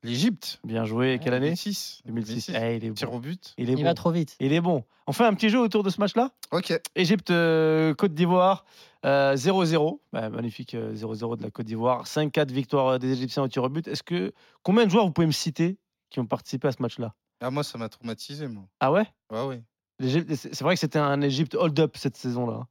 [0.03, 0.61] L'Égypte.
[0.65, 1.19] Bien joué.
[1.23, 2.03] Quelle année 2006.
[2.05, 2.51] 2006.
[2.55, 3.17] Eh, il est Tir bon.
[3.17, 3.55] au but.
[3.57, 3.85] Il est Il bon.
[3.85, 4.37] va trop vite.
[4.39, 4.85] Il est bon.
[5.07, 6.31] On fait un petit jeu autour de ce match-là?
[6.53, 6.79] Ok.
[6.95, 8.67] Égypte, euh, Côte d'Ivoire,
[9.05, 10.01] 0-0.
[10.13, 12.07] Bah, magnifique euh, 0-0 de la Côte d'Ivoire.
[12.07, 13.87] 5-4 victoire euh, des Égyptiens au tir au but.
[13.89, 14.33] Est-ce que
[14.63, 15.79] combien de joueurs vous pouvez me citer
[16.11, 17.13] qui ont participé à ce match-là?
[17.41, 18.65] Ah, moi, ça m'a traumatisé, moi.
[18.81, 19.07] Ah ouais?
[19.31, 19.63] Ouais, ouais.
[20.01, 22.67] C'est vrai que c'était un Égypte hold-up cette saison-là.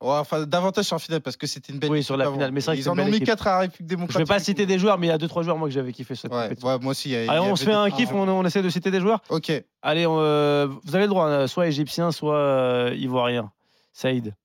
[0.00, 2.34] Ouais, enfin, davantage sur la finale parce que c'était une belle Oui, sur la avant.
[2.34, 3.26] finale, mais vrai Ils en ont mis équipe.
[3.26, 4.28] 4 à la République Je vais démocratique.
[4.28, 6.30] pas citer des joueurs, mais il y a 2-3 joueurs moi que j'avais kiffé cette
[6.32, 7.08] Ouais, ouais, moi aussi.
[7.08, 8.62] il y a- il y Allez, on se fait des- un kiff, on, on essaie
[8.62, 9.20] de citer des joueurs?
[9.28, 9.50] Ok.
[9.82, 13.50] Allez, on, euh, vous avez le droit, hein, soit égyptien, soit euh, ivoirien.
[13.92, 14.36] Saïd,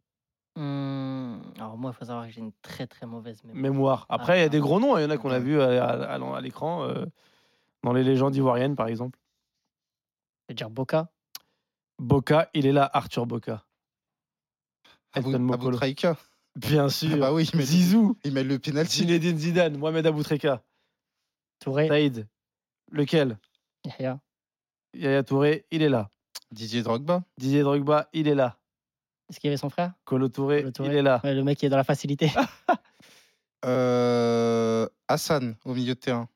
[0.56, 3.62] Hum, alors moi, il faut savoir que j'ai une très très mauvaise mémoire.
[3.62, 4.06] mémoire.
[4.10, 5.84] Après, il y a des gros noms, il y en a qu'on a vu à,
[5.84, 7.06] à- à l'écran, euh,
[7.84, 9.18] dans les légendes ivoiriennes par exemple.
[10.48, 11.10] Je vais dire Boca.
[12.00, 13.66] Boca, il est là, Arthur Boca.
[15.14, 15.72] Abou.
[15.72, 16.18] Traïka.
[16.56, 17.18] Bien Ah sûr.
[17.18, 19.00] bah oui, il met, Zizou, il met le penalty.
[19.00, 20.62] Zinedine Zidane, Mohamed Aboutreka.
[21.60, 21.88] Touré.
[21.88, 22.28] Saïd,
[22.92, 23.40] lequel?
[23.86, 24.20] Yahya.
[24.94, 26.10] Yaya Touré, il est là.
[26.52, 27.24] Didier Drogba.
[27.38, 28.60] Didier Drogba, il est là.
[29.30, 29.94] Est-ce qu'il y avait son frère?
[30.06, 30.90] Colo Touré, Kolo Touré.
[30.90, 31.22] il est là.
[31.24, 32.30] Ouais, Le mec qui est dans la facilité.
[33.66, 36.28] Euh, Hassan au milieu de terrain.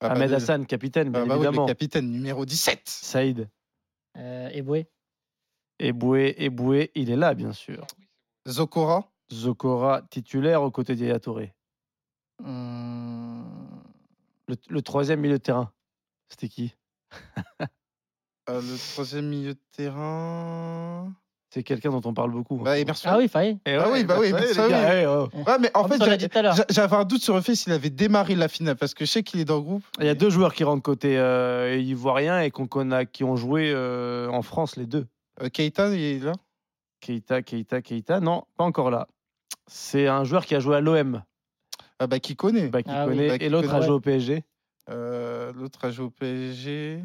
[0.00, 1.66] Ah bah, Ahmed le- Hassan, capitaine, bien ah bah oui, évidemment.
[1.66, 2.88] le capitaine numéro 17.
[2.88, 3.50] Saïd,
[4.16, 4.88] Euh, Eboué.
[5.78, 7.86] Eboué, Eboué, il est là, bien sûr.
[8.48, 9.12] Zokora.
[9.30, 11.52] Zokora, titulaire aux côtés d'Yaya Touré.
[12.42, 13.44] Hum,
[14.48, 15.70] Le, le troisième milieu de terrain,
[16.30, 16.74] c'était qui?
[18.48, 21.12] Euh, le troisième milieu de terrain.
[21.52, 22.58] C'est quelqu'un dont on parle beaucoup.
[22.58, 23.08] Bah, Emerson.
[23.10, 23.58] Ah oui, Faye.
[23.66, 24.96] Eh Ah oui, bah oui, ouais, les ça, gars, oui.
[25.02, 25.28] eh, oh.
[25.46, 25.98] Ouais, mais en En fait,
[26.70, 29.22] j'avais un doute sur le fait s'il avait démarré la finale parce que je sais
[29.24, 29.82] qu'il est dans le groupe.
[29.98, 33.34] Il y a deux joueurs qui rentrent côté euh, ivoirien et qu'on connaît, qui ont
[33.34, 35.06] joué euh, en France, les deux.
[35.42, 36.32] Euh, Keita, il est là?
[37.00, 38.20] Keita, Keita, Keita.
[38.20, 39.08] Non, pas encore là.
[39.66, 41.22] C'est un joueur qui a joué à l'OM,
[41.98, 42.68] Ah bah, qui connaît.
[42.68, 43.16] bah, qui Ah oui.
[43.16, 44.44] connaît, Bah, qui et l'autre a joué au PSG.
[44.88, 47.02] Euh, L'autre a joué au PSG.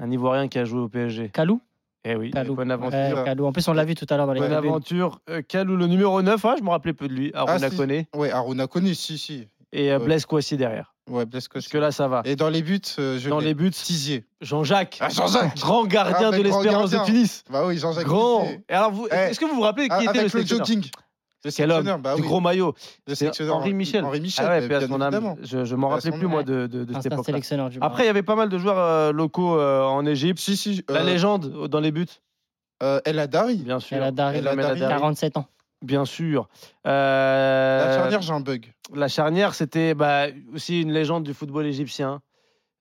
[0.00, 1.28] Un Ivoirien qui a joué au PSG.
[1.30, 1.60] Kalou?
[2.04, 2.54] Eh oui, Kalou.
[2.54, 2.98] bonne aventure.
[2.98, 3.22] Ouais, ça.
[3.24, 3.46] Kalou.
[3.46, 5.20] En plus, on l'a vu tout à l'heure dans les Bonne aventure.
[5.28, 7.30] Euh, Kalou, le numéro 9, ah, je me rappelais peu de lui.
[7.34, 7.76] Aruna Ah, si.
[7.76, 8.04] Kone.
[8.16, 9.48] Ouais, Aruna si, si.
[9.72, 10.04] Et euh, Ouais.
[10.06, 10.94] Blaise Kouassi derrière.
[11.10, 12.22] Ouais, Blaise Parce que là, ça va.
[12.24, 13.46] Et dans les buts, euh, je Dans l'ai.
[13.46, 14.24] les buts, Tizier.
[14.40, 14.98] Jean-Jacques.
[15.00, 17.12] Ah, Jean-Jacques Grand gardien Ah, de grand l'Espérance de gardien.
[17.14, 17.44] Tunis.
[17.50, 18.42] Bah oui, Jean-Jacques Grand.
[18.42, 18.60] Tizier.
[18.68, 20.28] Et alors, vous, Eh, est-ce que vous vous rappelez qui Ah, était le Avec le
[20.30, 20.90] sélectionneur jogging.
[21.44, 22.26] Le Quel homme sélectionneur, bah du oui.
[22.26, 22.74] gros maillot.
[23.14, 24.04] C'est Henri Michel.
[24.04, 25.36] Henri Michel, Ah ouais, à son âme.
[25.42, 27.78] Je, je m'en à rappelais plus moi de, de, de cette Instinct époque.
[27.80, 30.40] Après, il y avait pas mal de joueurs euh, locaux euh, en Égypte.
[30.40, 30.84] Si, si.
[30.88, 32.06] La euh, légende dans les buts,
[32.82, 33.56] euh, El Hadari.
[33.58, 33.96] bien sûr.
[33.98, 34.80] El Hadari, El Hadari.
[34.80, 35.46] 47 ans.
[35.80, 36.48] Bien sûr.
[36.88, 38.72] Euh, La charnière, j'ai un bug.
[38.94, 42.20] La charnière, c'était bah, aussi une légende du football égyptien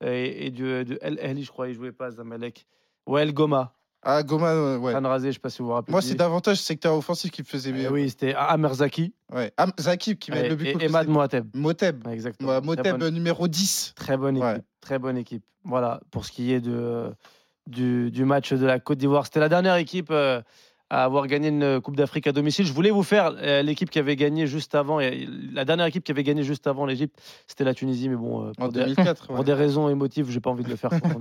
[0.03, 2.65] et, et du, de El je crois, il jouait pas Zamalek.
[3.05, 3.73] Ouais, El Goma,
[4.03, 4.93] Ah, Goma, euh, ouais.
[4.93, 5.91] Khan Razé, je sais pas si vous vous rappelez.
[5.91, 7.91] Moi, c'est davantage secteur offensif qui me faisait Eh bien.
[7.91, 9.51] oui, c'était Amer Zaki Ouais.
[9.79, 10.67] Zakib qui met et, le but.
[10.67, 11.47] et le- Moateb.
[11.55, 12.05] Moteb.
[12.07, 12.51] Ouais, Exactement.
[12.51, 13.93] Ouais, Moteb bonne- numéro 10.
[13.95, 14.47] Très bonne équipe.
[14.47, 14.61] Ouais.
[14.81, 15.43] Très bonne équipe.
[15.65, 17.11] Voilà, pour ce qui est de,
[17.65, 19.25] du, du match de la Côte d'Ivoire.
[19.25, 20.41] C'était la dernière équipe euh,
[20.89, 22.65] à avoir gagné une Coupe d'Afrique à domicile.
[22.65, 25.01] Je voulais vous faire euh, l'équipe qui avait gagné juste avant.
[25.01, 28.07] et La dernière équipe qui avait gagné juste avant l'Égypte, c'était la Tunisie.
[28.07, 29.27] Mais bon, euh, En pour, des, 2004.
[29.27, 29.43] pour ouais.
[29.43, 30.91] des raisons émotives, j'ai pas envie de le faire.
[31.01, 31.19] pour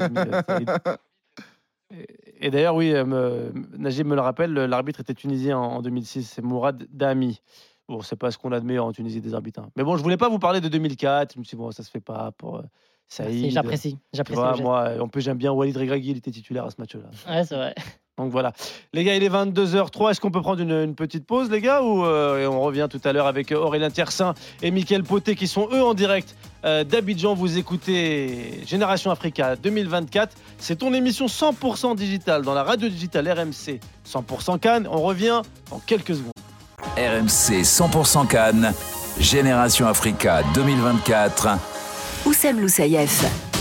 [2.36, 2.44] Saïd.
[2.44, 6.24] Et- d'ailleurs, oui, euh, me- Najib me le rappelle, l'arbitre était tunisien en, en 2006,
[6.24, 7.40] c'est Mourad Dami.
[7.88, 9.60] Bon, c'est pas ce qu'on a de meilleur en Tunisie des arbitres.
[9.60, 9.70] hein.
[9.76, 11.34] Mais bon, je voulais pas vous parler de 2004.
[11.34, 12.62] Je me suis dit, bon, ça se fait pas pour euh,
[13.06, 13.30] Saïd.
[13.42, 13.98] Merci, J'apprécie.
[14.12, 14.62] J'apprécie.
[14.62, 17.02] moi, en plus, j'aime bien Walid Regragui, il était titulaire à ce match-là.
[17.32, 17.74] Ouais, c'est vrai.
[18.18, 18.52] Donc voilà.
[18.94, 20.10] Les gars, il est 22h03.
[20.10, 22.88] Est-ce qu'on peut prendre une, une petite pause, les gars Ou euh, et on revient
[22.90, 26.34] tout à l'heure avec euh, Aurélien Tiersin et Mickaël Poté qui sont eux en direct
[26.64, 27.34] euh, d'Abidjan.
[27.34, 30.34] Vous écoutez Génération Africa 2024.
[30.58, 34.88] C'est ton émission 100% digitale dans la radio digitale RMC 100% Cannes.
[34.90, 36.32] On revient dans quelques secondes.
[36.96, 38.72] RMC 100% Cannes,
[39.20, 41.48] Génération Africa 2024.
[42.24, 43.55] Oussem Loussaïef.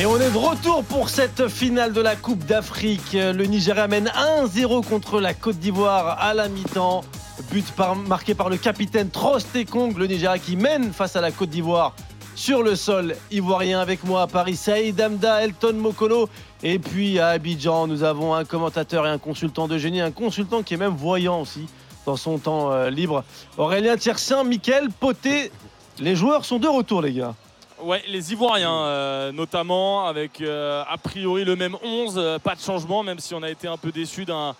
[0.00, 3.12] Et on est de retour pour cette finale de la Coupe d'Afrique.
[3.12, 4.10] Le Nigeria mène
[4.40, 7.02] 1-0 contre la Côte d'Ivoire à la mi-temps.
[7.50, 7.66] But
[8.08, 11.94] marqué par le capitaine Trostekong, le Nigeria qui mène face à la Côte d'Ivoire
[12.34, 14.56] sur le sol ivoirien avec moi à Paris.
[14.56, 16.30] Saïd Amda, Elton Mokolo.
[16.62, 20.62] Et puis à Abidjan, nous avons un commentateur et un consultant de génie, un consultant
[20.62, 21.66] qui est même voyant aussi
[22.06, 23.22] dans son temps euh, libre.
[23.58, 25.52] Aurélien Tiersin, Mickaël Poté.
[25.98, 27.34] Les joueurs sont de retour, les gars.
[27.82, 32.60] Ouais, les Ivoiriens euh, notamment, avec euh, a priori le même 11, euh, pas de
[32.60, 34.54] changement, même si on a été un peu déçu d'un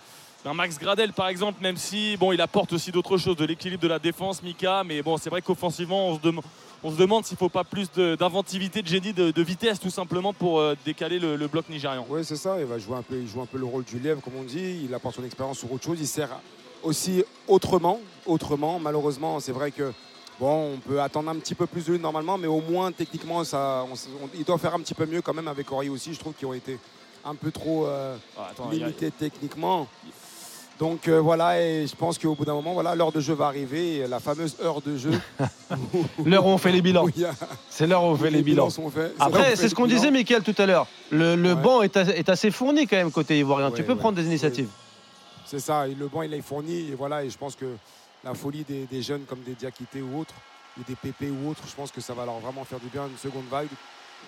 [0.54, 3.88] Max Gradel par exemple, même si bon, il apporte aussi d'autres choses, de l'équilibre de
[3.88, 6.40] la défense, Mika, mais bon, c'est vrai qu'offensivement, on se, dem-
[6.82, 9.90] on se demande s'il ne faut pas plus d'inventivité, de, génie, de, de vitesse tout
[9.90, 12.06] simplement pour décaler le, le bloc nigérian.
[12.08, 12.56] Oui, c'est ça.
[12.58, 14.44] Il va jouer un peu, il joue un peu le rôle du lièvre, comme on
[14.44, 14.80] dit.
[14.84, 15.98] Il apporte son expérience sur autre chose.
[16.00, 16.30] Il sert
[16.82, 18.00] aussi autrement.
[18.24, 19.92] Autrement, malheureusement, c'est vrai que
[20.40, 23.44] bon, on peut attendre un petit peu plus de lui normalement, mais au moins techniquement,
[23.44, 23.94] ça, on
[24.24, 26.14] on- il doit faire un petit peu mieux quand même avec Ori aussi.
[26.14, 26.78] Je trouve qu'ils ont été
[27.24, 29.86] un peu trop euh, Ah, attends, a- limités techniquement.
[30.78, 33.48] Donc euh, voilà, et je pense qu'au bout d'un moment, voilà, l'heure de jeu va
[33.48, 35.10] arriver, la fameuse heure de jeu.
[36.24, 37.04] L'heure où on fait les bilans.
[37.04, 37.34] où il y a-
[37.68, 38.68] C'est l'heure où on fait les bilans.
[39.18, 40.86] Après, c'est ce qu'on disait, Mickaël, tout à l'heure.
[41.10, 41.60] Le, le Ouais.
[41.60, 43.70] banc est, as- est assez fourni quand même côté ivoirien.
[43.72, 43.98] tu peux ouais.
[43.98, 44.68] prendre des initiatives.
[45.44, 47.66] C'est ça, et le banc il est fourni et voilà et je pense que
[48.24, 50.34] la folie des, jeunes comme des Diakité ou autres,
[50.78, 53.06] ou des PP ou autres, je pense que ça va leur vraiment faire du bien
[53.06, 53.68] une seconde vague.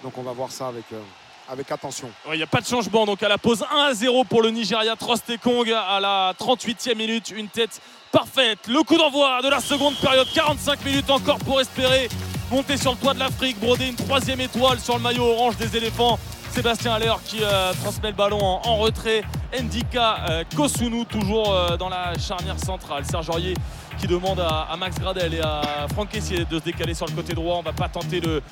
[0.02, 1.00] Donc on va voir ça avec, euh,
[1.48, 2.10] avec attention.
[2.32, 3.04] Il n'y a pas de changement.
[3.04, 4.96] Donc à la pause 1 à 0 pour le Nigeria.
[4.96, 7.30] Trostekong à la 38e minute.
[7.30, 8.66] Une tête parfaite.
[8.68, 10.26] Le coup d'envoi de la seconde période.
[10.34, 12.08] 45 minutes encore pour espérer
[12.50, 13.60] monter sur le toit de l'Afrique.
[13.60, 16.18] Broder une troisième étoile sur le maillot orange des éléphants.
[16.50, 19.22] Sébastien Haller qui euh, transmet le ballon en, en retrait.
[19.58, 23.04] Ndika euh, Kosunu toujours euh, dans la charnière centrale.
[23.06, 23.54] Serge Aurier
[23.98, 27.56] qui demande à, Max Gradel et à Franck de se décaler sur le côté droit.
[27.56, 28.42] On va pas tenter le,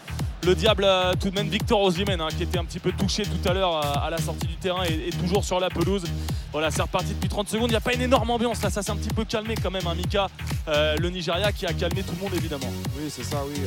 [0.45, 3.25] le diable euh, tout de même Victor Osimhen hein, qui était un petit peu touché
[3.25, 6.05] tout à l'heure euh, à la sortie du terrain et, toujours sur la pelouse.
[6.53, 7.69] Voilà, c'est reparti depuis 30 secondes.
[7.69, 9.71] Il n'y a pas une énorme ambiance là, ça s'est un petit peu calmé quand
[9.71, 9.87] même.
[9.87, 10.29] Hein, Mika,
[10.69, 12.73] euh, le Nigeria qui a calmé tout le monde évidemment.
[12.97, 13.61] Oui, c'est ça, oui.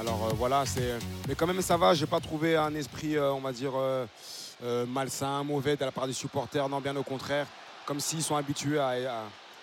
[0.00, 0.98] Alors voilà, c'est.
[1.26, 3.72] Mais quand même ça va, j'ai pas trouvé un esprit, on va dire,
[4.86, 7.46] malsain, mauvais de la part des supporters, non bien au contraire.
[7.84, 8.94] Comme s'ils sont habitués à-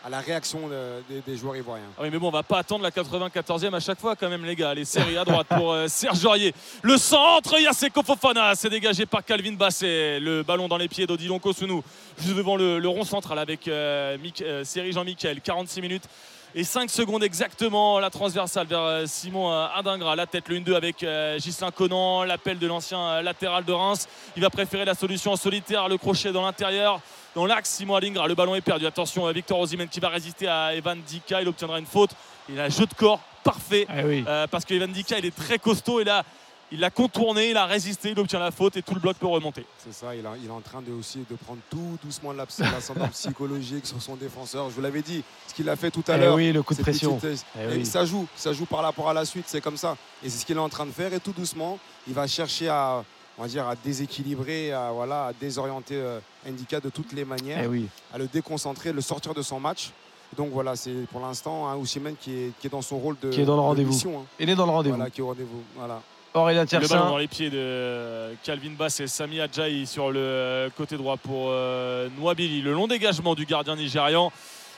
[0.05, 1.85] à la réaction de- des- joueurs ivoiriens.
[1.97, 4.45] Ah oui, mais bon, on va pas attendre la 94e à chaque fois quand même,
[4.45, 4.71] les gars.
[4.73, 6.53] Les séries à droite pour euh, Serge Aurier.
[6.83, 10.19] Le centre, Yaseko Fofana, c'est dégagé par Calvin Basset.
[10.19, 11.81] Le ballon dans les pieds d'Odilon Kosunu,
[12.19, 15.41] juste devant le, rond central avec euh, Mick- euh, Série Jean-Michel.
[15.41, 16.03] 46 minutes
[16.53, 17.99] et 5 secondes exactement.
[17.99, 20.15] La transversale vers euh, Simon euh, Adingra.
[20.15, 22.23] La tête, le 1-2 avec euh, Ghislain Conan.
[22.25, 24.07] L'appel de l'ancien euh, latéral de Reims.
[24.37, 27.01] Il va préférer la solution en solitaire, le crochet dans l'intérieur.
[27.35, 28.85] Dans l'axe, Simon Adingra, le ballon est perdu.
[28.85, 31.41] Attention, Victor Osimhen qui va résister à Evan Dika.
[31.41, 32.11] Il obtiendra une faute.
[32.49, 33.85] Il a un jeu de corps parfait.
[33.89, 34.23] Ah oui.
[34.27, 35.99] Euh, parce que Evan Dika, il est très costaud.
[35.99, 36.23] Et là,
[36.71, 39.27] il l'a contourné, il a résisté, il obtient la faute et tout le bloc peut
[39.27, 39.65] remonter.
[39.77, 43.07] C'est ça, il, a- il est en train de, aussi de prendre tout doucement l'ascendant
[43.09, 44.69] psychologique sur son défenseur.
[44.69, 46.35] Je vous l'avais dit, ce qu'il a fait tout à Eh l'heure.
[46.35, 47.17] oui, le coup de pression.
[47.17, 47.85] petite- Eh et oui.
[47.85, 49.95] Ça joue, ça joue par rapport à la suite, c'est comme ça.
[50.23, 51.13] Et c'est ce qu'il est en train de faire.
[51.13, 53.03] Et tout doucement, il va chercher à,
[53.37, 57.61] on va dire, à déséquilibrer, à, voilà, à désorienter euh, Ndika de toutes les manières,
[57.63, 57.87] Eh oui.
[58.13, 59.91] à le déconcentrer, le sortir de son match.
[60.37, 63.29] Donc voilà, c'est pour l'instant un Osimhen qui est, qui est dans son rôle de
[63.29, 64.09] Qui est dans le de rendez-vous.
[64.09, 64.23] hein.
[64.39, 64.95] Il est dans le rendez-vous.
[64.95, 65.61] Voilà, qui est au rendez-vous.
[65.75, 66.01] Voilà.
[66.33, 70.97] Aurélien Le ballon dans les pieds de Calvin Bass et Sami Adjaï sur le côté
[70.97, 72.61] droit pour euh, Nwabili.
[72.61, 74.33] Le long dégagement du gardien nigérian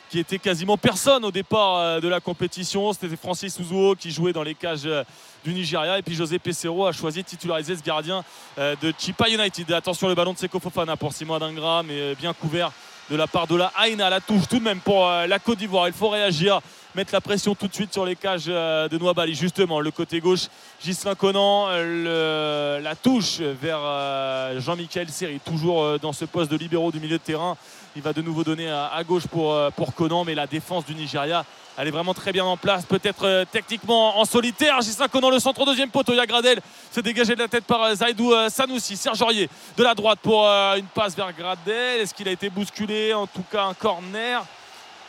[0.10, 2.94] qui était quasiment personne au départ euh, de la compétition.
[2.94, 5.04] C'était Francis Uzuo qui jouait dans les cages euh,
[5.44, 5.98] du Nigeria.
[6.00, 8.24] Et puis José Pesero a choisi de titulariser ce gardien
[8.58, 9.72] euh, de Chipa United.
[9.72, 12.72] Attention le ballon de Seko Fofana pour Simon Adingra, mais bien couvert
[13.10, 14.10] de la part de la Aina.
[14.10, 15.88] La touche tout de même pour la Côte d'Ivoire.
[15.88, 16.60] Il faut réagir,
[16.94, 19.34] mettre la pression tout de suite sur les cages de Nouabali.
[19.34, 20.48] Justement, le côté gauche,
[20.84, 27.18] Gislain Conan, la touche vers Jean-Michel Seri, toujours dans ce poste de libéraux du milieu
[27.18, 27.56] de terrain.
[27.98, 30.94] Il va de nouveau donner à, gauche pour, euh, pour Conan, mais la défense du
[30.94, 31.44] Nigeria,
[31.80, 32.86] elle est vraiment très bien en place.
[32.86, 34.80] Peut-être euh, techniquement en solitaire.
[34.82, 36.14] Gislain Conan, le centre au deuxième poteau.
[36.14, 36.62] Yagradel
[36.92, 38.98] se dégagé de la tête par euh, Zaidou Sanoussi.
[38.98, 42.02] Serge Aurier de la droite pour une passe vers Gradel.
[42.02, 43.16] Est-ce qu'il a été bousculé?
[43.16, 44.46] En tout cas, un corner.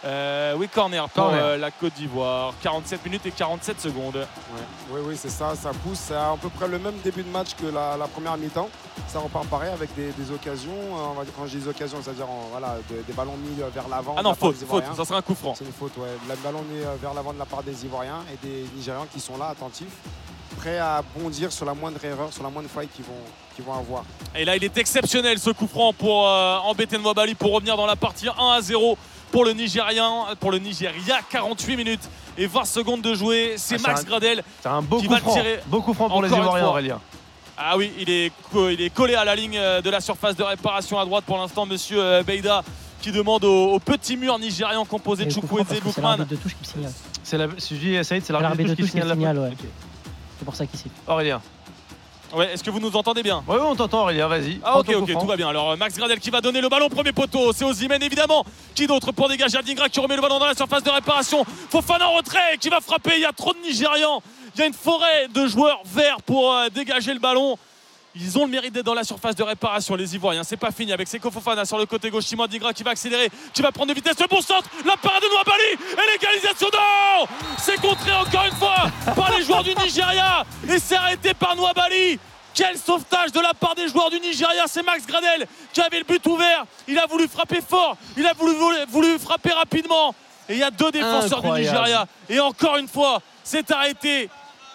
[0.04, 1.42] Euh, oui, corner pour Corner.
[1.42, 2.54] euh, la Côte d'Ivoire.
[2.62, 4.26] 47 minutes et 47 secondes.
[4.92, 5.98] Oui, oui, c'est ça, ça pousse.
[6.08, 8.68] C'est à peu près le même début de match que la, la première mi-temps.
[9.08, 10.70] Ça repart pareil avec des, des occasions.
[10.70, 13.36] euh, on va dire- Quand je dis des occasions, c'est-à-dire en- voilà, de- des ballons
[13.38, 14.14] mis vers l'avant.
[14.16, 14.66] Ah la non, faute, des.
[14.96, 15.54] Ça serait un coup franc.
[15.58, 16.08] C'est une faute, ouais.
[16.28, 19.36] Le ballon mis vers l'avant de la part des Ivoiriens et des Nigérians qui sont
[19.36, 19.88] là, attentifs,
[20.58, 24.04] prêts à bondir sur la moindre erreur, sur la moindre faille qu'ils vont, vont avoir.
[24.36, 27.86] Et là, il est exceptionnel ce coup franc pour euh, embêter Nwabali pour revenir dans
[27.86, 28.96] la partie 1 à 0
[29.30, 31.20] pour le Nigérian, pour le Nigeria.
[31.30, 33.54] 48 minutes et 20 secondes de jouer.
[33.56, 35.32] C'est Ah, Max un- Gradel C'est un beau qui coup va le franc.
[35.34, 35.60] tirer.
[35.66, 36.66] Beau coup franc pour les Ivoiriens.
[36.66, 37.00] Aurélien.
[37.56, 40.36] Ah oui, il est, co- il est collé à la ligne euh, de la surface
[40.36, 42.62] de réparation à droite pour l'instant, monsieur euh, Beida
[43.02, 46.54] qui demande au, au petit mur nigérian composé de Chukwueze et que C'est de touche
[46.54, 46.92] qui me signale.
[47.24, 49.50] C'est la, l'arbitre L'arbitre de touche qui signale la ouais.
[50.38, 50.78] C'est pour ça qu'il.
[51.06, 51.40] Aurélien.
[52.34, 54.60] Ouais, Est-ce que vous nous entendez bien Oui, on t'entend, Aurélien, vas-y.
[54.62, 55.48] Ah ok ok tout va bien.
[55.48, 58.44] Alors euh, Max Gradel qui va donner le ballon premier poteau c'est Ozymen évidemment.
[58.74, 62.08] Qui d'autre pour dégager Adingra qui remet le ballon dans la surface de réparation Fofana
[62.08, 63.12] en retrait qui va frapper.
[63.16, 64.20] Il y a trop de Nigérians.
[64.54, 67.56] Il y a une forêt de joueurs verts pour euh, dégager le ballon
[68.20, 70.42] ils ont le mérite d'être dans la surface de réparation, les Ivoiriens.
[70.44, 72.24] C'est pas fini avec Seko Fofana sur le côté gauche.
[72.24, 74.18] Simon Adingra qui va accélérer, qui va prendre de vitesse.
[74.18, 75.62] Le bon centre, la parade de Nouabali
[75.92, 76.68] et l'égalisation.
[76.72, 77.26] Non
[77.58, 78.76] C'est contré encore une fois
[79.14, 82.18] par les joueurs du Nigeria et c'est arrêté par Nouabali.
[82.54, 84.64] Quel sauvetage de la part des joueurs du Nigeria.
[84.66, 86.64] C'est Max Gradel qui avait le but ouvert.
[86.88, 88.54] Il a voulu frapper fort, il a voulu,
[88.88, 90.14] voulu frapper rapidement.
[90.48, 91.56] Et il y a deux défenseurs Incroyable.
[91.56, 92.06] du Nigeria.
[92.28, 94.28] Et encore une fois, c'est arrêté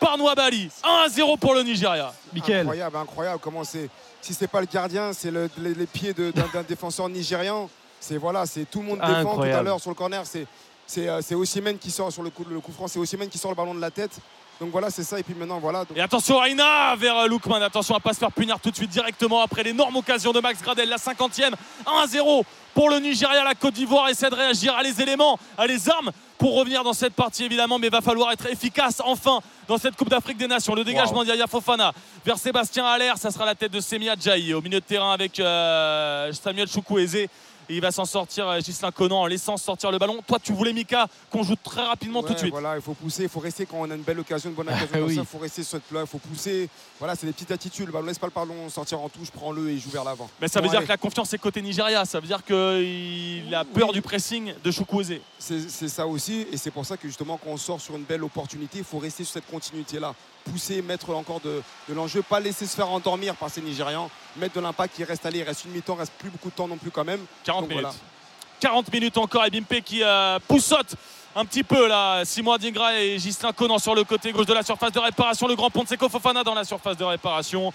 [0.03, 0.69] par Nouabali.
[0.83, 2.13] 1 à 0 pour le Nigeria.
[2.61, 3.39] Incroyable, incroyable.
[3.41, 3.89] Comment c'est
[4.21, 7.69] Si c'est pas le gardien, c'est le- les, les pieds d'un défenseur nigérian.
[7.99, 10.21] C'est voilà, c'est tout le monde défend tout à l'heure sur le corner.
[10.25, 10.45] C'est
[10.85, 12.87] c'est euh, Osimhen qui sort sur le coup, le coup franc.
[12.87, 14.11] C'est Osimhen qui sort le ballon de la tête.
[14.59, 15.17] Donc voilà, c'est ça.
[15.19, 15.79] Et puis maintenant, voilà.
[15.85, 17.61] Donc- Et attention Aina vers euh, Lookman.
[17.63, 20.61] Attention à pas se faire punir tout de suite directement après l'énorme occasion de Max
[20.61, 20.89] Gradel.
[20.89, 21.53] La 50e.
[21.87, 23.43] 1 à 0 pour le Nigeria.
[23.43, 26.93] La Côte d'Ivoire essaie de réagir à les éléments, à les armes pour revenir dans
[26.93, 27.79] cette partie évidemment.
[27.79, 30.75] Mais il va falloir être efficace enfin dans cette Coupe d'Afrique des Nations.
[30.75, 31.93] Le dégagement d'Yaya Fofana
[32.25, 33.17] vers Sébastien Allaire.
[33.17, 37.27] Ça sera la tête de Semi Adjaï au milieu de terrain avec euh, Samuel Chukwueze.
[37.69, 40.21] Et il va s'en sortir, euh, Gislain Conan, en laissant sortir le ballon.
[40.25, 42.51] Toi, tu voulais, Mika, qu'on joue très rapidement tout de suite.
[42.51, 44.69] Voilà, il faut pousser, il faut rester quand on a une belle occasion, une bonne
[44.83, 45.15] occasion oui.
[45.15, 46.69] ça, il faut rester sur cette plat, il faut pousser.
[46.99, 47.87] Voilà, c'est des petites attitudes.
[47.87, 50.29] Le ballon, laisse pas le ballon sortir en touche, prends-le et joue vers l'avant.
[50.41, 52.05] Mais ça veut dire que la confiance est côté Nigeria.
[52.05, 55.19] Ça veut dire qu'il a peur du pressing de Chukwueze.
[55.39, 58.03] C'est c'est ça aussi, et c'est pour ça que justement, quand on sort sur une
[58.03, 60.13] belle opportunité, il faut rester sur cette continuité-là.
[60.51, 64.55] Pousser, mettre encore de, de l'enjeu, pas laisser se faire endormir par ces Nigérians, mettre
[64.55, 65.39] de l'impact qui reste aller.
[65.39, 67.21] Il reste une mi-temps, il reste plus beaucoup de temps non plus quand même.
[67.45, 67.83] 40 Donc, minutes.
[67.83, 67.97] voilà.
[68.59, 70.95] 40 minutes encore et Bimpe qui euh, poussote
[71.35, 72.23] un petit peu là.
[72.25, 75.47] Simon Adingra et Gislain Conan sur le côté gauche de la surface de réparation.
[75.47, 77.73] Le grand pont de Fofana dans la surface de réparation.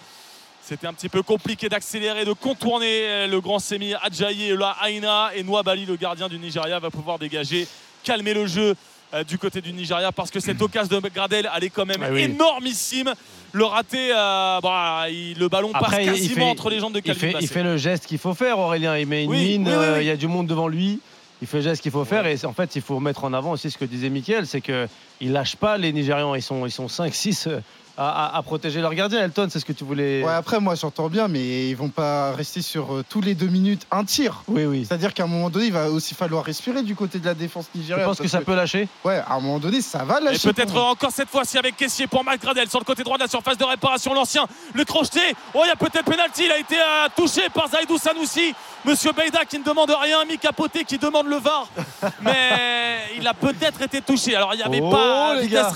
[0.62, 4.76] C'était un petit peu compliqué d'accélérer, de contourner euh, le grand Semi Adjaye et la
[4.86, 5.30] Aina.
[5.34, 7.66] Et Nouabali, le gardien du Nigeria, va pouvoir dégager,
[8.04, 8.74] calmer le jeu
[9.14, 12.02] euh, du côté du Nigeria parce que cette occasion de Gradel, elle est quand même
[12.02, 12.22] Ah oui.
[12.22, 13.12] énormissime.
[13.52, 16.98] Le raté, euh, bah, il- le ballon Après, passe quasiment fait- entre les jambes de
[16.98, 18.96] Il Calvin fait, il fait le geste qu'il faut faire, Aurélien.
[18.98, 21.00] Il met une Oui, mine, oui, euh, il y a du monde devant lui.
[21.40, 22.26] Il fait le geste qu'il faut faire.
[22.26, 24.88] Et en fait, il faut mettre en avant aussi ce que disait Mickaël c'est qu'ils
[25.22, 26.34] ne lâchent pas les Nigérians.
[26.34, 27.60] Ils sont, ils sont 5-6 euh,
[27.98, 29.20] à, à- à protéger leur gardien.
[29.22, 30.22] Elton, c'est ce que tu voulais.
[30.22, 33.48] Ouais, après, moi, j'entends bien, mais ils vont pas rester sur euh, tous les deux
[33.48, 34.42] minutes un tir.
[34.48, 34.84] Oui, oui.
[34.88, 37.66] C'est-à-dire qu'à un moment donné, il va aussi falloir respirer du côté de la défense
[37.74, 38.06] Je nigériane.
[38.06, 38.88] pense que ça peut lâcher?
[39.04, 40.52] Ouais, à un moment donné, ça va Et lâcher.
[40.52, 40.90] peut-être pour moi.
[40.92, 43.58] encore cette fois-ci avec Caissier pour Max Gradel sur le côté droit de la surface
[43.58, 44.14] de réparation.
[44.14, 45.20] L'ancien, le crocheté.
[45.54, 46.42] Oh, il y a peut-être pénalty.
[46.44, 48.54] Il a été euh, touché par Zaidou Sanoussi.
[48.84, 50.24] Monsieur Beida qui ne demande rien.
[50.24, 51.68] Mika Poté qui demande le VAR.
[52.22, 54.36] Mais il a peut-être été touché.
[54.36, 55.66] Alors, il n'y avait Oh, pas les vitesse.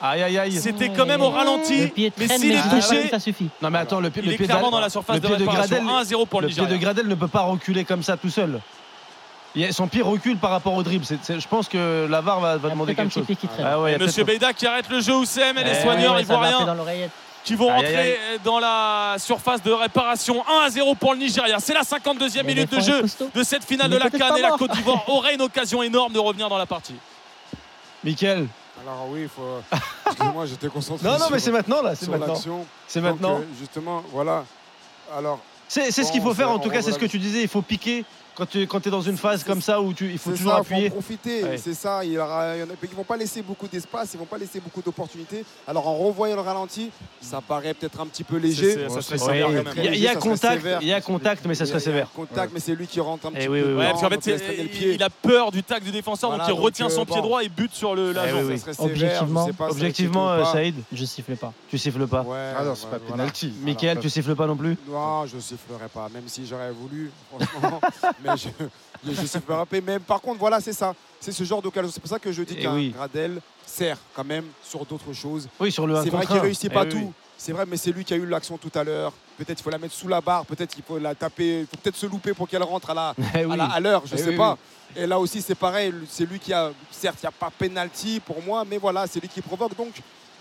[0.00, 0.52] Aïe, aïe, aïe.
[0.52, 1.71] C'était quand même au ralenti.
[1.80, 3.48] Le pied Mais traîne, mais est touché, ça suffit.
[3.60, 5.26] Non, mais attends, le, pied- il le est pied clairement dans la surface le de
[5.36, 5.46] pied.
[5.46, 6.76] Gradel, 1-0 pour le le pied de.
[6.76, 8.60] Gradel ne peut pas reculer comme ça tout seul.
[9.54, 11.04] Il son pire recul par rapport au dribble.
[11.04, 13.26] C'est- c'est- je pense que la VAR va, va demander quelque chose.
[13.26, 13.46] pied qui.
[13.62, 16.64] Ah ouais, il Monsieur Beida qui arrête le jeu Oussem et les Eh soigneurs ivoiriens
[16.64, 17.10] dans l'oreillette.
[17.44, 21.58] qui vont rentrer aïe, dans la surface de réparation 1 à 0 pour le Nigeria.
[21.58, 23.02] C'est la 52e Mais minute de jeu
[23.34, 24.50] de cette finale Il de la peut-être CAN pas et la.
[24.52, 26.94] Côte d'Ivoire aurait une occasion énorme de revenir dans la partie.
[28.04, 28.46] Mickaël.
[28.82, 29.60] Alors oui, il faut.
[30.06, 31.06] Excusez-moi, j'étais concentré.
[31.06, 31.94] Non, non, mais c'est maintenant là.
[31.94, 32.34] C'est maintenant.
[32.88, 33.38] C'est Donc, maintenant.
[33.38, 34.44] euh, justement, voilà.
[35.16, 35.38] Alors,
[35.68, 37.48] C'est c'est ce qu'il faut faire en tout cas, c'est ce que tu disais, il
[37.48, 38.04] faut piquer
[38.36, 40.58] quand tu quand es dans une phase comme ça où tu, il faut toujours ça,
[40.58, 40.88] appuyer.
[40.88, 41.44] faut en profiter.
[41.44, 41.56] Ouais.
[41.58, 42.04] C'est ça.
[42.04, 44.24] Il y aura- il y en a qui vont pas laisser beaucoup d'espace, ils vont
[44.26, 45.44] pas laisser beaucoup d'opportunités.
[45.66, 46.90] Alors en revoyant le ralenti,
[47.20, 48.72] ça paraît peut-être un petit peu léger.
[49.76, 51.92] Il y a, contact, il y a contact, mais ça serait a- il y a
[51.92, 52.08] sévère.
[52.14, 53.76] Contact, mais c'est lui qui rentre un Eh petit oui, peu.
[53.76, 54.26] parce qu'en fait,
[54.60, 55.02] il pied.
[55.02, 57.22] a peur du tac du défenseur, Voilà, donc il retient euh, son pied bon.
[57.22, 60.44] droit et bute sur le Eh Objectivement- Objectivement, euh.
[60.44, 61.52] Saïd, Je siffle pas.
[61.68, 62.24] tu siffles pas.
[62.58, 63.52] Ah non, c'est pas penalty.
[63.62, 67.80] Mickaël, tu siffles pas non plus Non, je sifflerai pas, même si j'aurais voulu, franchement.
[68.24, 68.48] mais je,
[69.12, 69.76] je sifflerai pas.
[69.86, 70.94] Mais par contre, voilà, c'est ça.
[71.20, 71.90] C'est ce genre d'occasion.
[71.92, 72.90] C'est pour ça que je dis Eh qu'un oui.
[72.90, 75.48] Gradel sert quand même sur d'autres choses.
[75.60, 76.40] Oui, sur le 1 C'est vrai qu'il 1.
[76.40, 76.96] réussit Eh pas oui, tout.
[76.98, 77.12] oui.
[77.38, 79.12] C'est vrai, mais c'est lui qui a eu l'action tout à l'heure.
[79.36, 81.76] Peut-être il faut la mettre sous la barre, peut-être il faut la taper, il faut
[81.76, 84.18] peut-être se louper pour qu'elle rentre à la, Eh à la- à l'heure, je Eh
[84.18, 84.56] sais oui, pas.
[84.94, 85.92] Et là aussi, c'est pareil.
[86.08, 89.18] C'est lui qui a, certes, il n'y a pas penalty pour moi, mais voilà, c'est
[89.20, 89.76] lui qui provoque.
[89.76, 89.94] Donc,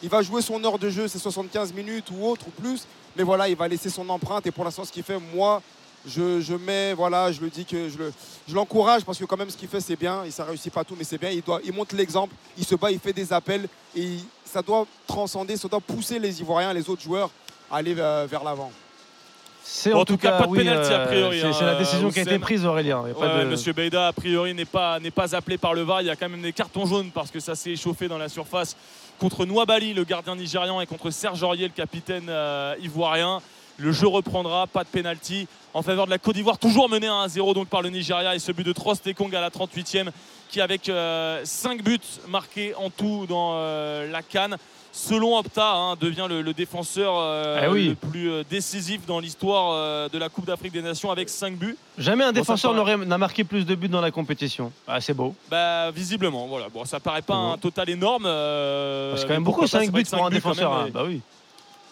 [0.04, 2.86] il va jouer son heure de jeu, c'est 75 minutes ou autre ou plus.
[3.16, 4.46] Mais voilà, il va laisser son empreinte.
[4.46, 5.62] Et pour l'instant, ce qu'il fait, moi,
[6.08, 8.14] je, je mets, voilà, je le dis que je le-
[8.48, 10.24] je l'encourage parce que quand même, ce qu'il fait, c'est bien.
[10.26, 11.30] Il ça réussit pas tout, mais c'est bien.
[11.30, 12.34] Il, doit, il montre l'exemple.
[12.58, 13.68] Il se bat, il fait des appels.
[13.96, 17.30] Et il- ça doit transcender, ça doit pousser les Ivoiriens, les autres joueurs
[17.70, 18.72] à aller euh, vers l'avant.
[19.64, 21.46] C'est Bon, en tout tout cas, cas, pas de oui, penalty, a euh, priori, c'est-
[21.48, 23.04] hein, C'est la décision qui a été prise, Aurélien.
[23.06, 25.58] Il y a pas Ouais, de- Monsieur Beida, a priori, n'est pas, n'est pas appelé
[25.60, 26.02] par le VAR.
[26.02, 28.28] Il y a quand même des cartons jaunes parce que ça s'est échauffé dans la
[28.28, 28.76] surface
[29.20, 33.40] contre Nouabali, le gardien nigérian, et contre Serge Aurier, le capitaine euh, ivoirien.
[33.82, 37.26] Le jeu reprendra, pas de penalty en faveur de la Côte d'Ivoire, toujours mené à
[37.28, 40.10] 1-0 donc par le Nigeria et ce but de Trost Ekong à la 38e
[40.50, 40.92] qui avec
[41.44, 41.98] 5 buts
[42.28, 44.58] marqués en tout dans euh, la Cannes
[44.92, 47.88] selon Opta hein, devient le, le défenseur euh, Eh oui.
[47.88, 51.56] le plus euh, décisif dans l'histoire euh, de la Coupe d'Afrique des Nations avec 5
[51.56, 51.78] buts.
[51.98, 54.74] Jamais un défenseur n'a marqué plus de buts dans la compétition.
[54.88, 55.34] Ah, c'est beau.
[55.50, 56.68] Bah visiblement, voilà.
[56.68, 58.26] Bon, ça paraît pas un total énorme.
[58.26, 60.72] euh, C'est quand même beaucoup, pas, 5 c'est vrai buts pour un buts, défenseur.
[60.76, 60.92] même, hein.
[60.94, 61.22] Bah oui.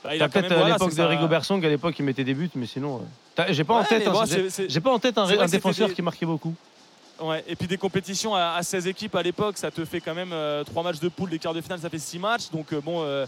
[0.03, 1.07] Bah, il a peut-être même, à voilà, l'époque de ça.
[1.07, 3.01] Rigo Bersong, à l'époque il mettait des buts, mais sinon.
[3.39, 4.99] euh, J'ai pas en Ouais, tête, mais un- bon, j'ai- c'est- c'est- j'ai pas en
[4.99, 6.53] tête un, c'est vrai un que c'était défenseur des- qui marquait beaucoup.
[7.21, 10.13] Ouais, et puis des compétitions à, à 16 équipes à l'époque, ça te fait quand
[10.15, 10.33] même
[10.65, 12.49] 3 matchs de poule, des quarts de finale, ça fait 6 matchs.
[12.53, 13.25] Donc euh, bon, euh,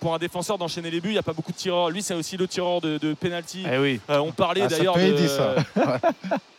[0.00, 1.90] pour un défenseur d'enchaîner les buts, il n'y a pas beaucoup de tireurs.
[1.90, 3.64] Lui, c'est aussi le tireur de, de penalty.
[3.70, 4.00] Eh oui.
[4.08, 5.56] Euh, on parlait Ah, ça d'ailleurs peut de- aider, ça.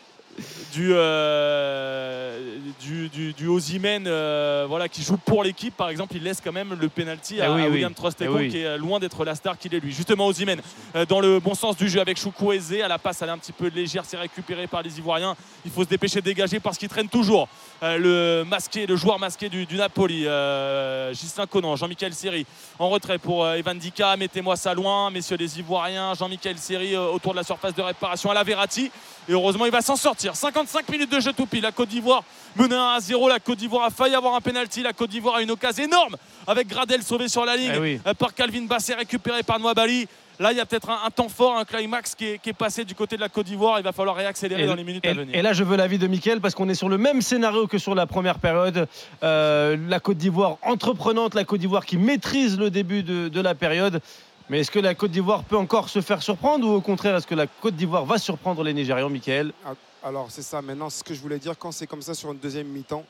[0.74, 6.24] du, euh, du, du, du Osimhen, euh, voilà, qui joue pour l'équipe, par exemple, il
[6.24, 7.72] laisse quand même le penalty à, Eh oui, à oui.
[7.74, 8.50] William Eh oui.
[8.50, 9.92] qui est loin d'être la star qu'il est lui.
[9.94, 10.62] Justement, Osimhen,
[10.96, 13.38] euh, dans le bon sens du jeu avec Chukwueze, à la passe, elle est un
[13.38, 15.36] petit peu légère, c'est récupéré par les Ivoiriens.
[15.64, 17.48] Il faut se dépêcher de dégager parce qu'il traîne toujours
[17.82, 22.46] le masqué, le joueur masqué du, du Napoli, euh, Gislain Conan, Jean-Michel Seri
[22.80, 24.16] en retrait pour euh, Evan Dika.
[24.18, 26.14] Mettez-moi ça loin, messieurs les Ivoiriens.
[26.14, 28.92] Jean-Michel Seri euh, autour de la surface de réparation à la Verratti.
[29.28, 30.36] Et heureusement, il va s'en sortir.
[30.36, 31.64] 55 minutes de jeu tout pile.
[31.64, 32.24] La Côte d'Ivoire
[32.56, 33.28] menée 1 à 0.
[33.30, 34.82] La Côte d'Ivoire a failli avoir un penalty.
[34.82, 36.16] La Côte d'Ivoire a une occasion énorme
[36.48, 38.00] avec Gradel sauvé sur la ligne Eh oui.
[38.08, 40.08] euh, par Calvin Bassé récupéré par Noabali.
[40.40, 42.54] Là, il y a peut-être un, un temps fort, un climax qui est, qui est
[42.54, 43.80] passé du côté de la Côte d'Ivoire.
[43.80, 45.36] Il va falloir réaccélérer Et, dans les minutes et- à venir.
[45.36, 47.78] et là, je veux l'avis de Mickaël parce qu'on est sur le même scénario que
[47.78, 48.88] sur la première période.
[49.24, 53.56] Euh, la Côte d'Ivoire entreprenante, la Côte d'Ivoire qui maîtrise le début de, de la
[53.56, 54.02] période.
[54.50, 57.26] Mais est-ce que la Côte d'Ivoire peut encore se faire surprendre ou au contraire, est-ce
[57.28, 59.52] que la Côte d'Ivoire va surprendre les Nigérians, Mickaël?
[59.66, 60.62] Ah, Alors, c'est ça.
[60.62, 63.04] Maintenant, ce que je voulais dire, quand c'est comme ça sur une deuxième mi-temps,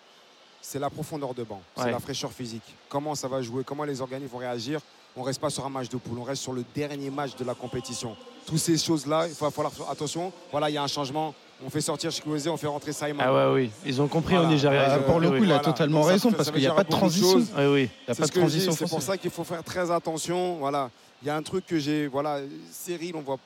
[0.62, 1.92] c'est la profondeur de banc, c'est Ouais.
[1.92, 2.64] la fraîcheur physique.
[2.88, 4.80] Comment ça va jouer, comment les organismes vont réagir?
[5.18, 7.36] On ne reste pas sur un match de poule, on reste sur le dernier match
[7.38, 8.16] de la compétition.
[8.46, 10.32] Toutes ces choses-là, il va falloir faire attention.
[10.52, 11.34] Voilà, il y a un changement.
[11.66, 13.22] On fait sortir Chikwueze, on fait rentrer Simon.
[13.24, 13.72] Ah ouais, oui.
[13.86, 14.50] Ils ont compris Voilà.
[14.50, 14.82] au Nigeria.
[14.92, 15.40] Euh, ont pour le coup, oui.
[15.44, 15.64] il a Voilà.
[15.64, 17.32] totalement ça- raison ça- parce qu'il n'y a pas de transition.
[17.32, 17.48] choses.
[17.58, 17.80] Oui, oui.
[17.80, 19.90] Il n'y a C'est pas ce de transition C'est pour ça qu'il faut faire très
[19.90, 20.58] attention.
[20.58, 20.90] Voilà,
[21.24, 22.08] il y a un truc que j'ai.
[22.08, 22.40] Voilà,
[22.72, 23.38] Cyril, on voit.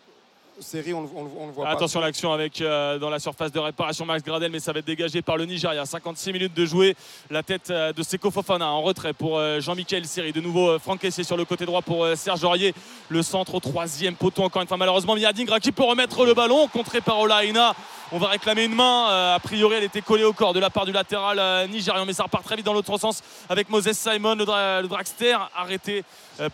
[0.93, 1.71] On, le- voit pas.
[1.71, 4.85] Attention l'action avec euh, dans la surface de réparation Max Gradel, mais ça va être
[4.85, 5.85] dégagé par le Nigeria.
[5.85, 6.95] 56 minutes de jouer.
[7.29, 10.31] La tête euh, de Seko Fofana en retrait pour euh, Jean-Michel Seri.
[10.33, 12.73] De nouveau, Franck Kessier sur le côté droit pour Serge Aurier.
[13.09, 14.43] Le centre au troisième poteau.
[14.43, 16.67] Encore une fois, malheureusement, Miyadingra qui peut remettre le ballon.
[16.67, 17.73] Contré par Olaïna.
[18.11, 19.33] On va réclamer une main.
[19.35, 22.23] A priori, elle était collée au corps de la part du latéral nigérian, mais ça
[22.23, 26.03] repart très vite dans l'autre sens avec Moses Simon, le, dra- le dragster, arrêté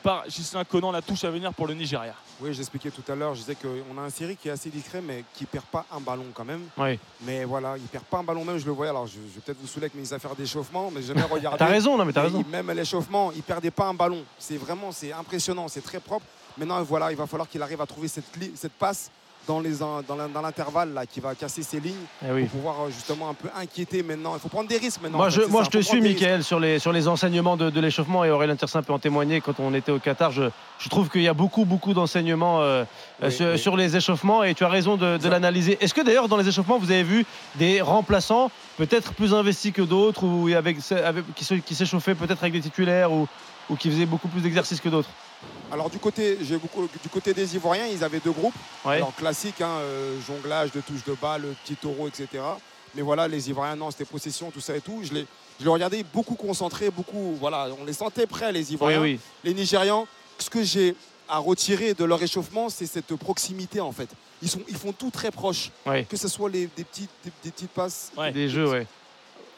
[0.03, 0.91] par Gislain Conan.
[0.91, 2.13] La touche à venir pour le Nigeria.
[2.41, 5.01] Oui, j'expliquais tout à l'heure, je disais qu'on a un série qui est assez discret,
[5.01, 6.61] mais qui perd pas un ballon quand même.
[6.77, 6.99] Oui.
[7.21, 8.89] Mais voilà, il perd pas un ballon même, je le voyais.
[8.89, 11.57] Alors, je, je vais peut-être vous saouler avec mes affaires d'échauffement, mais j'ai jamais regardé.
[11.57, 12.43] T'as raison, non, mais t'as raison.
[12.45, 14.23] il- Même à l'échauffement, il perdait pas un ballon.
[14.37, 16.25] C'est vraiment, c'est impressionnant, c'est très propre.
[16.57, 19.09] Maintenant, voilà, il va falloir qu'il arrive à trouver cette passe
[19.47, 19.75] dans les
[20.41, 21.93] l'intervalle là qui va casser ses lignes
[22.27, 22.41] Eh oui.
[22.43, 24.35] pour pouvoir euh, justement un peu inquiéter maintenant.
[24.35, 25.17] Il faut prendre des risques maintenant.
[25.17, 26.01] Moi, en je, fait, moi ça, je te suis.
[26.01, 29.41] Michael, sur les, sur les enseignements de, de l'échauffement et Aurélien Tersin peut en témoigner
[29.41, 30.31] quand on était au Qatar.
[30.31, 30.43] Je,
[30.79, 32.83] je trouve qu'il y a beaucoup, beaucoup d'enseignements euh,
[33.21, 33.59] Oui, sur, oui.
[33.59, 35.77] sur les échauffements et tu as raison de, l'analyser.
[35.81, 37.25] Est-ce que d'ailleurs, dans les échauffements, vous avez vu
[37.55, 40.77] des remplaçants peut-être plus investis que d'autres ou avec,
[41.65, 43.27] qui s'échauffaient peut-être avec des titulaires ou,
[43.69, 45.09] ou qui faisaient beaucoup plus d'exercices que d'autres?
[45.71, 48.53] Alors du côté, j'ai beaucoup, du côté des Ivoiriens, ils avaient deux groupes.
[48.85, 48.95] Ouais.
[48.95, 52.27] Alors classique, hein, euh, jonglage de touches de balle, petit taureau, etc.
[52.93, 55.01] Mais voilà, les Ivoiriens, non, c'était possession, tout ça et tout.
[55.03, 55.25] Je les,
[55.59, 59.01] je les regardais beaucoup concentrés, beaucoup, voilà, on les sentait prêts, les Ivoiriens.
[59.01, 59.19] Oui, oui.
[59.43, 60.07] Les Nigérians,
[60.37, 60.95] ce que j'ai
[61.27, 64.09] à retirer de leur échauffement, c'est cette proximité en fait.
[64.43, 65.71] Ils, sont, ils font tout très proche.
[65.85, 66.05] Ouais.
[66.07, 68.11] Que ce soit les, des, petites, des, des petites passes.
[68.15, 68.31] Ouais.
[68.31, 68.85] Des jeux, ouais.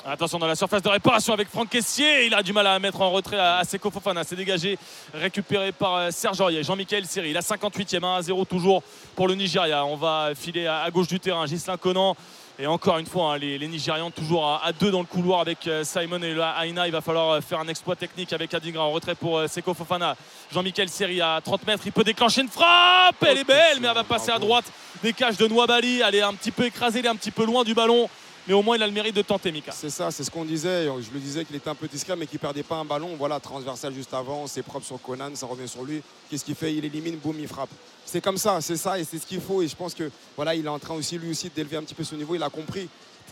[0.10, 2.28] Attention dans la surface de réparation avec Franck Caissier.
[2.28, 4.24] Il a du mal à mettre en retrait à, Seko Fofana.
[4.24, 4.80] C'est dégagé,
[5.14, 6.64] récupéré par euh, Serge Aurier.
[6.64, 7.32] Jean-Michel Seri.
[7.32, 8.84] Il a 58e, 1 à 0 toujours
[9.18, 9.84] pour le Nigeria.
[9.84, 11.46] On va filer à, gauche du terrain.
[11.46, 12.16] Gislain Conan.
[12.58, 15.42] Et encore une fois, hein, les, les Nigérians toujours à, à deux dans le couloir
[15.42, 16.88] avec euh, Simon et Aina.
[16.88, 20.16] Il va falloir euh, faire un exploit technique avec Adingra en retrait pour Seko Fofana.
[20.54, 21.84] Jean-Michel Seri à 30 mètres.
[21.86, 23.22] Il peut déclencher une frappe.
[23.28, 24.72] Elle est belle, mais elle va passer à droite
[25.04, 26.00] des cages de Nouabali.
[26.00, 28.10] Elle est un petit peu écrasée, elle est un petit peu loin du ballon.
[28.48, 29.72] Mais au moins, il a le mérite de tenter, Mika.
[29.74, 30.86] C'est ça, c'est ce qu'on disait.
[30.86, 33.10] Je le disais qu'il était un peu discret, mais qu'il perdait pas un ballon.
[33.18, 36.02] Voilà, transversal juste avant, c'est propre sur Conan, ça revient sur lui.
[36.30, 36.74] Qu'est-ce qu'il fait?
[36.74, 37.70] Il élimine, boum, il frappe.
[38.06, 39.62] C'est comme ça, c'est ça, et c'est ce qu'il faut.
[39.62, 41.94] Et je pense que voilà, il est en train aussi lui aussi d'élever un petit
[41.96, 42.36] peu ce niveau.
[42.36, 42.88] Il a compris.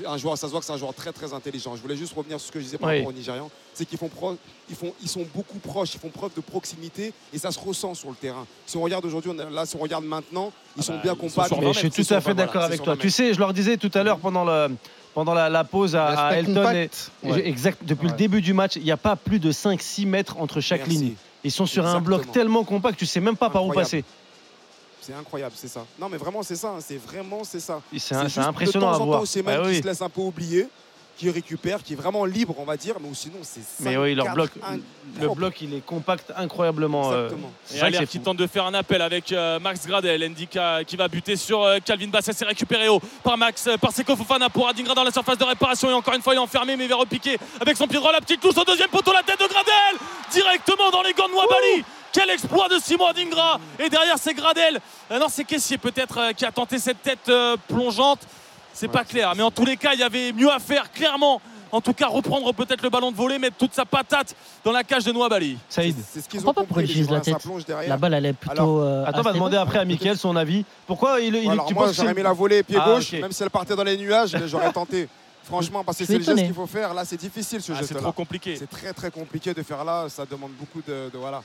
[0.06, 1.74] Un joueur, ça se voit que c'est un joueur très très intelligent.
[1.78, 2.98] Je voulais juste revenir sur ce que je disais par Oui.
[2.98, 3.50] rapport aux Nigérians.
[3.74, 4.36] C'est qu'ils font pro-
[4.70, 7.94] ils font, ils sont beaucoup proches, ils font preuve de proximité et ça se ressent
[7.94, 8.46] sur le terrain.
[8.66, 11.54] Si on regarde aujourd'hui, on là, si on regarde maintenant, ils sont bah, bien compacts.
[11.72, 12.98] je suis tout à fait 20, d'accord voilà, avec toi.
[12.98, 14.76] Tu 20 sais, je leur disais tout à l'heure pendant, le,
[15.16, 16.52] pendant la, la pause à, Elton.
[16.52, 17.48] et- compact, ouais.
[17.48, 20.60] Exact, depuis le début du match, il n'y a pas plus de 5-6 mètres entre
[20.62, 20.98] chaque Merci.
[20.98, 21.14] ligne.
[21.44, 24.04] Ils sont sur un bloc tellement compact, tu sais même pas par où passer.
[25.02, 25.86] C'est incroyable, c'est ça.
[26.00, 26.70] Non, mais vraiment, c'est ça.
[26.70, 27.80] hein, C'est vraiment, c'est ça.
[27.98, 29.28] C'est impressionnant de à temps voir.
[29.28, 29.80] c'est même oui.
[29.80, 30.68] se laisse un peu oublier,
[31.18, 34.16] qui récupère, qui est vraiment libre, on va dire, mais ou sinon, c'est Mais oui,
[34.16, 34.52] leur bloc,
[35.22, 37.12] le bloc, il est compact incroyablement.
[37.12, 37.52] euh, Exactement.
[37.66, 40.30] c'est Et Allaire qui tente de faire un appel avec euh, Max Gradel.
[40.30, 42.36] Ndika qui va buter sur euh, Calvin Bassett.
[42.36, 45.44] C'est récupéré haut par Max, euh, par Seko Fofana pour Adingra dans la surface de
[45.46, 45.90] réparation.
[45.90, 48.12] Et encore une fois, il est enfermé, mais il va repiquer avec son pied droit.
[48.12, 50.00] La petite touche au deuxième poteau, la tête de Gradel
[50.32, 51.84] directement dans les gants de Ouabali.
[52.12, 54.80] Quel exploit de Simon Adingra Et derrière, c'est Gradel.
[55.12, 58.20] Euh, non, c'est Caissier peut-être euh, qui a tenté cette tête euh, plongeante.
[58.76, 59.34] C'est pas clair.
[59.36, 61.42] Mais en tous les cas, il y avait mieux à faire, clairement.
[61.72, 64.84] En tout cas, reprendre peut-être le ballon de volée, mettre toute sa patate dans la
[64.84, 65.58] cage de Nouabali.
[65.68, 65.96] Saïd.
[66.10, 67.04] C'est ce qu'ils ont pas pourquoi compris.
[67.10, 67.36] la tête.
[67.88, 68.52] La balle, elle est plutôt.
[68.52, 70.64] Alors, euh, Attends, on va demander après à Mickaël son avis.
[70.88, 72.86] Pourquoi il, il- Alors tu moi, penses que j'aurais c'est- mis la volée pied Ah,
[72.86, 75.10] gauche, même si elle partait dans les nuages, j'aurais tenté.
[75.44, 76.94] Franchement, parce que c'est le geste qu'il faut faire.
[76.94, 78.02] Là, c'est difficile ce Ah, c'est geste-là.
[78.02, 78.56] trop compliqué.
[78.58, 80.06] C'est très très compliqué de faire là.
[80.10, 81.42] Ça demande beaucoup de, de- voilà.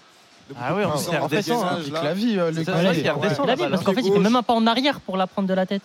[0.60, 4.00] Ah oui, c'est de redescend, la vie, euh, le C'est la balle, parce qu'en fait,
[4.02, 5.82] il fait même pas en arrière pour la prendre de la tête.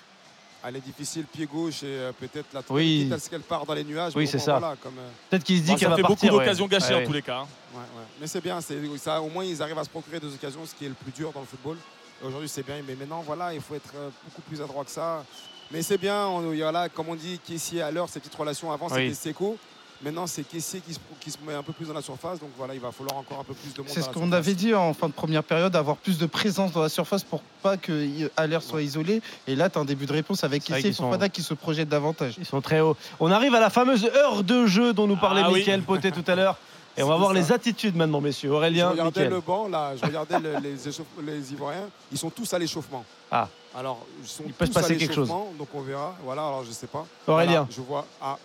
[0.67, 3.03] Elle est difficile, pied gauche et euh, peut-être la Oui.
[3.03, 4.13] quitte à ce qu'elle part dans les nuages.
[4.15, 4.57] Oui, mais c'est bon, ça.
[4.59, 6.31] voilà, comme, euh, Peut-être qu'il se dit Bon, qu'elle ça fait beaucoup ouais.
[6.31, 7.05] d'occasions gâchées Ouais, en ouais.
[7.05, 7.37] tous les cas.
[7.39, 7.47] hein.
[7.73, 8.05] ouais, ouais.
[8.19, 10.73] Mais c'est bien, c'est, ça, au moins ils arrivent à se procurer des occasions, ce
[10.73, 11.77] qui est le plus dur dans le football.
[12.23, 14.91] Et Aujourd'hui c'est bien, mais maintenant voilà, il faut être euh, beaucoup plus adroit que
[14.91, 15.23] ça.
[15.71, 18.87] Mais c'est bien, on, voilà, comme on dit, Caissier à l'heure, ces petites relations avant
[18.89, 19.13] Oui.
[19.13, 19.57] c'était Seco.
[20.05, 22.49] Maintenant c'est Caissier qui se, qui se met un peu plus dans la surface, donc
[22.59, 23.89] voilà, il va falloir encore un peu plus de monde.
[23.91, 26.83] C'est ce qu'on avait dit en fin de première période, avoir plus de présence dans
[26.83, 29.21] la surface pour pas que Aller soit isolé.
[29.47, 31.41] Et là, tu as un début de réponse avec Kessier et qu'ils sont- Fofana qui
[31.41, 32.35] se projette davantage.
[32.37, 32.95] Ils sont très hauts.
[33.19, 35.59] On arrive à la fameuse heure de jeu dont nous parlait Ah oui.
[35.61, 36.57] Mickaël Potet tout à l'heure.
[36.97, 37.33] Et on va voir ça.
[37.35, 38.49] les attitudes maintenant, messieurs.
[38.49, 39.29] Je Aurélien, regardais Mickaël.
[39.31, 43.03] le banc là, je regardais le- les, Ivoiriens, ils sont tous à l'échauffement.
[43.31, 43.49] Ah.
[43.75, 45.27] Alors, ils sont Il peut se tous à passer quelque chose.
[45.27, 46.15] l'échauffement, Donc on verra.
[46.23, 47.05] Voilà, alors je sais pas.
[47.27, 47.51] Aurélien.
[47.51, 48.37] Voilà, je vois, ah,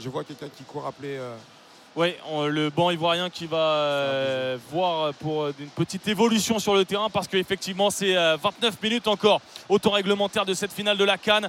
[0.00, 1.16] je vois quelqu'un qui court appeler.
[1.16, 1.34] euh,
[1.96, 2.14] Oui,
[2.50, 7.08] le banc ivoirien qui va euh, voir pour euh, une petite évolution sur le terrain
[7.10, 11.16] parce qu'effectivement c'est euh, 29 minutes encore au temps réglementaire de cette finale de la
[11.18, 11.48] Cannes.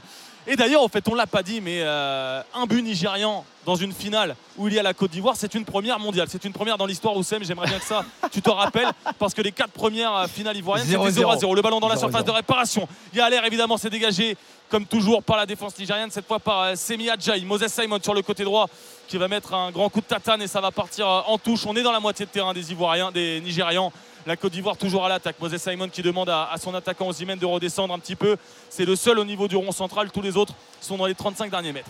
[0.49, 3.75] Et d'ailleurs, en fait, on ne l'a pas dit, mais euh, un but nigérian dans
[3.75, 6.27] une finale où il y a la Côte d'Ivoire, c'est une première mondiale.
[6.31, 7.43] C'est une première dans l'histoire, Oussem.
[7.43, 10.87] J'aimerais bien que ça, tu te rappelles, parce que les quatre premières euh, finales ivoiriennes,
[10.87, 11.53] c'était 0 à 0.
[11.53, 11.99] Le ballon dans la 0-0.
[11.99, 12.87] surface de réparation.
[13.11, 14.37] Il y a l'air, évidemment, c'est dégagé,
[14.69, 17.43] comme toujours, par la défense nigérienne, cette fois par euh, Semi Adjaï.
[17.43, 18.69] Moses Simon sur le côté droit
[19.09, 21.65] qui va mettre un grand coup de tatane et ça va partir euh, en touche.
[21.65, 23.91] On est dans la moitié de terrain des Ivoiriens, des Nigérians.
[24.27, 25.37] La Côte d'Ivoire toujours à l'attaque.
[25.39, 28.35] Moses Simon qui demande à, à son attaquant Osimhen de redescendre un petit peu.
[28.69, 30.11] C'est le seul au niveau du rond central.
[30.11, 31.89] Tous les autres sont dans les 35 derniers mètres.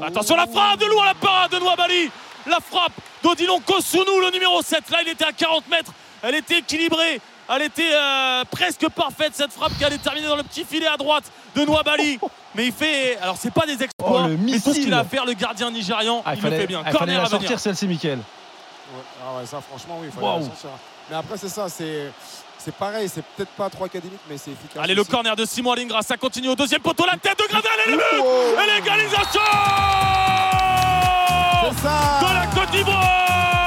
[0.00, 2.10] Attention la frappe de loin la parade de Nouabali.
[2.46, 2.92] La frappe
[3.24, 4.88] d'Odilon Kosunu, le numéro 7.
[4.90, 5.92] Là, il était à 40 mètres.
[6.22, 7.20] Elle était équilibrée.
[7.52, 10.96] Elle était euh, presque parfaite cette frappe qui allait terminer dans le petit filet à
[10.96, 11.24] droite
[11.56, 12.20] de Nouabali.
[12.54, 13.16] Mais il fait.
[13.18, 14.22] Alors, c'est pas des exploits.
[14.24, 16.56] Oh, le mais tout ce qu'il a à faire, le gardien nigérian, Ah, il fallait,
[16.56, 16.82] le fait bien.
[16.84, 17.40] ah, il fallait Corner la à venir.
[17.40, 18.18] sortir celle-ci, Mickaël.
[18.18, 20.70] Ouais, ah ouais, ça, franchement, oui, il fallait la sortir.
[21.10, 22.10] Mais après, c'est ça, c'est.
[22.60, 24.82] C'est pareil, c'est peut-être pas trop académique, mais c'est efficace.
[24.82, 27.70] Allez, le corner de Simon Alingra, ça continue au deuxième poteau, la tête de Gradel
[27.86, 28.56] et le but Oh.
[28.60, 29.40] Et l'égalisation
[31.62, 33.57] C'est ça de la Côte d'Ivoire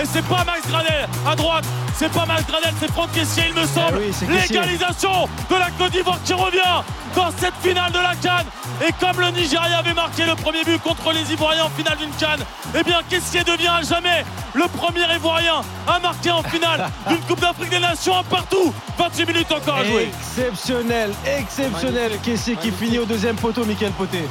[0.00, 1.64] Et c'est pas Max Gradel à droite,
[1.94, 4.00] c'est pas Max Gradel, c'est Franck Kessier, il me semble.
[4.02, 4.26] Eh oui, Kessier.
[4.58, 6.82] L'égalisation de la Côte d'Ivoire qui revient
[7.14, 8.46] dans cette finale de la Cannes.
[8.84, 12.10] Et comme le Nigeria avait marqué le premier but contre les Ivoiriens en finale d'une
[12.18, 12.44] Cannes,
[12.76, 14.24] eh bien Kessier devient à jamais
[14.54, 18.74] le premier Ivoirien à marquer en finale d'une Coupe d'Afrique des Nations un partout.
[18.98, 20.10] 28 minutes encore à jouer.
[20.36, 22.18] Exceptionnel, exceptionnel.
[22.24, 24.24] Kessier qui finit au deuxième poteau, Michael Poté.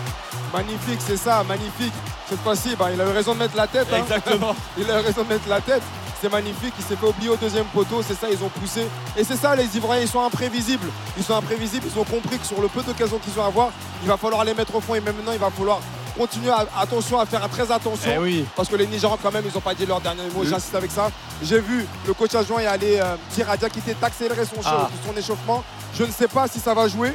[0.53, 1.93] Magnifique, c'est ça, magnifique.
[2.29, 3.87] Cette fois-ci, bah, il a eu raison de mettre la tête.
[3.91, 3.97] hein.
[3.97, 4.55] Exactement.
[4.77, 5.81] il a eu raison de mettre la tête.
[6.21, 8.87] C'est magnifique, il s'est fait oublier au deuxième poteau, c'est ça, ils ont poussé.
[9.17, 10.87] Et c'est ça, les Ivoiriens, ils sont imprévisibles.
[11.17, 13.71] Ils sont imprévisibles, ils ont compris que sur le peu d'occasions qu'ils ont à avoir,
[14.03, 14.95] il va falloir les mettre au fond.
[14.95, 15.79] Et même maintenant, il va falloir
[16.17, 18.09] continuer à, attention à faire très attention.
[18.15, 18.45] Eh oui.
[18.55, 20.45] Parce que les Nigérians, quand même, ils n'ont pas dit leur dernier mot.
[20.45, 21.09] J'insiste avec ça.
[21.41, 24.89] J'ai vu le coach adjoint y aller euh, dire à Diakité d'accélérer son, Ah.
[25.05, 25.61] son échauffement.
[25.93, 27.13] Je ne sais pas si ça va jouer.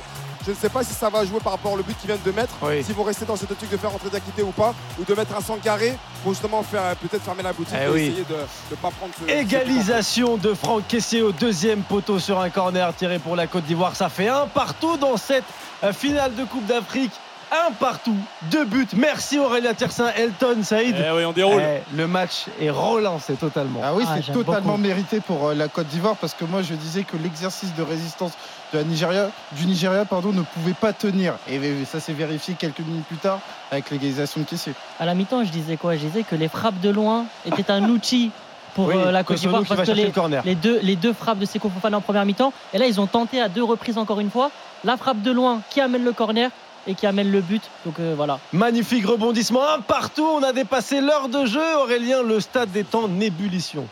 [0.48, 2.30] Je ne sais pas si ça va jouer par rapport au but qu'ils viennent de
[2.32, 2.54] mettre.
[2.62, 2.82] Oui.
[2.82, 4.74] S'ils vont rester dans cette optique de faire rentrer Diakité ou pas.
[4.98, 7.88] Ou de mettre un Sangaré pour justement faire euh, peut-être fermer la boutique Eh et
[7.90, 8.00] oui.
[8.06, 8.34] essayer de
[8.70, 9.30] ne pas prendre ce.
[9.30, 13.94] Égalisation de Franck Kessier au deuxième poteau sur un corner tiré pour la Côte d'Ivoire.
[13.94, 15.44] Ça fait un partout dans cette
[15.84, 17.12] euh, finale de Coupe d'Afrique.
[17.50, 18.16] Un partout,
[18.50, 18.86] deux buts.
[18.94, 20.94] Merci Aurélien Tiersin, Elton, Saïd.
[20.98, 21.62] Eh oui, on déroule.
[21.62, 23.80] Eh, le match est relancé totalement.
[23.82, 24.82] Ah oui, Ah, c'est j'aime totalement beaucoup.
[24.82, 28.32] mérité pour euh, la Côte d'Ivoire parce que moi je disais que l'exercice de résistance
[28.72, 31.34] de la Nigeria, du Nigeria pardon, ne pouvait pas tenir.
[31.50, 33.40] Et ça s'est vérifié quelques minutes plus tard
[33.70, 34.74] avec l'égalisation de Kessier.
[35.00, 35.96] À la mi-temps, je disais quoi?
[35.96, 38.30] Je disais que les frappes de loin étaient un outil
[38.74, 40.42] pour Oui, euh, la Côte d'Ivoire parce que les, le corner.
[40.44, 42.52] les deux, les deux frappes de Seko Fofana en première mi-temps.
[42.74, 44.50] Et là, ils ont tenté à deux reprises encore une fois.
[44.84, 46.50] La frappe de loin qui amène le corner
[46.86, 47.62] et qui amène le but.
[47.84, 48.38] Donc euh, voilà.
[48.52, 50.26] Magnifique rebondissement, un partout.
[50.26, 51.76] On a dépassé l'heure de jeu.
[51.82, 53.86] Aurélien, le stade est en ébullition.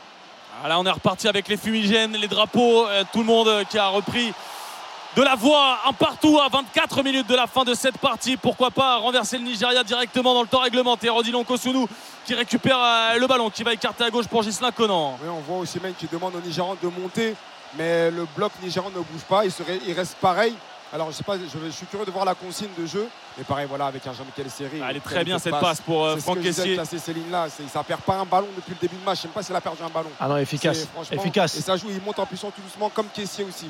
[0.62, 3.78] Ah, Là, on est reparti avec les fumigènes, les drapeaux, euh, tout le monde qui
[3.78, 4.32] a repris
[5.16, 8.36] de la voix un partout à 24 minutes de la fin de cette partie.
[8.36, 11.16] Pourquoi pas renverser le Nigeria directement dans le temps réglementaire.
[11.16, 11.86] Odilon Kosunu
[12.26, 15.18] qui récupère euh, le ballon, qui va écarter à gauche pour Gislain Conan.
[15.22, 17.34] Oui, on voit aussi même qui demande aux Nigérians de monter,
[17.78, 20.54] mais le bloc nigérian ne bouge pas, il, serait- il reste pareil.
[20.92, 23.44] Alors je sais pas, je, je suis curieux de voir la consigne de jeu, mais
[23.44, 24.80] pareil voilà avec un Jean-Michel Seri.
[24.82, 26.38] Ah, elle est très bien cette passe pour euh, C'est Franck
[26.98, 29.18] Céline là, ça perd pas un ballon depuis le début de match.
[29.18, 30.10] Je sais pas s'il a perdu un ballon.
[30.20, 30.86] Ah non, efficace.
[31.10, 31.56] Efficace.
[31.56, 33.68] Et ça joue, il monte en puissance tout doucement comme Kessier aussi.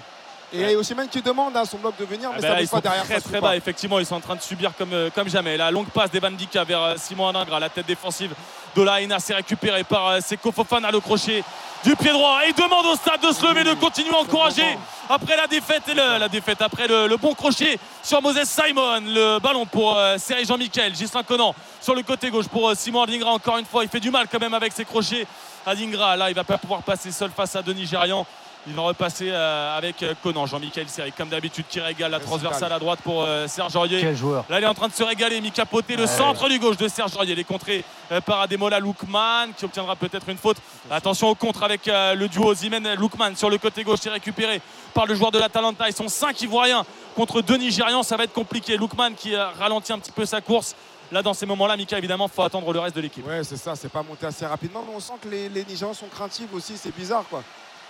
[0.53, 2.61] Et aussi même qui demande à son bloc de venir, Ah mais ben ça là,
[2.63, 3.05] ils pas sont derrière.
[3.05, 3.49] très ça très pas.
[3.49, 5.57] bas, effectivement, ils sont en train de subir comme, euh, comme jamais.
[5.57, 8.33] La longue passe d'Evan Dika vers euh, Simon Adingra, la tête défensive
[8.77, 11.43] de la Haina, c'est récupéré par euh, Seko Fofana, le crochet
[11.85, 12.41] du pied droit.
[12.47, 14.79] Et il demande au stade de se lever, de continuer à encourager
[15.11, 19.01] après la défaite et le- la défaite, après le, le bon crochet sur Moses Simon.
[19.05, 23.03] Le ballon pour euh, Serge Jean-Michel, Gislain Conan sur le côté gauche pour euh, Simon
[23.03, 23.31] Adingra.
[23.33, 25.27] Encore une fois, il fait du mal quand même avec ses crochets.
[25.67, 28.25] Adingra, là, il va pas pouvoir passer seul face à deux Nigérians.
[28.69, 32.73] Il va repasser euh, avec euh, Conan, Jean-Michel Seri, comme d'habitude, qui régale la transversale
[32.73, 34.01] à droite pour euh, Serge Aurier.
[34.01, 34.45] Quel joueur.
[34.49, 35.41] Là, il est en train de se régaler.
[35.41, 36.09] Mika Poté, le Ouais.
[36.09, 37.35] centre du gauche de Serge Aurier.
[37.35, 37.85] Il est contré
[38.25, 40.57] par Ademola Loukman qui obtiendra peut-être une faute.
[40.91, 44.01] Attention au contre avec le duo Zimen-Loukman sur le côté gauche.
[44.03, 44.61] C'est récupéré
[44.95, 45.89] par le joueur de l'Atalanta.
[45.89, 48.03] Ils sont 5 Ivoiriens contre 2 Nigérians.
[48.03, 48.77] Ça va être compliqué.
[48.77, 50.75] Loukman qui ralentit un petit peu sa course.
[51.13, 53.25] Là, dans ces moments-là, Mika, évidemment, il faut attendre le reste de l'équipe.
[53.25, 55.95] Ouais, c'est ça, c'est pas monté assez rapidement, mais on sent que les, les Nigérians
[55.95, 57.45] sont craintifs aussi, c'est bizarre quoi.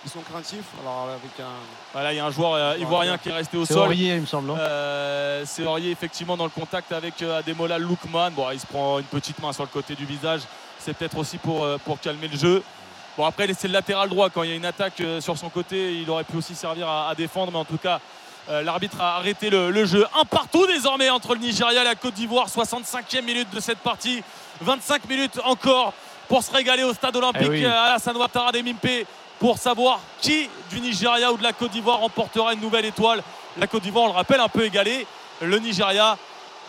[0.07, 1.51] Ils sont craintifs, alors avec un.
[1.91, 3.87] Voilà, il y a un joueur euh, ivoirien qui est resté au C'est sol.
[3.87, 4.51] Aurier, il me semble.
[4.57, 8.31] Euh, c'est Aurier effectivement dans le contact avec euh, Ademola Lookman.
[8.31, 10.41] Bon, il se prend une petite main sur le côté du visage.
[10.79, 12.63] C'est peut-être aussi pour, euh, pour calmer le jeu.
[13.17, 14.29] Bon, après, c'est le latéral droit.
[14.29, 16.87] Quand il y a une attaque euh, sur son côté, il aurait pu aussi servir
[16.87, 17.51] à, à défendre.
[17.51, 17.99] Mais en tout cas,
[18.49, 20.05] euh, l'arbitre a arrêté le, le jeu.
[20.17, 22.47] Un partout désormais entre le Nigeria et la Côte d'Ivoire.
[22.47, 24.23] 65e minute de cette partie.
[24.61, 25.93] 25 minutes encore
[26.29, 27.65] pour se régaler au stade olympique Eh oui.
[27.65, 29.05] euh, Alassane Ouattara des Mimpe
[29.39, 33.21] pour savoir qui du Nigeria ou de la Côte d'Ivoire remportera une nouvelle étoile.
[33.57, 35.05] La Côte d'Ivoire, on le rappelle, un peu égalée.
[35.41, 36.17] Le Nigeria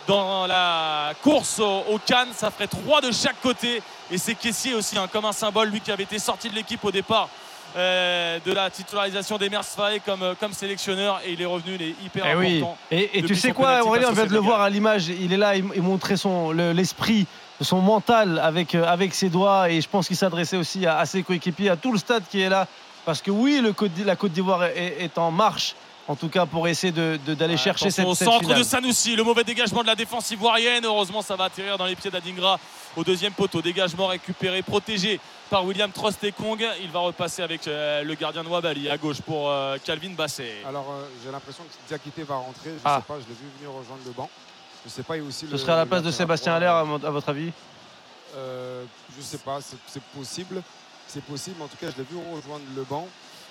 [0.07, 3.81] dans la course au, Cannes, ça ferait trois de chaque côté.
[4.11, 6.83] Et c'est Kessier aussi, hein, comme un symbole, lui qui avait été sorti de l'équipe
[6.83, 7.29] au départ
[7.77, 11.21] euh, de la titularisation des Faye comme, euh, comme sélectionneur.
[11.25, 12.57] Et il est revenu, il est hyper Eh oui.
[12.57, 12.77] important.
[12.89, 15.07] Et, et tu sais quoi, Aurélien, on vient de le voir à l'image.
[15.09, 17.27] Il est là, il, il montrait son le- l'esprit,
[17.61, 19.69] son mental avec euh, avec ses doigts.
[19.69, 22.41] Et je pense qu'il s'adressait aussi à, à ses coéquipiers, à tout le stade qui
[22.41, 22.67] est là,
[23.05, 25.75] parce que oui, le Côte d'I- la Côte d'Ivoire est, est en marche.
[26.07, 28.57] En tout cas, pour essayer de- de- d'aller chercher cette, au cette centre finale.
[28.57, 30.83] de Sanoussi, le mauvais dégagement de la défense ivoirienne.
[30.83, 32.59] Heureusement, ça va atterrir dans les pieds d'Adingra
[32.95, 33.61] au deuxième poteau.
[33.61, 35.19] Dégagement récupéré, protégé
[35.51, 36.65] par William Trostekong.
[36.81, 40.63] Il va repasser avec euh, le gardien de Wabali à gauche pour euh, Calvin Basset.
[40.67, 43.01] Alors euh, j'ai l'impression que Diakité va rentrer, je Ah.
[43.01, 44.29] sais pas, je l'ai vu venir rejoindre le banc.
[44.85, 46.53] Je sais pas, il y a aussi Ce le- serait à la place de Sébastien.
[46.53, 47.51] Allaire, à, mon- à votre avis
[48.35, 48.83] Euh,
[49.17, 50.61] je sais pas, c'est- c'est possible.
[51.07, 53.07] C'est possible, en tout cas, je l'ai vu rejoindre le banc.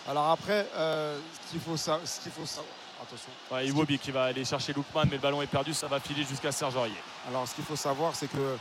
[0.09, 2.73] Alors après, euh, ce qu'il faut, sa- ce qu'il faut savoir.
[3.03, 3.31] Attention.
[3.51, 6.25] Ouais, Iwobi qui va aller chercher Lookman, mais le ballon est perdu, ça va filer
[6.25, 6.95] jusqu'à Serge Aurier.
[7.29, 8.57] Alors, ce qu'il faut savoir, c'est que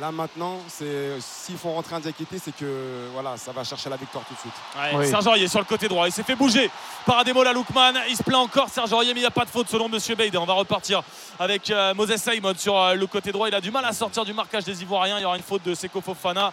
[0.00, 3.96] là maintenant, c'est s'il faut rentrer un Diakité, c'est que voilà, ça va chercher la
[3.96, 4.52] victoire tout de suite.
[4.96, 6.06] Ouais, Serge Aurier sur le côté droit.
[6.06, 6.70] Il s'est fait bouger
[7.04, 7.94] par Ademola Lookman.
[8.08, 10.14] Il se plaint encore, Serge Aurier, mais il n'y a pas de faute selon Monsieur
[10.14, 10.36] Beide.
[10.36, 11.02] On va repartir
[11.38, 13.48] avec euh, Moses Simon sur euh, le côté droit.
[13.48, 15.18] Il a du mal à sortir du marquage des Ivoiriens.
[15.18, 16.52] Il y aura une faute de Seko Fofana.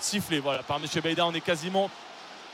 [0.00, 1.26] Sifflé voilà, par Monsieur Beida.
[1.26, 1.90] On est quasiment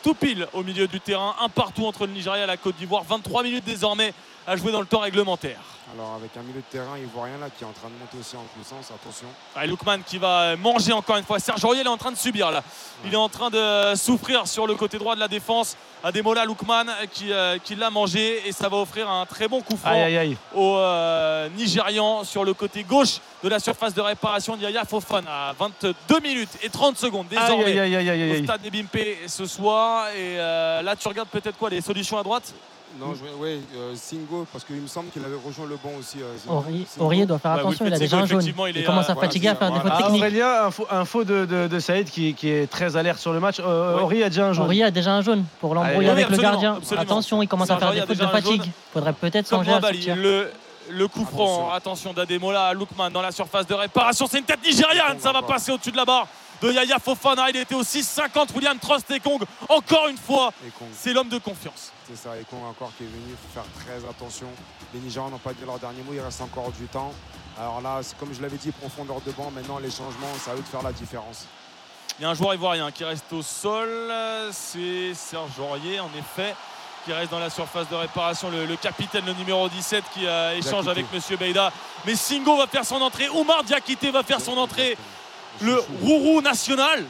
[0.02, 1.34] tout pile au milieu du terrain.
[1.40, 3.04] Un partout entre le Nigeria et la Côte d'Ivoire.
[3.04, 4.12] 23 minutes désormais
[4.46, 5.58] à jouer dans le temps réglementaire.
[5.94, 8.36] Alors, avec un milieu de terrain ivoirien là qui est en train de monter aussi
[8.36, 9.26] en puissance, attention.
[9.56, 11.38] Ouais, Lookman qui va manger encore une fois.
[11.38, 12.62] Serge Aurier il est en train de subir là.
[13.04, 15.76] Il est en train de souffrir sur le côté droit de la défense.
[16.02, 19.76] Ademola Lookman qui, euh, qui l'a mangé et ça va offrir un très bon coup
[19.76, 20.36] franc Aïe, aïe, aïe.
[20.54, 25.50] aux euh, Nigérians sur le côté gauche de la surface de réparation d'Yaya Fofana.
[25.50, 28.70] à 22 minutes et 30 secondes désormais Aïe, aïe, aïe, aïe, aïe, au stade des
[28.70, 30.08] Bimpe ce soir.
[30.08, 32.52] Et euh, là tu regardes peut-être quoi les solutions à droite?
[33.00, 36.18] Non, je, ouais, euh, Singo, parce qu'il me semble qu'il avait rejoint le banc aussi.
[36.22, 37.00] euh.
[37.00, 38.38] Aurier, doit faire Ouais, attention, il a déjà un jaune.
[38.38, 40.22] effectivement, il Il, commence euh, à voilà, fatiguer, à faire des fautes Ah, techniques.
[40.22, 43.56] Aurélien, info, info de, de, de Saïd qui, qui est très alerte sur le match.
[43.60, 44.02] Euh, Ouais.
[44.02, 44.64] Aurier a déjà un jaune.
[44.66, 46.06] Aurier a déjà un jaune pour l'embrouille Allez.
[46.06, 46.74] Oui, avec le gardien.
[46.76, 47.02] absolument.
[47.02, 48.70] Attention, il commence à faire des fautes de un fatigue.
[48.92, 49.80] Faudrait peut-être songer à
[50.14, 50.50] le,
[50.90, 54.26] le coup franc, attention d'Ademola à Lookman dans la surface de réparation.
[54.30, 56.28] C'est une tête nigériane, ça va passer au-dessus de la barre
[56.62, 57.50] de Yaya Fofana.
[57.50, 58.54] Il était au 6,50.
[58.54, 60.52] William Trostekong, encore une fois,
[60.92, 61.92] c'est l'homme de confiance.
[62.08, 64.48] C'est ça, et Kong encore qui est venu, il faut faire très attention.
[64.92, 67.12] Les Nigérians n'ont pas dit leur dernier mot, il reste encore du temps.
[67.58, 70.58] Alors là, comme je l'avais dit, profondeur de banc, maintenant les changements, c'est à eux
[70.58, 71.46] de faire la différence.
[72.18, 74.12] Il y a un joueur ivoirien qui reste au sol.
[74.52, 76.54] C'est Serge Aurier, en effet,
[77.04, 78.50] qui reste dans la surface de réparation.
[78.50, 80.90] Le, le capitaine, le numéro 17, qui euh, échange Diakité.
[80.90, 81.72] avec Monsieur Beida.
[82.06, 83.28] Mais Singo va faire son entrée.
[83.30, 84.96] Oumar Diakité va faire son entrée.
[85.60, 87.04] Le Rourou national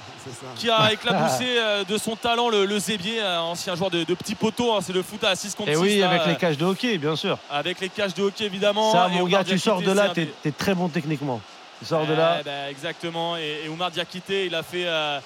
[0.57, 4.15] qui a éclaboussé euh, de son talent le, le Zébier, euh, ancien joueur de, de
[4.15, 4.73] petit poteau.
[4.73, 4.79] hein.
[4.83, 5.81] c'est le foot à 6 contre Et 6.
[5.81, 7.39] oui, là, avec euh, les cages de hockey, bien sûr.
[7.51, 8.93] avec les cages de hockey évidemment.
[8.93, 11.41] Ça, Et mon gars, tu sors de là, t'es t'es très bon techniquement.
[11.79, 12.39] Tu sors de là.
[12.41, 13.37] Eh ben, exactement.
[13.37, 15.19] Et, et Oumar Diakité, il a fait, euh,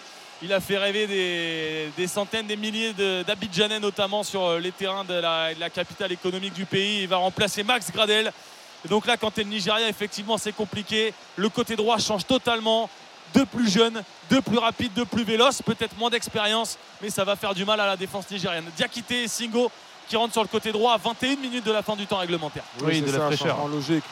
[0.42, 5.04] il a fait rêver des, des centaines, des milliers de- d'Abidjanais, notamment sur les terrains
[5.04, 7.02] de la, de la capitale économique du pays.
[7.02, 8.32] Il va remplacer Max Gradel.
[8.84, 11.12] Et donc là, quand tu es le Nigeria, effectivement, c'est compliqué.
[11.36, 12.88] Le côté droit change totalement.
[13.34, 17.36] Deux plus jeunes, deux plus rapides, deux plus véloces, peut-être moins d'expérience, mais ça va
[17.36, 18.64] faire du mal à la défense nigérienne.
[18.76, 19.70] Diakité et Singo
[20.08, 22.62] qui rentrent sur le côté droit à 21 minutes de la fin du temps réglementaire.
[22.82, 23.48] Oui, de c'est la ça, fraîcheur.
[23.56, 24.04] changement logique.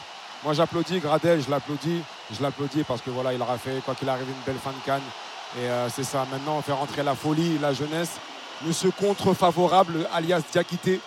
[0.43, 4.07] Moi j'applaudis Gradel, je l'applaudis, je l'applaudis parce que voilà, il aura fait quoi qu'il
[4.07, 5.01] arrive une belle fin de canne.
[5.59, 8.11] Et euh, c'est ça, maintenant on fait rentrer la folie, la jeunesse,
[8.63, 11.01] monsieur contre-favorable alias Diakité.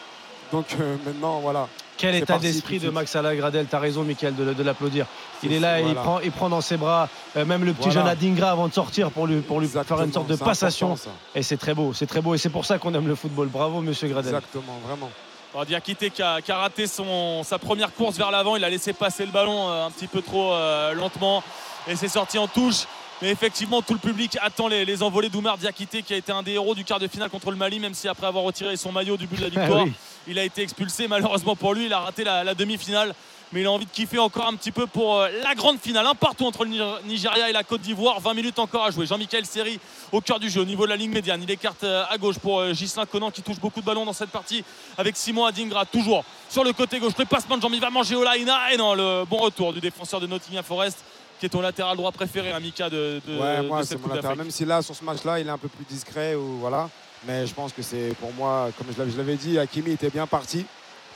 [0.50, 1.68] Donc euh, maintenant voilà.
[2.00, 2.90] Quel C'est état d'esprit de.
[2.90, 5.06] Max Alagradel, t'as raison Michael de, de l'applaudir.
[5.42, 7.88] Il est là, et il, prend, il prend dans ses bras euh, même le petit
[7.88, 8.00] Voilà.
[8.00, 10.96] jeune Adingra avant de sortir pour lui, pour lui faire une sorte de passation.
[11.34, 12.34] Et c'est très beau, c'est très beau.
[12.34, 13.48] Et c'est pour ça qu'on aime le football.
[13.48, 14.08] Bravo Monsieur.
[14.08, 14.34] Gradel.
[14.34, 15.10] Exactement, vraiment.
[15.52, 18.70] Alors, Diakité qui a, qui a raté son, sa première course vers l'avant, il a
[18.70, 21.42] laissé passer le ballon euh, un petit peu trop euh, lentement
[21.88, 22.86] et c'est sorti en touche.
[23.22, 26.42] Mais effectivement, tout le public attend les, les envolées d'Oumar Diakité qui a été un
[26.42, 28.92] des héros du quart de finale contre le Mali, même si après avoir retiré son
[28.92, 29.92] maillot du but de la victoire, Ah oui.
[30.26, 31.06] il a été expulsé.
[31.06, 33.14] Malheureusement pour lui, il a raté la, la demi-finale.
[33.52, 36.06] Mais il a envie de kiffer encore un petit peu pour euh, la grande finale.
[36.06, 38.20] Un partout entre le Niger- Nigeria et la Côte d'Ivoire.
[38.20, 39.06] 20 minutes encore à jouer.
[39.06, 39.80] Jean-Michel Seri
[40.12, 41.42] au cœur du jeu, au niveau de la ligne médiane.
[41.42, 44.12] Il écarte euh, à gauche pour euh, Ghislain Conan qui touche beaucoup de ballons dans
[44.12, 44.62] cette partie
[44.96, 47.14] avec Simon Adingra toujours sur le côté gauche.
[47.18, 48.72] Le passement de Jean, il va manger Olaïna.
[48.72, 51.04] Et non, le bon retour du défenseur de Nottingham Forest
[51.40, 54.02] qui est ton latéral droit préféré, Amika, de, de, ouais, de moi, cette c'est mon
[54.02, 54.36] Coupe latéral.
[54.36, 54.38] d'Afrique.
[54.44, 56.88] Même si là, sur ce match-là, il est un peu plus discret, ou voilà.
[57.26, 60.64] Mais je pense que c'est pour moi, comme je l'avais- dit, Hakimi était bien parti.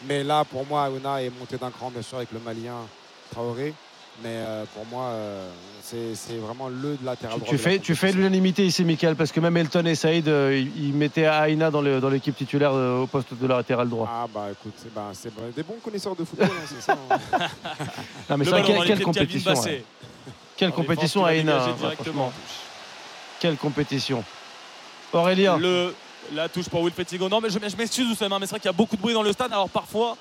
[0.08, 2.74] Mais là, pour moi, Aouna est monté d'un cran, bien sûr, avec le Malien
[3.30, 3.74] Traoré.
[4.22, 5.48] Mais euh, pour moi, euh,
[5.82, 7.48] c'est vraiment le latéral droit.
[7.50, 10.64] Tu de fais, tu fais l'unanimité ici, Michael, parce que même Elton et Saïd, euh,
[10.76, 14.08] ils mettaient Aina dans l'équipe titulaire euh, au poste de latéral droit.
[14.08, 15.50] Ah bah écoute, c'est bah, vrai.
[15.56, 16.96] des bons connaisseurs de football, hein, c'est ça.
[17.10, 17.18] hein.
[18.30, 19.52] Non, mais ballon quelle, de compétition.
[20.54, 20.56] Ouais.
[20.56, 21.94] Quelle En compétition hein, directement.
[21.94, 22.32] franchement.
[23.40, 24.24] Quelle compétition
[25.12, 25.94] Aurélien Le,
[26.34, 27.28] la touche pour Wilfried Sigo.
[27.28, 29.14] Non, mais je, je m'excuse, Oussama, mais c'est vrai qu'il y a beaucoup de bruit
[29.14, 29.52] dans le stade.
[29.52, 30.16] Alors parfois,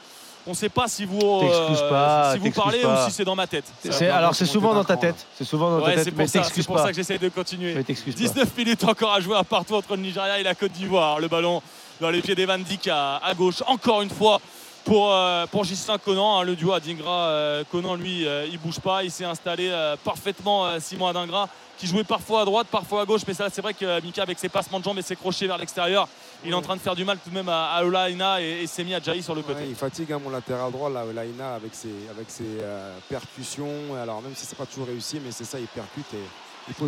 [0.45, 3.05] on ne sait pas si vous, euh, pas, si vous parlez pas.
[3.05, 3.65] ou si c'est dans ma tête.
[3.89, 5.25] C'est- Alors c'est souvent dans ta tête.
[5.37, 6.83] C'est souvent dans ta tête, c'est pour mais ça, t'excuses c'est pour pas.
[6.83, 7.73] ça que j'essaie de continuer.
[7.73, 8.19] Mais t'excuses pas.
[8.21, 11.19] 19 minutes encore à jouer à partout entre le Nigeria et la Côte d'Ivoire.
[11.19, 11.61] Le ballon
[12.01, 13.63] dans les pieds d'Evan Dijk à, à gauche.
[13.67, 14.41] Encore une fois
[14.85, 16.39] pour, euh, pour Gislain Conan.
[16.39, 17.27] hein, le duo Adingra.
[17.27, 19.03] euh, Conan, lui, euh, il bouge pas.
[19.03, 21.47] Il s'est installé euh, parfaitement, euh, Simon Adingra,
[21.77, 23.21] qui jouait parfois à droite, parfois à gauche.
[23.27, 25.47] Mais ça, c'est vrai que euh, Mika, avec ses passements de jambes et ses crochets
[25.47, 26.07] vers l'extérieur,
[26.45, 28.63] il est en train de faire du mal tout de même à, à Olaïna et,
[28.63, 29.61] et Semi Adjaï sur le côté.
[29.61, 32.59] Ouais, il fatigue hein, mon latéral droit, là, Laina, avec ses, avec ses
[33.09, 33.95] percussions.
[34.01, 36.13] Alors, même si c'est pas toujours réussi, mais c'est ça, il percute.
[36.13, 36.17] Et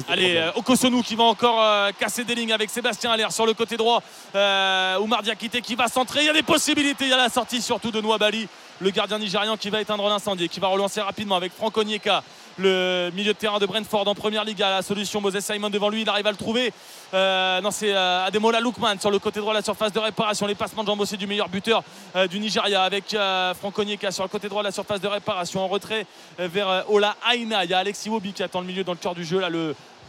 [0.07, 3.53] Allez, euh, Okosonu qui va encore euh, casser des lignes avec Sébastien Allaire sur le
[3.53, 4.01] côté droit.
[4.33, 6.21] Euh, Oumar Diakité qui va centrer.
[6.21, 7.05] Il y a des possibilités.
[7.05, 8.47] Il y a la sortie surtout de Nouabali,
[8.79, 12.23] le gardien nigérian qui va éteindre l'incendie, qui va relancer rapidement avec Franck Onyeka,
[12.57, 14.61] le milieu de terrain de Brentford en première ligue.
[14.61, 16.01] À la solution, Moses Simon devant lui.
[16.01, 16.71] Il arrive à le trouver.
[17.13, 20.47] Euh, non, c'est euh, Ademola Lookman sur le côté droit la surface de réparation.
[20.47, 21.83] Les passements de jambes aussi du meilleur buteur
[22.15, 23.15] euh, du Nigeria avec
[23.59, 25.63] Franck Onyeka sur le côté droit la surface de réparation.
[25.63, 26.05] En retrait
[26.37, 27.63] vers Ola Aina.
[27.63, 29.41] Il y a Alexis Wobi qui attend le milieu dans le cœur du jeu.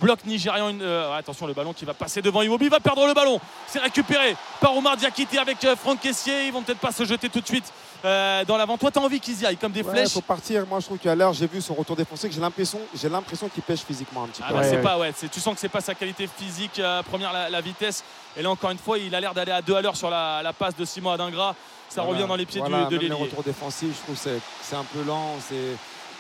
[0.01, 0.69] Bloc nigérian.
[0.69, 2.69] une- euh, attention, le ballon qui va passer devant Iwobi.
[2.69, 3.41] Va perdre le ballon.
[3.67, 6.47] C'est récupéré par Omar Diakité avec euh, Franck Caissier.
[6.47, 7.65] Ils vont peut-être pas se jeter tout de suite
[8.05, 8.77] euh, dans l'avant.
[8.79, 10.13] Toi, tu as envie qu'ils y aillent comme des Ouais, flèches.
[10.13, 10.67] faut partir.
[10.67, 12.31] Moi, je trouve qu'à l'heure, j'ai vu son retour défensif.
[12.33, 14.55] J'ai l'impression, j'ai l'impression qu'il pêche physiquement un petit Ah peu.
[14.55, 17.61] bah, c'est pas ouais, tu sens que c'est pas sa qualité physique première la, la
[17.61, 18.05] vitesse
[18.37, 20.43] et là encore une fois il a l'air d'aller à deux à l'heure sur la,
[20.43, 21.55] la passe de Simon Adingra
[21.89, 22.19] ça Voilà.
[22.19, 24.77] revient dans les pieds Voilà, du, de l'ailier retours défensifs, je trouve que c'est- c'est
[24.77, 25.35] un peu lent.
[25.49, 25.55] C'est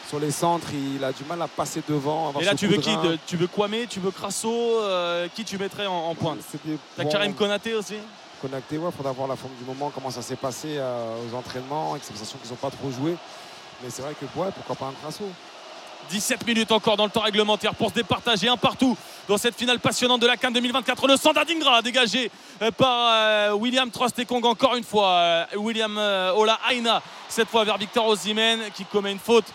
[0.09, 2.29] sur les centres, il a du mal à passer devant.
[2.29, 4.49] avoir et là tu veux qui de- tu veux Kwame tu veux Crasso
[4.81, 6.39] euh, qui tu mettrais en, en pointe
[6.97, 7.97] t'as Karim Konaté aussi
[8.43, 11.93] Connecté, ouais, faudra voir la forme du moment, comment ça s'est passé euh, aux entraînements,
[11.93, 13.17] avec cette sensation qu'ils n'ont pas trop joué.
[13.83, 15.25] Mais c'est vrai que ouais, pourquoi pas un crasso
[16.11, 18.95] 17 minutes encore dans le temps réglementaire pour se départager un partout
[19.27, 21.09] dans cette finale passionnante de la Cannes 2024.
[21.09, 22.31] Le centre d'Adingra dégagé
[22.63, 25.47] euh, par William Trostekong encore une fois.
[25.57, 25.97] William
[26.37, 29.47] Ola Aina cette fois vers Victor Osimhen qui commet une faute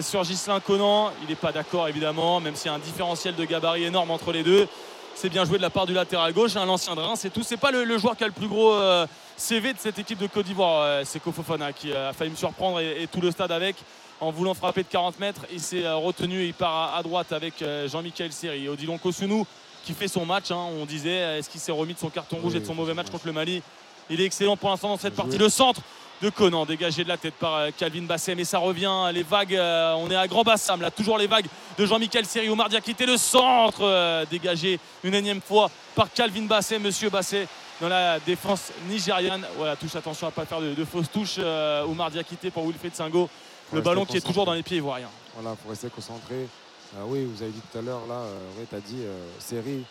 [0.00, 1.10] sur Gislain Conan.
[1.22, 4.32] Il n'est pas d'accord évidemment, même s'il y a un différentiel de gabarit énorme entre
[4.32, 4.68] les deux.
[5.14, 7.42] C'est bien joué de la part du latéral gauche, un ancien de Reims, c'est tout.
[7.42, 10.18] C'est pas le, le joueur qui a le plus gros euh, CV de cette équipe
[10.18, 10.82] de Côte d'Ivoire.
[10.82, 13.76] Euh, c'est Kofofana qui euh, a failli me surprendre et, et tout le stade avec
[14.20, 15.42] en voulant frapper de 40 mètres.
[15.52, 18.68] Il s'est euh, retenu et il part à, à droite avec euh, Jean-Michel Seri.
[18.68, 19.44] Odilon Kosunu
[19.84, 20.50] qui fait son match.
[20.52, 20.66] hein.
[20.80, 22.74] on disait, euh, est-ce qu'il s'est remis de son carton rouge Oui, et de son
[22.74, 23.62] mauvais match contre le Mali?
[24.08, 25.38] Il est excellent pour l'instant dans cette partie.
[25.38, 25.80] Le centre
[26.22, 28.38] de Conan dégagé de la tête par euh, Calvin Bassem.
[28.38, 31.46] Et ça revient les vagues euh, on est à Grand Bassam là toujours les vagues
[31.78, 32.48] de Jean-Michel Seri.
[32.48, 36.82] Omar Diakité le centre euh, dégagé une énième fois par Calvin Bassem.
[36.82, 37.46] Monsieur Basset
[37.80, 39.46] dans la défense nigériane.
[39.56, 42.94] Voilà touche attention à pas faire de, de fausses touches euh, Omar Diakité pour Wilfried
[42.94, 43.28] Singo.
[43.72, 45.10] Le ballon qui est toujours dans les pieds ivoiriens.
[45.36, 46.48] Voilà, faut rester concentré.
[46.96, 49.02] Euh, oui, vous avez dit tout à l'heure, là, euh, ouais, tu as dit
[49.38, 49.84] série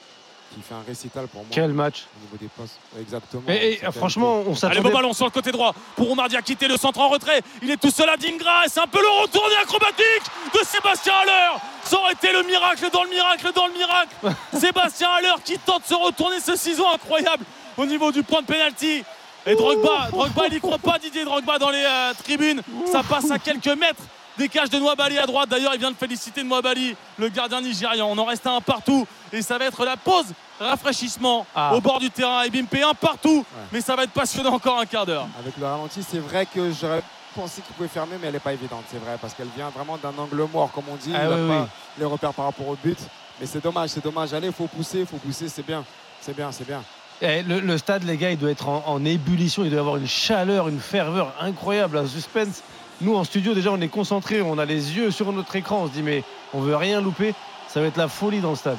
[0.54, 1.50] qui fait un récital pour moi.
[1.52, 2.78] Quel match Au niveau des postes.
[3.00, 3.44] Exactement.
[3.48, 4.82] Et, et, Sa franchement, on Allez, s'attendait.
[4.82, 7.42] beau ballon sur le côté droit pour Omar Diakité, le centre en retrait.
[7.62, 11.14] Il est tout seul à Dingra et c'est un peu le retourné acrobatique de Sébastien
[11.22, 11.58] Haller.
[11.84, 14.16] Ça aurait été le miracle dans le miracle dans le miracle.
[14.60, 17.44] Sébastien Haller qui tente de se retourner ce ciseau incroyable
[17.78, 19.04] au niveau du point de pénalty.
[19.46, 22.62] Et Drogba, Drogba, il n'y croit pas Didier Drogba dans les euh, tribunes.
[22.92, 24.02] Ça passe à quelques mètres
[24.40, 25.50] des cages de Nouabali à droite.
[25.50, 28.08] D'ailleurs, il vient de féliciter Nouabali, le gardien nigérian.
[28.10, 30.26] On en reste à un partout et ça va être la pause
[30.60, 31.76] rafraîchissement Ah.
[31.76, 32.44] au bord du terrain.
[32.44, 35.28] Et Bimpe un partout, mais ça va être passionnant encore un quart d'heure.
[35.40, 37.04] Avec le ralenti, c'est vrai que j'aurais
[37.36, 39.98] pensé qu'il pouvait fermer, mais elle n'est pas évidente, c'est vrai, parce qu'elle vient vraiment
[39.98, 41.12] d'un angle mort, comme on dit.
[41.14, 41.68] Ah il oui, pas
[42.00, 42.98] les repères par rapport au but.
[43.40, 44.34] Mais c'est dommage, c'est dommage.
[44.34, 45.84] Allez, il faut pousser, il faut pousser, c'est bien.
[46.22, 46.82] C'est bien, c'est bien.
[47.22, 49.64] Eh, le, le stade, les gars, il doit être en, en ébullition.
[49.64, 52.64] Il doit y avoir une chaleur, une ferveur incroyable, un suspense.
[53.02, 54.42] Nous, en studio, déjà, on est concentrés.
[54.42, 55.84] On a les yeux sur notre écran.
[55.84, 57.34] On se dit, mais on veut rien louper.
[57.68, 58.78] Ça va être la folie dans le stade.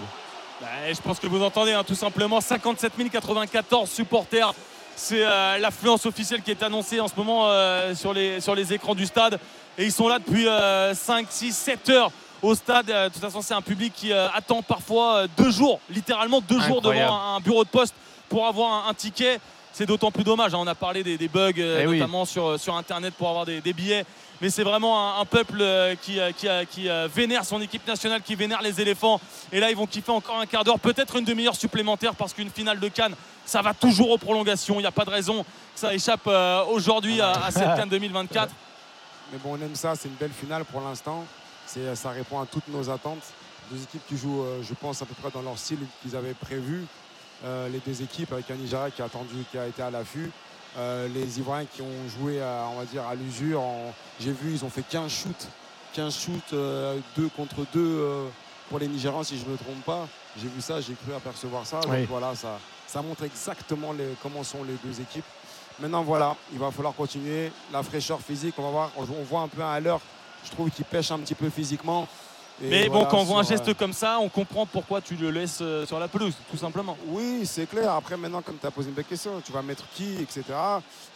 [0.60, 4.52] Bah, je pense que vous entendez hein, tout simplement 57 094 supporters.
[4.94, 8.73] C'est euh, l'affluence officielle qui est annoncée en ce moment euh, sur, les, sur les
[8.74, 9.39] écrans du stade.
[9.78, 10.47] Et ils sont là depuis
[10.94, 12.90] 5, 6, 7 heures au stade.
[12.90, 16.60] Euh, de toute façon, c'est un public qui euh, attend parfois deux jours, littéralement deux
[16.60, 17.94] jours devant un, un bureau de poste
[18.28, 19.40] pour avoir un, un ticket.
[19.73, 20.55] C'est d'autant plus dommage.
[20.55, 20.58] hein.
[20.60, 21.99] On a parlé des, des bugs, euh, Eh oui.
[21.99, 24.05] notamment sur, sur Internet pour avoir des, des billets.
[24.42, 27.60] Mais c'est vraiment un, un peuple euh, qui, euh, qui, euh, qui, euh, vénère son
[27.60, 29.20] équipe nationale, qui vénère les éléphants.
[29.52, 32.50] Et là, ils vont kiffer encore un quart d'heure, peut-être une demi-heure supplémentaire, parce qu'une
[32.50, 34.76] finale de Cannes, ça va toujours aux prolongations.
[34.76, 35.49] Il n'y a pas de raison que
[35.81, 38.50] ça échappe euh, aujourd'hui à, à cette Cannes 2024.
[39.32, 41.24] Mais bon, on aime ça, c'est une belle finale pour l'instant.
[41.94, 43.23] Ça répond à toutes nos attentes.
[43.70, 46.34] Deux équipes qui jouent, euh, je pense, à peu près dans leur style qu'ils avaient
[46.34, 46.84] prévu.
[47.44, 50.30] Euh, les deux équipes avec un Nigeria qui a attendu, qui a été à l'affût.
[50.78, 53.62] Euh, les Ivoiriens qui ont joué, à, on va dire, à l'usure.
[54.20, 55.48] J'ai vu, ils ont fait 15 shoots.
[55.94, 58.26] 15 shoots, 2 contre 2
[58.68, 60.06] pour les Nigérians, si je ne me trompe pas.
[60.40, 61.80] J'ai vu ça, j'ai cru apercevoir ça.
[61.80, 65.24] Donc voilà, ça, ça montre exactement les- comment sont les deux équipes.
[65.80, 67.50] Maintenant, voilà, il va falloir continuer.
[67.72, 68.90] La fraîcheur physique, on va voir.
[68.96, 70.00] On on voit un peu à l'heure,
[70.44, 72.06] je trouve qu'il pêche un petit peu physiquement.
[72.62, 75.14] Et Mais bon, quand on voit un geste euh, comme ça, on comprend pourquoi tu
[75.16, 76.97] le laisses euh, sur la pelouse, tout simplement.
[77.06, 77.92] Oui, c'est clair.
[77.92, 80.42] Après, maintenant, comme tu as posé une belle question, tu vas mettre qui, etc.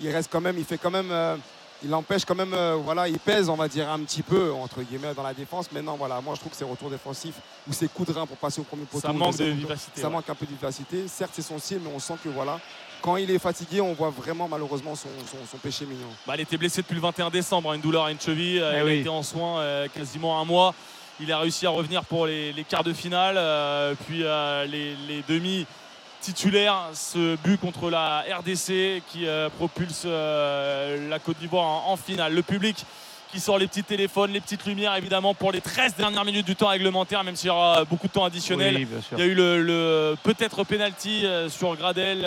[0.01, 1.37] Il reste quand même, il fait quand même, euh,
[1.85, 4.81] il empêche quand même, euh, voilà, il pèse, on va dire, un petit peu, entre
[4.83, 5.71] guillemets, dans la défense.
[5.71, 7.35] Maintenant, voilà, moi, je trouve que ses retours défensifs
[7.69, 9.07] ou ses coups de rein pour passer au premier poteau.
[9.07, 10.13] Ça manque de vivacité, Ça ouais.
[10.15, 11.07] manque un peu de vivacité.
[11.09, 12.59] Certes, c'est son style, mais on sent que, voilà,
[13.03, 16.07] quand il est fatigué, on voit vraiment, malheureusement, son, son- son péché mignon.
[16.27, 18.57] Bah, elle était blessée depuis le 21 décembre, hein, une douleur à une cheville.
[18.57, 19.01] Eh elle a oui.
[19.01, 20.75] été en soins euh, quasiment un mois.
[21.21, 24.97] Il a réussi à revenir pour les, les quarts de finale, euh, puis euh, les,
[25.09, 25.65] les demi
[26.21, 26.89] titulaires.
[26.93, 32.35] Ce but contre la RDC qui euh, propulse la Côte d'Ivoire en, en finale.
[32.35, 32.85] Le public
[33.31, 36.57] qui sort les petits téléphones, les petites lumières évidemment pour les 13 dernières minutes du
[36.57, 38.77] temps réglementaire, même s'il y aura beaucoup de temps additionnel.
[38.77, 38.89] Oui.
[39.13, 42.21] Il y a eu le, le peut-être penalty sur Gradel,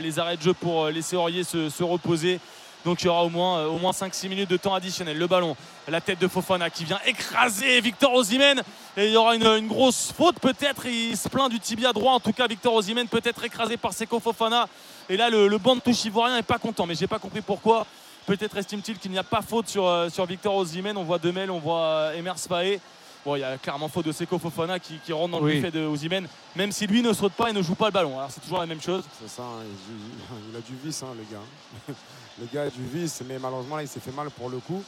[0.00, 2.38] les arrêts de jeu pour laisser Aurier se, se reposer.
[2.84, 5.16] Donc il y aura au moins, euh, au moins 5-6 minutes de temps additionnel.
[5.16, 5.56] Le ballon,
[5.88, 8.62] la tête de Fofana qui vient écraser Victor Osimhen.
[8.96, 10.86] Et il y aura une, une grosse faute peut-être.
[10.86, 12.12] Il se plaint du tibia droit.
[12.14, 14.68] En tout cas, Victor Osimhen peut être écrasé par Seko Fofana.
[15.08, 16.86] Et là, le, le banc de touche ivoirien n'est pas content.
[16.86, 17.86] Mais j'ai pas compris pourquoi.
[18.26, 20.96] Peut-être estime-t-il qu'il n'y a pas faute sur, euh, sur Victor Osimhen.
[20.96, 22.80] On voit Demel, on voit euh, Emers Faé.
[23.24, 25.54] Bon, il y a clairement faute de Seko Fofana qui, qui rentre dans le Oui.
[25.60, 28.18] buffet de Osimhen, même si lui ne saute pas et ne joue pas le ballon.
[28.18, 29.04] Alors c'est toujours la même chose.
[29.20, 31.94] C'est ça, hein, il, il a du vice, hein, le gars.
[32.40, 34.82] Le gars a du vice, mais malheureusement, là, il s'est fait mal pour le coup.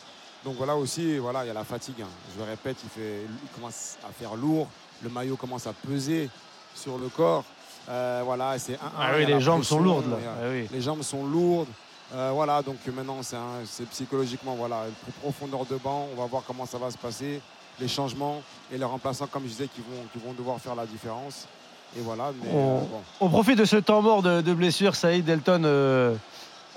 [0.44, 2.02] Donc voilà aussi, voilà, il y a la fatigue.
[2.02, 2.08] hein.
[2.34, 4.66] Je le répète, il, fait, il commence à faire lourd.
[5.02, 6.28] Le maillot commence à peser
[6.74, 7.44] sur le corps.
[7.88, 10.16] Euh, voilà, c'est un- Ah oui, les jambes sont lourdes, là.
[10.42, 10.66] Ah oui.
[10.72, 11.68] Les jambes sont lourdes.
[12.14, 14.84] Euh, voilà, donc maintenant, c'est psychologiquement, voilà,
[15.22, 16.08] profondeur de banc.
[16.16, 17.40] On va voir comment ça va se passer.
[17.80, 18.40] Les changements
[18.72, 21.46] et les remplaçants, comme je disais, qui vont, qui vont devoir faire la différence.
[21.96, 23.00] Et voilà, mais On, euh, bon.
[23.20, 25.62] on profite de ce temps mort de, de blessure, Saïd Delton.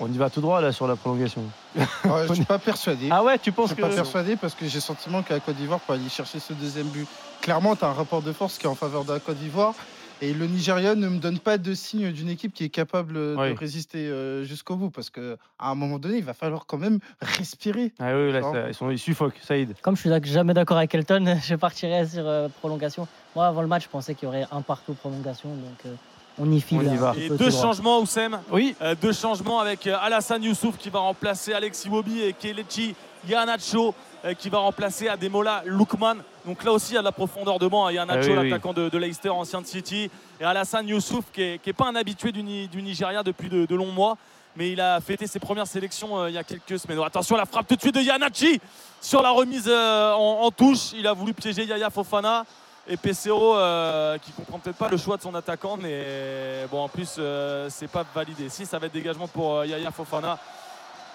[0.00, 1.42] On y va tout droit là sur la prolongation.
[1.76, 1.82] Ouais,
[2.28, 3.08] je suis pas persuadé.
[3.10, 5.34] Ah ouais, tu Je penses suis que pas persuadé parce que j'ai le sentiment qu'à
[5.34, 7.06] la Côte d'Ivoire, pour aller chercher ce deuxième but,
[7.40, 9.74] clairement, tu as un rapport de force qui est en faveur de la Côte d'Ivoire.
[10.20, 13.52] Et le Nigeria ne me donne pas de signe d'une équipe qui est capable Oui.
[13.54, 14.90] de résister euh, jusqu'au bout.
[14.90, 15.20] Parce qu'à
[15.60, 17.92] un moment donné, il va falloir quand même respirer.
[18.00, 19.74] Ah oui, là, ça- ils, sont, ils suffoquent, Saïd.
[19.80, 23.06] Comme je suis jamais d'accord avec Elton, je partirais sur euh, prolongation.
[23.36, 25.50] Moi, avant le match, je pensais qu'il y aurait un partout prolongation.
[25.50, 25.94] Donc, euh,
[26.38, 26.78] on y file.
[26.80, 27.12] On y un va.
[27.12, 28.38] petit Et peu deux changements, Oussem.
[28.50, 28.74] Oui.
[28.82, 32.94] Euh, deux changements avec euh, Alassane Youssouf qui va remplacer Alex Iwobi et Kelechi
[33.28, 33.94] Iheanacho
[34.24, 36.16] euh, qui va remplacer Ademola Lookman.
[36.46, 37.88] Donc là aussi, il y a de la profondeur de banc.
[37.88, 38.50] Iheanacho, Ah oui, oui.
[38.50, 40.10] l'attaquant de, de Leicester, ancien de City.
[40.40, 43.74] Et Alassane Youssouf qui n'est pas un habitué du, Ni- du Nigeria depuis de, de
[43.74, 44.16] longs mois.
[44.56, 46.98] Mais il a fêté ses premières sélections euh, il y a quelques semaines.
[47.04, 48.60] Attention, la frappe tout de suite de Yanachi
[49.00, 50.92] sur la remise euh, en, en touche.
[50.96, 52.44] Il a voulu piéger Yaya Fofana.
[52.90, 56.88] Et PCO euh, qui comprend peut-être pas le choix de son attaquant, mais bon en
[56.88, 58.48] plus euh, c'est pas validé.
[58.48, 60.38] Si ça va être dégagement pour euh, Yaya Fofana.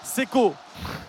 [0.03, 0.53] Seko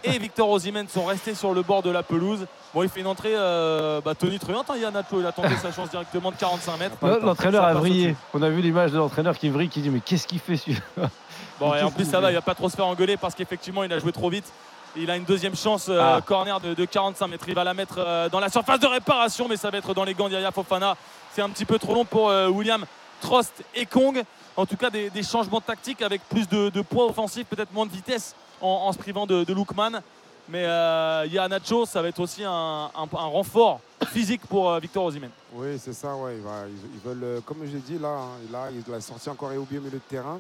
[0.05, 2.47] et Victor Osimhen sont restés sur le bord de la pelouse.
[2.73, 4.70] Bon, il fait une entrée euh, bah, tonitruante.
[4.70, 6.97] Hein, Yanacho, il a tenté sa chance directement de 45 mètres.
[7.02, 8.15] L'entraîneur a vrillé.
[8.33, 11.10] On a vu l'image de l'entraîneur qui vrille, qui dit Mais qu'est-ce qu'il fait celui-là?
[11.59, 12.34] Bon, et en plus, qu'il ça va, fait?
[12.34, 14.51] il va pas trop se faire engueuler parce qu'effectivement, il a joué trop vite.
[14.97, 16.21] Il a une deuxième chance, euh, Ah.
[16.21, 17.45] corner de, de 45 mètres.
[17.49, 20.05] Il va la mettre euh, dans la surface de réparation, mais ça va être dans
[20.05, 20.97] les gants d'Yaya Fofana.
[21.33, 22.85] C'est un petit peu trop long pour euh, William
[23.21, 24.23] Trost et Kong.
[24.57, 27.87] En tout cas, des, des changements tactiques avec plus de, de poids offensif, peut-être moins
[27.87, 30.01] de vitesse en, en se privant de, de Lookman.
[30.49, 32.51] Mais euh, Nacho, ça va être aussi un,
[32.95, 33.81] un- un renfort
[34.13, 35.31] physique pour euh, Victor Osimhen.
[35.55, 36.37] Oui, c'est ça, ouais.
[36.37, 39.29] il Ils, ils veulent, comme je l'ai dit, là, hein, il, a, il a sorti
[39.31, 40.39] encore Eobi au milieu de terrain.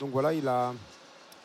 [0.00, 0.72] Donc voilà, il a.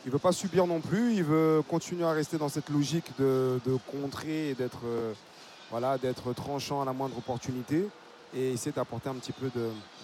[0.08, 3.60] Il veut pas subir non plus, il veut continuer à rester dans cette logique de,
[3.92, 7.90] contrer et d'être euh, d'être tranchant à la moindre opportunité
[8.34, 9.52] et essayer d'apporter un petit peu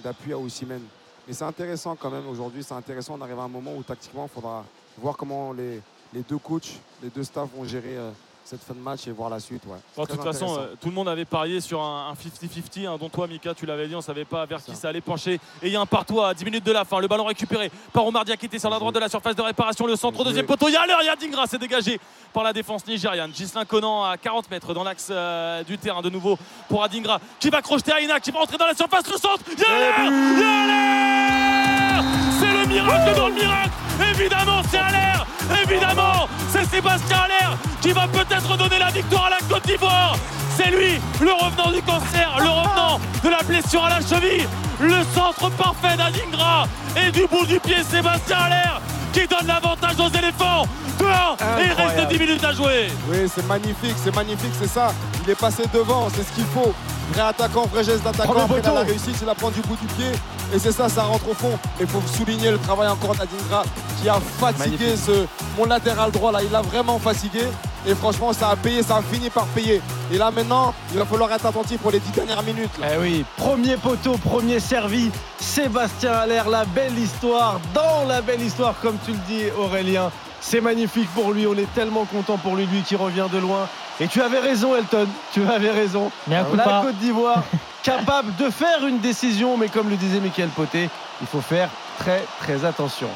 [0.03, 0.81] d'appui à Osimhen.
[1.25, 4.25] Mais c'est intéressant quand même aujourd'hui, c'est intéressant, on arrive à un moment où tactiquement
[4.29, 4.65] il faudra
[4.97, 5.79] voir comment les,
[6.13, 8.11] les deux coachs, les deux staffs vont gérer euh,
[8.45, 9.63] cette fin de match et voir la suite.
[9.65, 9.77] Ouais.
[9.95, 12.97] Bon, de toute façon, euh, tout le monde avait parié sur un un 50-50, hein,
[12.99, 15.39] dont toi, Mika, tu l'avais dit, on ne savait pas vers qui ça allait pencher.
[15.61, 16.99] Et il y a un partout à 10 minutes de la fin.
[16.99, 19.41] Le ballon récupéré par Omar Dia qui était sur la droite de la surface de
[19.41, 19.85] réparation.
[19.85, 20.67] Le centre, au deuxième poteau.
[20.67, 21.99] Il y a l'heure, il y a Dingra, c'est dégagé
[22.33, 23.33] par la défense nigériane.
[23.33, 27.49] Gislain Conan à 40 mètres dans l'axe euh, du terrain de nouveau pour Adingra qui
[27.49, 29.09] va crocheter Aina, qui va entrer dans la surface.
[29.09, 32.03] Le centre, il y a l'heure, il y a l'heure
[32.39, 33.82] C'est le miracle dans le miracle
[34.13, 35.25] Évidemment, c'est Allaire
[35.63, 40.15] Évidemment, c'est Sébastien Allaire qui va peut-être donner la victoire à la Côte d'Ivoire.
[40.55, 44.47] C'est lui, le revenant du cancer, le revenant de la blessure à la cheville.
[44.79, 48.81] Le centre parfait d'Adingra et du bout du pied, Sébastien Allaire
[49.13, 50.65] qui donne l'avantage aux éléphants.
[50.99, 52.11] 2-1 et il reste Incroyable.
[52.11, 52.87] 10 minutes à jouer.
[53.09, 54.93] Oui, c'est magnifique, c'est magnifique, c'est ça.
[55.23, 56.73] Il est passé devant, c'est ce qu'il faut.
[57.13, 58.47] Vrai attaquant, vrai geste d'attaquant.
[58.57, 60.11] Il a la réussite, il la prend du bout du pied.
[60.53, 61.57] Et c'est ça, ça rentre au fond.
[61.79, 63.63] Mais il faut souligner le travail encore d'Adingra
[64.01, 65.25] qui a fatigué ce,
[65.57, 66.39] mon latéral droit là.
[66.43, 67.47] Il l'a vraiment fatigué.
[67.85, 69.81] Et franchement, ça a payé, ça a fini par payer.
[70.11, 72.71] Et là maintenant, il va falloir être attentif pour les 10 dernières minutes.
[72.79, 72.87] là.
[72.93, 75.11] Eh oui, premier poteau, premier servi.
[75.39, 80.11] Sébastien Allaire, la belle histoire, dans la belle histoire, comme tu le dis, Aurélien.
[80.39, 83.67] C'est magnifique pour lui, on est tellement content pour lui, lui qui revient de loin.
[83.99, 86.11] Et tu avais raison, Elton, tu avais raison.
[86.27, 86.81] Mais un coup La pas.
[86.85, 87.43] Côte d'Ivoire,
[87.83, 90.89] capable de faire une décision, mais comme le disait Michael Poté,
[91.21, 93.09] il faut faire très très attention.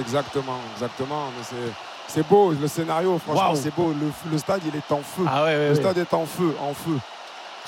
[0.00, 1.30] Exactement, exactement.
[1.36, 1.72] Mais c'est-
[2.08, 3.92] C'est beau, le scénario, franchement, c'est beau.
[3.92, 5.24] Le, le stade, il est en feu.
[5.26, 5.80] Ah ouais, ouais, le ouais.
[5.80, 6.98] stade est en feu, en feu.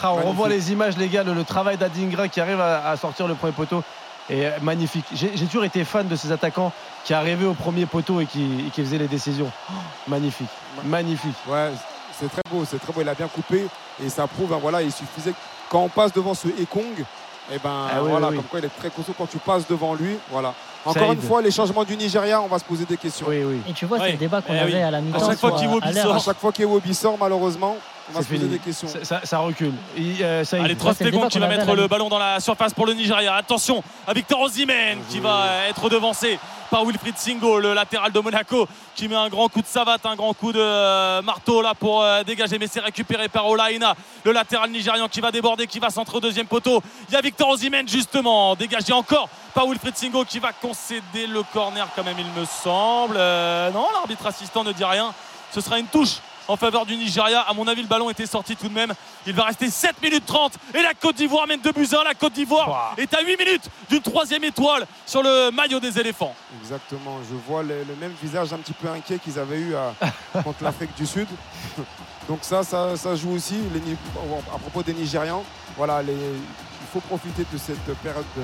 [0.02, 0.28] Ah, on Magnifique.
[0.30, 3.34] revoit les images, les gars, le, le travail d'Adingra qui arrive à, à sortir le
[3.34, 3.82] premier poteau.
[4.30, 5.04] Et magnifique.
[5.12, 6.72] J'ai toujours été fan de ces attaquants
[7.04, 9.50] qui arrivaient au premier poteau et qui, et qui faisaient les décisions.
[9.68, 9.72] Oh,
[10.06, 10.48] magnifique.
[10.84, 11.34] Magnifique.
[11.48, 11.70] Ouais,
[12.18, 13.00] c'est très beau, c'est très beau.
[13.00, 13.66] Il a bien coupé
[14.02, 15.34] et ça prouve, hein, voilà, il suffisait
[15.68, 17.04] quand on passe devant ce Ekong,
[17.52, 18.36] et ben Ah oui, voilà, oui, oui.
[18.38, 20.54] comme quoi il est très costaud quand tu passes devant lui, voilà.
[20.84, 23.26] Encore une fois, les changements du Nigeria, on va se poser des questions.
[23.28, 23.60] Oui, oui.
[23.68, 24.81] Et tu vois, c'est le débat qu'on Eh avait oui.
[24.83, 25.26] à la mi-temps.
[25.26, 26.15] chaque fois qu'Iwobi à.
[26.15, 27.76] À chaque fois qu'Iwobi sort, malheureusement,
[28.09, 28.50] on va se poser fini.
[28.50, 28.89] des questions.
[28.89, 29.73] Ça, ça- ça recule.
[29.97, 30.57] Il, euh, ça.
[30.57, 32.18] Allez, Moi, c'est le Trostekong débat qui qu'on va avait à mettre le ballon dans
[32.18, 33.34] la surface pour le Nigeria.
[33.34, 36.39] Attention à Victor Osimhen qui va euh, être devancé
[36.70, 40.15] par Wilfried Singo, le latéral de Monaco, qui met un grand coup de savate, un
[40.15, 42.58] grand coup de euh, marteau là pour euh, dégager.
[42.58, 46.20] Mais c'est récupéré par Olaina, le latéral nigérian qui va déborder, qui va centrer au
[46.20, 46.81] deuxième poteau.
[47.08, 51.42] Il y a Victor Osimhen justement, dégagé encore par Wilfried Singo qui va concéder le
[51.42, 53.16] corner quand même, il me semble.
[53.18, 55.12] Euh, non, l'arbitre assistant ne dit rien.
[55.52, 56.18] Ce sera une touche
[56.50, 57.40] en faveur du Nigeria.
[57.42, 58.92] À mon avis, le ballon était sorti tout de même.
[59.26, 62.04] Il va rester 7 minutes 30 et la Côte d'Ivoire mène 2 buts à 1.
[62.04, 66.34] La Côte d'Ivoire est à 8 minutes d'une troisième étoile sur le maillot des éléphants.
[66.60, 69.94] Exactement, je vois le, le même visage un petit peu inquiet qu'ils avaient eu à-
[70.42, 71.28] contre l'Afrique du Sud.
[72.28, 73.80] Donc ça, ça, ça joue aussi les
[74.54, 75.44] à propos des Nigérians.
[75.76, 78.42] Voilà, les- il faut profiter de cette période de.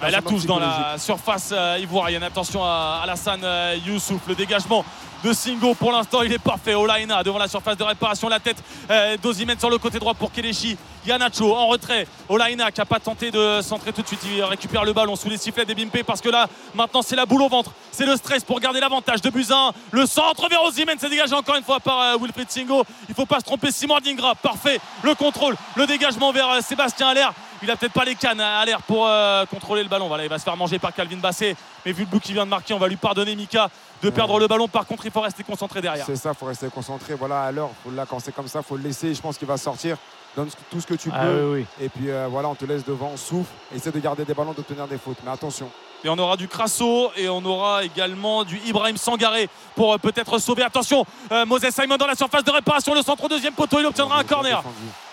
[0.00, 2.22] Ah, La touche dans la surface euh, ivoirienne.
[2.22, 4.20] Attention à Alassane euh, Youssouf.
[4.28, 4.84] Le dégagement
[5.24, 6.74] de Singo pour l'instant il est parfait.
[6.74, 8.28] Olaina devant la surface de réparation.
[8.28, 10.76] La tête euh, d'Ozimène sur le côté droit pour Kelechi.
[11.06, 12.06] Yanacho en retrait.
[12.28, 14.20] Olaina qui n'a pas tenté de centrer tout de suite.
[14.24, 17.24] Il récupère le ballon sous les sifflets des Bimpe parce que là maintenant c'est la
[17.24, 17.72] boule au ventre.
[17.90, 19.72] C'est le stress pour garder l'avantage de Buzyn.
[19.92, 20.98] Le centre vers Ozimène.
[21.00, 22.84] C'est dégagé encore une fois par euh, Wilfried Singo.
[23.08, 23.70] Il ne faut pas se tromper.
[23.70, 24.34] Simon Dingra.
[24.34, 24.80] Parfait.
[25.02, 25.56] Le contrôle.
[25.76, 27.32] Le dégagement vers euh, Sébastien Allaire.
[27.64, 30.06] Il a peut-être pas les cannes à l'air pour euh, contrôler le ballon.
[30.06, 31.56] Voilà, il va se faire manger par Calvin Basset.
[31.86, 33.70] Mais vu le bout qu'il vient de marquer, on va lui pardonner Mika
[34.02, 34.68] de perdre le ballon.
[34.68, 36.04] Par contre, il faut rester concentré derrière.
[36.04, 37.14] C'est ça, il faut rester concentré.
[37.14, 39.14] Voilà, à l'heure, faut- là, quand c'est comme ça, il faut le laisser.
[39.14, 39.96] Je pense qu'il va sortir.
[40.36, 41.52] Donne tout ce que tu Ah peux.
[41.54, 43.50] oui, Et puis euh, voilà, on te laisse devant, on souffle.
[43.74, 45.18] Essaie de garder des ballons, d'obtenir des fautes.
[45.24, 45.70] Mais attention.
[46.02, 50.38] Et on aura du Crasso et on aura également du Ibrahim Sangaré pour euh, peut-être
[50.38, 50.62] sauver.
[50.62, 52.92] Attention, euh, Moses Simon dans la surface de réparation.
[52.94, 54.62] Le centre au deuxième poteau, il obtiendra un corner.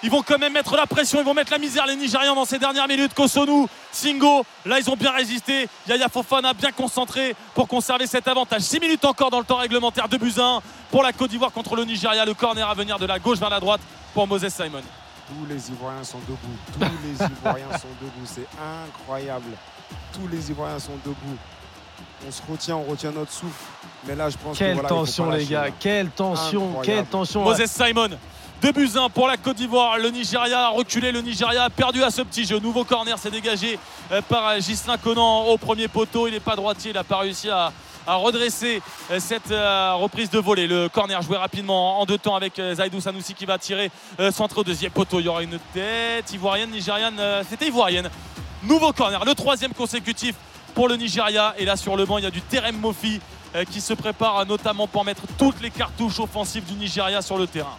[0.04, 2.44] Ils vont quand même mettre la pression, ils vont mettre la misère les Nigérians dans
[2.44, 3.14] ces dernières minutes.
[3.14, 5.70] Kosonu, Singo, là ils ont bien résisté.
[5.88, 8.62] Yaya Fofana bien concentré pour conserver cet avantage.
[8.64, 11.86] 6 minutes encore dans le temps réglementaire de Buzyn pour la Côte d'Ivoire contre le
[11.86, 12.26] Nigeria.
[12.26, 13.82] Le corner à venir de la gauche vers la droite
[14.14, 14.82] pour Moses Simon.
[15.32, 16.38] Tous les Ivoiriens sont debout.
[16.74, 18.26] Tous les Ivoiriens sont debout.
[18.26, 18.48] C'est
[18.86, 19.52] incroyable.
[20.12, 21.38] Tous les Ivoiriens sont debout.
[22.28, 23.64] On se retient, on retient notre souffle.
[24.06, 25.66] Mais là, je pense que Quelle voilà, faut tension, les gars.
[25.66, 25.72] là.
[25.80, 26.68] Quelle tension.
[26.70, 26.86] Incroyable.
[26.86, 27.44] Quelle tension.
[27.44, 28.10] Moses Simon.
[28.62, 29.98] 2 buts 1 pour la Côte d'Ivoire.
[29.98, 31.12] Le Nigeria a reculé.
[31.14, 32.60] Le Nigeria a perdu à ce petit jeu.
[32.60, 33.80] Nouveau corner, c'est dégagé
[34.12, 36.28] euh, par euh, Ghislain Conan au premier poteau.
[36.28, 36.92] Il n'est pas droitier.
[36.92, 37.72] Il n'a pas réussi à,
[38.08, 40.68] à redresser euh, cette euh, reprise de volée.
[40.68, 43.92] Le corner joué rapidement en deux temps avec euh, Zaidou Sanoussi qui va tirer
[44.32, 45.20] centre au deuxième poteau.
[45.20, 47.20] Il y aura une tête ivoirienne, nigériane.
[47.50, 48.10] C'était ivoirienne.
[48.64, 50.36] Nouveau corner, le troisième consécutif
[50.74, 51.54] pour le Nigeria.
[51.58, 53.20] Et là sur le banc, il y a du Terem Mofi
[53.70, 57.78] qui se prépare notamment pour mettre toutes les cartouches offensives du Nigeria sur le terrain.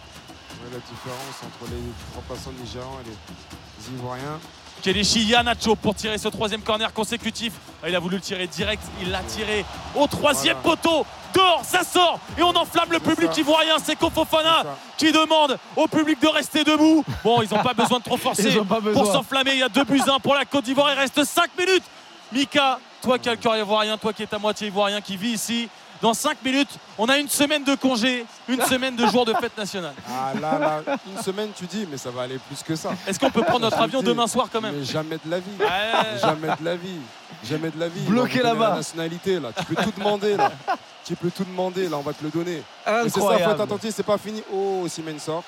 [0.71, 4.39] La différence entre les remplaçants nigérians et les Ivoiriens.
[4.83, 7.53] Kelechi Yanacho pour tirer ce troisième corner consécutif.
[7.81, 9.63] Ah, Il a voulu le tirer direct, il l'a tiré
[9.95, 11.05] au troisième poteau.
[11.33, 13.39] Dehors, ça sort et on enflamme le public ça.
[13.39, 13.75] ivoirien.
[13.83, 14.63] C'est Kofofana
[14.97, 17.03] qui demande au public de rester debout.
[17.23, 18.59] Bon, ils n'ont pas besoin de trop forcer
[18.93, 19.53] pour s'enflammer.
[19.53, 20.91] Il y a deux buts 1 pour la Côte d'Ivoire.
[20.91, 21.83] Il reste 5 minutes.
[22.33, 25.31] Mika, toi qui as le cœur ivoirien, toi qui es à moitié ivoirien, qui vit
[25.31, 25.69] ici.
[26.03, 26.67] Dans 5 minutes,
[26.97, 29.93] on a une semaine de congé, une semaine de jour de fête nationale.
[30.09, 32.91] Ah là, là, une semaine, tu dis, mais ça va aller plus que ça.
[33.07, 35.39] Est-ce qu'on peut prendre notre avion dis, demain soir quand même Mais jamais de la
[35.39, 35.45] vie.
[35.57, 36.19] Ouais.
[36.19, 36.99] Jamais de la vie.
[37.45, 38.01] Jamais de la vie.
[38.01, 38.71] Bloqué là-bas.
[38.71, 39.51] La nationalité, là.
[39.57, 40.51] Tu peux tout demander, là.
[41.05, 41.95] Tu peux tout demander, là.
[41.95, 42.61] On va te le donner.
[42.85, 43.53] C'est ça, faut Incroyable.
[43.53, 44.43] être attentif, c'est pas fini.
[44.53, 45.43] Oh, Simène sort.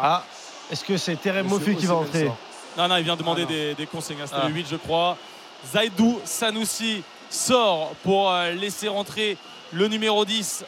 [0.00, 0.22] Ah,
[0.70, 2.30] est-ce que c'est Terem Mofi qui va entrer.
[2.78, 4.18] Non, non, il vient demander Ah, des, des consignes.
[4.22, 4.26] hein.
[4.26, 4.48] C'était Ah.
[4.48, 5.16] le 8, je crois.
[5.72, 9.36] Zaidou Sanoussi sort pour euh, laisser rentrer
[9.72, 10.64] le numéro 10,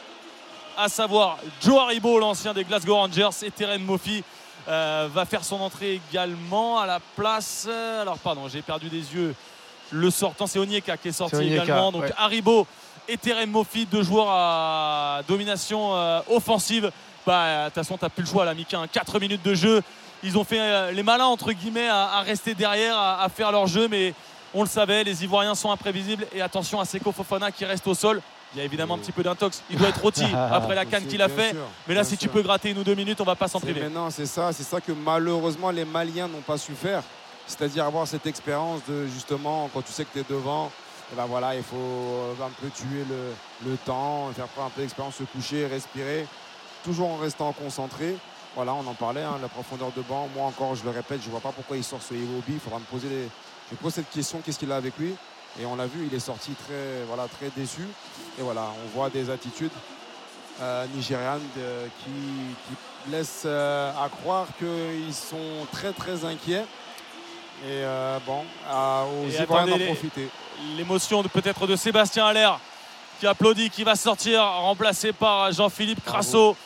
[0.77, 4.23] à savoir Joe Haribo, l'ancien des Glasgow Rangers, et Terem Mofi.
[4.69, 7.67] euh, va faire son entrée également à la place.
[7.69, 9.35] euh, Alors, pardon, j'ai perdu des yeux.
[9.91, 11.93] Le sortant, c'est Onyeka qui est sorti Onyeka, également.
[11.93, 12.13] Donc, ouais.
[12.17, 12.67] Haribo
[13.07, 16.91] et Terem Mofi, deux joueurs à domination euh, offensive.
[17.27, 18.79] Bah, de toute façon, tu n'as plus le choix, là, Mika.
[18.91, 19.83] 4 minutes de jeu.
[20.23, 23.53] Ils ont fait euh, les malins, entre guillemets, à, à rester derrière, à, à faire
[23.53, 23.87] leur jeu.
[23.89, 24.15] Mais
[24.55, 26.27] on le savait, les Ivoiriens sont imprévisibles.
[26.35, 28.23] Et attention à Seko Fofana qui reste au sol.
[28.55, 29.63] Il y a évidemment un petit peu d'intox.
[29.71, 31.57] Il doit être rôti après la canne qu'il a sûr, fait.
[31.89, 33.81] Mais là, si tu peux gratter une ou deux minutes, on va pas s'en priver.
[33.81, 37.03] maintenant, c'est ça, c'est ça que malheureusement les Maliens n'ont pas su faire.
[37.47, 40.71] C'est-à-dire avoir cette expérience de justement quand tu sais que tu es devant,
[41.13, 44.71] et ben voilà, il faut euh, un peu tuer le, le temps, faire prendre un
[44.71, 46.27] peu d'expérience, se coucher, respirer,
[46.83, 48.17] toujours en restant concentré.
[48.55, 50.29] Voilà, on en parlait, hein, la profondeur de banc.
[50.35, 52.53] Moi encore, je le répète, je ne vois pas pourquoi il sort ce Iwobi.
[52.53, 53.29] Il faudra me poser les...
[53.71, 55.15] Je pose cette question, qu'est-ce qu'il a avec lui?
[55.61, 57.83] Et on l'a vu, il est sorti très, voilà, très déçu.
[58.39, 59.71] Et voilà, on voit des attitudes
[60.61, 62.11] euh, nigérianes de- qui,
[62.69, 66.65] qui laissent euh, à croire qu'ils sont très très inquiets.
[67.65, 70.29] Et euh, bon, à- aux Et Ivoiriens d'en profiter.
[70.77, 72.59] L'émotion de- peut-être de Sébastien Allaire
[73.21, 76.57] qui applaudit, qui va sortir, remplacé par Jean-Philippe Crasso.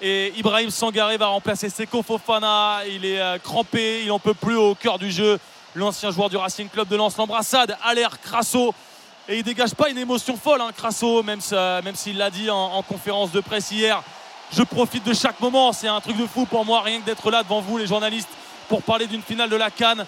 [0.00, 2.78] Et Ibrahim Sangaré va remplacer Seko Fofana.
[2.88, 5.38] Il est crampé, il n'en peut plus au cœur du jeu.
[5.74, 8.74] L'ancien joueur du Racing Club de Lens, l'embrassade, Allaire Crasso.
[9.28, 12.50] Et il dégage pas une émotion folle, hein, Crasso, même, ça- même s'il l'a dit
[12.50, 14.02] en, en conférence de presse hier.
[14.52, 17.30] Je profite de chaque moment, c'est un truc de fou pour moi, rien que d'être
[17.30, 18.28] là devant vous, les journalistes,
[18.68, 20.04] pour parler d'une finale de la Cannes.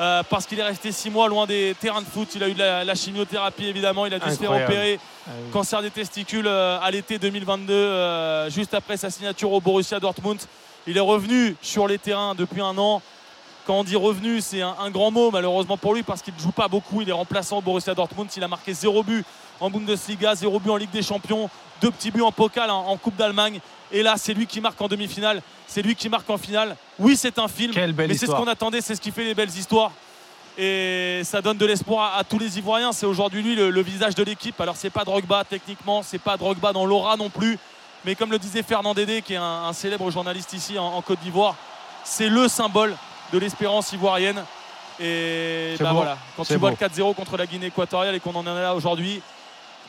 [0.00, 2.26] Euh, parce qu'il est resté six mois loin des terrains de foot.
[2.34, 4.06] Il a eu de la, la chimiothérapie évidemment.
[4.06, 4.98] Il a dû se faire opérer.
[5.26, 5.50] Ah oui.
[5.52, 10.40] Cancer des testicules euh, à l'été 2022, euh, juste après sa signature au Borussia Dortmund.
[10.86, 13.02] Il est revenu sur les terrains depuis un an.
[13.66, 16.40] Quand on dit revenu, c'est un, un grand mot malheureusement pour lui parce qu'il ne
[16.40, 17.00] joue pas beaucoup.
[17.00, 18.28] Il est remplaçant au Borussia Dortmund.
[18.36, 19.24] Il a marqué zéro but
[19.60, 21.48] en Bundesliga, zéro but en Ligue des Champions,
[21.80, 23.60] deux petits buts en Pokal en, en Coupe d'Allemagne.
[23.92, 25.42] Et là, c'est lui qui marque en demi-finale.
[25.68, 26.76] C'est lui qui marque en finale.
[26.98, 28.80] Oui, c'est un film, Quelle belle mais c'est ce qu'on attendait.
[28.80, 29.92] C'est ce qui fait les belles histoires.
[30.58, 32.92] Et ça donne de l'espoir à, à tous les Ivoiriens.
[32.92, 34.60] C'est aujourd'hui lui le, le visage de l'équipe.
[34.60, 37.58] Alors c'est pas Drogba techniquement, c'est pas Drogba dans l'aura non plus.
[38.04, 41.00] Mais comme le disait Fernand Dédé, qui est un, un célèbre journaliste ici en, en
[41.00, 41.54] Côte d'Ivoire,
[42.04, 42.96] c'est le symbole
[43.32, 44.42] de l'espérance ivoirienne.
[45.00, 45.96] Et bah beau.
[45.96, 48.74] voilà, quand tu vois le 4-0 contre la Guinée équatoriale et qu'on en est là
[48.74, 49.20] aujourd'hui,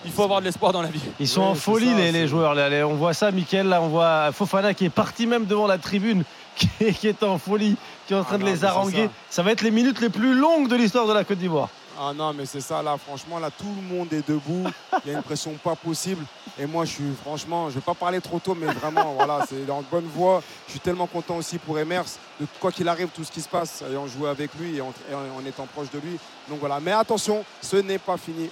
[0.05, 1.01] il faut avoir de l'espoir dans la vie.
[1.19, 2.55] Ils sont en folie ça, les, joueurs.
[2.55, 2.69] Là.
[2.69, 3.67] Les- On voit ça, Mickaël.
[3.67, 6.23] Là, on voit Fofana qui est parti même devant la tribune,
[6.55, 7.75] qui est, qui est en folie,
[8.07, 9.03] qui est en train Ah de non, les haranguer.
[9.05, 9.11] ça.
[9.37, 9.43] Ça.
[9.43, 11.69] va être les minutes les plus longues de l'histoire de la Côte d'Ivoire.
[11.99, 14.65] Ah non, mais c'est ça, là, franchement, là, tout le monde est debout.
[15.05, 16.25] Il y a une pression pas possible.
[16.57, 19.69] Et moi, je suis, franchement, je vais pas parler trop tôt, mais vraiment, voilà, c'est
[19.69, 20.41] en bonne voie.
[20.65, 22.05] Je suis tellement content aussi pour Emers,
[22.39, 24.93] de quoi qu'il arrive, tout ce qui se passe, ayant joué avec lui et en,
[25.09, 26.17] et en étant proche de lui.
[26.49, 28.49] Donc voilà, mais attention, ce n'est pas fini.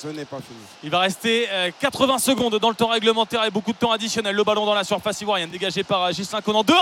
[0.00, 0.58] Ce n'est pas fini.
[0.82, 4.34] Il va rester euh, 80 secondes dans le temps réglementaire et beaucoup de temps additionnel.
[4.34, 6.62] Le ballon dans la surface ivoirienne dégagé par euh, Gislain Conan.
[6.62, 6.72] 2-1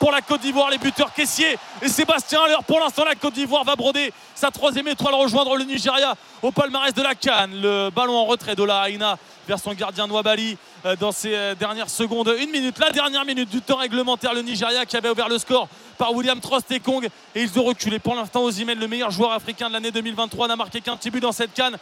[0.00, 2.56] pour la Côte d'Ivoire, les buteurs caissiers et Sébastien Haller.
[2.66, 6.92] Pour l'instant, la Côte d'Ivoire va broder sa troisième étoile, rejoindre le Nigeria au palmarès
[6.92, 7.60] de la Cannes.
[7.62, 11.90] Le ballon en retrait de la Haïna vers son gardien Nouabali euh, dans euh, dernières
[11.90, 12.34] secondes.
[12.40, 14.34] Une minute, la dernière minute du temps réglementaire.
[14.34, 17.08] Le Nigeria qui avait ouvert le score par William Trost et Kong.
[17.36, 18.00] Et ils ont reculé.
[18.00, 21.20] Pour l'instant, Osimhen, le meilleur joueur africain de l'année 2023, n'a marqué qu'un petit but
[21.20, 21.76] dans cette Cannes.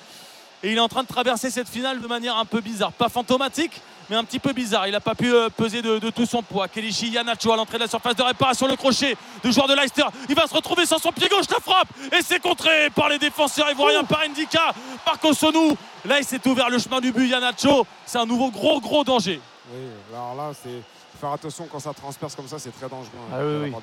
[0.63, 2.93] Et il est en train de traverser cette finale de manière un peu bizarre.
[2.93, 4.87] Pas fantomatique, mais un petit peu bizarre.
[4.87, 6.69] Il n'a pas pu euh, peser de, tout son poids.
[6.69, 8.69] Kelichi Yanacho à l'entrée de la surface de réparation.
[8.69, 10.05] Le crochet de joueur de Leicester.
[10.29, 11.47] Il va se retrouver sur son pied gauche.
[11.51, 11.89] La frappe.
[12.13, 14.73] Et c'est contré par les défenseurs ivoiriens, par Ndika,
[15.05, 15.77] par Kosonou.
[16.05, 17.29] Là, il s'est ouvert le chemin du but.
[17.29, 19.41] Yanacho, c'est un nouveau gros, gros danger.
[19.73, 19.81] Oui,
[20.13, 20.83] alors là, c'est
[21.23, 23.11] faire attention quand ça transperce comme ça, c'est très dangereux.
[23.31, 23.75] hein, Ah oui, de la oui.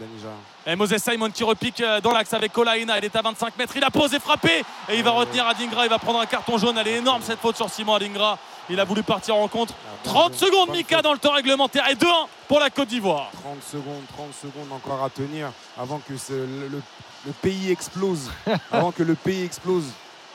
[0.66, 0.72] des.
[0.72, 2.98] Et Moses Simon qui repique euh, dans l'axe avec Kolaina.
[2.98, 3.74] Il est à 25 mètres.
[3.78, 4.64] Il a posé, frappé.
[4.90, 5.86] Et il va retenir Adingra.
[5.86, 6.78] Il va prendre un carton jaune.
[6.78, 8.38] Elle est énorme cette faute sur Simon Adingra.
[8.70, 9.74] Il a voulu partir en contre.
[10.04, 11.88] 30 secondes, Mika, dans le temps réglementaire.
[11.90, 12.06] Et 2-1
[12.50, 13.32] pour la Côte d'Ivoire.
[13.42, 16.82] 30 secondes, 30 secondes encore à tenir avant que ce- le, le-
[17.26, 18.30] le pays explose.
[18.72, 19.86] avant que le pays explose.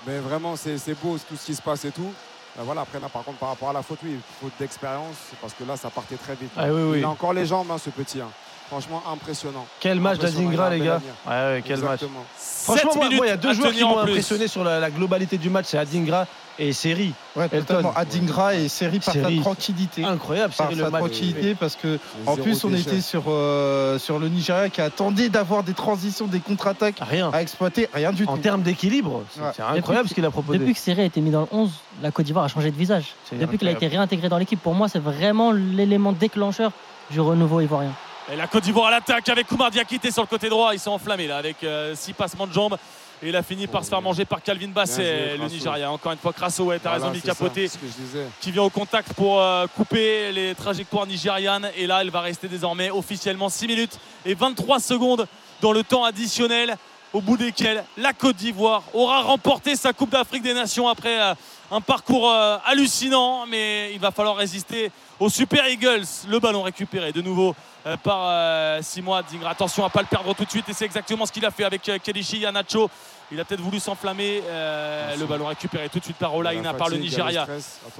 [0.07, 2.13] Mais vraiment, c'est c'est beau tout ce qui se passe et tout.
[2.57, 5.55] Ben voilà, après, là, par contre, par rapport à la faute, oui, faute d'expérience, parce
[5.55, 6.51] que là, ça partait très vite.
[6.57, 6.99] Ah oui, oui.
[7.01, 8.21] Il a encore les jambes, hein, ce petit.
[8.21, 8.29] hein.
[8.69, 9.67] Franchement, impressionnant.
[9.81, 11.01] Quel match il les gars.
[11.27, 12.01] Ouais, ouais, quel match.
[12.37, 15.51] Franchement, moi, il y a deux joueurs qui m'ont impressionné sur la, la globalité du
[15.51, 16.27] match, c'est Adingra
[16.59, 17.13] et Seri.
[17.37, 17.93] Ouais, totalement.
[17.97, 19.37] Adingra et Seri par Seri.
[19.39, 20.05] sa tranquillité.
[20.05, 24.29] Incroyable, Par Seri, sa tranquillité, parce que en plus on était sur, euh, sur le
[24.29, 27.31] Nigeria qui attendait d'avoir des transitions, des contre-attaques Rien.
[27.33, 28.43] à exploiter, rien du En tout.
[28.43, 29.47] termes d'équilibre, c'est Ouais.
[29.57, 30.59] c'est incroyable Depuis- ce qu'il a proposé.
[30.59, 32.77] Depuis que Serré a été mis dans le 11, la Côte d'Ivoire a changé de
[32.77, 33.15] visage.
[33.29, 33.97] C'est Depuis qu'il a été incroyable.
[33.99, 36.71] réintégré dans l'équipe, pour moi, c'est vraiment l'élément déclencheur
[37.11, 37.93] du renouveau ivoirien.
[38.33, 40.71] Et la Côte d'Ivoire à l'attaque avec Koumar Diakité sur le côté droit.
[40.73, 41.57] Ils sont enflammés là avec
[41.95, 42.77] 6 passements de jambes.
[43.23, 45.47] Et il a fini par se faire manger par Calvin Basset, le.
[45.47, 45.91] Nigeria.
[45.91, 46.33] Encore une fois,
[46.65, 48.27] ouais, t'as raison, c'est Mika ça, Poté, ce que je disais.
[48.41, 51.71] qui vient au contact pour euh, couper les trajectoires nigérianes.
[51.77, 55.27] Et là, elle va rester désormais officiellement 6 minutes et 23 secondes
[55.61, 56.77] dans le temps additionnel,
[57.13, 61.35] au bout desquels la Côte d'Ivoire aura remporté sa Coupe d'Afrique des Nations après euh,
[61.71, 63.47] un parcours euh, hallucinant.
[63.47, 66.05] Mais il va falloir résister aux Super Eagles.
[66.29, 67.55] Le ballon récupéré de nouveau
[67.87, 69.51] euh, par euh, Simoa Dingra.
[69.51, 70.69] Attention à ne pas le perdre tout de suite.
[70.69, 72.91] Et c'est exactement ce qu'il a fait avec Kelichi Yanacho.
[73.33, 74.43] Il a peut-être voulu s'enflammer.
[74.47, 76.99] euh, le ballon récupéré tout de suite par Il y a la Olaïna, par le
[76.99, 77.47] Nigeria.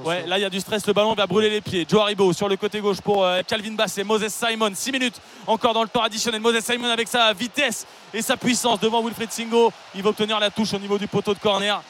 [0.05, 1.87] Ouais, là il y a du stress, le ballon va brûler les pieds.
[1.89, 5.73] Joe Haribo sur le côté gauche pour euh, Calvin Basset, Moses Simon, 6 minutes encore
[5.73, 6.41] dans le temps additionnel.
[6.41, 9.73] Moses Simon avec sa vitesse et sa puissance devant Wilfried Singo.
[9.95, 11.83] Il va obtenir la touche au niveau du poteau de corner.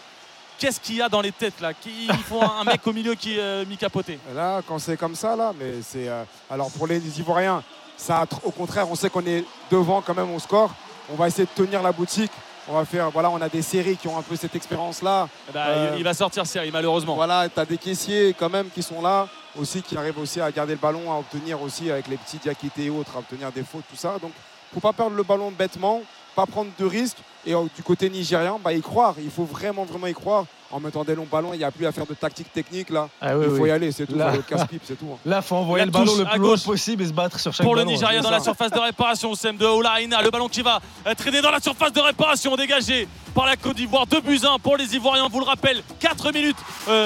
[0.58, 3.14] Qu'est-ce qu'il y a dans les têtes là Qui- Il faut un mec au milieu
[3.14, 4.18] qui euh, mi capoté.
[4.34, 6.08] Là, quand c'est comme ça, là, mais c'est.
[6.08, 7.62] euh, alors pour les Ivoiriens,
[7.96, 10.72] Ça, au contraire, on sait qu'on est devant quand même au score.
[11.12, 12.32] On va essayer de tenir la boutique.
[12.66, 15.28] On va faire, voilà, on a des séries qui ont un peu cette expérience-là.
[15.48, 17.14] Eh ben, euh, il va sortir série, malheureusement.
[17.14, 20.50] Voilà, tu as des caissiers quand même qui sont là, aussi qui arrivent aussi à
[20.50, 23.62] garder le ballon, à obtenir aussi avec les petits diakités et autres, à obtenir des
[23.62, 24.18] fautes, tout ça.
[24.20, 24.32] Donc,
[24.72, 26.00] faut pas perdre le ballon bêtement,
[26.34, 27.18] pas prendre de risques.
[27.46, 29.14] Et euh, du côté nigérian, bah, y croire.
[29.18, 30.46] Il faut vraiment, vraiment y croire.
[30.70, 33.08] En mettant des longs ballons, il n'y a plus à faire de tactique technique là.
[33.20, 33.68] Ah oui, il faut oui.
[33.68, 34.16] y aller, c'est tout.
[34.16, 35.06] Là- Le casse-pipe, c'est tout.
[35.12, 35.18] hein.
[35.26, 36.64] Là, faut envoyer La le ballon le plus haut gauche.
[36.64, 37.92] possible et se battre sur chaque pour le ballon.
[37.92, 38.34] Nigeria dans ça.
[38.36, 39.34] la surface de réparation.
[39.34, 43.06] Sem de Olaina, le ballon qui va euh, traîner dans la surface de réparation, dégagé
[43.34, 44.06] par la Côte d'Ivoire.
[44.06, 45.82] 2 buts 1 pour les Ivoiriens, on vous le rappelle.
[46.00, 46.56] 4 minutes,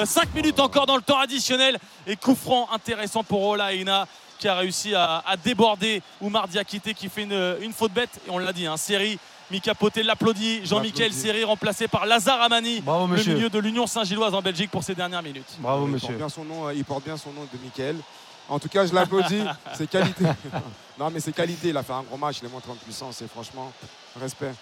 [0.05, 1.77] 5 minutes encore dans le temps additionnel.
[2.07, 4.07] Et coup franc intéressant pour Olaina
[4.39, 8.19] qui a réussi à, à déborder Oumar Diakité qui fait une, une faute bête.
[8.27, 9.19] Et on l'a dit, hein, série.
[9.51, 10.65] Mika Poté l'applaudit.
[10.65, 11.11] Jean-Michel.
[11.11, 14.93] Série remplacé par Lazare Amani, Bravo, le milieu de l'Union Saint-Gilloise en Belgique pour ces
[14.95, 15.57] dernières minutes.
[15.59, 16.07] Bravo, il monsieur.
[16.09, 17.97] Porte bien son nom, euh, il porte bien son nom de Michael.
[18.47, 19.41] En tout cas, je l'applaudis.
[19.73, 20.23] c'est qualité.
[20.99, 21.69] non, mais c'est qualité.
[21.69, 22.37] Il a fait un gros match.
[22.41, 23.21] Il est montré en puissance.
[23.21, 23.71] Et franchement,
[24.19, 24.53] respect.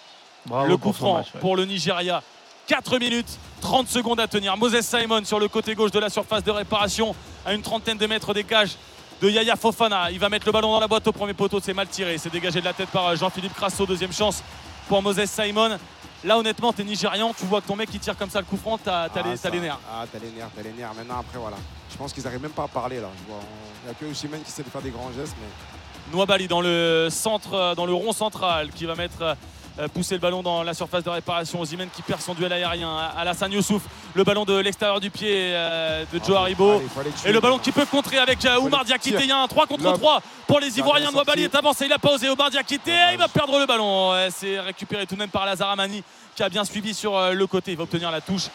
[0.46, 1.40] Bravo le coup franc match, ouais.
[1.40, 2.22] pour le Nigeria.
[2.66, 4.56] 4 minutes, 30 secondes à tenir.
[4.56, 7.14] Moses Simon sur le côté gauche de la surface de réparation,
[7.46, 8.76] à une trentaine de mètres des cages
[9.20, 10.10] de Yaya Fofana.
[10.10, 12.18] Il va mettre le ballon dans la boîte au premier poteau, c'est mal tiré.
[12.18, 13.86] C'est dégagé de la tête par euh, Jean-Philippe Crasso.
[13.86, 14.42] Deuxième chance
[14.88, 15.78] pour Moses Simon.
[16.24, 18.56] Là, honnêtement, t'es Nigérian, tu vois que ton mec qui tire comme ça le coup
[18.56, 19.78] franc, t'as Ah, les, les nerfs.
[19.88, 20.92] Ah, t'as les nerfs, t'as les nerfs.
[20.94, 21.56] Maintenant, après, voilà.
[21.90, 23.08] Je pense qu'ils n'arrivent même pas à parler là.
[23.28, 25.36] Il n'y a que Osimhen qui sait de faire des grands gestes.
[25.40, 29.34] Mais Nouabali dans le centre, euh, dans le rond central, qui va mettre euh,
[29.86, 31.60] pousser le ballon dans la surface de réparation.
[31.60, 32.96] Osimhen qui perd son duel aérien.
[33.16, 33.82] Alassane Youssouf,
[34.14, 36.82] le ballon de l'extérieur du pied euh, de Joe Haribo.
[37.24, 39.18] Et le ballon qui peut contrer avec euh, Oumar Diakité.
[39.20, 39.98] Il y a un 3 contre Lob.
[39.98, 41.10] 3 pour les Ivoiriens.
[41.12, 41.38] sortir.
[41.38, 42.28] est avancé, il a pas osé.
[42.28, 44.12] Oumar Diakité, il va perdre le ballon.
[44.30, 46.02] C'est récupéré tout de même par Lazare Amani
[46.38, 47.72] qui a bien suivi sur euh, le côté.
[47.72, 48.46] Il va obtenir la touche.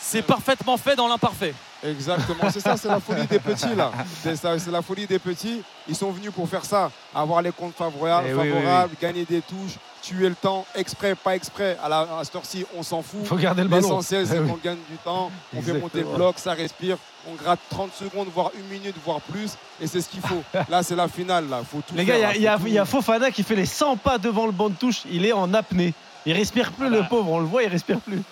[0.00, 1.54] C'est parfaitement fait dans l'imparfait.
[1.84, 3.92] Exactement, c'est ça, c'est la folie des petits là.
[4.24, 5.62] C'est la folie des petits.
[5.86, 9.24] Ils sont venus pour faire ça, avoir les comptes favorables, Eh oui, oui, favorables gagner
[9.24, 9.76] des touches,
[10.08, 11.76] tuer le temps, exprès, pas exprès.
[11.82, 13.24] À, la, à cette heure-ci, on s'en fout.
[13.26, 13.82] Faut garder le ballon.
[13.82, 14.48] L'essentiel, c'est oui.
[14.48, 16.96] qu'on gagne du temps, on fait monter le bloc, ça respire,
[17.30, 20.42] on gratte 30 secondes, voire une minute, voire plus, et c'est ce qu'il faut.
[20.68, 21.60] Là, c'est la finale, là.
[21.70, 23.56] Faut tout Les gars, il y a- faire, il y, a- y Fofana qui fait
[23.56, 25.02] les 100 pas devant le banc de touche.
[25.10, 25.92] Il est en apnée.
[26.26, 27.30] Il respire plus, le pauvre.
[27.30, 28.22] On le voit, il respire plus.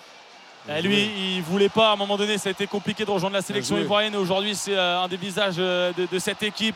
[0.69, 1.91] Eh, lui, il voulait pas.
[1.91, 4.13] À un moment donné, ça a été compliqué de rejoindre la sélection ivoirienne.
[4.13, 6.75] Et aujourd'hui, c'est euh, un des visages euh, de, de cette équipe.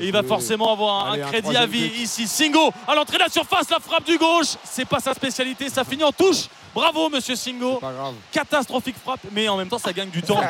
[0.00, 1.98] Et il va forcément avoir un, Allez, un un crédit à vie but.
[1.98, 2.26] ici.
[2.28, 4.56] Singo à l'entrée de la surface, la frappe du gauche.
[4.64, 5.68] C'est pas sa spécialité.
[5.68, 6.48] Ça finit en touche.
[6.74, 7.76] Bravo, monsieur Singo.
[7.76, 8.14] Pas grave.
[8.30, 10.40] Catastrophique frappe, mais en même temps, ça gagne du temps.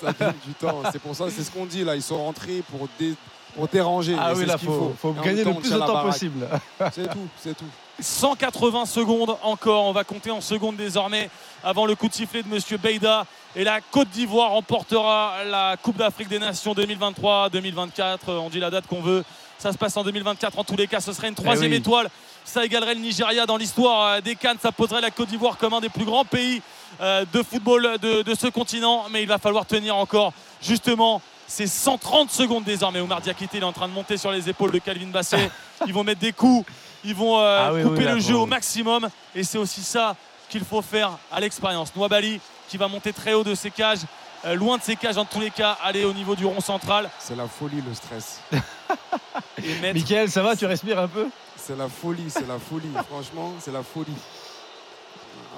[0.00, 0.82] Ça gagne du temps.
[0.92, 1.94] C'est pour ça, c'est ce qu'on dit là.
[1.96, 3.14] Ils sont rentrés pour, dé-
[3.54, 4.16] pour déranger.
[4.18, 4.94] Ah oui, là, qu'il faut,
[5.24, 6.48] gagner le plus de temps possible.
[6.92, 7.64] C'est tout, c'est tout.
[8.00, 9.84] 180 secondes encore.
[9.84, 11.30] On va compter en secondes désormais
[11.62, 13.26] avant le coup de sifflet de Monsieur Beida.
[13.54, 18.30] Et la Côte d'Ivoire remportera la Coupe d'Afrique des Nations 2023-2024.
[18.30, 19.24] On dit la date qu'on veut.
[19.58, 20.58] Ça se passe en 2024.
[20.58, 21.76] En tous les cas, ce serait une troisième oui.
[21.76, 22.08] étoile.
[22.44, 24.56] Ça égalerait le Nigeria dans l'histoire euh, des Cannes.
[24.60, 26.62] Ça poserait la Côte d'Ivoire comme un des plus grands pays
[27.02, 29.04] euh, de football de, de ce continent.
[29.10, 30.32] Mais il va falloir tenir encore
[30.62, 33.00] justement ces 130 secondes désormais.
[33.00, 35.50] Oumar Diakité il est en train de monter sur les épaules de Calvin Basset.
[35.86, 36.64] Ils vont mettre des coups.
[37.04, 39.10] Ils vont euh, Ah oui, couper oui, le jeu au maximum.
[39.34, 40.16] Et c'est aussi ça
[40.48, 41.94] qu'il faut faire à l'expérience.
[41.94, 42.40] Nouabali
[42.72, 43.98] qui va monter très haut de ses cages.
[44.46, 47.10] euh, loin de ses cages en tous les cas, aller au niveau du rond central
[47.18, 48.40] C'est la folie, le stress.
[49.62, 51.26] et mettre Michael, ça va Tu respires un peu?
[51.54, 52.88] C'est la folie, c'est la folie.
[53.10, 54.16] Franchement, c'est la folie.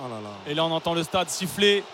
[0.05, 0.31] Oh là là.
[0.49, 1.85] Et là, on entend le stade siffler,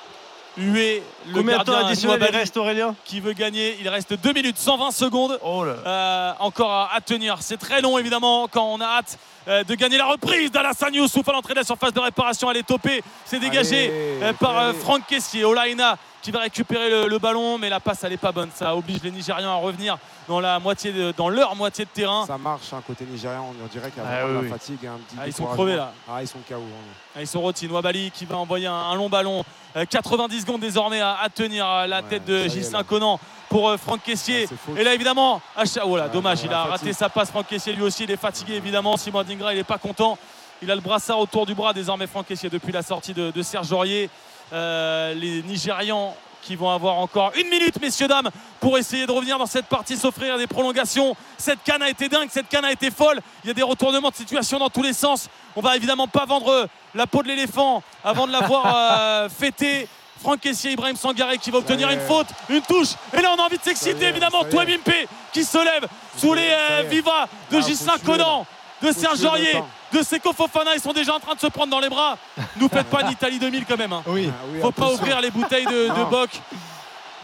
[0.60, 3.76] huer le Combien de temps additionnel reste, Aurélien qui veut gagner.
[3.80, 5.72] Il reste 2 minutes 120 secondes Oh là.
[5.86, 7.38] euh, encore à, à tenir.
[7.40, 11.28] C'est très long évidemment quand on a hâte euh, de gagner la reprise d'Alassane Youssouf
[11.28, 12.50] à l'entrée de la surface de réparation.
[12.50, 13.02] Elle est topée.
[13.24, 14.78] C'est dégagé Allez, euh, par allez.
[14.78, 15.44] Franck Kessier.
[15.44, 18.50] Olaina qui va récupérer le, le ballon, mais la passe elle est pas bonne.
[18.54, 19.96] Ça oblige les Nigérians à revenir
[20.30, 22.24] dans, la moitié de- dans leur moitié de terrain.
[22.24, 24.48] Ça marche, hein, côté nigérian, on dirait qu'il y a Ah oui, la oui.
[24.48, 25.92] fatigue et un petit Ah, ils sont crevés, là.
[26.08, 26.54] Ah, ils sont KO.
[26.54, 26.70] vraiment.
[27.16, 27.66] Ah, Ils sont rôtis.
[27.66, 29.44] Nouabali qui va envoyer un, un long ballon.
[29.76, 32.84] Euh, 90 secondes désormais à, à tenir euh, la Ouais, tête de Gislain.
[32.84, 33.18] Conan
[33.48, 34.48] pour euh, Franck Kessier.
[34.52, 34.78] Ah.
[34.80, 36.92] Et là évidemment, ah, cha- oh là, dommage, il a raté fatigue.
[36.94, 37.30] sa passe.
[37.30, 38.96] Franck Kessier lui aussi, il est fatigué évidemment.
[38.96, 40.16] Simon Dingra, il n'est pas content.
[40.62, 43.42] Il a le brassard autour du bras désormais, Franck Kessier, depuis la sortie de, de
[43.42, 44.08] Serge Aurier.
[44.52, 49.38] Euh, les Nigérians qui vont avoir encore une minute, messieurs, dames, pour essayer de revenir
[49.38, 51.16] dans cette partie, s'offrir des prolongations.
[51.38, 53.20] Cette canne a été dingue, cette canne a été folle.
[53.44, 55.28] Il y a des retournements de situation dans tous les sens.
[55.56, 59.88] On va évidemment pas vendre la peau de l'éléphant avant de l'avoir euh, fêté.
[60.20, 62.88] Franck Kessier, Ibrahim Sangaré qui va obtenir une faute, une touche.
[63.16, 64.44] Et là, on a envie de s'exciter évidemment.
[64.44, 64.50] est.
[64.50, 68.46] Touabimpe qui se lève sous les euh, vivas de Ah, Gislain Conan,
[68.82, 69.62] de Serge Aurier.
[69.92, 70.74] De Seko Fofana.
[70.74, 72.16] Ils sont déjà en train de se prendre dans les bras.
[72.56, 73.92] Nous faites pas une Italie 2000 quand même.
[73.92, 74.02] hein.
[74.06, 74.30] Oui.
[74.30, 75.88] Ah Faut pas ouvrir les bouteilles de.
[76.10, 76.30] Bock.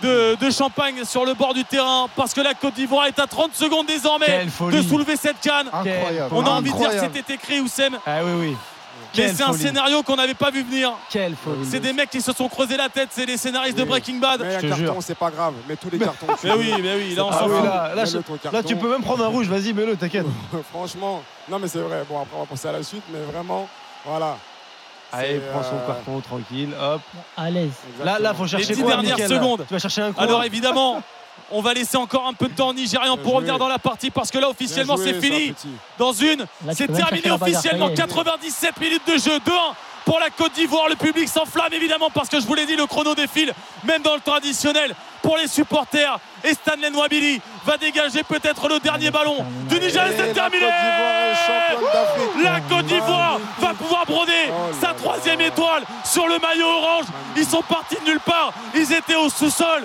[0.03, 3.27] de, de champagne sur le bord du terrain parce que la Côte d'Ivoire est à
[3.27, 5.69] 30 secondes désormais de soulever cette canne.
[5.73, 6.29] Incroyable.
[6.35, 7.99] On a envie de dire que c'était écrit, Oussem.
[8.07, 8.57] Ah oui, oui.
[9.17, 10.93] Mais c'est un scénario qu'on n'avait pas vu venir.
[11.11, 11.67] Quelle folie.
[11.69, 13.85] C'est des mecs qui se sont creusés la tête, c'est les scénaristes de.
[13.85, 14.41] Breaking Bad.
[14.43, 14.97] Mais un te carton, jure.
[15.01, 15.55] c'est pas grave.
[15.69, 16.27] Mais tous les cartons.
[16.43, 17.39] Mais oui, mais oui, là on Ah
[18.05, 18.53] s'en fout.
[18.53, 19.47] là, tu peux même prendre un rouge.
[19.47, 20.27] Vas-y, mets-le, t'inquiète.
[20.73, 22.03] Franchement, non mais c'est vrai.
[22.09, 23.69] Bon après on va penser à la suite, mais vraiment,
[24.05, 24.37] voilà.
[25.13, 26.71] Allez, prends son euh, carton tranquille.
[26.81, 27.01] Hop.
[27.37, 27.71] À l'aise.
[28.05, 29.65] Là, là, faut Les chercher dix quoi, dernières secondes.
[29.67, 30.21] Tu vas chercher un coup.
[30.21, 31.01] Alors évidemment,
[31.51, 34.11] on va laisser encore un peu de temps aux Nigérians pour revenir dans la partie
[34.11, 35.55] parce que là officiellement c'est fini.
[35.99, 37.87] Dans une, c'est terminé officiellement.
[37.87, 37.97] ça y est.
[37.97, 39.41] 97 minutes de jeu, 2-1
[40.05, 40.89] pour la Côte d'Ivoire.
[40.89, 43.53] Le public s'enflamme évidemment parce que je vous l'ai dit, le chrono défile,
[43.85, 46.19] même dans le traditionnel pour les supporters.
[46.45, 50.11] Et Stanley Nwabili va dégager peut-être le dernier ballon du Nigeria.
[50.17, 50.67] C'est la terminé.
[52.43, 57.07] La Côte d'Ivoire va pouvoir broder Oh sa troisième étoile sur le maillot orange.
[57.37, 58.53] Ils sont partis de nulle part.
[58.75, 59.85] Ils étaient au sous-sol.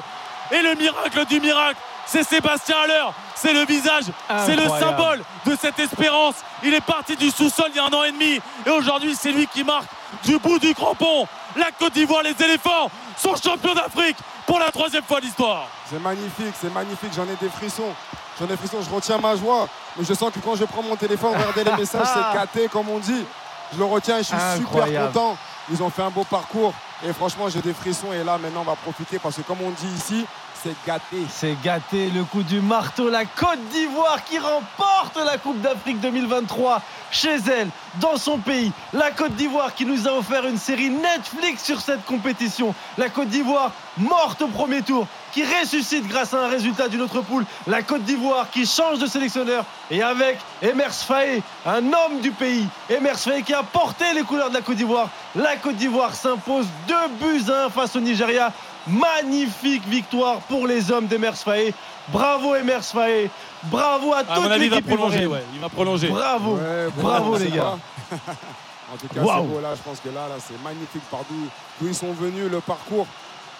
[0.51, 3.05] Et le miracle du miracle, c'est Sébastien Haller.
[3.35, 4.03] C'est le visage,
[4.45, 6.35] c'est le symbole de cette espérance.
[6.63, 8.39] Il est parti du sous-sol il y a un an et demi.
[8.65, 9.87] Et aujourd'hui, c'est lui qui marque
[10.23, 11.25] du bout du crampon.
[11.55, 15.65] La Côte d'Ivoire, les éléphants sont champions d'Afrique pour la troisième fois de l'histoire.
[15.89, 17.11] C'est magnifique, c'est magnifique.
[17.15, 17.93] J'en ai des frissons.
[18.39, 18.81] J'en ai des frissons.
[18.81, 19.67] Je retiens ma joie.
[19.97, 22.89] Mais je sens que quand je prends mon téléphone, regarder les messages, c'est gâté, comme
[22.89, 23.25] on dit.
[23.73, 25.37] Je le retiens et je suis super content.
[25.71, 26.73] Ils ont fait un beau parcours.
[27.03, 28.11] Et franchement, j'ai des frissons.
[28.13, 30.25] Et là, maintenant, on va profiter parce que, comme on dit ici,
[30.63, 31.17] c'est gâté.
[31.29, 33.09] C'est gâté le coup du marteau.
[33.09, 36.81] La Côte d'Ivoire qui remporte la Coupe d'Afrique 2023
[37.11, 38.71] chez elle, dans son pays.
[38.93, 42.73] La Côte d'Ivoire qui nous a offert une série Netflix sur cette compétition.
[42.97, 47.21] La Côte d'Ivoire morte au premier tour, qui ressuscite grâce à un résultat d'une autre
[47.21, 47.45] poule.
[47.67, 52.67] La Côte d'Ivoire qui change de sélectionneur et avec Emers Faé, un homme du pays.
[52.89, 55.09] Emers Faé qui a porté les couleurs de la Côte d'Ivoire.
[55.35, 58.53] La Côte d'Ivoire s'impose 2 buts à 1 face au Nigeria.
[58.87, 61.73] Magnifique victoire pour les hommes d'Emers Faé.
[62.09, 63.29] Bravo Emers Faé.
[63.63, 65.21] Bravo à À mon toute avis, il va l'équipe prolonger.
[65.23, 65.47] ivoirienne.
[65.47, 66.07] Ouais, il va prolonger.
[66.09, 66.55] Bravo.
[66.55, 67.77] Ouais, Bravo les gars.
[68.11, 69.75] en tout cas, c'est beau là.
[69.75, 73.05] Je pense que là, là c'est magnifique par d'où ils sont venus, le parcours.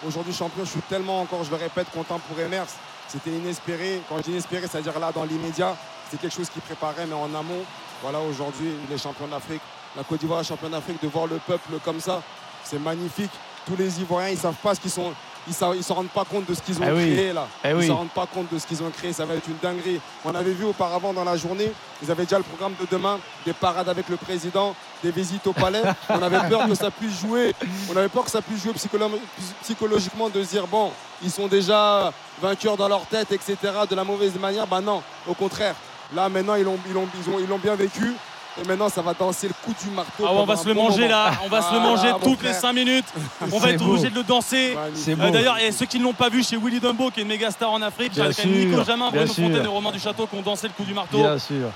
[0.06, 2.66] Aujourd'hui, champion, je suis tellement encore, je le répète, content pour Emers.
[3.06, 4.02] C'était inespéré.
[4.08, 5.76] Quand je dis inespéré, c'est-à-dire là, dans l'immédiat,
[6.10, 7.62] c'est quelque chose qui préparait, mais en amont.
[8.02, 9.60] Voilà, aujourd'hui, il est champion d'Afrique.
[9.96, 11.00] La Côte d'Ivoire est champion d'Afrique.
[11.00, 12.20] De voir le peuple comme ça,
[12.64, 13.30] c'est magnifique.
[13.66, 15.12] Tous les Ivoiriens, ils savent pas ce qu'ils sont.
[15.48, 17.14] Ils ne se rendent pas compte de ce qu'ils ont Eh oui.
[17.14, 17.48] créé là.
[17.64, 17.86] Eh ils ne oui.
[17.88, 19.12] se rendent pas compte de ce qu'ils ont créé.
[19.12, 20.00] Ça va être une dinguerie.
[20.24, 23.52] On avait vu auparavant dans la journée, ils avaient déjà le programme de demain, des
[23.52, 25.82] parades avec le président, des visites au palais.
[26.10, 27.56] On avait peur que ça puisse jouer.
[27.92, 29.18] On avait peur que ça puisse jouer psycholo-
[29.62, 30.92] psychologiquement de se dire bon,
[31.24, 33.56] ils sont déjà vainqueurs dans leur tête, etc.
[33.90, 34.68] De la mauvaise manière.
[34.68, 35.74] Bah non, au contraire.
[36.14, 38.12] Là maintenant ils l'ont ils l'ont- ils ont- ils l'ont bien vécu.
[38.60, 40.24] Et maintenant ça va danser le coup du marteau.
[40.28, 41.10] Ah ouais, on va se le bon manger moment.
[41.14, 42.60] là, on va se le Ah, manger mon toutes les frère.
[42.60, 43.06] 5 minutes.
[43.52, 44.76] On va être obligé de le danser.
[44.76, 45.30] Euh.
[45.30, 47.50] D'ailleurs, et ceux qui ne l'ont pas vu chez Willy Dumbo, qui est une méga
[47.50, 49.44] star en Afrique, sûr, Nico Jamin, Bruno sûr.
[49.46, 51.18] Fontaine et Romain du Château qui ont dansé le coup du marteau.
[51.18, 51.70] Bien sûr.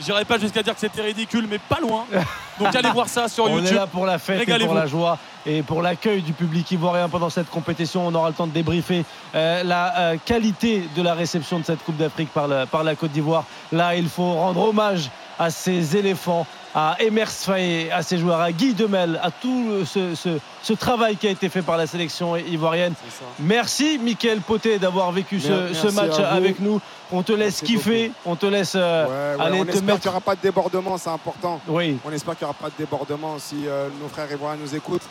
[0.00, 2.04] J'irai pas jusqu'à dire que c'était ridicule, mais pas loin.
[2.58, 3.72] Donc allez voir ça sur On YouTube.
[3.72, 7.08] est là pour la fête et pour la joie et pour l'accueil du public ivoirien
[7.08, 8.06] pendant cette compétition.
[8.06, 9.04] On aura le temps de débriefer
[9.34, 12.94] euh, la euh, qualité de la réception de cette Coupe d'Afrique par, la- par la
[12.94, 13.44] Côte d'Ivoire.
[13.72, 15.10] Là, il faut rendre hommage
[15.42, 20.14] à ces éléphants, à Emers Faé, à ses joueurs, à Guy Demel, à tout ce,
[20.14, 22.94] ce- ce travail qui a été fait par la sélection ivoirienne.
[23.40, 26.80] Merci, Mickaël Poté, d'avoir vécu ce, match avec nous.
[27.10, 29.84] On te laisse Merci kiffer, on te laisse euh, Ouais, ouais, aller on te espère
[29.84, 30.00] mettre.
[30.00, 31.60] qu'il n'y aura pas de débordement, c'est important.
[31.68, 34.74] Oui, On espère qu'il n'y aura pas de débordement si euh, nos frères ivoiriens nous
[34.74, 35.02] écoutent.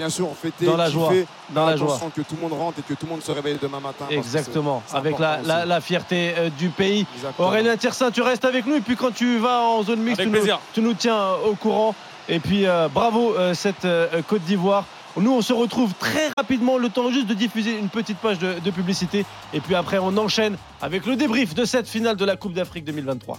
[0.00, 1.12] Bien sûr, fêter, Dans la kiffer, joie,
[1.50, 1.98] dans la joie.
[2.16, 4.06] que tout le monde rentre et que tout le monde se réveille demain matin.
[4.08, 7.04] Exactement, avec la, la- fierté euh, du pays.
[7.16, 7.48] Exactement.
[7.48, 10.26] Aurélien Tiersin, tu restes avec nous et puis quand tu vas en zone mixte, tu
[10.28, 10.58] nous, plaisir.
[10.72, 11.94] tu nous tiens euh, au courant.
[12.30, 14.84] Et puis euh, bravo euh, cette euh, Côte d'Ivoire.
[15.18, 18.58] Nous, on se retrouve très rapidement, le temps juste de diffuser une petite page de,
[18.58, 19.26] de publicité.
[19.52, 22.86] Et puis après, on enchaîne avec le débrief de cette finale de la Coupe d'Afrique
[22.86, 23.36] 2023.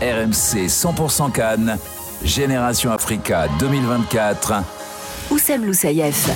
[0.00, 1.78] RMC 100% Cannes,
[2.24, 4.54] Génération Africa 2024.
[5.30, 6.28] Oussem Loussaïef.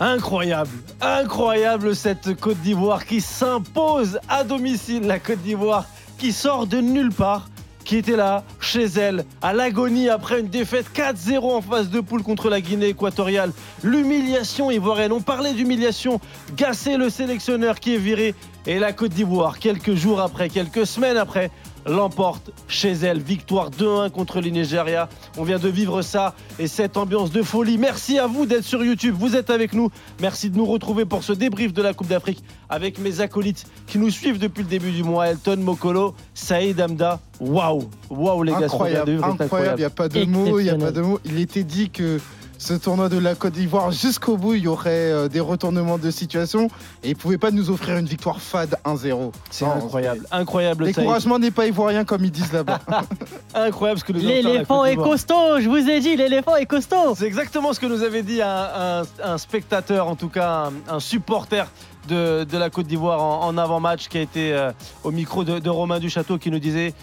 [0.00, 0.70] Incroyable,
[1.02, 5.06] incroyable cette Côte d'Ivoire qui s'impose à domicile.
[5.06, 5.84] La Côte d'Ivoire
[6.16, 7.50] qui sort de nulle part,
[7.84, 12.22] qui était là, chez elle, à l'agonie après une défaite 4-0 en phase de poule
[12.22, 13.52] contre la Guinée équatoriale.
[13.82, 16.18] L'humiliation ivoirienne, on parlait d'humiliation.
[16.56, 18.34] Gassé le sélectionneur qui est viré.
[18.66, 21.50] Et la Côte d'Ivoire, quelques jours après, quelques semaines après,
[21.88, 23.20] l'emporte chez elle.
[23.20, 25.08] Victoire 2-1 contre le Nigeria.
[25.36, 27.78] On vient de vivre ça et cette ambiance de folie.
[27.78, 29.14] Merci à vous d'être sur YouTube.
[29.18, 29.90] Vous êtes avec nous.
[30.20, 33.98] Merci de nous retrouver pour ce débrief de la Coupe d'Afrique avec mes acolytes qui
[33.98, 35.28] nous suivent depuis le début du mois.
[35.28, 37.20] Elton Mokolo, Saïd Amda.
[37.40, 40.76] Waouh, waouh les gars, Incroyable, incroyable, il n'y a pas de mots, il n'y a
[40.76, 41.20] pas de mots.
[41.24, 42.18] Il était dit que
[42.58, 44.54] ce tournoi de la Côte d'Ivoire jusqu'au bout.
[44.54, 46.66] Il y aurait euh, des retournements de situation
[47.02, 49.30] et ils ne pouvaient pas nous offrir une victoire fade 1-0.
[49.50, 50.84] C'est incroyable, incroyable.
[50.86, 50.96] Saïd.
[50.96, 52.80] L'écouragement n'est pas ivoirien comme ils disent là-bas.
[53.54, 56.56] Incroyable ce que nous a offert la L'éléphant est costaud, je vous ai dit, l'éléphant
[56.56, 57.14] est costaud.
[57.16, 60.94] C'est exactement ce que nous avait dit un, un- un spectateur, en tout cas un,
[60.96, 61.66] un supporter
[62.08, 64.72] de, la Côte d'Ivoire en, avant-match qui a été euh,
[65.04, 66.94] au micro de, de Romain Duchâteau qui nous disait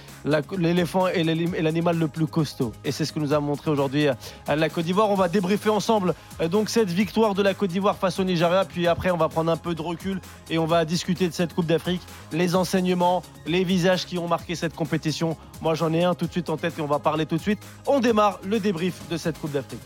[0.57, 2.71] l'éléphant est l'animal le plus costaud.
[2.83, 4.13] Et c'est ce que nous a montré aujourd'hui euh,
[4.47, 5.09] la Côte d'Ivoire.
[5.09, 8.65] On va débriefer ensemble euh, donc cette victoire de la Côte d'Ivoire face au Nigeria.
[8.65, 10.19] Puis après, on va prendre un peu de recul
[10.49, 12.01] et on va discuter de cette Coupe d'Afrique,
[12.31, 15.37] les enseignements, les visages qui ont marqué cette compétition.
[15.61, 17.41] Moi, j'en ai un tout de suite en tête et on va parler tout de
[17.41, 17.59] suite.
[17.87, 19.81] On démarre le débrief de cette Coupe d'Afrique.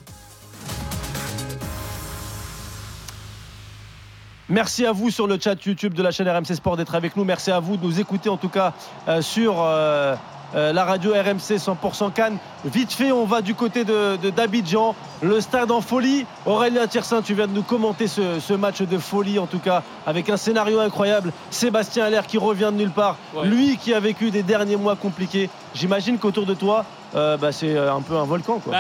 [4.50, 7.24] Merci à vous sur le chat YouTube de la chaîne RMC Sport d'être avec nous.
[7.24, 8.74] Merci à vous de nous écouter en tout cas
[9.08, 10.16] euh, sur euh,
[10.56, 12.38] euh, la radio RMC 100% Cannes.
[12.66, 16.26] Vite fait, on va du côté de de- d'Abidjan, le stade en folie.
[16.48, 19.84] Aurélien Tiersin, tu viens de nous commenter ce, ce match de folie en tout cas
[20.08, 21.32] avec un scénario incroyable.
[21.52, 23.18] Sébastien Allaire qui revient de nulle part.
[23.36, 23.46] Ouais.
[23.46, 25.52] Lui qui a vécu des derniers mois compliqués.
[25.76, 28.74] J'imagine qu'autour de toi, euh, bah, c'est un peu un volcan quoi.
[28.74, 28.80] Bah,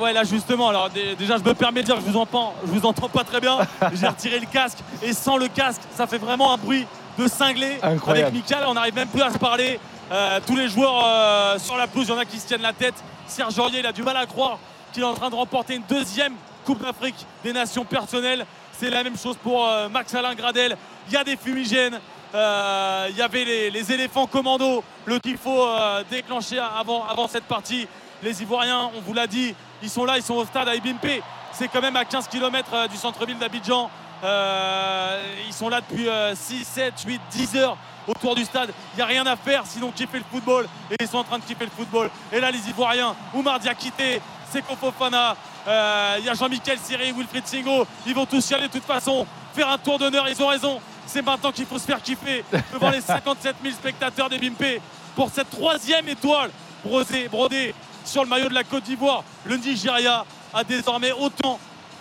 [0.00, 2.54] ouais, là justement, alors dé- déjà je me permets de dire que je vous entends,
[2.64, 3.58] je vous entends pas très bien.
[3.94, 6.86] J'ai retiré le casque et sans le casque, ça fait vraiment un bruit
[7.18, 7.78] de cinglé.
[7.82, 8.28] Incroyable.
[8.36, 9.78] Avec Michael, on n'arrive même plus à se parler.
[10.10, 12.62] Euh, tous les joueurs euh, sur la pelouse, il y en a qui se tiennent
[12.62, 12.94] la tête.
[13.26, 14.58] Serge Aurier, il a du mal à croire
[14.92, 16.32] qu'il est en train de remporter une deuxième
[16.64, 18.46] Coupe d'Afrique des Nations personnelles.
[18.72, 20.76] C'est la même chose pour euh, Max Alain Gradel.
[21.08, 21.98] Il y a des fumigènes.
[22.34, 27.44] Il y avait les, les éléphants commando, le qu'il faut euh, déclencher avant, avant cette
[27.44, 27.88] partie.
[28.22, 31.22] Les Ivoiriens, on vous l'a dit, ils sont là, ils sont au stade à Ibimpe.
[31.52, 33.90] C'est quand même à 15 km du centre-ville d'Abidjan.
[34.24, 37.76] Euh, ils sont là depuis euh, 6, 7, 8, 10 heures
[38.06, 38.72] autour du stade.
[38.94, 40.66] Il n'y a rien à faire sinon kiffer le football.
[40.90, 42.10] Et ils sont en train de kiffer le football.
[42.32, 44.20] Et là, les Ivoiriens, Oumar Diakité,
[44.52, 47.86] Seko Fofana, euh, il y a Jean-Michel Siri, Wilfried Singo.
[48.06, 49.26] Ils vont tous y aller de toute façon.
[49.54, 50.80] Faire un tour d'honneur, ils ont raison.
[51.06, 54.80] C'est maintenant qu'il faut se faire kiffer devant les 57 000 spectateurs des Bimpe
[55.14, 56.50] pour cette troisième étoile
[56.84, 57.74] brodée, brodée
[58.08, 59.22] sur le maillot de la Côte d'Ivoire.
[59.44, 61.60] Le Nigeria a désormais autant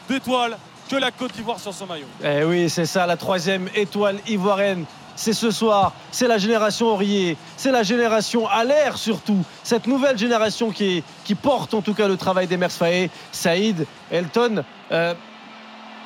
[0.09, 0.57] d'étoiles
[0.89, 2.07] que la Côte d'Ivoire sur son maillot.
[2.23, 4.85] Eh oui, c'est ça, la troisième étoile ivoirienne.
[5.17, 10.15] C'est ce soir, c'est la génération Aurier, c'est la génération à l'air surtout, cette nouvelle
[10.15, 14.63] génération qui, qui porte en tout cas le travail d'Emers Faé, Saïd, Elton.
[14.91, 15.15] Euh,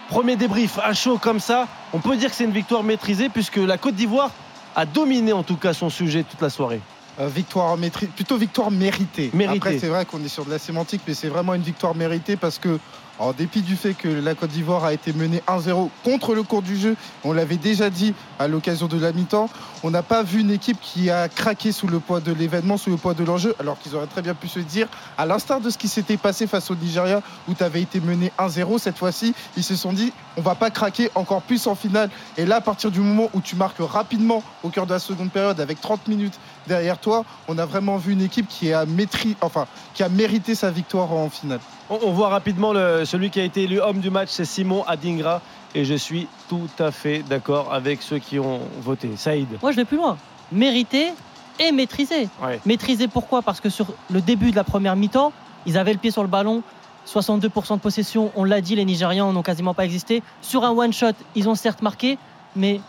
[0.07, 3.57] premier débrief à chaud comme ça, on peut dire que c'est une victoire maîtrisée puisque
[3.57, 4.31] la Côte d'Ivoire
[4.77, 6.79] a dominé en tout cas son sujet toute la soirée.
[7.21, 9.29] Euh, victoire maîtrise, plutôt victoire méritée.
[9.33, 9.57] Méritée.
[9.57, 12.35] Après, c'est vrai qu'on est sur de la sémantique, mais c'est vraiment une victoire méritée
[12.35, 12.79] parce que,
[13.19, 16.63] en dépit du fait que la Côte d'Ivoire a été menée 1-0 contre le cours
[16.63, 19.49] du jeu, on l'avait déjà dit à l'occasion de la mi-temps,
[19.83, 22.89] on n'a pas vu une équipe qui a craqué sous le poids de l'événement, sous
[22.89, 24.87] le poids de l'enjeu, alors qu'ils auraient très bien pu se dire,
[25.19, 28.31] à l'instar de ce qui s'était passé face au Nigeria, où tu avais été mené
[28.39, 32.09] 1-0, cette fois-ci, ils se sont dit, on va pas craquer encore plus en finale.
[32.37, 35.29] Et là, à partir du moment où tu marques rapidement au cœur de la seconde
[35.29, 36.39] période, avec 30 minutes
[36.71, 40.55] derrière toi, on a vraiment vu une équipe qui a, maîtris, enfin, qui a mérité
[40.55, 41.59] sa victoire en finale.
[41.89, 44.83] On, on voit rapidement le- celui qui a été élu homme du match, c'est Simon
[44.87, 45.41] Adingra.
[45.75, 49.09] Et je suis tout à fait d'accord avec ceux qui ont voté.
[49.17, 49.47] Saïd.
[49.61, 50.17] Moi, je vais plus loin.
[50.51, 51.11] Mérité
[51.59, 52.29] et maîtrisé.
[52.43, 52.59] Ouais.
[52.65, 53.41] Maîtrisé pourquoi?
[53.41, 55.31] Parce que sur le début de la première mi-temps,
[55.65, 56.61] ils avaient le pied sur le ballon.
[57.07, 60.23] 62% de possession, on l'a dit, les Nigérians n'ont quasiment pas existé.
[60.41, 62.17] Sur un one-shot, ils ont certes marqué,
[62.55, 62.79] mais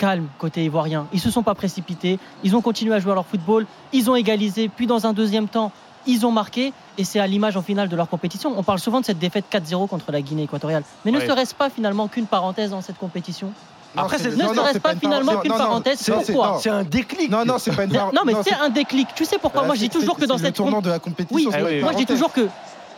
[0.00, 1.06] calme côté ivoirien.
[1.12, 4.16] Ils se sont pas précipités, ils ont continué à jouer à leur football, ils ont
[4.16, 5.70] égalisé, puis dans un deuxième temps,
[6.06, 8.54] ils ont marqué, et c'est à l'image en finale de leur compétition.
[8.56, 10.82] On parle souvent de cette défaite 4-0 contre la Guinée équatoriale.
[11.04, 11.26] Mais ne Ouais.
[11.26, 13.52] serait-ce pas finalement qu'une parenthèse dans cette compétition?
[13.94, 16.08] Non, Après, c'est- ne serait-ce pas finalement qu'une parenthèse?
[16.10, 16.52] Pourquoi?
[16.52, 16.58] non.
[16.60, 17.30] C'est un déclic.
[17.30, 19.08] Non, non, c'est pas une Non, mais non, c'est un déclic.
[19.14, 19.64] Tu sais pourquoi?
[19.64, 21.36] Moi, je dis toujours que dans cette tournant de la compétition.
[21.50, 22.48] Oui, Ah oui, moi je dis toujours que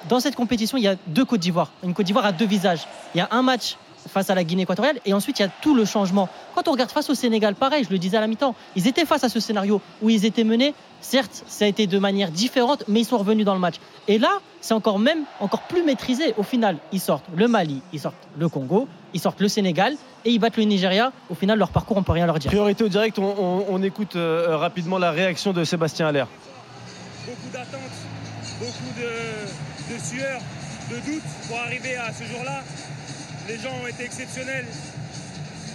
[0.08, 1.70] dans cette compétition, il y a deux Côte d'Ivoire.
[1.82, 2.86] Une Côte d'Ivoire à deux visages.
[3.14, 3.76] Il y a un match
[4.08, 6.28] face à la Guinée équatoriale et ensuite il y a tout le changement.
[6.55, 9.05] Quand on regarde face au Sénégal, pareil, je le disais à la mi-temps, ils étaient
[9.05, 10.74] face à ce scénario où ils étaient menés.
[11.00, 13.74] Certes, ça a été de manière différente, mais ils sont revenus dans le match.
[14.06, 16.32] Et là, c'est encore même encore plus maîtrisé.
[16.36, 20.31] Au final, ils sortent le Mali, ils sortent le Congo, ils sortent le Sénégal et
[20.31, 21.12] ils battent le Nigeria.
[21.28, 22.50] Au final, leur parcours, on peut rien leur dire.
[22.50, 26.28] Priorité au direct, on, on- on écoute euh, rapidement la réaction de Sébastien Allaire.
[27.26, 27.98] beaucoup d'attentes,
[28.60, 30.40] beaucoup de, de sueur,
[30.90, 32.60] de doutes pour arriver à ce jour-là.
[33.52, 34.64] Les gens ont été exceptionnels,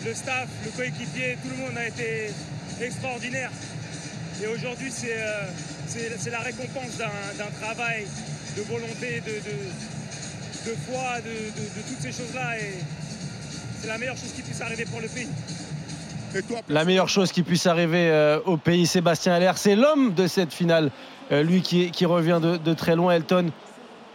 [0.03, 2.31] le staff, le coéquipier, tout le monde a été
[2.81, 3.51] extraordinaire.
[4.41, 8.07] Et aujourd'hui, c'est euh, la récompense d'un d'un travail,
[8.57, 12.57] de volonté, de, de- de foi, de, de- de toutes ces choses-là.
[12.59, 12.73] Et
[13.79, 15.27] c'est la meilleure chose qui puisse arriver pour le pays.
[16.69, 20.51] La meilleure chose qui puisse arriver euh, au pays, Sébastien Allaire, c'est l'homme de cette
[20.51, 20.89] finale.
[21.31, 23.51] Euh, lui qui, qui revient de, de très loin, Elton.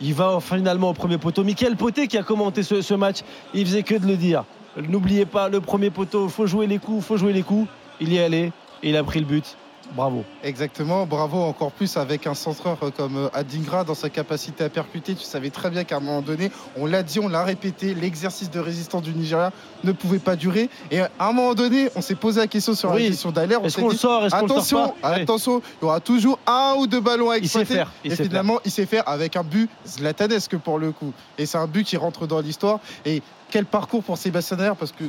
[0.05, 1.45] Il va finalement au premier poteau.
[1.45, 3.19] Michael Poté qui a commenté ce, match,
[3.55, 4.45] il faisait que de le dire.
[4.77, 7.69] N'oubliez pas le premier poteau, faut jouer les coups, faut jouer les coups.
[8.01, 9.57] Il y est allé, et il a pris le but.
[9.95, 10.25] Bravo.
[10.43, 15.15] Exactement, bravo encore plus avec un centreur comme euh, Adingra dans sa capacité à percuter.
[15.15, 18.51] Tu savais très bien qu'à un moment donné, on l'a dit, on l'a répété, l'exercice
[18.51, 19.53] de résistance du Nigeria
[19.85, 20.71] ne pouvait pas durer.
[20.91, 23.03] Et à un moment donné, on s'est posé la question sur Oui.
[23.03, 23.57] la question d'Aler.
[23.61, 25.87] On Est-ce qu'on dit, le sort, est-ce qu'on le sort attention, pas attention, il y
[25.87, 27.75] aura toujours un ou deux ballons à Il sait exploiter.
[27.75, 31.13] faire, il et sait finalement, il sait faire avec un but zlatanesque pour le coup.
[31.37, 32.81] Et c'est un but qui rentre dans l'histoire.
[33.05, 35.05] Et quel parcours pour Sébastien Haller parce que.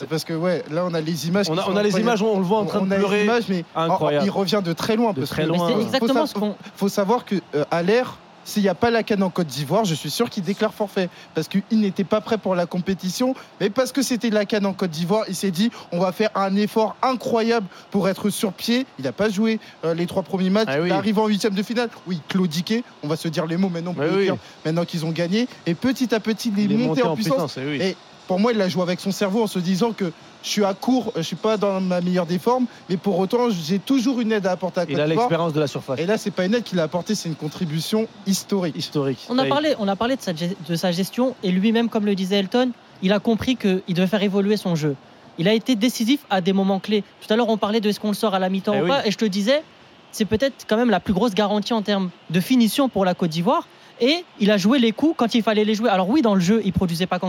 [0.00, 1.48] C'est Parce que ouais, là on a les images.
[1.48, 2.00] On qui a, sont on a les incroyables.
[2.08, 3.24] images, on le voit en train On de a les pleurer.
[3.24, 4.26] images, mais Incroyable.
[4.26, 5.12] il revient de très loin.
[5.12, 5.68] De parce très que- loin.
[5.68, 6.54] C'est Faut exactement faut, ce sa- qu'on.
[6.76, 9.84] faut savoir que euh, à l'air, s'il n'y a pas la canne en Côte d'Ivoire,
[9.84, 11.10] je suis sûr qu'il déclare forfait.
[11.34, 13.34] Parce qu'il n'était pas prêt pour la compétition.
[13.60, 16.30] Mais parce que c'était la canne en Côte d'Ivoire, il s'est dit on va faire
[16.34, 18.86] un effort incroyable pour être sur pied.
[18.98, 20.68] Il n'a pas joué euh, les trois premiers matchs.
[20.70, 20.88] Ah oui.
[20.88, 21.90] Il arrive en huitième de finale.
[22.06, 22.82] Oui, claudiqué.
[23.02, 23.94] On va se dire les mots maintenant.
[23.98, 24.24] oui.
[24.24, 25.46] dire, maintenant qu'ils ont gagné.
[25.66, 27.58] Et petit à petit, il est, Il est monté, en puissance.
[27.62, 27.78] eh oui.
[27.82, 27.96] Et
[28.30, 30.12] pour moi, il a joué avec son cerveau en se disant que
[30.44, 33.50] je suis à court, je suis pas dans ma meilleure des formes, mais pour autant,
[33.50, 35.98] j'ai toujours une aide à apporter à Côte Il a l'expérience de la surface.
[35.98, 38.76] Et là, c'est pas une aide qu'il a apportée, c'est une contribution historique.
[38.76, 39.18] Historique.
[39.30, 39.48] On a Oui.
[39.48, 42.36] parlé, on a parlé de, sa, ge- de sa gestion et lui-même, comme le disait
[42.38, 42.70] Elton,
[43.02, 44.94] il a compris qu'il devait faire évoluer son jeu.
[45.38, 47.02] Il a été décisif à des moments clés.
[47.26, 48.82] Tout à l'heure, on parlait de est-ce qu'on le sort à la mi-temps Eh ou
[48.84, 48.88] oui.
[48.90, 49.64] pas, et je te disais,
[50.12, 53.30] c'est peut-être quand même la plus grosse garantie en termes de finition pour la Côte
[53.30, 53.66] d'Ivoire.
[54.00, 55.90] Et il a joué les coups quand il fallait les jouer.
[55.90, 57.20] Alors oui, dans le jeu, il produisait pas.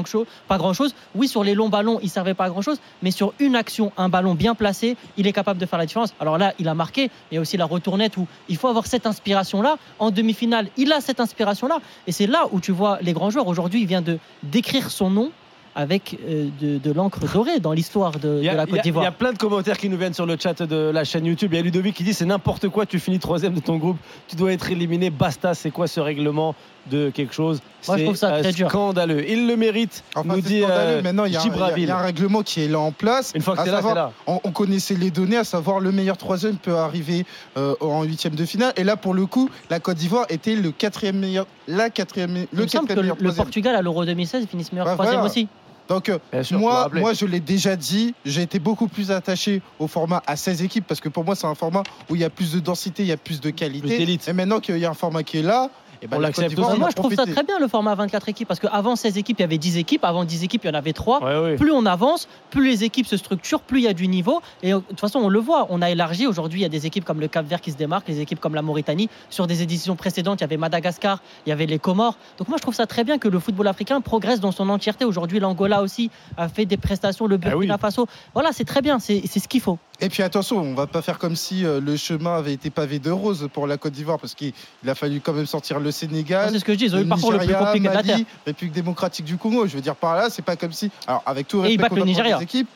[0.47, 0.95] Pas grand-chose.
[1.15, 2.79] Oui, sur les longs ballons, il servait pas à grand-chose.
[3.01, 6.13] Mais sur une action, un ballon bien placé, il est capable de faire la différence.
[6.19, 7.09] Alors là, il a marqué.
[7.35, 9.77] A aussi la retournette où il faut avoir cette inspiration-là.
[9.99, 11.79] En demi-finale, il a cette inspiration-là.
[12.07, 13.47] Et c'est là où tu vois les grands joueurs.
[13.47, 15.31] Aujourd'hui, il vient de d'écrire son nom
[15.75, 19.05] avec euh, de, de l'encre dorée dans l'histoire de, la Côte a- il y d'Ivoire.
[19.05, 21.53] a plein de commentaires qui nous viennent sur le chat de la chaîne YouTube.
[21.53, 23.97] Il y a Ludovic qui dit c'est n'importe quoi, tu finis troisième de ton groupe,
[24.27, 25.09] tu dois être éliminé.
[25.09, 26.55] Basta, c'est quoi ce règlement
[26.89, 28.67] de quelque chose Moi, je C'est, trouve ça euh, très dur.
[28.69, 29.23] Scandaleux.
[29.29, 31.97] Il le mérite, Enfin, nous dit euh, Maintenant, il y, a un- y y a
[31.97, 33.33] règlement qui est là en place.
[33.35, 34.11] Une fois que c'est là, là.
[34.25, 37.23] On, on connaissait les données, à savoir le meilleur troisième peut arriver
[37.55, 38.73] euh, en huitième de finale.
[38.77, 42.65] Et là, pour le coup, la Côte d'Ivoire était le quatrième meilleur, la quatrième, le
[42.65, 43.45] quatrième le, meilleur le troisième.
[43.45, 45.29] Portugal à l'Euro 2016 finisse meilleur Bah, troisième voilà.
[45.29, 45.47] aussi.
[45.91, 49.87] Donc euh, sûr, moi, moi, je l'ai déjà dit, j'ai été beaucoup plus attaché au
[49.87, 52.29] format à 16 équipes parce que pour moi, c'est un format où il y a
[52.29, 54.01] plus de densité, il y a plus de qualité.
[54.27, 55.69] Et maintenant qu'il y a un format qui est là,
[56.01, 56.79] et ben, On la l'accepte aussi.
[56.79, 59.43] Moi, je trouve ça très bien le format 24 équipes parce qu'avant 16 équipes, il
[59.43, 60.03] y avait 10 équipes.
[60.03, 61.23] Avant 10 équipes, il y en avait 3.
[61.23, 61.55] Ouais, ouais.
[61.55, 64.41] Plus on avance, plus les équipes se structurent, plus il y a du niveau.
[64.63, 66.27] Et euh, de toute façon, on le voit, on a élargi.
[66.27, 68.39] Aujourd'hui, il y a des équipes comme le Cap Vert qui se démarquent, les équipes
[68.39, 69.09] comme la Mauritanie.
[69.29, 72.17] Sur des éditions précédentes, il y avait Madagascar, il y avait les Comores.
[72.37, 75.05] Donc moi, je trouve ça très bien que le football africain progresse dans son entièreté.
[75.05, 77.67] Aujourd'hui, l'Angola aussi a fait des prestations, le Ah oui.
[77.67, 78.07] Burkina Faso.
[78.33, 79.77] Voilà, c'est très bien, c'est c'est ce qu'il faut.
[80.03, 82.97] Et puis attention, on va pas faire comme si euh, le chemin avait été pavé
[82.97, 84.51] de roses pour la Côte d'Ivoire parce qu'il
[84.83, 86.49] il a fallu quand même sortir le Sénégal.
[86.51, 87.93] C'est ce que je dis, ils ont eu le le parcours le plus compliqué de
[87.93, 88.25] la Mali, Terre.
[88.47, 89.67] République démocratique du Congo.
[89.67, 90.89] Je veux dire par là, c'est pas comme si.
[91.05, 92.37] Alors avec tout respect qu'on le a pour Nigeria.
[92.37, 92.67] les équipes,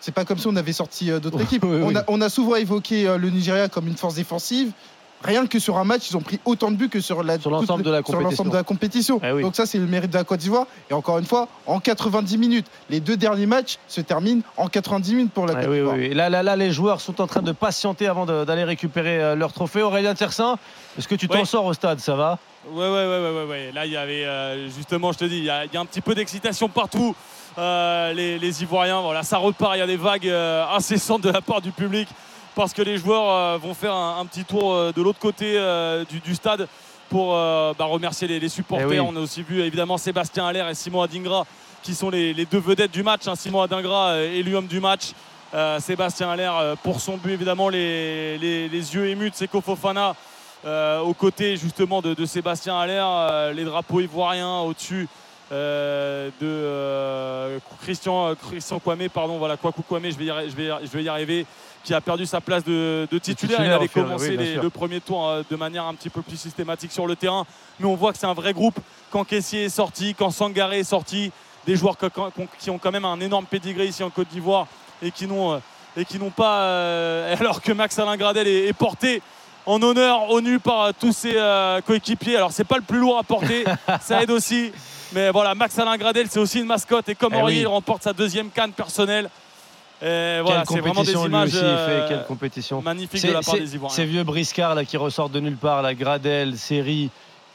[0.00, 1.64] c'est pas comme si on avait sorti euh, d'autres équipes.
[1.64, 1.96] oui, On, oui.
[1.96, 4.72] a, on a souvent évoqué euh, le Nigeria comme une force défensive.
[5.22, 7.50] Rien que sur un match, ils ont pris autant de buts que sur la- Sur
[7.50, 8.20] l'ensemble de la compétition.
[8.30, 9.20] l'ensemble de la compétition.
[9.22, 9.42] Eh oui.
[9.42, 10.66] Donc ça, c'est le mérite de la Côte d'Ivoire.
[10.90, 15.14] Et encore une fois, en 90 minutes, les deux derniers matchs se terminent en 90
[15.14, 15.94] minutes pour la Ouais, Côte oui, d'Ivoire.
[15.96, 16.14] oui, oui.
[16.14, 19.34] Là, là, là, les joueurs sont en train de patienter avant de- d'aller récupérer euh,
[19.34, 19.82] leur trophée.
[19.82, 20.56] Aurélien Tersin,
[20.98, 21.44] est-ce que tu t'en Ouais.
[21.44, 22.00] sors au stade?
[22.00, 22.38] Ça va?
[22.72, 23.72] Ouais, ouais, ouais, ouais, ouais, ouais.
[23.74, 25.80] Là, il y avait euh, justement, je te dis, il y, a il y a
[25.80, 27.14] un petit peu d'excitation partout.
[27.58, 29.74] Euh, les, les Ivoiriens, voilà, ça repart.
[29.76, 32.08] Il y a des vagues euh, incessantes de la part du public
[32.60, 35.54] parce que les joueurs euh, vont faire un, un petit tour euh, de l'autre côté
[35.56, 36.68] euh, du, du stade
[37.08, 38.86] pour bah, remercier les, les supporters.
[38.86, 39.00] Eh oui.
[39.00, 41.46] On a aussi vu évidemment Sébastien Aller et Simon Adingra
[41.82, 43.26] qui sont les, les deux vedettes du match.
[43.28, 43.34] hein.
[43.34, 45.12] Simon Adingra élu homme du match.
[45.54, 46.48] Euh, Sébastien Aller
[46.82, 50.14] pour son but évidemment les, les- les yeux émus de Seko Fofana
[50.66, 55.08] euh, aux côtés justement de, de Sébastien Aller, euh, les drapeaux ivoiriens au-dessus
[55.50, 56.30] de
[57.82, 60.90] Christian, Christian Kwame, pardon, voilà, Kwaku Kwame, je vais, y, arri- je, vais, y- je
[60.96, 61.44] vais y arriver,
[61.84, 63.56] qui a perdu sa place de, de titulaire.
[63.58, 66.22] titulaire, Il avait commencé oui, les- le premier tour euh, de manière un petit peu
[66.22, 67.46] plus systématique sur le terrain,
[67.78, 68.78] mais on voit que c'est un vrai groupe.
[69.10, 71.32] Quand Kessier est sorti, quand Sangaré est sorti,
[71.66, 71.96] des joueurs
[72.58, 74.66] qui ont quand même un énorme pédigré ici en Côte d'Ivoire
[75.02, 75.58] et qui n'ont euh,
[75.96, 79.22] et qui n'ont pas, euh, alors que Max Alain Gradel est, est porté
[79.66, 82.36] en honneur au nu par tous ses euh, coéquipiers.
[82.36, 83.64] Alors c'est pas le plus lourd à porter,
[84.00, 84.72] ça aide aussi.
[85.12, 87.62] Mais voilà, Max Alain Gradel, c'est aussi une mascotte et comme Eh Aurier, oui.
[87.62, 89.28] il remporte sa deuxième canne personnelle.
[90.02, 92.82] Et voilà, Quelle c'est vraiment des compétition lui images aussi, il fait, euh, quelle compétition.
[92.82, 93.94] magnifiques de la part des Ivoiriens.
[93.96, 97.10] Ces vieux briscards là qui ressortent de nulle part, la Gradel, Série,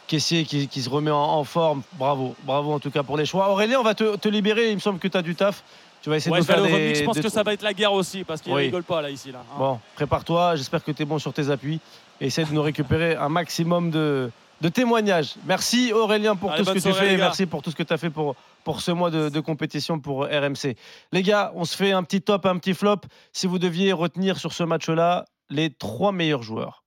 [0.07, 1.81] Caissier qui, qui se remet en, en forme.
[1.93, 3.49] Bravo, bravo en tout cas pour les choix.
[3.49, 4.69] Aurélien, on va te, te libérer.
[4.69, 5.63] Il me semble que tu as du taf.
[6.03, 7.41] Tu vas essayer Ouais, de faire aller au des, remix, je pense des que ça
[7.41, 8.61] va être la guerre aussi parce qu'il Oui.
[8.65, 9.39] rigole pas là ici là.
[9.41, 9.55] hein.
[9.57, 10.55] Bon, prépare-toi.
[10.55, 11.79] J'espère que tu es bon sur tes appuis.
[12.21, 14.29] Essaie de nous récupérer un maximum de,
[14.61, 15.35] de témoignages.
[15.45, 17.83] Merci Aurélien pour Allez, tout ce que tu fais et merci pour tout ce que
[17.83, 20.75] tu as fait pour, pour ce mois de, de compétition pour RMC.
[21.11, 23.01] Les gars, on se fait un petit top, un petit flop.
[23.33, 26.83] Si vous deviez retenir sur ce match-là les trois meilleurs joueurs.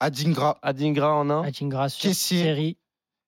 [0.00, 0.58] Adingra.
[0.62, 1.42] Adingra en un.
[1.42, 2.42] Adingra, Caissier.
[2.42, 2.78] série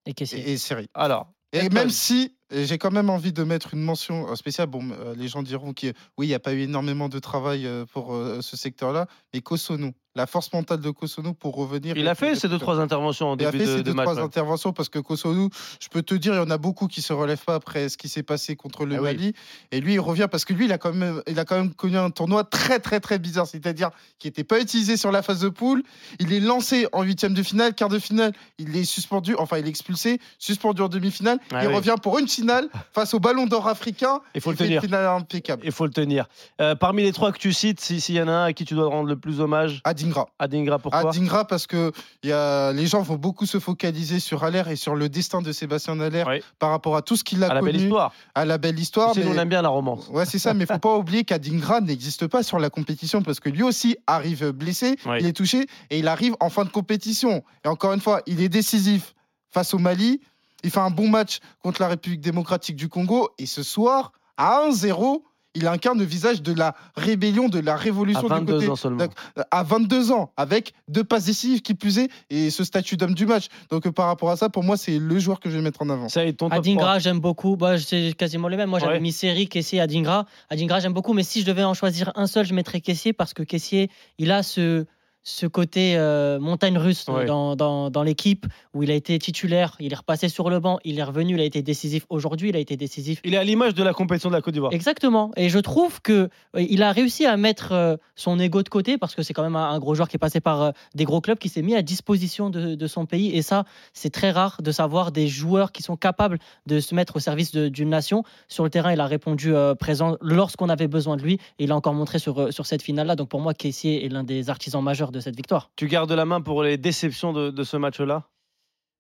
[0.05, 0.41] et caissier.
[0.41, 0.89] Et, et série.
[0.95, 1.29] Alors.
[1.53, 4.91] Et même si euh, j'ai quand même envie de mettre une mention euh, spéciale, bon,
[4.91, 5.87] euh, les gens diront que
[6.19, 9.41] oui, il n'y a pas eu énormément de travail euh, pour euh, ce secteur-là, mais
[9.41, 11.97] Kosono, la force mentale de Kosono pour revenir.
[11.97, 14.07] Il a fait ces deux, trois interventions en Il a fait de, deux, match.
[14.07, 14.23] trois ouais.
[14.23, 17.13] interventions parce que Kosono, je peux te dire, il y en a beaucoup qui se
[17.13, 19.05] relèvent pas après ce qui s'est passé contre le Ah oui.
[19.05, 19.33] Mali.
[19.73, 21.73] Et lui, il revient parce que lui, il a quand même, il a quand même
[21.75, 23.47] connu un tournoi très, très, très bizarre.
[23.47, 25.83] C'est-à-dire qui n'était pas utilisé sur la phase de poule.
[26.19, 28.33] Il est lancé en huitième de finale, quart de finale.
[28.59, 31.39] Il est suspendu, enfin, il est expulsé, suspendu en demi-finale.
[31.53, 31.75] Ah il oui.
[31.75, 34.21] revient pour une finale face au Ballon d'Or africain.
[34.35, 34.81] Il faut le tenir.
[34.81, 35.63] finale impeccable.
[35.67, 36.27] Il faut le tenir.
[36.63, 38.65] Euh, parmi les trois que tu cites, si- s'il y en a un à qui
[38.65, 40.27] tu dois rendre le plus hommage Adingra.
[40.39, 44.45] Adingra, pourquoi Adingra parce que il y a, les gens vont beaucoup se focaliser sur
[44.45, 46.29] Allaire et sur le destin de Sébastien Allaire
[46.59, 47.73] par rapport à tout ce qu'il a À la connu.
[47.73, 48.13] belle histoire.
[48.35, 49.13] À la belle histoire.
[49.13, 50.09] Tu sais, nous, mais- on aime bien la romance.
[50.09, 53.49] Ouais, c'est ça, mais faut pas oublier qu'Adingra n'existe pas sur la compétition parce que
[53.49, 57.43] lui aussi arrive blessé, il est touché et il arrive en fin de compétition.
[57.65, 59.15] Et encore une fois, il est décisif
[59.51, 60.21] face au Mali.
[60.65, 64.63] Il fait un bon match contre la République démocratique du Congo et ce soir, à
[64.69, 65.23] 1-0,
[65.57, 68.69] il incarne le visage de la rébellion, de la révolution À du 22 côté.
[68.69, 69.05] ans seulement.
[69.51, 73.27] À 22 ans, avec deux passes décisives qui plus est et ce statut d'homme du
[73.27, 73.47] match.
[73.71, 75.83] Donc euh, par rapport à ça, pour moi, c'est le joueur que je vais mettre
[75.83, 76.09] en avant.
[76.09, 77.57] Ça ton Adingra, j'aime beaucoup.
[77.57, 78.71] Bah, c'est quasiment les mêmes.
[78.71, 79.01] Moi, j'avais Ouais.
[79.01, 80.27] mis Série, Caissier, Adingra.
[80.51, 81.13] Adingra, j'aime beaucoup.
[81.15, 84.31] Mais si je devais en choisir un seul, je mettrais Caissier parce que Caissier, il
[84.31, 84.85] a ce,
[85.29, 87.25] ce côté euh, montagne russe Ouais.
[87.25, 90.79] dans, dans, dans l'équipe où il a été titulaire, il est repassé sur le banc,
[90.85, 92.07] il est revenu, il a été décisif.
[92.11, 93.21] Aujourd'hui, il a été décisif.
[93.25, 94.73] Il est à l'image de la compétition de la Côte d'Ivoire.
[94.73, 95.33] Exactement.
[95.37, 96.29] Et je trouve que euh,
[96.69, 99.57] il a réussi à mettre euh, son ego de côté parce que c'est quand même
[99.57, 101.75] un, un gros joueur qui est passé par euh, des gros clubs, qui s'est mis
[101.75, 103.35] à disposition de, de son pays.
[103.37, 107.17] Et ça, c'est très rare de savoir des joueurs qui sont capables de se mettre
[107.17, 108.23] au service d'une nation.
[108.47, 111.35] Sur le terrain, il a répondu présent lorsqu'on avait besoin de lui.
[111.59, 113.17] Et il a encore montré sur, sur cette finale-là.
[113.17, 115.71] Donc pour moi, Caissier est l'un des artisans majeurs de cette victoire.
[115.77, 118.25] Tu gardes la main pour les déceptions de, de ce match-là?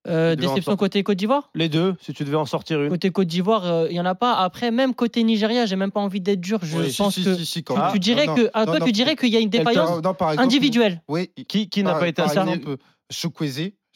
[0.08, 1.50] Euh, déception côté Côte d'Ivoire?
[1.54, 2.90] Les deux, si tu devais en sortir une.
[2.90, 4.34] Côté Côte d'Ivoire, euh, il y en a pas.
[4.34, 6.60] Après, même côté Nigeria, j'ai même pas envie d'être dur.
[6.62, 7.92] Je Oui, pense si, que si, si, quand tu, même.
[7.92, 8.86] tu dirais Non, que, non, ah, non, toi, non.
[8.86, 11.02] tu dirais qu'il y a une défaillance exemple, individuelle.
[11.08, 11.30] Oui.
[11.48, 12.76] Qui, qui n'a pas été par ça exemple,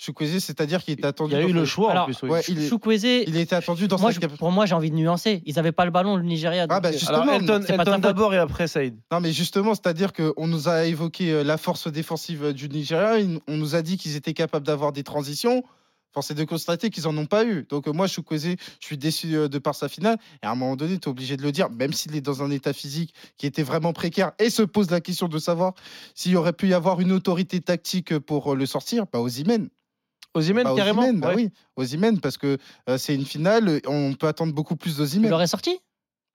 [0.00, 0.38] Chukwueze.
[0.42, 1.34] C'est-à-dire qu'il était attendu.
[1.34, 2.30] Il y a eu le choix, en Alors, plus, oui.
[2.30, 4.90] Ouais, il, est- Chukwueze, il était attendu dans moi, cette je- pour moi, j'ai envie
[4.90, 5.42] de nuancer.
[5.46, 6.66] Ils n'avaient pas le ballon, le Nigeria.
[6.68, 8.96] Ah bah euh, justement, Alors, Elton, d'abord et après Saïd.
[9.12, 13.16] Non, mais justement, c'est-à-dire qu'on nous a évoqué euh, la force défensive euh, du Nigeria.
[13.46, 15.62] On nous a dit qu'ils étaient capables d'avoir des transitions.
[16.12, 17.66] Force est de constater qu'ils n'en ont pas eu.
[17.68, 20.16] Donc, moi, Chukwueze, je suis déçu de par sa finale.
[20.42, 22.42] Et à un moment donné, tu es obligé de le dire, même s'il est dans
[22.42, 25.74] un état physique qui était vraiment précaire et se pose la question de savoir
[26.16, 29.68] s'il y aurait pu y avoir une autorité tactique pour le sortir, bah, Osimhen.
[30.34, 31.50] Osimhen, Bah, carrément bah Ouais.
[31.76, 35.30] oui, parce que euh, c'est une finale, on peut attendre beaucoup plus Tu d'Osimhen.
[35.30, 35.78] l'aurais sorti?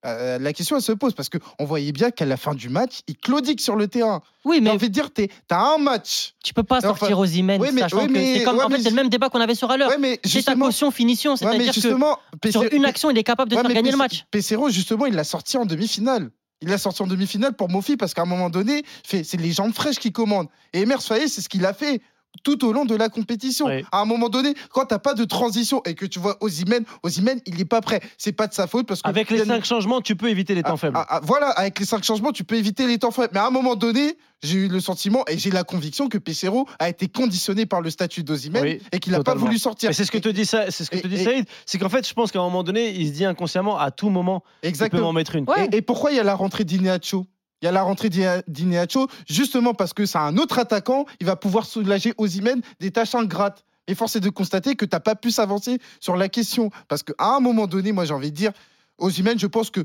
[0.04, 3.00] Euh, la question, elle se pose parce qu'on voyait bien qu'à la fin du match,
[3.08, 4.20] il claudique sur le terrain.
[4.44, 5.08] Oui, mais J'ai envie de dire,
[5.48, 6.34] t'as un match.
[6.44, 8.64] tu peux pas Enfin, sortir Osimhen, oui, mais- sachant oui, que mais- c'est comme ouais,
[8.64, 9.86] en fait c'est le même débat qu'on avait sur Haller.
[9.86, 13.24] Ouais, mais c'est ta caution finition, Ouais, c'est-à-dire justement, que sur une action, il est
[13.24, 14.24] capable de Ouais, faire gagner le match.
[14.30, 16.30] Pesero, justement, il l'a sorti en demi-finale.
[16.62, 19.74] Il l'a sorti en demi-finale pour Mofi parce qu'à un moment donné, c'est les jambes
[19.74, 20.48] fraîches qui commandent.
[20.72, 22.00] Et Emers Faé, c'est ce qu'il a fait
[22.42, 23.66] tout au long de la compétition.
[23.66, 23.84] Oui.
[23.92, 27.40] À un moment donné, quand t'as pas de transition et que tu vois Osimhen, Osimhen,
[27.46, 28.00] il est pas prêt.
[28.18, 30.62] C'est pas de sa faute parce que Avec les cinq changements, tu peux éviter les
[30.62, 30.96] temps ah, faibles.
[30.96, 33.30] ah, ah, voilà, avec les cinq changements, tu peux éviter les temps faibles.
[33.32, 36.66] Mais à un moment donné, j'ai eu le sentiment et j'ai la conviction que Pesero
[36.78, 39.88] a été conditionné par le statut d'Osimhen Oui, et qu'il n'a pas voulu sortir.
[39.90, 41.46] Mais c'est ce que te dit ça, c'est ce que et- te dit et- Saïd,
[41.64, 44.10] c'est qu'en fait, je pense qu'à un moment donné, il se dit inconsciemment, à tout
[44.10, 45.02] moment, il peut Exactement.
[45.04, 45.44] m'en mettre une.
[45.48, 45.68] Ouais.
[45.72, 47.26] Et, et pourquoi il y a la rentrée d'Ineacho
[47.62, 51.26] Il y a la rentrée d'Ine- d'Ineacho justement parce que c'est un autre attaquant, il
[51.26, 53.64] va pouvoir soulager Osimhen des tâches ingrates.
[53.88, 56.70] Et force est de constater que tu n'as pas pu s'avancer sur la question.
[56.88, 58.52] Parce qu'à un moment donné, moi j'ai envie de dire,
[58.98, 59.84] Osimhen, je pense que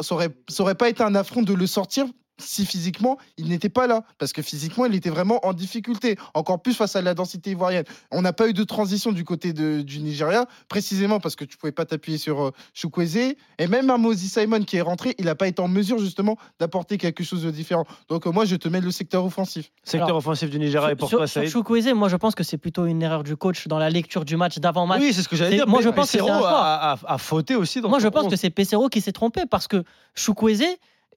[0.00, 2.06] ça aurait, ça aurait pas été un affront de le sortir
[2.38, 4.02] si physiquement il n'était pas là.
[4.18, 6.16] Parce que physiquement, il était vraiment en difficulté.
[6.34, 7.84] Encore plus face à la densité ivoirienne.
[8.10, 11.56] On n'a pas eu de transition du côté de- du Nigeria, précisément parce que tu
[11.56, 13.34] pouvais pas t'appuyer sur euh, Chukwueze.
[13.58, 16.36] Et même un Moses Simon qui est rentré, il n'a pas été en mesure justement
[16.58, 17.84] d'apporter quelque chose de différent.
[18.08, 19.70] Donc euh, moi, je te mets le secteur offensif.
[19.84, 22.16] Secteur Alors, offensif du Nigeria et Sur, pour sur- toi, sur Saïd Chukwueze, moi je
[22.16, 25.00] pense que c'est plutôt une erreur du coach dans la lecture du match d'avant-match.
[25.00, 25.66] Oui, c'est ce que j'allais dire.
[25.68, 28.24] moi, mais je pense que c'est a, a- a fauté aussi dans Moi, je pense
[28.24, 28.30] 11.
[28.30, 30.64] que c'est Pesero qui s'est trompé parce que Chukwueze,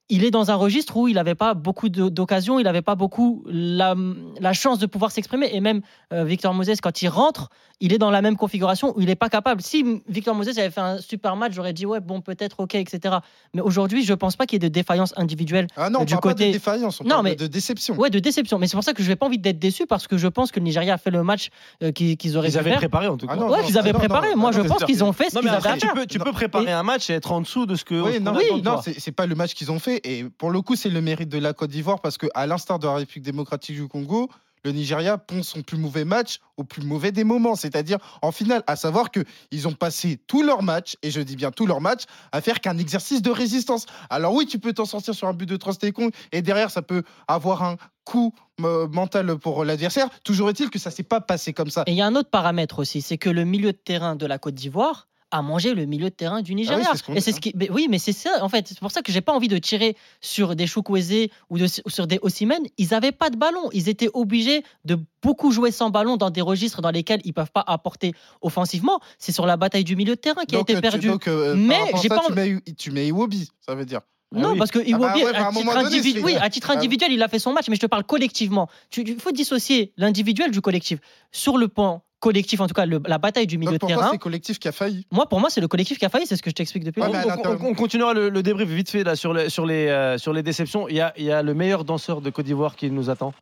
[0.09, 3.43] il est dans un registre où il n'avait pas beaucoup d'occasions, il n'avait pas beaucoup
[3.47, 3.95] la,
[4.39, 5.49] la chance de pouvoir s'exprimer.
[5.53, 5.81] Et même
[6.13, 7.49] euh, Victor Moses, quand il rentre,
[7.81, 9.61] il est dans la même configuration où il n'est pas capable.
[9.61, 13.15] Si Victor Moses avait fait un super match, j'aurais dit ouais, bon, peut-être, ok, etc.
[13.55, 16.13] Mais aujourd'hui, je pense pas qu'il y ait de défaillance individuelle Ah non, on du
[16.13, 16.47] parle pas côté.
[16.49, 17.95] de défaillance, on non, parle mais de déception.
[17.95, 18.59] Ouais, de déception.
[18.59, 20.51] Mais c'est pour ça que je n'ai pas envie d'être déçu parce que je pense
[20.51, 21.49] que le Nigeria a fait le match
[21.83, 22.77] euh, qu'ils qu'ils auraient Ils avaient faire.
[22.79, 23.33] préparé en tout cas.
[23.35, 24.29] Ah non, ouais, qu'ils avaient ah non, préparé.
[24.35, 25.93] non, Moi, je pense qu'ils ont fait ce qu'ils avaient à tu faire.
[25.95, 27.95] peux, tu peux préparer un match et être en dessous de ce que.
[27.99, 28.17] Oui,
[28.51, 29.94] on non, c'est pas le match qu'ils ont fait.
[30.03, 32.79] Et pour le coup, c'est le mérite de la Côte d'Ivoire parce que, à l'instar
[32.79, 34.29] de la République démocratique du Congo,
[34.65, 38.63] le Nigeria pond son plus mauvais match au plus mauvais des moments, c'est-à-dire en finale.
[38.65, 41.81] À savoir que ils ont passé tout leur match, et je dis bien tout leur
[41.81, 43.85] match, à faire qu'un exercice de résistance.
[44.09, 47.03] Alors oui, tu peux t'en sortir sur un but de Trostekong, et derrière, ça peut
[47.27, 50.09] avoir un coup euh, mental pour l'adversaire.
[50.23, 51.83] Toujours est-il que ça s'est pas passé comme ça.
[51.85, 54.25] Et il y a un autre paramètre aussi, c'est que le milieu de terrain de
[54.25, 55.07] la Côte d'Ivoire
[55.37, 56.85] a mangé le milieu de terrain du Nigeria.
[56.91, 58.67] Ah ce qu'on et c'est ce qui, mais oui, mais c'est ça en fait.
[58.67, 61.89] C'est pour ça que j'ai pas envie de tirer sur des Chukwueze ou, de- ou
[61.89, 62.63] sur des Osimhen.
[62.77, 63.69] Ils avaient pas de ballon.
[63.73, 67.51] Ils étaient obligés de beaucoup jouer sans ballon dans des registres dans lesquels ils peuvent
[67.51, 68.99] pas apporter offensivement.
[69.17, 71.07] C'est sur la bataille du milieu de terrain qui Donc, a été tu- perdu.
[71.07, 74.01] donc, euh, mais à j'ai pas tu mets, tu mets Iwobi, ça veut dire.
[74.31, 77.21] non, parce que Ah bah Iwobi, ouais, à à titre oui, à Ah, individuel, il
[77.23, 78.67] a fait son match, mais je te parle collectivement.
[78.97, 80.99] Il faut dissocier l'individuel du collectif.
[81.31, 83.89] Sur le point collectif, en tout cas, le- la bataille du milieu Donc, de pour
[83.89, 84.07] terrain.
[84.07, 85.05] c'est le collectif qui a failli.
[85.11, 87.01] Moi, pour moi, c'est le collectif qui a failli, c'est ce que je t'explique depuis
[87.01, 87.09] Ouais,
[87.45, 90.33] On, on continuera le, le débrief vite fait là sur les, sur les, euh, sur
[90.33, 90.87] les déceptions.
[90.89, 93.33] Il y a, il y a le meilleur danseur de Côte d'Ivoire qui nous attend.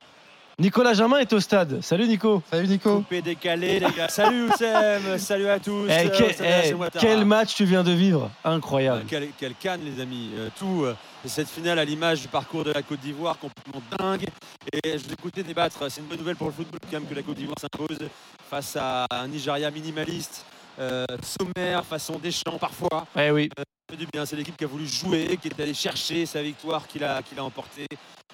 [0.59, 1.81] Nicolas Jamin est au stade.
[1.81, 2.43] Salut Nico.
[2.51, 2.97] Salut Nico.
[2.97, 4.07] Coupé, décalé, les gars.
[4.07, 5.87] Salut Oussem, salut à tous.
[5.89, 8.29] Eh, quel, eh, quel match tu viens de vivre.
[8.45, 9.01] Incroyable.
[9.01, 10.29] Euh, Quel, quel canne, les amis.
[10.37, 10.93] Euh, tout, euh,
[11.29, 14.25] cette finale à l'image du parcours de la Côte d'Ivoire, complètement dingue.
[14.71, 15.89] Et je vous écoutais débattre.
[15.89, 17.97] C'est une bonne nouvelle pour le football, quand même, que la Côte d'Ivoire s'impose
[18.49, 20.45] face à un Nigeria minimaliste,
[20.79, 23.07] euh, sommaire, façon Deschamps parfois.
[23.15, 23.49] Eh oui.
[23.57, 23.63] Euh.
[24.25, 27.37] C'est l'équipe qui a voulu jouer, qui est allée chercher sa victoire, qu'il a, qu'il
[27.37, 27.85] a emportée.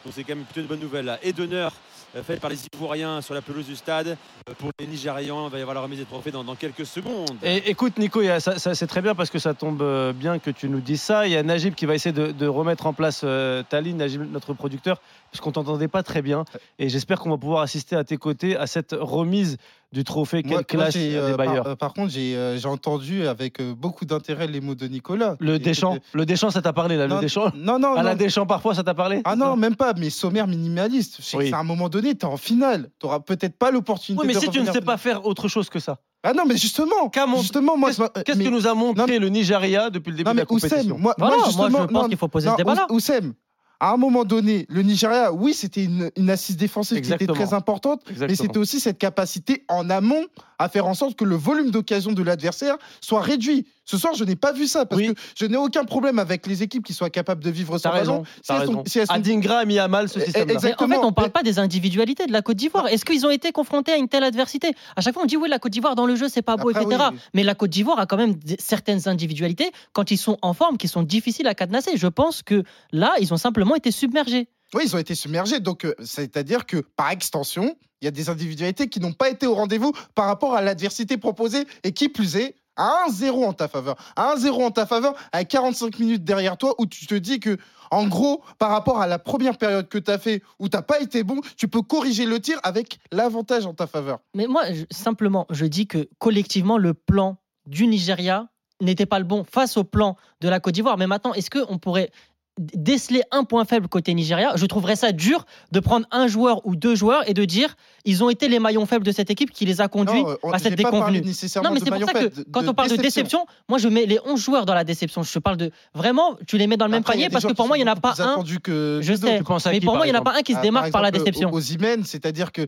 [0.06, 1.06] Donc c'est quand même plutôt une bonne nouvelle.
[1.06, 1.20] là.
[1.24, 1.74] Et d'honneur
[2.16, 4.08] euh, faite par les Ivoiriens sur la pelouse du stade.
[4.50, 6.86] Euh, Pour les Nigérians, il va y avoir la remise des trophées dans, dans quelques
[6.86, 7.30] secondes.
[7.44, 10.50] Et écoute Nico, ça, ça- c'est très bien parce que ça tombe euh, bien que
[10.52, 11.28] tu nous dises ça.
[11.28, 13.98] Il y a Najib qui va essayer de, de remettre en place euh, ta ligne,
[13.98, 16.46] Najib, notre producteur, puisqu'on t'entendait pas très bien.
[16.80, 19.58] Et j'espère qu'on va pouvoir assister à tes côtés à cette remise
[19.92, 20.44] du trophée.
[20.44, 21.64] Quelle Moi- moi, classe des bailleurs.
[21.64, 25.36] par, par contre, j'ai euh, j'ai entendu avec euh, beaucoup d'intérêt les mots de Nicolas.
[25.40, 27.52] Le Deschamps, le Deschamps, ça t'a parlé là, Non, le Deschamps?
[27.56, 28.18] Non, non, À la non.
[28.18, 29.22] Deschamps parfois, ça t'a parlé?
[29.26, 31.18] Ah non, même pas, mais sommaire minimaliste.
[31.20, 31.50] Je sais que Oui.
[31.50, 32.90] c'est à un moment donné, tu es en finale.
[33.00, 35.48] Tu n'auras peut-être pas l'opportunité Oui, mais de si tu ne sais pas faire autre
[35.48, 35.98] chose que ça.
[36.24, 37.92] Ah non, mais justement, justement moi,
[38.26, 40.80] Qu'est-ce que nous a montré le Nigeria depuis le début Non, de mais la compétition?
[40.96, 42.88] Oussem, moi, Voilà, moi, moi, justement, je pense qu'il faut poser non, ce débat-là.
[42.90, 43.34] Ous- Oussem,
[43.80, 47.54] à un moment donné, le Nigeria, oui, c'était une, une assise défensive qui était très
[47.54, 50.26] importante, mais c'était aussi cette capacité en amont
[50.60, 53.66] à faire en sorte que le volume d'occasion de l'adversaire soit réduit.
[53.86, 56.62] Ce soir, je n'ai pas vu ça parce que je n'ai aucun problème avec les
[56.62, 58.24] équipes qui soient capables de vivre sans raison.
[58.26, 58.74] Si t'as elles raison.
[58.74, 60.46] sont- si elles sont- Adingra a mis à mal ce Eh, système-là.
[60.46, 61.02] Mais en fait, Exactement.
[61.02, 62.88] on ne parle pas des individualités de la Côte d'Ivoire.
[62.88, 64.74] Est-ce qu'ils ont été confrontés à une telle adversité?
[64.96, 66.70] À chaque fois, on dit oui, la Côte d'Ivoire dans le jeu, c'est pas beau,
[66.70, 67.04] Après, etc.
[67.14, 67.18] oui.
[67.34, 70.88] Mais la Côte d'Ivoire a quand même certaines individualités quand ils sont en forme, qui
[70.88, 71.92] sont difficiles à cadenasser.
[71.96, 74.50] Je pense que là, ils ont simplement été submergés.
[74.76, 75.60] Oui, ils ont été submergés.
[75.60, 79.48] Donc, euh, c'est-à-dire que, par extension, il y a des individualités qui n'ont pas été
[79.48, 83.68] au rendez-vous par rapport à l'adversité proposée et qui plus est, à 1-0 en ta
[83.68, 83.96] faveur.
[84.16, 87.58] À 1-0 en ta faveur, à 45 minutes derrière toi, où tu te dis que,
[87.92, 90.82] en gros, par rapport à la première période que tu as fait, où tu n'as
[90.82, 94.20] pas été bon, tu peux corriger le tir avec l'avantage en ta faveur.
[94.34, 98.48] Mais moi, simplement, je dis que collectivement, le plan du Nigeria
[98.82, 100.98] n'était pas le bon face au plan de la Côte d'Ivoire.
[100.98, 102.12] Mais maintenant, est-ce qu'on pourrait
[102.60, 106.76] déceler un point faible côté Nigeria Je trouverais ça dur de prendre un joueur ou
[106.76, 109.66] deux joueurs et de dire ils ont été les maillons faibles de cette équipe qui
[109.66, 111.64] les a conduits Non, on- à cette j'ai pas parlé déconvenue.
[111.64, 113.46] Non, mais c'est pour ça que de- quand on parle de déception.
[113.70, 115.24] moi je mets les 11 joueurs dans la déception.
[115.24, 117.68] Je parle de vraiment, tu les mets dans le même Après, panier parce que pour
[117.68, 118.44] moi, il n'y en a pas un.
[118.62, 120.34] que Je sais, Tu penses à mais qui, pour moi, il n'y en a pas
[120.38, 121.52] un qui se Ah, démarque par la déception.
[121.54, 122.68] Aux c'est-à-dire que.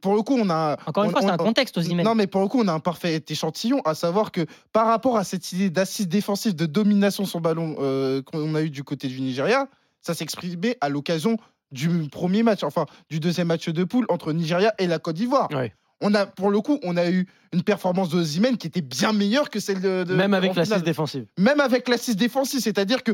[0.00, 0.76] Pour le coup, on a.
[0.86, 1.82] Encore une on- fois, c'est un contexte aux.
[1.82, 5.16] Non, mais pour le coup, on a un parfait échantillon, à savoir que par rapport
[5.16, 9.08] à cette idée d'assise défensive, de domination sur ballon euh, qu'on a eu du côté
[9.08, 9.68] du Nigeria,
[10.00, 11.36] ça s'exprimait à l'occasion
[11.72, 15.48] du premier match, enfin du deuxième match de poule entre Nigeria et la Côte d'Ivoire.
[15.52, 15.72] Ouais.
[16.02, 18.22] On a, pour le coup, on a eu une performance de
[18.56, 20.04] qui était bien meilleure que celle de.
[20.04, 21.26] de- Même avec l'assise défensive.
[21.38, 23.12] Même avec l'assise défensive, c'est-à-dire que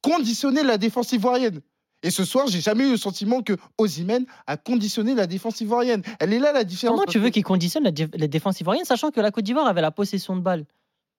[0.00, 1.60] conditionnait la défense ivoirienne.
[2.02, 6.02] Et ce soir, j'ai jamais eu le sentiment que Osimhen a conditionné la défense ivoirienne.
[6.18, 6.96] Elle est là la différence.
[6.98, 9.44] Comment tu veux que- qu'il conditionne la, dé- la défense ivoirienne, sachant que la Côte
[9.44, 10.64] d'Ivoire avait la possession de balle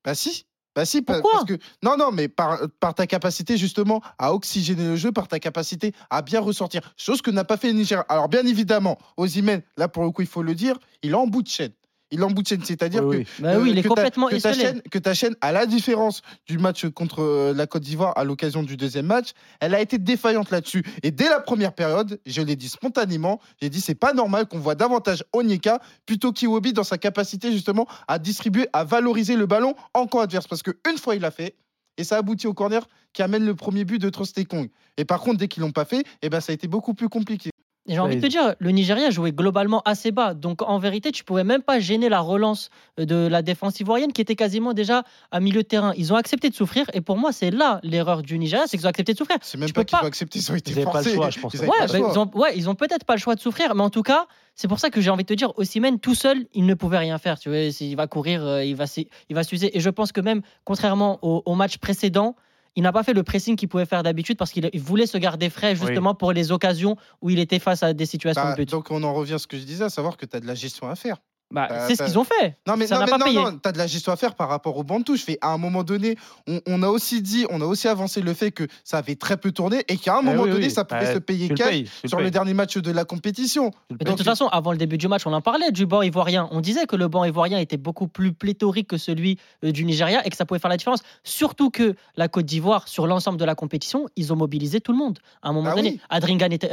[0.03, 0.45] Bah si.
[0.75, 1.31] Bah si, Pourquoi?
[1.33, 5.27] parce que non non mais par, par ta capacité justement à oxygéner le jeu, par
[5.27, 8.03] ta capacité à bien ressortir, chose que n'a pas fait le Niger.
[8.09, 11.27] Alors bien évidemment, Osimhen, là pour le coup il faut le dire, il est en
[11.27, 11.73] bout de chaîne.
[12.13, 12.61] Il l'emboutienne.
[12.63, 13.27] C'est-à-dire Oui, que, oui.
[13.39, 16.57] Bah oui, il est que ta- que chaîne, que ta chaîne, à la différence du
[16.57, 20.51] match contre euh, la Côte d'Ivoire à l'occasion du deuxième match, elle a été défaillante
[20.51, 20.83] là-dessus.
[21.01, 24.59] Et dès la première période, je l'ai dit spontanément, j'ai dit c'est pas normal qu'on
[24.59, 29.75] voit davantage Onyeka plutôt qu'Iwobi dans sa capacité justement à distribuer, à valoriser le ballon
[29.93, 30.47] en camp adverse.
[30.47, 31.55] Parce qu'une fois il l'a fait,
[31.97, 34.69] et ça aboutit au corner qui amène le premier but de Trostekong.
[34.97, 37.09] Et par contre, dès qu'ils l'ont pas fait, eh ben, ça a été beaucoup plus
[37.09, 37.51] compliqué.
[37.85, 40.33] Et J'ai envie de te dire, le Nigeria jouait globalement assez bas.
[40.33, 44.21] Donc en vérité, tu pouvais même pas gêner la relance de la défense ivoirienne qui
[44.21, 45.93] était quasiment déjà à milieu de terrain.
[45.97, 46.85] Ils ont accepté de souffrir.
[46.93, 49.37] Et pour moi, c'est là l'erreur du Nigeria, c'est qu'ils ont accepté de souffrir.
[49.41, 51.11] C'est même Tu pas peux qu'ils pas- ont accepté, ils ont été Ils pas le
[51.13, 51.53] choix, je pense.
[51.55, 53.41] Ils Ouais, pas bah, le ils ont, ouais, ils ont peut-être pas le choix de
[53.41, 55.99] souffrir, mais en tout cas, c'est pour ça que j'ai envie de te dire, Osimhen
[55.99, 57.37] tout seul, il ne pouvait rien faire.
[57.37, 58.85] Tu vois, il va courir, euh, il va,
[59.29, 59.75] il va s'user.
[59.75, 62.37] Et je pense que même, contrairement au, au match précédent,
[62.75, 65.17] il n'a pas fait le pressing qu'il pouvait faire d'habitude parce qu'il il voulait se
[65.17, 68.57] garder frais justement pour les occasions où il était face à des situations Bah, de
[68.57, 68.69] but.
[68.69, 70.47] donc on en revient à ce que je disais, à savoir que tu as de
[70.47, 71.17] la gestion à faire.
[71.53, 72.57] Bah, Bah, c'est ce qu'ils ont fait.
[72.67, 73.37] Non mais ça non, mais pas non, payé.
[73.41, 75.23] non, t'as de la gestion à faire par rapport au banc de touche.
[75.23, 76.17] Fait, à un moment donné,
[76.47, 79.37] on, on a aussi dit, on a aussi avancé le fait que ça avait très
[79.37, 80.71] peu tourné et qu'à un Eh moment oui, donné, oui.
[80.71, 82.25] ça pouvait Bah, se payer le cash payes, le sur payes.
[82.25, 83.71] le dernier match de la compétition.
[83.99, 86.47] Et de toute façon, avant le début du match, on en parlait du banc ivoirien.
[86.51, 90.25] On disait que le banc ivoirien était beaucoup plus pléthorique que celui euh, du Nigeria
[90.25, 91.01] et que ça pouvait faire la différence.
[91.23, 94.97] Surtout que la Côte d'Ivoire, sur l'ensemble de la compétition, ils ont mobilisé tout le
[94.97, 95.19] monde.
[95.41, 95.99] À un moment Ah donné, oui.
[96.09, 96.69] Adringa n'était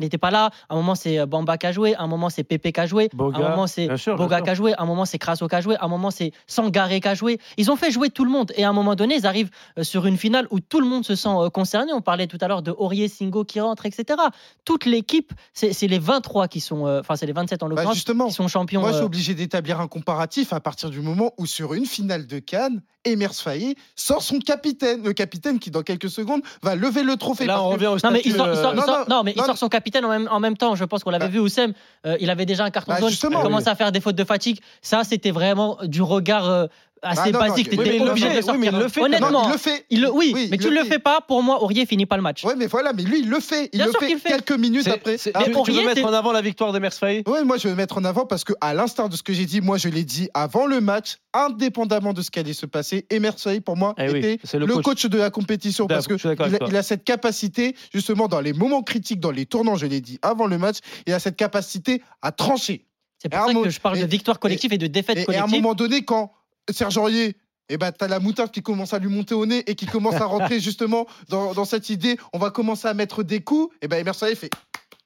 [0.00, 0.50] n'était pas là.
[0.68, 1.94] À un moment, c'est euh, Bamba qui a joué.
[1.96, 3.08] À un moment, c'est Pepe qui a joué.
[3.12, 4.74] Boga, à un moment, c'est sûr, Boga qui a joué.
[4.74, 5.76] À un moment, c'est Crasso qui a joué.
[5.76, 7.38] À un moment, c'est Sangaré qui a joué.
[7.56, 8.52] Ils ont fait jouer tout le monde.
[8.56, 11.04] Et à un moment donné, ils arrivent euh, sur une finale où tout le monde
[11.04, 11.92] se sent euh, concerné.
[11.92, 14.20] On parlait tout à l'heure de Aurier, Singo qui rentre, etc.
[14.64, 18.04] Toute l'équipe, c'est les 23 qui sont, euh, enfin, c'est les 27 en Bah, l'occurrence,
[18.04, 18.80] qui sont champions.
[18.80, 22.26] Moi, je suis obligé d'établir un comparatif à partir du moment où, sur une finale
[22.26, 25.02] de Cannes, Emers Faye sort son capitaine.
[25.04, 27.46] Le capitaine qui, dans quelques secondes, va lever le trophée.
[27.46, 28.74] Là, on revient au Non mais, il statut, sort,
[29.08, 30.74] non, mais il son capitaine en même, en même temps.
[30.74, 31.30] Je pense qu'on l'avait Bah.
[31.30, 31.72] vu, Oussem.
[32.06, 33.10] euh, il avait déjà un carton Bah, jaune.
[33.10, 33.72] il Ah commençait oui.
[33.72, 34.60] à faire des fautes de fatigue.
[34.82, 36.66] Ça, c'était vraiment du regard euh,
[37.04, 37.68] assez Ah, non, non, basique.
[37.70, 38.60] oui, T'étais mais obligé fait, de oui, sortir.
[38.60, 39.22] mais il le fait quand même.
[39.22, 39.86] Honnêtement, Non, il le fait.
[39.90, 40.88] il le- oui, Oui, mais tu le le fait.
[40.94, 41.20] fais pas.
[41.20, 42.44] Pour moi, Aurier finit pas le match.
[42.44, 43.68] Ouais, mais voilà, mais lui, il le fait.
[43.72, 44.28] Il Bien le sûr fait fait.
[44.30, 45.16] quelques minutes après.
[45.34, 47.68] Ah, mais mais tu veux mettre en avant la victoire de Mersfaye Ouais, moi je
[47.68, 49.88] vais mettre en avant parce que à l'instar de ce que j'ai dit, moi je
[49.88, 53.76] l'ai dit avant le match, indépendamment de ce qui allait se passer, Emer Faye pour
[53.76, 54.84] moi Eh oui, était le, le coach.
[54.84, 55.06] coach.
[55.06, 58.82] de la compétition parce que il a, il a cette capacité justement dans les moments
[58.82, 62.32] critiques, dans les tournants, je l'ai dit avant le match, il a cette capacité à
[62.32, 62.86] trancher.
[63.18, 65.20] C'est Et pour ça que je parle et- de victoire collective et, de défaite Et,
[65.20, 65.62] et à un collective.
[65.62, 66.32] moment donné, quand
[66.70, 67.36] Serge Aurier
[67.70, 70.16] eh ben, t'as la moutarde qui commence à lui monter au nez et qui commence
[70.16, 72.18] à rentrer justement dans, dans cette idée.
[72.32, 73.74] On va commencer à mettre des coups.
[73.80, 74.50] Et ben, Emer Faye fait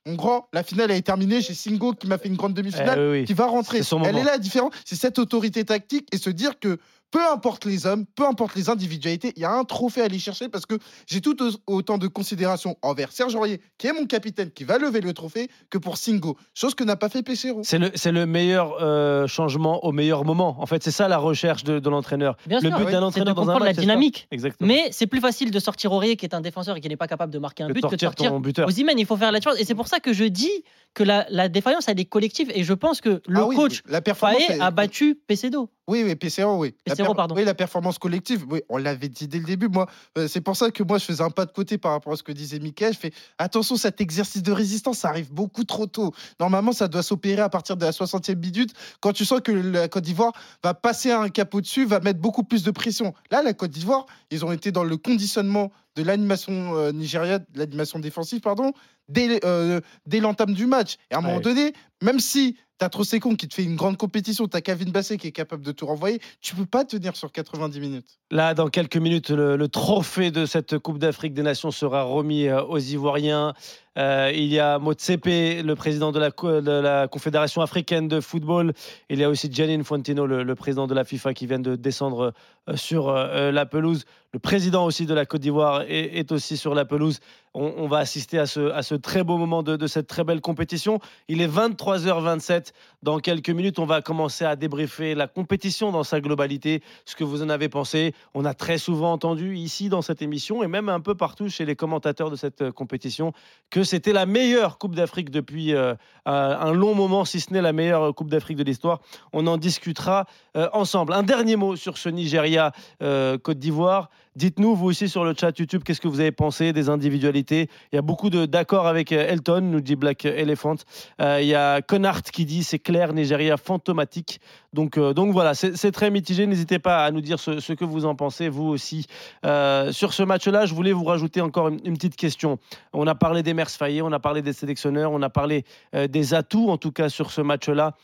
[0.07, 1.41] Mon grand, la finale est terminée.
[1.41, 3.83] J'ai Singo qui m'a fait une grande demi-finale Eh oui, qui va rentrer.
[4.05, 4.73] Elle est là la différence.
[4.85, 6.79] C'est cette autorité tactique et se dire que
[7.11, 10.19] peu importe les hommes, peu importe les individualités, il y a un trophée à aller
[10.19, 10.75] chercher parce que
[11.07, 14.79] j'ai tout au- autant de considération envers Serge Aurier, qui est mon capitaine, qui va
[14.79, 16.37] lever le trophée, que pour Singo.
[16.55, 17.61] Chose que n'a pas fait Pesero.
[17.65, 20.57] C'est le, c'est le meilleur euh, changement au meilleur moment.
[20.61, 22.37] En fait, c'est ça la recherche de, de l'entraîneur.
[22.47, 22.93] Bien le sûr, but oui.
[22.93, 24.29] d'un c'est de entraîneur dans un comprendre match, la dynamique.
[24.31, 24.69] Exactement.
[24.69, 27.09] Mais c'est plus facile de sortir Aurier, qui est un défenseur et qui n'est pas
[27.09, 28.69] capable de marquer un but, que de sortir sortir ton buteur.
[28.69, 28.99] Osimhen.
[28.99, 29.61] Il faut faire la différence.
[29.61, 30.51] Et c'est pour ça que je dis
[30.95, 32.51] que la, la défaillance, elle est collective.
[32.55, 35.71] Et je pense que le Ah oui, coach la performance Faé a battu Pesedo.
[35.89, 36.75] Oui, oui, PCO, oui.
[36.87, 37.35] La PCO, pardon.
[37.35, 39.69] Oui, la performance collective, oui, on l'avait dit dès le début.
[39.69, 39.87] Moi,
[40.19, 42.17] euh, c'est pour ça que moi, je faisais un pas de côté par rapport à
[42.17, 42.93] ce que disait Mickaël.
[42.93, 46.13] Je fais attention, cet exercice de résistance, ça arrive beaucoup trop tôt.
[46.41, 49.89] Normalement, ça doit s'opérer à partir de la 60e minute, quand tu sens que la
[49.89, 53.15] Côte d'Ivoire va passer un cap au-dessus, va mettre beaucoup plus de pression.
[53.31, 57.59] Là, la Côte d'Ivoire, ils ont été dans le conditionnement de l'animation euh, nigériane, de
[57.59, 58.73] l'animation défensive, pardon,
[59.09, 60.97] dès, euh, dès l'entame du match.
[61.11, 64.47] Et à un moment donné, même si T'as Trossekon qui te fait une grande compétition,
[64.47, 66.21] t'as Kevin Basset qui est capable de te renvoyer.
[66.41, 68.19] Tu peux pas tenir sur 90 minutes.
[68.31, 72.63] Là, dans quelques minutes, le, trophée de cette Coupe d'Afrique des Nations sera remis euh,
[72.63, 73.53] aux Ivoiriens.
[73.99, 78.73] Euh, il y a Motsepe, le président de la, Confédération africaine de football.
[79.11, 82.33] Il y a aussi Gianni Infantino, le, président de la FIFA, qui vient de descendre
[82.77, 84.05] sur euh, la pelouse.
[84.35, 87.21] Le président aussi de la Côte d'Ivoire est, aussi sur la pelouse.
[87.55, 91.01] On, va assister à ce, très beau moment de, cette très belle compétition.
[91.29, 92.73] Il est 23h27.
[93.03, 97.25] Dans quelques minutes, on va commencer à débriefer la compétition dans sa globalité, ce que
[97.25, 98.15] vous en avez pensé.
[98.35, 101.65] On a très souvent entendu ici dans cette émission et même un peu partout chez
[101.65, 103.33] les commentateurs de cette euh, compétition
[103.71, 105.95] que c'était la meilleure Coupe d'Afrique depuis euh,
[106.27, 109.01] un long moment, si ce n'est la meilleure Coupe d'Afrique de l'histoire.
[109.33, 111.15] On en discutera euh, ensemble.
[111.15, 112.58] Un dernier mot sur ce Nigeria
[113.03, 114.11] euh, Côte d'Ivoire.
[114.37, 117.97] Dites-nous, vous aussi sur le chat YouTube, qu'est-ce que vous avez pensé des individualités Il
[117.97, 120.77] y a beaucoup d'accords avec euh, Elton, nous dit Black Elephant.
[121.21, 124.41] Euh, il y a Connard qui dit c'est clair, Nigeria fantomatique.
[124.73, 126.47] Donc, donc voilà, c'est très mitigé.
[126.47, 129.07] N'hésitez pas à nous dire ce, que vous en pensez, vous aussi.
[129.43, 132.59] Sur ce match-là, je voulais vous rajouter encore une, petite question.
[132.93, 135.65] On a parlé des Mers Fayet, on a parlé des sélectionneurs, on a parlé
[135.95, 137.95] des atouts, en tout cas sur ce match-là.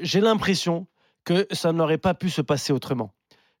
[0.00, 0.86] J'ai l'impression
[1.28, 3.12] que ça n'aurait pas pu se passer autrement,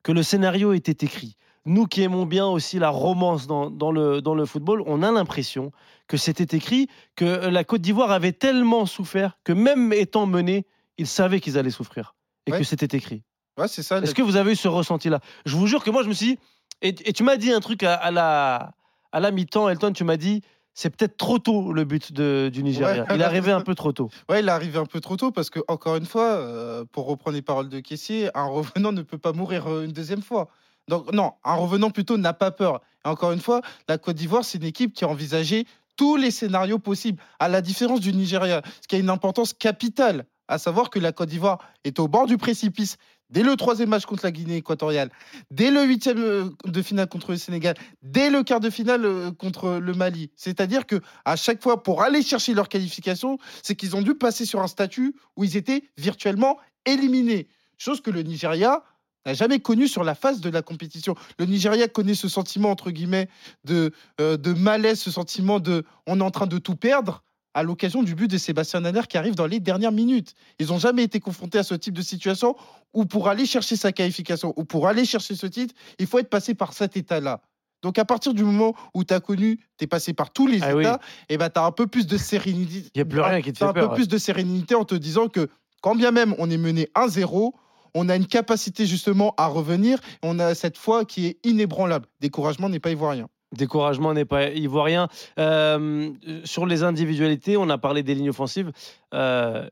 [0.08, 1.36] que le scénario était écrit.
[1.66, 5.12] Nous qui aimons bien aussi la romance dans, dans le, dans le football, on a
[5.12, 5.70] l'impression
[6.06, 10.64] que c'était écrit, que la Côte d'Ivoire avait tellement souffert que même étant menés,
[10.96, 12.14] ils savaient qu'ils allaient souffrir
[12.46, 12.58] et Ouais.
[12.58, 13.22] que c'était écrit.
[13.58, 13.98] Ouais, c'est ça.
[13.98, 15.20] Est-ce que vous avez eu ce ressenti-là?
[15.44, 16.38] Je vous jure que moi, je me suis dit,
[16.80, 18.72] et, et tu m'as dit un truc à, à la,
[19.12, 20.40] à la mi-temps, Elton, tu m'as dit,
[20.78, 23.02] c'est peut-être trop tôt le but de- du Nigeria.
[23.02, 23.16] Ouais.
[23.16, 24.10] Il est arrivé un peu trop tôt.
[24.28, 27.06] Ouais, il est arrivé un peu trop tôt parce que, encore une fois, euh, pour
[27.06, 30.46] reprendre les paroles de Caissier, un revenant ne peut pas mourir euh, une deuxième fois.
[30.86, 32.80] Donc, non, un revenant plutôt n'a pas peur.
[33.04, 35.66] Et encore une fois, la Côte d'Ivoire, c'est une équipe qui a envisagé
[35.96, 40.26] tous les scénarios possibles, à la différence du Nigeria, ce qui a une importance capitale,
[40.46, 42.98] à savoir que la Côte d'Ivoire est au bord du précipice
[43.30, 45.10] dès le troisième match contre la Guinée équatoriale,
[45.50, 49.30] dès le huitième euh, de finale contre le Sénégal, dès le quart de finale euh,
[49.30, 50.30] contre le Mali.
[50.36, 54.44] C'est-à-dire que à chaque fois, pour aller chercher leur qualification, c'est qu'ils ont dû passer
[54.44, 57.48] sur un statut où ils étaient virtuellement éliminés.
[57.78, 58.82] Chose que le Nigeria
[59.26, 61.14] n'a jamais connu sur la phase de la compétition.
[61.38, 63.28] Le Nigeria connaît ce sentiment, entre guillemets,
[63.64, 67.22] de, euh, de malaise, ce sentiment de on est en train de tout perdre
[67.54, 70.34] à l'occasion du but de Sébastien Haller qui arrive dans les dernières minutes.
[70.58, 72.56] Ils n'ont jamais été confrontés à ce type de situation
[72.94, 76.30] où pour aller chercher sa qualification ou pour aller chercher ce titre, il faut être
[76.30, 77.40] passé par cet état-là.
[77.82, 80.60] Donc à partir du moment où tu as connu, tu es passé par tous les
[80.62, 80.82] Ah oui.
[80.82, 82.90] états, et ben tu as un peu plus de sérénité.
[82.94, 83.94] Il y a plus rien qui te fait un peu ouais.
[83.94, 85.48] plus de sérénité en te disant que
[85.80, 87.52] quand bien même on est mené 1-0,
[87.94, 90.00] on a une capacité justement à revenir.
[90.22, 92.06] On a cette foi qui est inébranlable.
[92.20, 93.28] Découragement n'est pas ivoirien.
[93.56, 95.08] Découragement n'est pas ivoirien.
[95.38, 96.10] Euh,
[96.44, 98.72] sur les individualités, on a parlé des lignes offensives.
[99.14, 99.66] Euh,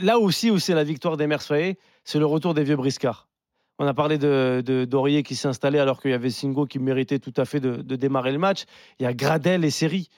[0.00, 3.28] là aussi, où c'est la victoire des Faé, c'est le retour des vieux briscards.
[3.78, 6.78] On a parlé de, de Dorier qui s'est installé alors qu'il y avait Singo qui
[6.78, 8.64] méritait tout à fait de, de démarrer le match.
[9.00, 10.10] Il y a Gradel et Seri.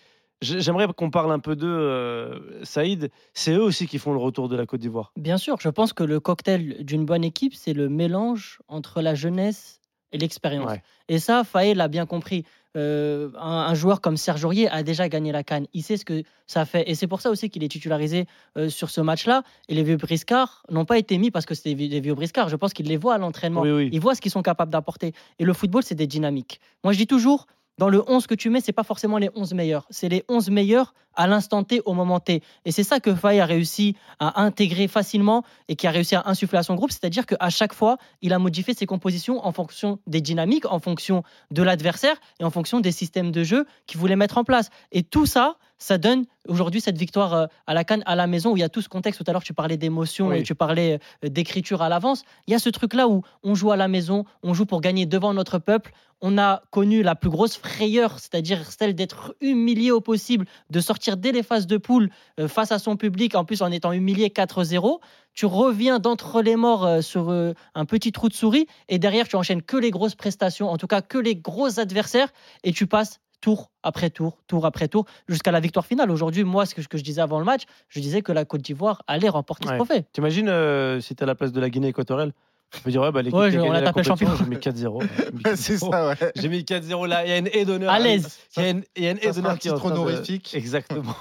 [0.43, 3.09] J- J'aimerais qu'on parle un peu d'eux, euh, Saïd.
[3.33, 5.13] C'est eux aussi qui font le retour de la Côte d'Ivoire.
[5.17, 9.15] Bien sûr, je pense que le cocktail d'une bonne équipe, c'est le mélange entre la
[9.15, 9.81] jeunesse
[10.13, 10.71] et l'expérience.
[10.71, 10.83] Ouais.
[11.09, 12.45] Et ça, Faé l'a bien compris.
[12.77, 15.67] Euh, un, un joueur comme Serge Aurier a déjà gagné la Cannes.
[15.73, 16.89] Il sait ce que ça fait.
[16.91, 19.43] Et c'est pour ça aussi qu'il est titularisé euh, sur ce match-là.
[19.69, 22.49] Et les vieux briscards n'ont pas été mis parce que c'était des vieux briscards.
[22.49, 23.63] Je pense qu'ils les voient à l'entraînement.
[23.63, 23.91] Oui, oui.
[23.93, 25.13] Ils voient ce qu'ils sont capables d'apporter.
[25.39, 26.61] Et le football, c'est des dynamiques.
[26.85, 27.47] Moi, je dis toujours,
[27.79, 29.87] dans le 11 que tu mets, c'est pas forcément les 11 meilleurs.
[29.91, 32.43] C'est les 11 meilleurs à l'instant T, au moment T.
[32.65, 36.23] Et c'est ça que Faye a réussi à intégrer facilement et qui a réussi à
[36.27, 36.91] insuffler à son groupe.
[36.91, 41.23] C'est-à-dire qu'à chaque fois, il a modifié ses compositions en fonction des dynamiques, en fonction
[41.51, 44.71] de l'adversaire et en fonction des systèmes de jeu qu'il voulait mettre en place.
[44.93, 48.53] Et tout ça, ça donne aujourd'hui cette victoire euh, à la Cannes, à la maison,
[48.53, 49.23] où il y a tout ce contexte.
[49.23, 50.39] Tout à l'heure, tu parlais d'émotion Oui.
[50.39, 52.25] et tu parlais euh, d'écriture à l'avance.
[52.47, 55.07] Il y a ce truc-là où on joue à la maison, on joue pour gagner
[55.07, 55.93] devant notre peuple.
[56.23, 61.17] On a connu la plus grosse frayeur, c'est-à-dire celle d'être humilié au possible, de sortir
[61.19, 62.09] dès les phases de poule
[62.41, 64.99] euh, face à son public, en plus en étant humilié 4-0.
[65.35, 69.29] Tu reviens d'entre les morts euh, sur euh, un petit trou de souris et derrière
[69.29, 72.29] tu enchaînes que les grosses prestations, en tout cas que les gros adversaires
[72.65, 76.11] et tu passes tour après tour, tour après tour, jusqu'à la victoire finale.
[76.11, 78.47] Aujourd'hui, moi, ce que, ce que je disais avant le match, je disais que la
[78.47, 79.75] Côte d'Ivoire allait remporter Ouais.
[79.75, 80.05] ce trophée.
[80.13, 82.33] T'imagines euh, si t'es à la place de la Guinée équatoriale
[82.73, 84.17] Tu peux dire, ouais, bah, l'équipe Ouais, qui a je- on gagné a la compétition,
[84.17, 84.37] champion.
[84.45, 85.03] J'ai mis 4-0.
[85.57, 86.33] c'est ça, ouais.
[86.35, 87.25] J'ai mis 4-0 là.
[87.25, 87.91] Il y a une haie d'honneur.
[87.93, 88.39] À l'aise.
[88.57, 90.53] Il y a une, haie d'honneur un qui est de- honorifique.
[90.55, 91.15] Exactement.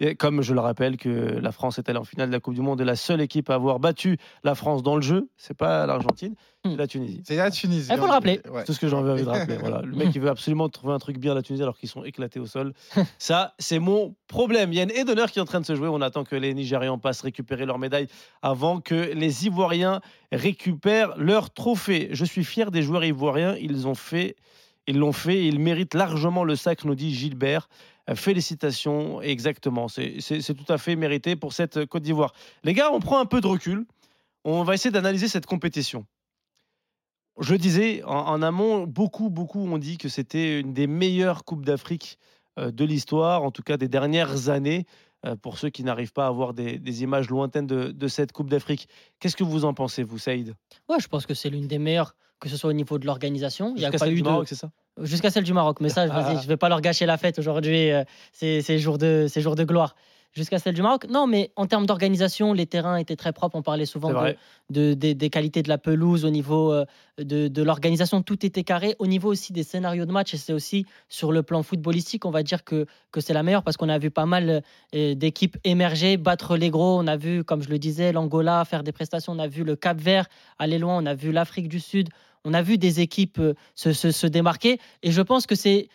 [0.00, 2.54] Et comme je le rappelle que la France est allée en finale de la Coupe
[2.54, 5.56] du Monde et la seule équipe à avoir battu la France dans le jeu, c'est
[5.56, 7.22] pas l'Argentine, c'est la Tunisie.
[7.26, 7.88] C'est la Tunisie.
[7.90, 8.40] Il faut le rappeler.
[8.48, 8.60] Ouais.
[8.60, 9.56] C'est tout ce que j'ai envie de rappeler.
[9.56, 9.82] Voilà.
[9.82, 12.04] Le mec, il veut absolument trouver un truc bien à la Tunisie alors qu'ils sont
[12.04, 12.72] éclatés au sol.
[13.18, 14.72] Ça, c'est mon problème.
[14.72, 15.88] Il y a une haie d'honneur qui est en train de se jouer.
[15.88, 18.06] On attend que les Nigérians passent récupérer leur médaille
[18.42, 20.00] avant que les Ivoiriens
[20.30, 22.10] récupèrent leur trophée.
[22.12, 23.56] Je suis fier des joueurs ivoiriens.
[23.60, 24.36] Ils ont fait,
[24.86, 25.44] ils l'ont fait.
[25.44, 27.68] Ils méritent largement le sacre, nous dit Gilbert.
[28.08, 29.88] Euh, Félicitations, exactement.
[29.88, 32.32] C'est tout à fait mérité pour cette Côte d'Ivoire.
[32.62, 33.84] Les gars, on prend un peu de recul.
[34.44, 36.06] On va essayer d'analyser cette compétition.
[37.40, 41.64] Je disais en, en amont, beaucoup, beaucoup ont dit que c'était une des meilleures Coupes
[41.64, 42.18] d'Afrique
[42.58, 44.84] euh, de l'histoire, en tout cas des dernières années,
[45.24, 48.32] euh, pour ceux qui n'arrivent pas à avoir des, des images lointaines de, de cette
[48.32, 48.88] Coupe d'Afrique.
[49.18, 50.54] Qu'est-ce que vous en pensez, vous, Saïd?
[50.88, 53.72] Ouais, je pense que c'est l'une des meilleures, que ce soit au niveau de l'organisation.
[53.76, 54.70] Il y a Jusqu'à pas celle eu du de- Maroc, c'est ça?
[55.00, 55.78] Jusqu'à celle du Maroc.
[55.80, 56.06] Mais ça,
[56.42, 57.90] je vais pas leur gâcher la fête aujourd'hui.
[57.92, 59.94] euh, C'est c'est jour de, c'est jour de gloire.
[60.34, 61.06] Jusqu'à celle du Maroc.
[61.10, 63.54] Non, mais en termes d'organisation, les terrains étaient très propres.
[63.56, 64.08] On parlait souvent
[64.70, 66.86] de, des- des qualités de la pelouse, au niveau euh,
[67.18, 68.96] de, de l'organisation, tout était carré.
[68.98, 72.30] Au niveau aussi des scénarios de match, et c'est aussi sur le plan footballistique, on
[72.30, 74.62] va dire que, que c'est la meilleure parce qu'on a vu pas mal
[74.94, 76.98] euh, d'équipes émerger, battre les gros.
[76.98, 79.34] On a vu, comme je le disais, l'Angola faire des prestations.
[79.34, 80.26] On a vu le Cap Vert
[80.58, 80.96] aller loin.
[81.02, 82.08] On a vu l'Afrique du Sud.
[82.44, 84.78] On a vu des équipes euh, se, se- se démarquer.
[85.02, 85.88] Et je pense que c'est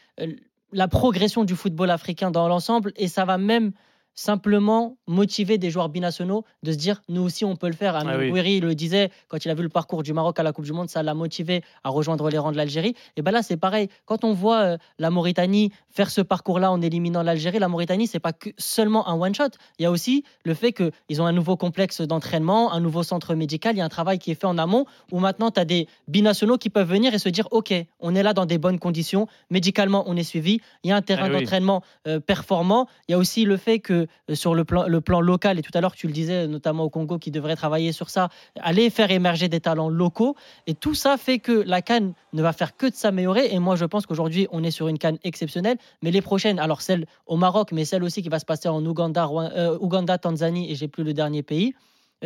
[0.73, 2.91] la progression du football africain dans l'ensemble.
[2.97, 3.71] Et ça va même
[4.17, 7.95] simplement motiver des joueurs binationaux de se dire nous aussi on peut le faire.
[7.95, 8.59] Amine Ah oui.
[8.59, 10.89] Le disait quand il a vu le parcours du Maroc à la Coupe du Monde,
[10.89, 12.95] ça l'a motivé à rejoindre les rangs de l'Algérie.
[13.15, 16.81] Et ben là c'est pareil, quand on voit euh, la Mauritanie faire ce parcours-là en
[16.81, 20.23] éliminant l'Algérie, la Mauritanie c'est pas que seulement un one shot, il y a aussi
[20.43, 23.85] le fait qu'ils ont un nouveau complexe d'entraînement, un nouveau centre médical, il y a
[23.85, 26.89] un travail qui est fait en amont où maintenant tu as des binationaux qui peuvent
[26.89, 30.23] venir et se dire OK, on est là dans des bonnes conditions, médicalement on est
[30.23, 31.41] suivi, il y a un terrain Ah oui.
[31.41, 35.01] d'entraînement euh, performant, il y a aussi le fait que euh, sur le plan, le
[35.01, 37.91] plan local, et tout à l'heure tu le disais, notamment au Congo, qui devrait travailler
[37.91, 38.29] sur ça,
[38.59, 40.35] aller faire émerger des talents locaux.
[40.65, 43.47] Et tout ça fait que la Cannes ne va faire que de s'améliorer.
[43.51, 45.77] Et moi, je pense qu'aujourd'hui, on est sur une Cannes exceptionnelle.
[46.01, 48.85] Mais les prochaines, alors celle au Maroc, mais celle aussi qui va se passer en
[48.85, 51.73] Ouganda, euh, Tanzanie, et j'ai plus le dernier pays,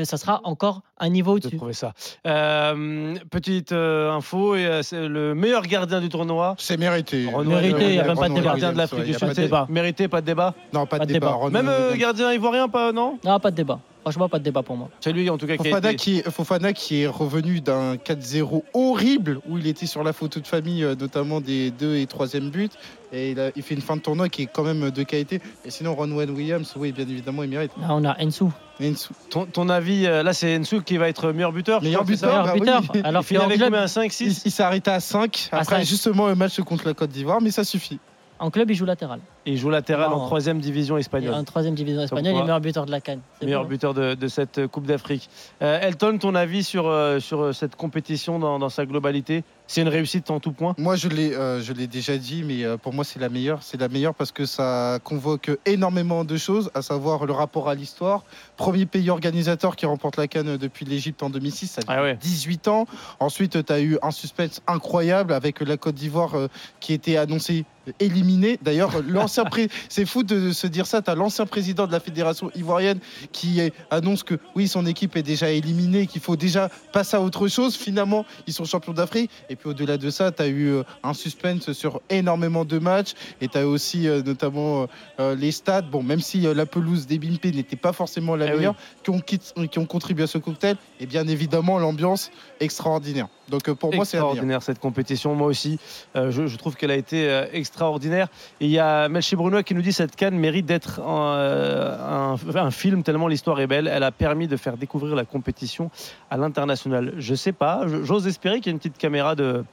[0.03, 1.57] ça sera encore un niveau de au-dessus.
[1.57, 1.93] trouver ça.
[2.25, 6.55] Euh, petite euh, info, et, euh, c'est le meilleur gardien du tournoi.
[6.57, 7.27] C'est mérité.
[7.45, 8.45] Mérité, il y a même pas de débat.
[8.51, 9.49] Gardien de l'Afrique du Sud, c'est.
[9.69, 10.53] Mérité, pas de débat.
[10.73, 11.27] Non, pas, Pas de de débat.
[11.27, 11.37] débat.
[11.37, 13.19] Renaud Même euh, gardien ivoirien, pas non?
[13.25, 13.79] Non, pas de débat.
[14.01, 14.89] Franchement, pas de débat pour moi.
[14.99, 17.61] C'est lui en tout cas qui a Fofana été- qui, est, Fofana qui est revenu
[17.61, 21.95] d'un 4-0 horrible où il était sur la photo de famille, euh, notamment des 2
[21.97, 22.69] et 3e buts.
[23.13, 25.39] Et il, a- il fait une fin de tournoi qui est quand même de qualité.
[25.65, 27.71] Et sinon, Ron Williams, oui, bien évidemment, il mérite.
[27.79, 28.45] Là, on a Ensu.
[28.81, 29.09] Ensu.
[29.29, 31.83] Ton, ton avis, euh, là c'est Ensu qui va être meilleur buteur.
[31.83, 32.61] Meilleur buteur, bah oui.
[32.61, 32.81] buteur.
[33.03, 35.83] Alors il club- combien 5, Il, 6 il s'est arrêté à 5 À après cinq.
[35.85, 37.99] justement le match contre la Côte d'Ivoire, mais ça suffit.
[38.39, 39.19] En club, il joue latéral.
[39.45, 40.17] Il joue latéral Non.
[40.17, 41.33] en troisième division espagnole.
[41.33, 43.21] en troisième division espagnole, il est meilleur buteur de la Cannes.
[43.41, 45.29] Meilleur buteur de, de cette Coupe d'Afrique.
[45.61, 49.43] Euh, Elton, ton avis sur, euh, sur euh, cette compétition dans, dans sa globalité?
[49.67, 50.75] C'est une réussite en tout point?
[50.77, 53.63] Moi, je l'ai, euh, je l'ai déjà dit, mais euh, pour moi, c'est la meilleure.
[53.63, 57.73] C'est la meilleure parce que ça convoque énormément de choses, à savoir le rapport à
[57.75, 58.25] l'histoire.
[58.57, 62.17] Premier pays organisateur qui remporte la Cannes depuis l'Égypte en 2006, ça fait Ah ouais.
[62.21, 62.85] 18 ans.
[63.21, 66.47] Ensuite, tu as eu un suspense incroyable avec la Côte d'Ivoire euh,
[66.81, 67.63] qui était annoncée
[68.01, 68.59] éliminée.
[68.61, 68.91] D'ailleurs,
[69.31, 71.01] l'ancien pré- c'est fou de se dire ça.
[71.01, 72.99] Tu as l'ancien président de la fédération ivoirienne
[73.31, 77.21] qui eh, annonce que oui, son équipe est déjà éliminée, qu'il faut déjà passer à
[77.21, 77.75] autre chose.
[77.77, 79.31] Finalement, ils sont champions d'Afrique.
[79.49, 83.13] Et puis au-delà de ça, tu as eu euh, un suspense sur énormément de matchs.
[83.39, 84.87] Et tu as aussi euh, notamment
[85.19, 85.89] euh, les stades.
[85.89, 88.57] Bon, même si la pelouse des Bimpe n'était pas forcément la Eh oui.
[88.57, 90.75] meilleure, qui, ont, qui ont contribué à ce cocktail.
[90.99, 92.31] Et bien évidemment, l'ambiance
[92.61, 93.27] extraordinaire.
[93.49, 95.35] Donc euh, pour moi, c'est extraordinaire cette compétition.
[95.35, 95.77] Moi aussi,
[96.15, 98.27] euh, je, je trouve qu'elle a été euh, extraordinaire.
[98.61, 102.35] Et il y a Melchi Bruno qui nous dit cette canne mérite d'être un, euh,
[102.45, 103.89] un- un film tellement l'histoire est belle.
[103.93, 105.91] Elle a permis de faire découvrir la compétition
[106.29, 107.13] à l'international.
[107.17, 109.63] Je sais pas, j'ose espérer qu'il y a une petite caméra de.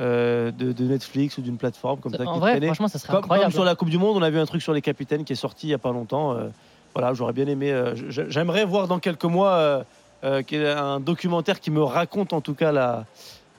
[0.00, 2.66] euh, de, de Netflix ou d'une plateforme comme ça En qui vrai, traînait.
[2.66, 3.52] franchement, ça serait Comme, comme incroyable.
[3.52, 5.36] sur la Coupe du Monde, on a vu un truc sur les capitaines qui est
[5.36, 6.32] sorti il y a pas longtemps.
[6.32, 6.48] euh,
[6.96, 7.70] voilà, j'aurais bien aimé.
[7.72, 7.94] euh,
[8.28, 9.84] J'aimerais voir dans quelques mois
[10.24, 13.04] euh, y ait un documentaire qui me raconte en tout cas la,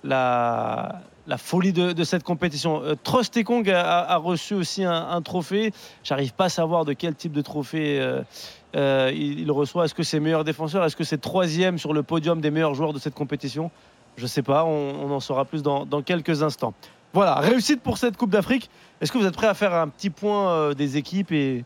[0.06, 2.82] la, folie de, cette compétition.
[2.84, 2.96] Euh,
[3.36, 5.74] Ekong a, reçu aussi un, un trophée.
[6.04, 8.22] J'arrive pas à savoir de quel type de trophée euh,
[8.76, 9.86] euh, il, reçoit.
[9.86, 10.84] Est-ce que c'est meilleur défenseur?
[10.84, 13.72] Est-ce que c'est troisième sur le podium des meilleurs joueurs de cette compétition?
[14.18, 14.64] Je sais pas.
[14.64, 16.74] On, en saura plus dans, dans quelques instants.
[17.14, 18.70] Voilà, réussite pour cette Coupe d'Afrique.
[19.00, 21.64] Est-ce que vous êtes prêts à faire un petit point des équipes et,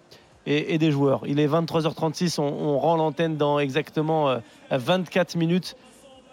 [0.51, 4.37] et- et des joueurs Il est 23h36, on, on rend l'antenne dans exactement euh,
[4.71, 5.75] 24 minutes.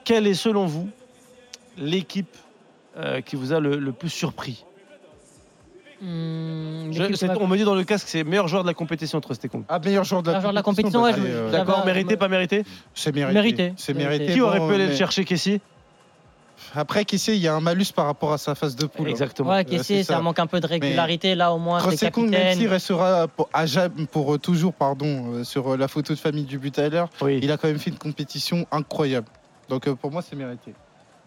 [0.05, 0.89] Quelle est selon vous
[1.79, 2.35] l'équipe
[2.97, 4.65] euh, qui vous a le, le plus surpris?
[6.03, 9.17] Je- m'a- On me dit dans le casque que c'est meilleur joueur de la compétition
[9.19, 9.65] entre Stekong.
[9.69, 11.85] Ah, meilleur joueur de la Meilleur joueur de la compétition, bah, ouais, euh, D'accord, un-
[11.87, 12.65] mérité, pas mérité?
[12.95, 13.35] C'est mérité.
[13.35, 13.73] Mérité.
[13.77, 14.19] C'est Mérité.
[14.19, 14.35] mérité.
[14.35, 15.61] Qui aurait pu aller mais- le chercher, Kessie?
[16.77, 19.09] Après, Kessie, il y a un malus par rapport à sa phase de poule.
[19.09, 19.51] Exactement.
[19.51, 20.21] Ouais, Kessié, ça.
[20.21, 21.35] manque un peu de régularité.
[21.35, 22.59] Là, au moins, c'est Trossé-Kong, même capitaine.
[22.59, 26.19] s'il restera pour, à jamais- pour euh, toujours pardon, euh, sur euh, la photo de
[26.19, 27.41] famille du but à l'heure, Oui.
[27.43, 29.27] il a quand même fait une compétition incroyable.
[29.69, 30.75] Donc pour moi, c'est mérité.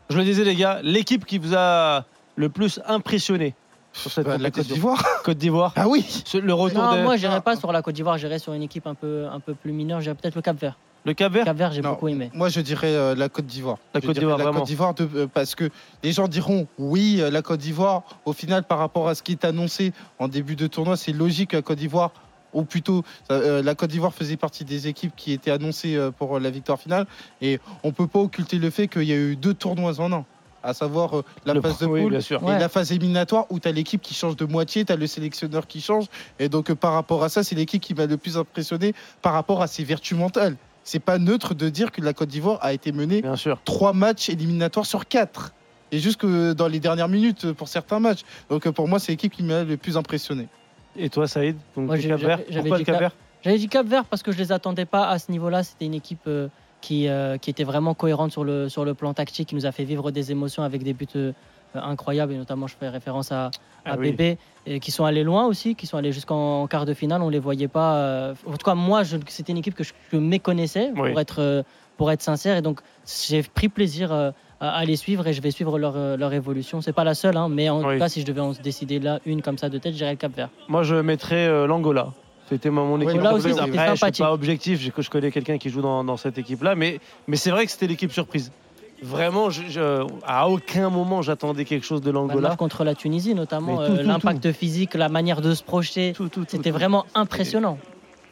[0.09, 2.05] Je le disais, les gars, l'équipe qui vous a
[2.35, 3.53] le plus impressionné
[3.93, 5.73] sur cette Bah, la Côte d'Ivoire Côte d'Ivoire.
[5.75, 8.53] Ah oui Le retour Non, de moi, j'irais pas sur la Côte d'Ivoire, j'irais sur
[8.53, 9.99] une équipe un peu, un peu plus mineure.
[10.01, 10.77] J'irais peut-être le Cap Vert.
[11.09, 11.45] Le Cap Vert.
[11.45, 12.31] Cap Vert, j'ai Non, beaucoup aimé.
[12.33, 13.77] Moi, je dirais euh, la Côte d'Ivoire.
[13.93, 14.59] La Je Côte dirais d'Ivoire, la vraiment.
[14.59, 15.69] Côte d'Ivoire, de- euh, parce que
[16.03, 18.03] les gens diront oui, euh, la Côte d'Ivoire.
[18.25, 21.49] Au final, par rapport à ce qui est annoncé en début de tournoi, c'est logique
[21.51, 22.11] que la Côte d'Ivoire,
[22.53, 26.37] ou plutôt, euh, la Côte d'Ivoire faisait partie des équipes qui étaient annoncées euh, pour
[26.37, 27.05] euh, la victoire finale.
[27.41, 30.25] Et on peut pas occulter le fait qu'il y a eu deux tournois en un.
[30.61, 32.41] À savoir euh, la Le- phase de oui, poule bien sûr.
[32.41, 32.59] et Ouais.
[32.59, 35.67] la phase éliminatoire où tu as l'équipe qui change de moitié, tu as le sélectionneur
[35.67, 36.07] qui change.
[36.37, 39.31] Et donc, euh, par rapport à ça, c'est l'équipe qui m'a le plus impressionné par
[39.31, 40.57] rapport à ses vertus mentales.
[40.83, 43.59] C'est pas neutre de dire que la Côte d'Ivoire a été menée Bien sûr.
[43.63, 45.53] trois matchs éliminatoires sur quatre.
[45.91, 48.21] Et jusque dans les dernières minutes pour certains matchs.
[48.49, 50.47] Donc euh, pour moi, c'est l'équipe qui m'a le plus impressionné.
[50.95, 54.05] Et toi, Saïd donc, Moi, Cap Vert Pourquoi le Cap Vert J'avais dit Cap Vert
[54.05, 55.63] parce que je les attendais pas à ce niveau-là.
[55.63, 56.47] C'était une équipe euh,
[56.81, 59.71] qui, euh, qui était vraiment cohérente sur le, sur le plan tactique, qui nous a
[59.71, 61.31] fait vivre des émotions avec des buts euh,
[61.73, 62.33] incroyables.
[62.33, 63.51] Et notamment, je fais référence à, à
[63.85, 64.15] Ah oui.
[64.71, 67.23] Et qui sont allés loin aussi, qui sont allés jusqu'en quart de finale.
[67.23, 67.95] On les voyait pas.
[67.95, 71.09] euh, en tout cas, moi, c'était une équipe que je, je méconnaissais, Oui.
[71.09, 71.63] pour, être, euh,
[71.97, 72.55] pour être sincère.
[72.55, 72.79] Et donc,
[73.27, 76.81] j'ai pris plaisir euh, à, à les suivre et je vais suivre leur, leur évolution.
[76.81, 77.93] C'est pas la seule, hein, mais en Oui.
[77.95, 80.17] tout cas, si je devais en décider là, une comme ça de tête, j'irais le
[80.17, 80.49] Cap Vert.
[80.67, 82.13] Moi, je mettrais euh, l'Angola.
[82.47, 83.15] C'était mon, équipe.
[83.15, 86.17] L'Angola aussi, Après, je suis pas objectif, je, je connais quelqu'un qui joue dans, dans
[86.17, 88.51] cette équipe-là, mais, mais c'est vrai que c'était l'équipe surprise.
[89.01, 92.55] Vraiment, je- je- à aucun moment j'attendais quelque chose de Bah, le l'Angola.
[92.55, 96.13] contre la Tunisie, notamment, euh, tout, l'impact physique, la manière de se projeter,
[96.47, 97.77] c'était vraiment impressionnant.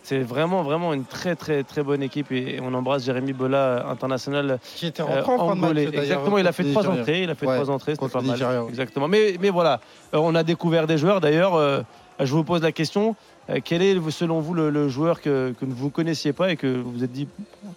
[0.04, 4.58] C'est vraiment, vraiment une très, très, très bonne équipe et on embrasse Jérémy Bola, international
[4.76, 5.84] Qui était rentré en fin de match, angolais.
[5.98, 7.24] Exactement, il a fait trois entrées.
[7.24, 8.68] Il a fait Ouais, trois entrées, c'était contre pas mal.
[8.70, 9.10] Exactement.
[9.10, 9.82] Mais, mais voilà,
[10.14, 11.20] euh, on a découvert des joueurs.
[11.20, 11.82] D'ailleurs, euh,
[12.22, 13.16] je vous pose la question
[13.50, 16.56] euh, quel est, selon vous, le, le joueur que, que vous ne connaissiez pas et
[16.56, 17.28] que vous vous êtes dit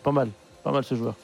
[0.05, 0.29] pas mal,
[0.63, 1.15] pas mal ce joueur?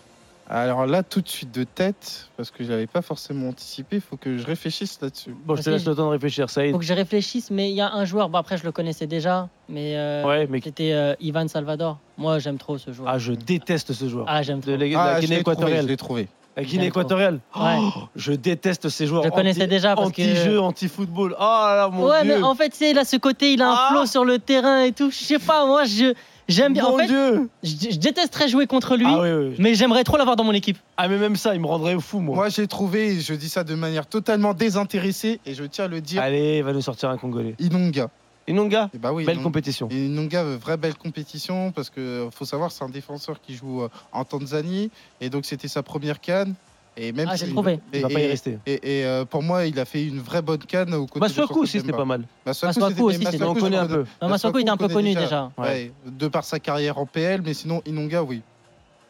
[0.49, 4.03] Alors là, tout de suite de tête, parce que je l'avais pas forcément anticipé, il
[4.03, 5.35] faut que je réfléchisse là-dessus.
[5.45, 6.73] Bon, je te laisse le temps de réfléchir, Saïd.
[6.73, 9.09] faut que je réfléchisse, mais il y a un joueur, bon après je le connaissais
[9.09, 11.99] déjà, mais, euh, Ouais, mais- c'était euh, Ivan Salvador.
[12.17, 13.09] Moi j'aime trop ce joueur.
[13.13, 14.27] Ah, je déteste ce joueur.
[14.29, 14.71] Ah, j'aime trop.
[14.71, 15.83] De, la- de Ah, Guinée l'ai trouvé, équatoriale.
[15.83, 16.29] je l'ai trouvé.
[16.57, 17.41] La Guinée équatoriale.
[17.57, 17.77] Ouais.
[17.79, 19.25] Oh, je déteste ces joueurs.
[19.25, 21.35] Je le connaissais Anti- déjà parce que- Anti-jeu, anti-football.
[21.39, 22.37] Oh là là, mon ouais, Dieu.
[22.39, 24.85] mais en fait, c'est il a ce côté, il a un flow sur le terrain
[24.85, 25.11] et tout.
[25.11, 26.15] Je sais pas, moi je
[26.49, 26.85] j'aime bien.
[26.85, 27.49] en Mon fait, Dieu.
[27.63, 29.55] je, je détesterais jouer contre lui, Ah oui, oui.
[29.59, 30.79] mais j'aimerais trop l'avoir dans mon équipe.
[30.97, 32.35] Ah, mais même ça, il me rendrait fou, moi.
[32.37, 35.89] Moi, j'ai trouvé, et je dis ça de manière totalement désintéressée, et je tiens à
[35.89, 37.55] le dire, Allez, il va nous sortir un Congolais.
[37.59, 38.11] Inonga.
[38.49, 39.89] Inonga Eh bah oui, Belle Inonga- compétition.
[39.91, 43.83] Et Inonga, euh, vraie belle compétition, parce que faut savoir, c'est un défenseur qui joue
[43.83, 46.55] euh, en Tanzanie, et donc c'était sa première canne.
[46.99, 47.75] Et même Ah, si- j'ai trouvé.
[47.93, 48.59] et- Il va pas y et- rester.
[48.67, 51.61] Et, et, euh, pour moi, il a fait une vraie bonne canne au côté Masuaku
[51.61, 52.23] aussi, c'était pas mal.
[52.47, 53.95] Masuaku, aussi, Masuaku, on connaît un peu.
[53.97, 55.51] connais- Non, Masuaku, il est un peu connu déjà.
[55.59, 58.43] Ouais, de par sa carrière en PL, mais sinon, Inonga, oui.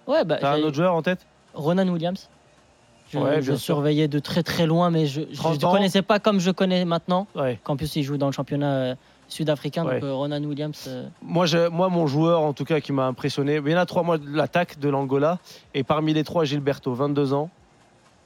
[0.08, 1.20] Ouais, bah, T'as un autre joueur en tête?
[1.54, 2.28] Ronan Williams.
[3.12, 5.70] Je, Ouais, surveillais de très très loin, mais je ne 30 ans.
[5.72, 7.28] connaissais pas comme je connais maintenant.
[7.36, 7.60] Ouais.
[7.62, 8.94] Qu'en plus, il joue dans le championnat euh,
[9.28, 9.84] sud-africain.
[9.86, 10.00] Ouais.
[10.00, 10.84] Donc, euh, Ronan Williams.
[10.88, 13.78] euh, Moi, je- moi, mon joueur, en tout cas, qui m'a impressionné, il y en
[13.78, 15.38] a trois, moi, de l'attaque de l'Angola.
[15.72, 17.48] Et parmi les trois, Gilberto, 22 ans.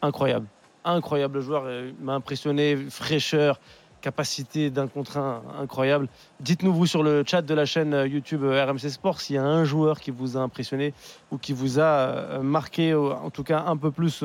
[0.02, 0.46] Incroyable.
[0.84, 1.64] Incroyable joueur.
[1.66, 2.76] euh, Il m'a impressionné.
[2.88, 3.60] Fraîcheur,
[4.00, 6.08] capacité d'un contre un incroyable.
[6.40, 9.38] Dites-nous, vous, sur le chat de la chaîne euh, YouTube euh, RMC Sport, s'il y
[9.38, 10.94] a un joueur qui vous a impressionné
[11.30, 14.24] ou qui vous a marqué, en tout cas, un peu plus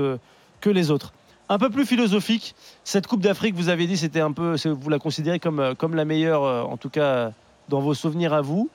[0.61, 1.13] que les autres.
[1.49, 4.97] Un peu plus philosophique, cette Coupe d'Afrique, vous avez dit, c'était un peu, vous la
[4.97, 7.33] considérez comme, comme la meilleure, en tout cas,
[7.69, 8.69] dans vos souvenirs à vous.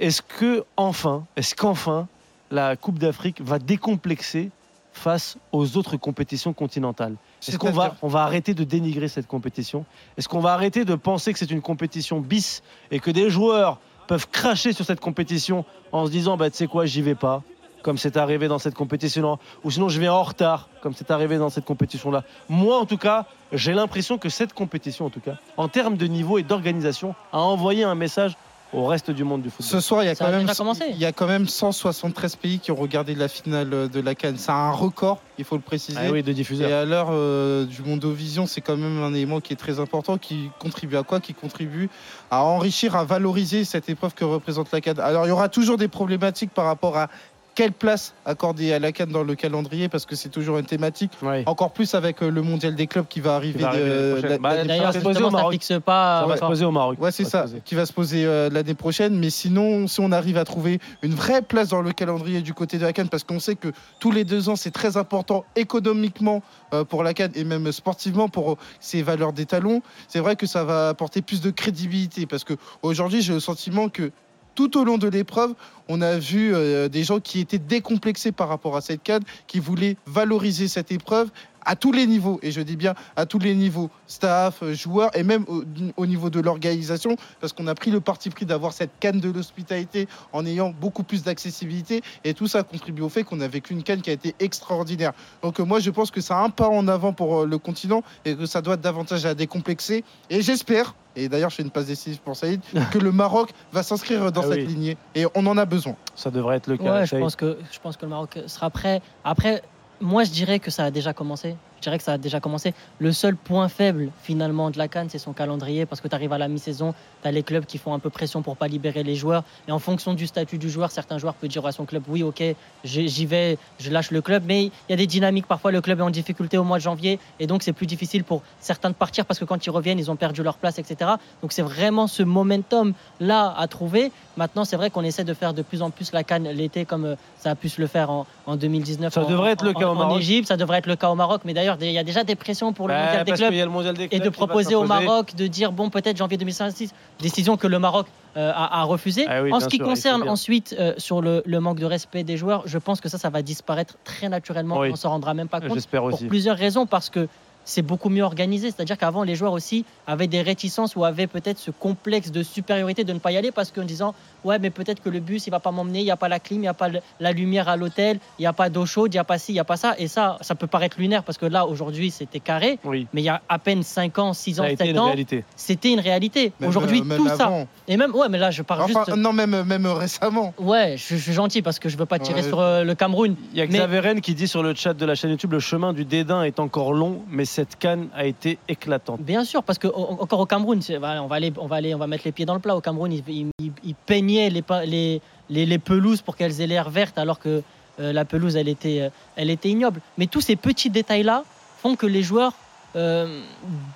[0.00, 2.08] Est-ce que enfin, est-ce qu'enfin
[2.50, 4.50] la Coupe d'Afrique va décomplexer
[4.92, 7.16] face aux autres compétitions continentales.
[7.46, 9.84] Est-ce qu'on va, on va arrêter de dénigrer cette compétition?
[10.16, 13.78] Est-ce qu'on va arrêter de penser que c'est une compétition bis et que des joueurs
[14.08, 17.42] peuvent cracher sur cette compétition en se disant bah tu sais quoi j'y vais pas
[17.82, 21.38] comme c'est arrivé dans cette compétition-là, ou sinon je viens en retard, comme c'est arrivé
[21.38, 22.24] dans cette compétition-là.
[22.48, 26.06] Moi, en tout cas, j'ai l'impression que cette compétition, en tout cas, en termes de
[26.06, 28.36] niveau et d'organisation, a envoyé un message
[28.72, 29.66] au reste du monde du football.
[29.66, 30.84] Ce soir, il y a, Ça quand a même, déjà commencé.
[30.90, 34.14] il y a quand même 173 pays qui ont regardé la finale euh, de la
[34.14, 34.36] Cannes.
[34.38, 35.98] C'est un record, il faut le préciser.
[36.00, 36.68] Ah oui, de diffuseurs.
[36.68, 40.18] Et à l'heure euh, du Mondovision, c'est quand même un élément qui est très important,
[40.18, 41.20] qui contribue à quoi?
[41.20, 41.88] Qui contribue
[42.30, 45.00] à enrichir, à valoriser cette épreuve que représente la Cannes.
[45.00, 47.08] Alors, il y aura toujours des problématiques par rapport à
[47.54, 51.12] quelle place accorder à la Cannes dans le calendrier, parce que c'est toujours une thématique.
[51.46, 53.58] Encore plus avec euh, le mondial des clubs qui va arriver.
[53.58, 54.30] Qui va arriver de- l'année prochaine.
[54.30, 55.30] la- Bah, D'ailleurs, se poser au
[55.60, 56.26] ça pas.
[56.26, 57.00] Va se poser au Maroc.
[57.00, 59.18] Ouais, c'est ça, qui va se poser euh, l'année prochaine.
[59.18, 62.78] Mais sinon, si on arrive à trouver une vraie place dans le calendrier du côté
[62.78, 66.42] de la Cannes, parce qu'on sait que tous les deux ans, c'est très important économiquement
[66.74, 70.46] euh, pour la Cannes et même sportivement pour euh, ses valeurs d'étalon, c'est vrai que
[70.46, 72.26] ça va apporter plus de crédibilité.
[72.26, 74.10] Parce que aujourd'hui, j'ai le sentiment que
[74.54, 75.54] tout au long de l'épreuve,
[75.88, 79.58] on a vu euh, des gens qui étaient décomplexés par rapport à cette canne, qui
[79.58, 81.30] voulaient valoriser cette épreuve
[81.70, 85.16] à tous les niveaux, et je dis bien à tous les niveaux, staff, euh, joueurs,
[85.16, 85.62] et même au,
[85.96, 89.30] au niveau de l'organisation, parce qu'on a pris le parti pris d'avoir cette canne de
[89.30, 93.72] l'hospitalité en ayant beaucoup plus d'accessibilité, et tout ça contribue au fait qu'on a vécu
[93.72, 95.12] une canne qui a été extraordinaire.
[95.42, 98.02] Donc euh, moi, je pense que c'est un pas en avant pour euh, le continent,
[98.24, 101.86] et que ça doit davantage à décomplexer, et j'espère, et d'ailleurs je fais une passe
[101.86, 104.66] décisive pour Saïd, que le Maroc va s'inscrire dans Ah cette oui.
[104.66, 105.94] lignée, et on en a besoin.
[106.16, 106.94] Ça devrait être le cas.
[106.94, 109.00] Ouais, je pense, que, je pense que le Maroc sera prêt.
[109.22, 109.62] Après,
[110.00, 111.56] moi, je dirais que ça a déjà commencé.
[111.80, 112.74] Je dirais que ça a déjà commencé.
[112.98, 115.86] Le seul point faible, finalement, de la Cannes, c'est son calendrier.
[115.86, 116.92] Parce que tu arrives à la mi-saison,
[117.22, 119.44] tu as les clubs qui font un peu pression pour pas libérer les joueurs.
[119.66, 122.22] Et en fonction du statut du joueur, certains joueurs peuvent dire à son club Oui,
[122.22, 122.42] ok,
[122.84, 124.42] j'y vais, je lâche le club.
[124.46, 125.46] Mais il y a des dynamiques.
[125.46, 127.18] Parfois, le club est en difficulté au mois de janvier.
[127.38, 130.10] Et donc, c'est plus difficile pour certains de partir parce que quand ils reviennent, ils
[130.10, 131.12] ont perdu leur place, etc.
[131.40, 134.12] Donc, c'est vraiment ce momentum-là à trouver.
[134.36, 137.04] Maintenant, c'est vrai qu'on essaie de faire de plus en plus la Cannes l'été comme
[137.04, 139.72] euh, ça a pu se le faire en, en 2019 Ça en- devrait être le
[139.72, 140.16] cas au en.
[140.18, 141.42] Égypte, ça devrait être le cas au Maroc.
[141.44, 143.48] Mais d'ailleurs, D'ailleurs, il y a déjà des pressions pour le Bah, mondial des clubs
[143.48, 144.84] qu'il y a le mondial des et de proposer au.
[144.84, 149.24] Maroc de dire bon peut-être janvier 2026 décision que le Maroc euh, a, a refusée
[149.28, 152.24] Ah oui, en ce qui sûr, concerne ensuite euh, sur le, le manque de respect
[152.24, 154.90] des joueurs je pense que ça ça va disparaître très naturellement Oui.
[154.92, 157.28] on s'en rendra même pas compte J'espère pour plusieurs raisons parce que
[157.70, 158.70] c'est beaucoup mieux organisé.
[158.70, 163.04] C'est-à-dire qu'avant, les joueurs aussi avaient des réticences ou avaient peut-être ce complexe de supériorité
[163.04, 165.50] de ne pas y aller parce qu'en disant Ouais, mais peut-être que le bus, il
[165.50, 166.88] va pas m'emmener, il n'y a pas la clim, il n'y a pas
[167.20, 169.52] la lumière à l'hôtel, il n'y a pas d'eau chaude, il n'y a pas ci,
[169.52, 169.94] il n'y a pas ça.
[169.98, 172.78] Et ça, ça peut paraître lunaire parce que là, aujourd'hui, c'était carré.
[172.84, 173.06] Oui.
[173.12, 174.98] Mais il y a à peine 5 ans, 6 Ça ans, a 7 été une
[174.98, 175.44] ans, réalité.
[175.56, 176.52] c'était une réalité.
[176.66, 177.44] Aujourd'hui, euh, tout ça.
[177.46, 177.68] avant.
[177.86, 179.16] Et même, ouais, mais là, je parle Enfin, juste.
[179.18, 180.54] non, même, même récemment.
[180.58, 182.48] Ouais, je, je suis gentil parce que je veux pas tirer Ouais.
[182.48, 183.36] sur euh, le Cameroun.
[183.52, 185.52] Il y a Mais- Xavier Rennes qui dit sur le chat de la chaîne YouTube
[185.52, 189.20] le chemin du dédain est encore long, mais cette canne a été éclatante.
[189.20, 192.74] Bien sûr, parce que encore au Cameroun, on va mettre les pieds dans le plat.
[192.74, 197.62] Au Cameroun, ils, peignaient les, pelouses pour qu'elles aient l'air vertes, alors que
[198.00, 200.00] euh, la pelouse, elle était, euh, elle était ignoble.
[200.16, 201.44] Mais tous ces petits détails-là
[201.82, 202.54] font que les joueurs,
[202.96, 203.42] euh,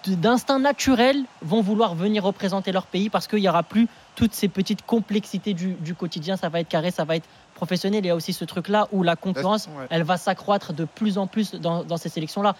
[0.07, 4.49] d'instinct naturel, vont vouloir venir représenter leur pays parce qu'il n'y aura plus toutes ces
[4.49, 6.36] petites complexités du quotidien.
[6.36, 8.05] Ça va être carré, ça va être professionnel.
[8.05, 9.86] Il y a aussi ce truc-là où la concurrence, Ouais.
[9.91, 12.55] elle va s'accroître de plus en plus dans, dans ces sélections-là.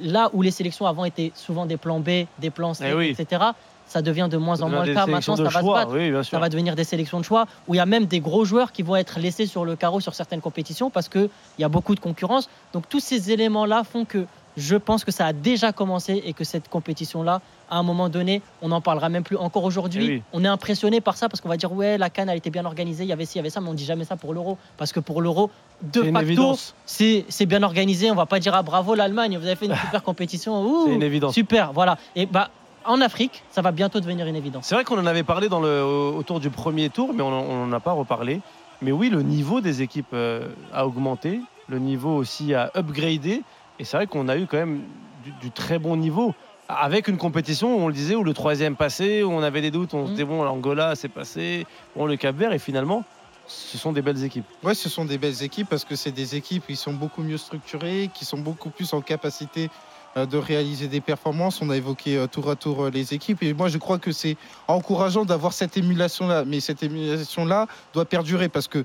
[0.00, 3.14] Là où les sélections avant étaient souvent des plans B, des plans C, Eh oui.
[3.18, 3.42] etc.,
[3.86, 5.04] ça devient de moins Ça en moins le cas.
[5.06, 5.92] Maintenant, ça va choix, se battre.
[5.94, 6.30] oui, bien sûr.
[6.30, 8.70] Ça va devenir des sélections de choix où il y a même des gros joueurs
[8.70, 11.28] qui vont être laissés sur le carreau sur certaines compétitions parce qu'il
[11.58, 12.48] y a beaucoup de concurrence.
[12.72, 16.44] Donc tous ces éléments-là font que je pense que ça a déjà commencé et que
[16.44, 19.36] cette compétition-là, à un moment donné, on n'en parlera même plus.
[19.36, 20.22] Encore aujourd'hui, Eh oui.
[20.32, 22.64] on est impressionné par ça parce qu'on va dire ouais, la canne elle était bien
[22.64, 24.34] organisée, il y avait ci, il y avait ça, mais on dit jamais ça pour
[24.34, 25.50] l'euro parce que pour l'euro,
[25.82, 28.10] de facto, c'est c'est bien organisé.
[28.10, 30.62] On va pas dire ah bravo l'Allemagne, vous avez fait une super compétition.
[30.64, 31.34] Ouh, C'est une évidence.
[31.34, 31.96] Super, voilà.
[32.16, 32.50] Et bah
[32.84, 34.64] en Afrique, ça va bientôt devenir une évidence.
[34.66, 37.30] C'est vrai qu'on en avait parlé dans le, autour du premier tour, mais on
[37.66, 38.40] n'en a pas reparlé.
[38.82, 43.42] Mais oui, le niveau des équipes euh, a augmenté, le niveau aussi a upgradé.
[43.80, 44.82] Et c'est vrai qu'on a eu quand même
[45.24, 46.34] du, du très bon niveau.
[46.68, 49.94] Avec une compétition, on le disait, où le troisième passé, où on avait des doutes,
[49.94, 53.04] on se disait, bon, l'Angola, c'est passé, bon, le Cap Vert, et finalement,
[53.46, 54.44] ce sont des belles équipes.
[54.62, 57.38] Ouais, ce sont des belles équipes parce que c'est des équipes qui sont beaucoup mieux
[57.38, 59.70] structurées, qui sont beaucoup plus en capacité
[60.16, 61.60] euh, de réaliser des performances.
[61.60, 64.12] On a évoqué euh, tour à tour euh, les équipes et moi je crois que
[64.12, 64.36] c'est
[64.68, 66.44] encourageant d'avoir cette émulation-là.
[66.44, 68.84] Mais cette émulation-là doit perdurer parce que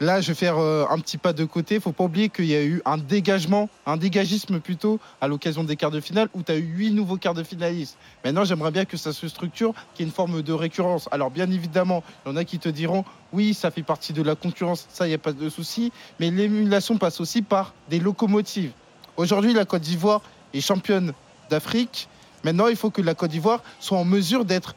[0.00, 1.80] là, je vais faire euh, un petit pas de côté.
[1.80, 5.76] faut pas oublier qu'il y a eu un dégagement, un dégagisme plutôt, à l'occasion des
[5.76, 7.96] quarts de finale où tu as eu huit nouveaux quarts de finalistes.
[8.24, 11.08] Maintenant, j'aimerais bien que ça se structure, qu'il y ait une forme de récurrence.
[11.12, 14.22] Alors, bien évidemment, il y en a qui te diront oui, ça fait partie de
[14.22, 15.92] la concurrence, ça, il n'y a pas de souci.
[16.20, 18.72] Mais l'émulation passe aussi par des locomotives.
[19.16, 21.12] Aujourd'hui, la Côte d'Ivoire est championne
[21.50, 22.08] d'Afrique.
[22.44, 24.74] Maintenant, il faut que la Côte d'Ivoire soit en mesure d'être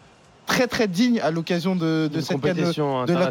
[0.48, 3.26] très très digne à l'occasion de, cette canne- compétition de la,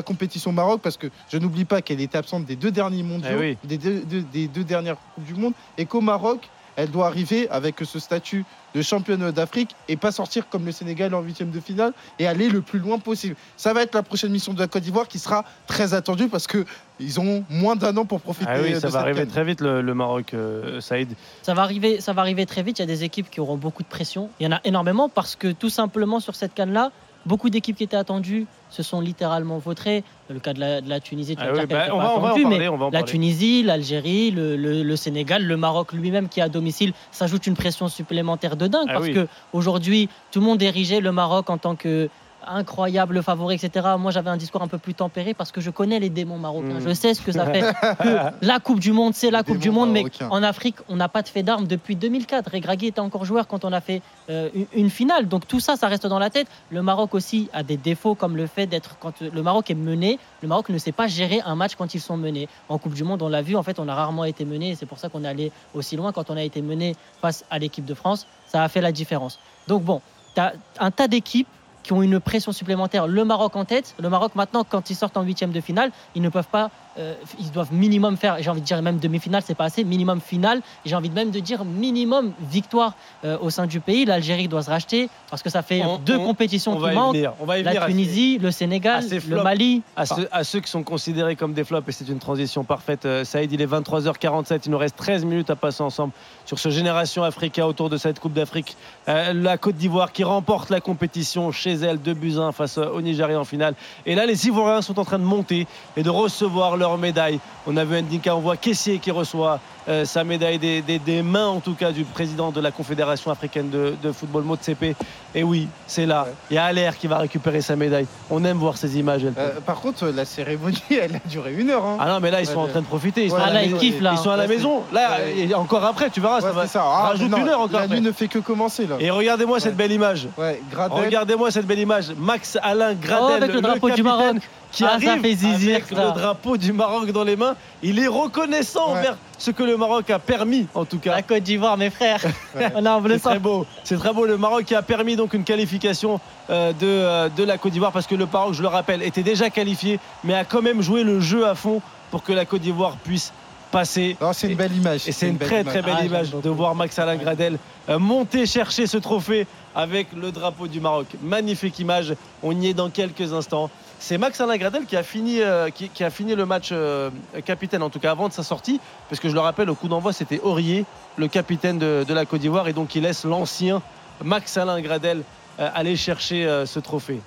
[0.00, 3.28] de compétition Maroc parce que je n'oublie pas qu'elle était absente des deux derniers mondiaux,
[3.32, 3.56] Eh oui.
[3.62, 7.48] des, deux, deux- des deux dernières Coupes du Monde et qu'au Maroc, elle doit arriver
[7.50, 11.58] avec ce statut de championne d'Afrique et pas sortir comme le Sénégal en huitième de
[11.58, 13.34] finale et aller le plus loin possible.
[13.56, 16.46] Ça va être la prochaine mission de la Côte d'Ivoire qui sera très attendue parce
[16.46, 16.64] que
[17.00, 19.28] ils ont moins d'un an pour profiter Ah oui, de ça cette va arriver canne.
[19.28, 21.14] très vite, le, le Maroc, euh, Saïd.
[21.42, 22.78] Ça va arriver, ça va arriver très vite.
[22.78, 24.30] Il y a des équipes qui auront beaucoup de pression.
[24.38, 26.92] Il y en a énormément parce que tout simplement sur cette canne-là,
[27.26, 30.04] beaucoup d'équipes qui étaient attendues se sont littéralement vautrées.
[30.28, 32.14] Le cas de la, de la Tunisie, tu Ah oui, bah, était on pas va-
[32.16, 33.10] on va en attendue, parler, mais on va en la parler.
[33.12, 37.56] Tunisie, l'Algérie, le, le- le Sénégal, le Maroc lui-même qui est à domicile s'ajoute une
[37.56, 39.14] pression supplémentaire de dingue Ah parce oui.
[39.14, 42.08] que aujourd'hui tout le monde érigeait le Maroc en tant que
[42.48, 43.86] incroyable favori, etc.
[43.98, 46.80] Moi, j'avais un discours un peu plus tempéré parce que je connais les démons marocains.
[46.80, 46.88] Mm.
[46.88, 47.60] Je sais ce que ça fait.
[48.02, 51.08] que la Coupe du Monde, c'est la Coupe du Monde, mais en Afrique, on n'a
[51.08, 52.50] pas de fait d'armes depuis 2004.
[52.50, 55.28] Regragui était encore joueur quand on a fait euh, une, finale.
[55.28, 56.48] Donc tout ça, ça reste dans la tête.
[56.70, 60.18] Le Maroc aussi a des défauts comme le fait d'être quand le Maroc est mené,
[60.42, 62.48] le Maroc ne sait pas gérer un match quand ils sont menés.
[62.68, 63.56] En Coupe du Monde, on l'a vu.
[63.56, 64.74] En fait, on a rarement été mené.
[64.74, 66.12] C'est pour ça qu'on est allé aussi loin.
[66.12, 69.38] Quand on a été mené face à l'équipe de France, ça a fait la différence.
[69.66, 70.00] Donc bon,
[70.34, 71.48] tu as un tas d'équipes
[71.88, 73.06] qui ont une pression supplémentaire.
[73.06, 73.94] Le Maroc en tête.
[73.98, 76.70] Le Maroc maintenant, quand ils sortent en huitième de finale, ils ne peuvent pas.
[76.98, 78.36] Euh, ils doivent minimum faire.
[78.40, 79.84] J'ai envie de dire même demi-finale, c'est pas assez.
[79.84, 80.58] Minimum finale.
[80.84, 82.94] Et J'ai envie de même de dire minimum victoire
[83.24, 84.04] euh, au sein du pays.
[84.04, 87.14] L'Algérie doit se racheter parce que ça fait On- deux on- compétitions on qui manquent.
[87.14, 89.82] venir, on va y venir La ces- Tunisie, le Sénégal, ces le flops, Mali.
[89.96, 92.64] À, Enfin, ceux, à ceux qui sont considérés comme des flops, et c'est une transition
[92.64, 93.04] parfaite.
[93.06, 96.12] Euh, Saïd, il est 23h47, il nous reste 13 minutes à passer ensemble
[96.46, 98.76] sur ce Génération Africa autour de cette Coupe d'Afrique.
[99.08, 103.00] Euh, la Côte d'Ivoire qui remporte la compétition chez elle, 2 buts 1 face au
[103.02, 103.74] Nigeria en finale.
[104.06, 107.40] Et là, les Ivoiriens sont en train de monter et de recevoir leur médaille.
[107.66, 111.22] On a vu Ndika, on voit Kessier qui reçoit euh, sa médaille des, des- des
[111.22, 114.94] mains, en tout cas, du président de la Confédération africaine de, de football, Motsepe.
[115.34, 116.26] Et oui, c'est là.
[116.50, 118.06] Il y a Allaire qui va récupérer sa médaille.
[118.30, 119.22] On aime voir ces images.
[119.24, 121.84] Euh, par contre, la cérémonie, elle a duré une heure.
[121.84, 121.96] hein.
[122.00, 123.24] Ah non, mais là, ils sont Ouais, en train de profiter.
[123.24, 123.78] Ils ouais, sont à la là, ils maison.
[123.78, 124.12] kiffent, là.
[124.12, 124.82] Ils sont à la Ouais, maison.
[124.92, 126.62] Là, et encore après, tu verras, ça va.
[126.66, 126.82] c'est ça.
[126.84, 127.80] Ah, Rajoute non, une heure encore.
[127.80, 128.96] La nuit ne fait que commencer là.
[129.00, 130.28] Et regardez-moi cette belle image.
[130.76, 132.12] Regardez-moi cette belle image.
[132.16, 134.36] Max Alain Gradel, Oh, avec le drapeau du Maroc.
[134.72, 136.04] qui Ah, ça arrive fait zizir, avec ça.
[136.06, 137.54] le drapeau du Maroc dans les mains.
[137.82, 138.98] Il est reconnaissant Ouais.
[138.98, 141.12] envers ce que le Maroc a permis, en tout cas.
[141.12, 142.20] La Côte d'Ivoire, mes frères.
[142.56, 144.26] C'est très beau, c'est très beau.
[144.26, 147.92] Le Maroc qui a permis donc une qualification euh, de, euh, de la Côte d'Ivoire
[147.92, 151.04] parce que le Maroc, je le rappelle, était déjà qualifié, mais a quand même joué
[151.04, 153.32] le jeu à fond pour que la Côte d'Ivoire puisse
[153.70, 154.16] passer.
[154.20, 155.06] Non, c'est une belle image.
[155.06, 157.58] Et c'est une très très belle Ah, image de voir Max Alain Gradel
[157.88, 161.06] euh, monter chercher ce trophée avec le drapeau du Maroc.
[161.22, 162.14] Magnifique image.
[162.42, 163.70] On y est dans quelques instants.
[164.00, 167.10] C'est Max Alain Gradel qui a fini, euh, qui, qui a fini le match euh,
[167.44, 169.88] capitaine, en tout cas avant de sa sortie, parce que je le rappelle, au coup
[169.88, 170.84] d'envoi, c'était Aurier,
[171.16, 173.82] le capitaine de, de la Côte d'Ivoire, et donc il laisse l'ancien
[174.24, 175.22] Max Alain Gradel
[175.58, 177.20] euh, aller chercher euh, ce trophée.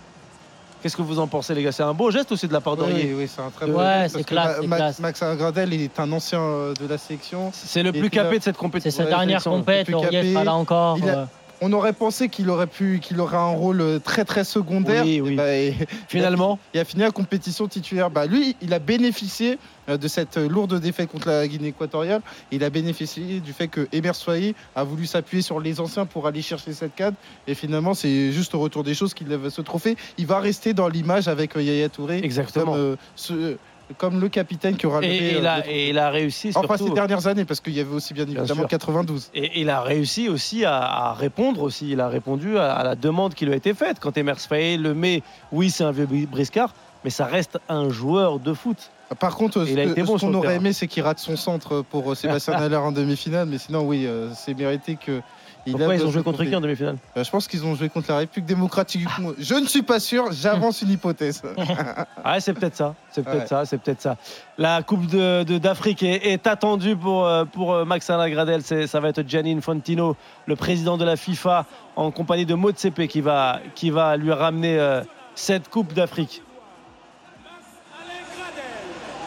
[0.82, 1.72] Qu'est-ce que vous en pensez, les gars?
[1.72, 3.12] C'est un beau geste aussi de la part d'Aurier?
[3.14, 5.00] Oui, oui, c'est un très Ouais, beau geste, parce classe, Max.
[5.00, 7.52] Max Gradel est un ancien euh, de la sélection.
[7.54, 9.04] C'est le plus capé de cette compétition.
[9.04, 9.90] C'est sa dernière compète.
[9.90, 10.32] Laurier capé.
[10.34, 10.98] sera là encore.
[10.98, 11.26] Il a- euh,
[11.64, 15.04] On aurait pensé qu'il aurait pu, qu'il aurait un rôle euh, très très secondaire.
[15.06, 15.76] Oui, Et bah, et-
[16.08, 16.58] Finalement.
[16.74, 18.10] il a fini la compétition titulaire.
[18.10, 22.22] Bah, lui, il a bénéficié euh, de cette euh, lourde défaite contre la Guinée équatoriale.
[22.52, 26.26] Il a bénéficié du fait que Emer Soyer a voulu s'appuyer sur les anciens pour
[26.26, 27.16] aller chercher cette cadre.
[27.46, 29.98] Et finalement, c'est juste au retour des choses qu'il lève ce trophée.
[30.18, 32.22] Il va rester dans l'image avec Yaya Touré.
[32.24, 32.72] Exactement.
[32.72, 33.58] Comme, euh, ce-
[33.98, 35.76] comme le capitaine qui aura Et, levé, et euh, il a, le trophée.
[35.86, 38.24] et il a réussi Enfin, surtout- ces dernières années, parce qu'il y avait aussi bien
[38.24, 38.68] évidemment sûr.
[38.68, 39.30] 92.
[39.34, 41.90] Et il a réussi aussi à, à répondre aussi.
[41.92, 43.98] Il a répondu à, à la demande qui lui a été faite.
[44.00, 48.40] Quand Emers Faye le met, oui, c'est un vieux briscard, mais ça reste un joueur
[48.40, 48.78] de foot.
[49.20, 50.60] Par contre, ce, bon qu'on aurait terrain.
[50.62, 53.48] aimé, c'est qu'il rate son centre pour euh, Sébastien Haller en demi-finale.
[53.50, 55.20] Mais sinon, oui, euh, c'est mérité que.
[55.66, 57.88] Il Pourquoi ils ont joué contre qui en demi-finale Euh, Je pense qu'ils ont joué
[57.90, 59.36] contre la République démocratique du Congo.
[59.38, 61.42] Je ne suis pas sûr, j'avance une hypothèse.
[62.24, 62.94] Ah, c'est peut-être ça.
[63.12, 63.48] C'est peut-être Ouais.
[63.48, 63.66] ça.
[63.66, 64.16] C'est peut-être ça.
[64.58, 68.62] La Coupe de- de- d'Afrique est, est attendue pour, euh, pour euh, Max Alain Gradel.
[68.64, 70.16] Ça va être Gianni Infantino,
[70.46, 71.66] le président de la FIFA,
[71.96, 75.02] en compagnie de Motsepe, qui va, qui va lui ramener euh,
[75.36, 76.42] cette Coupe d'Afrique.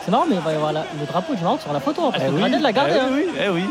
[0.04, 2.10] C'est marrant, mais il va y avoir la- le drapeau du Maroc sur la photo.
[2.10, 2.92] Parce Eh que oui, Gradel l'a gardé.
[2.94, 3.08] eh hein.
[3.12, 3.64] oui, eh oui.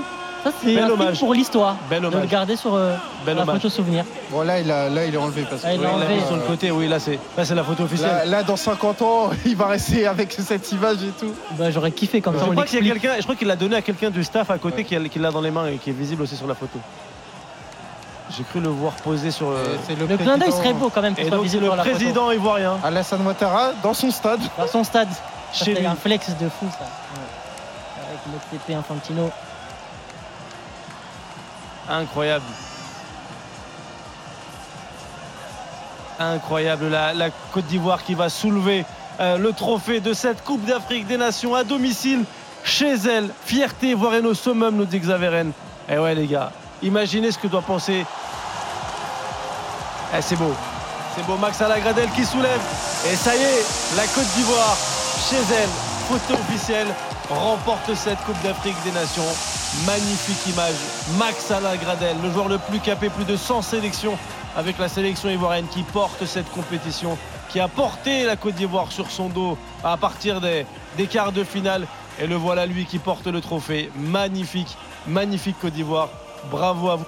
[0.43, 1.19] Ça, c'est Bel un hommage.
[1.19, 1.77] pour l'histoire.
[1.89, 2.27] Bel De le hommage.
[2.29, 3.55] garder sur euh, Bel la hommage.
[3.55, 4.03] photo souvenir.
[4.29, 5.45] Bon, là, il, a, là, il est enlevé.
[5.49, 6.15] Parce que, Ah, il Oui, l'a enlevé.
[6.15, 8.09] mis sur le côté, oui, là c'est là, c'est la photo officielle.
[8.09, 11.33] là, là, dans 50 ans, il va rester avec cette image et tout.
[11.51, 12.43] Bah, J'aurais kiffé comme ça.
[12.45, 13.01] je on crois qu'il y a l'explique.
[13.03, 15.19] quelqu'un, je crois qu'il l'a donné à quelqu'un du staff à côté qui a- qui
[15.19, 16.77] l'a dans les mains et qui est visible aussi sur la photo.
[18.35, 19.47] J'ai cru le voir poser sur.
[19.49, 21.13] euh, Et c'est Le clin d'œil serait beau quand même.
[21.13, 21.95] qu'il Et soit donc visible le sur la photo.
[21.95, 22.77] président ivoirien.
[22.83, 24.39] Alassane Ouattara, dans son stade.
[24.57, 25.09] Dans son stade.
[25.11, 25.85] Ça, Chez C'est lui.
[25.85, 26.85] un flex de fou ça.
[26.85, 28.09] Ouais.
[28.09, 29.29] Avec Motsepe Infantino.
[31.89, 32.45] Incroyable.
[36.19, 36.89] Incroyable.
[36.89, 38.85] La, Côte d'Ivoire qui va soulever
[39.19, 42.23] euh, le trophée de cette Coupe d'Afrique des Nations à domicile
[42.63, 43.29] chez elle.
[43.45, 45.51] Fierté ivoirienne au summum, nous dit Xaveren.
[45.89, 48.05] Eh ouais, les gars, imaginez ce que doit penser.
[50.15, 50.53] Eh, c'est beau.
[51.15, 51.35] C'est beau.
[51.37, 52.61] Max Alagradel qui soulève.
[53.11, 54.77] Et ça y est, la Côte d'Ivoire
[55.29, 55.69] chez elle,
[56.07, 56.87] photo officielle,
[57.29, 59.62] remporte cette Coupe d'Afrique des Nations.
[59.87, 60.75] Magnifique image.
[61.17, 64.17] Max Alain Gradel, le joueur le plus capé, plus de 100 sélections
[64.55, 67.17] avec la sélection ivoirienne qui porte cette compétition,
[67.49, 71.43] qui a porté la Côte d'Ivoire sur son dos à partir des, des quarts de
[71.43, 71.87] finale.
[72.21, 73.89] Et le voilà lui qui porte le trophée.
[73.97, 74.77] Magnifique,
[75.07, 76.09] magnifique Côte d'Ivoire.
[76.51, 77.05] Bravo à vous.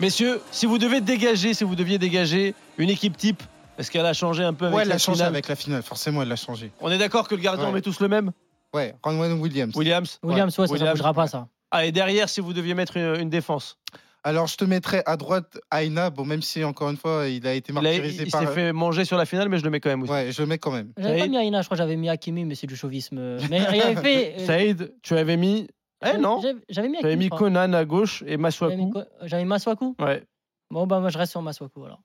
[0.00, 3.42] Messieurs, si vous devez dégager, si vous deviez dégager une équipe type,
[3.78, 5.28] est-ce qu'elle a changé un peu avec Ouais, elle la a changé finale?
[5.34, 6.72] avec la finale, forcément, elle l'a changé.
[6.80, 7.70] On est d'accord que le gardien, Ouais.
[7.70, 8.32] on met tous le même?
[8.74, 9.74] Ouais, Ronwen Williams.
[9.76, 11.48] Williams Williams, ouais, ça, ça bougera pas ça.
[11.70, 13.78] Ah, et derrière, si vous deviez mettre une, une défense
[14.24, 17.54] Alors, je te mettrais à droite Aina, bon, même si, encore une fois, il a
[17.54, 18.40] été Il, a- martyrisé il par.
[18.40, 20.12] s'est fait manger sur la finale, mais je le mets quand même aussi.
[20.12, 20.92] Ouais, je le mets quand même.
[20.98, 23.36] J'avais pas mis Aina, je crois que j'avais mis Hakimi, mais c'est du chauvisme.
[23.50, 24.34] Mais il avait fait.
[24.40, 25.68] euh, Saïd, tu avais mis.
[26.04, 27.16] Eh non J'avais- mis Tu avais Hakimi.
[27.16, 27.30] mis.
[27.30, 28.92] Conan à gauche et Maswaku.
[29.22, 30.24] J'avais mis Maswaku Ouais.
[30.70, 32.00] Bon, bah moi je reste sur Maswaku alors.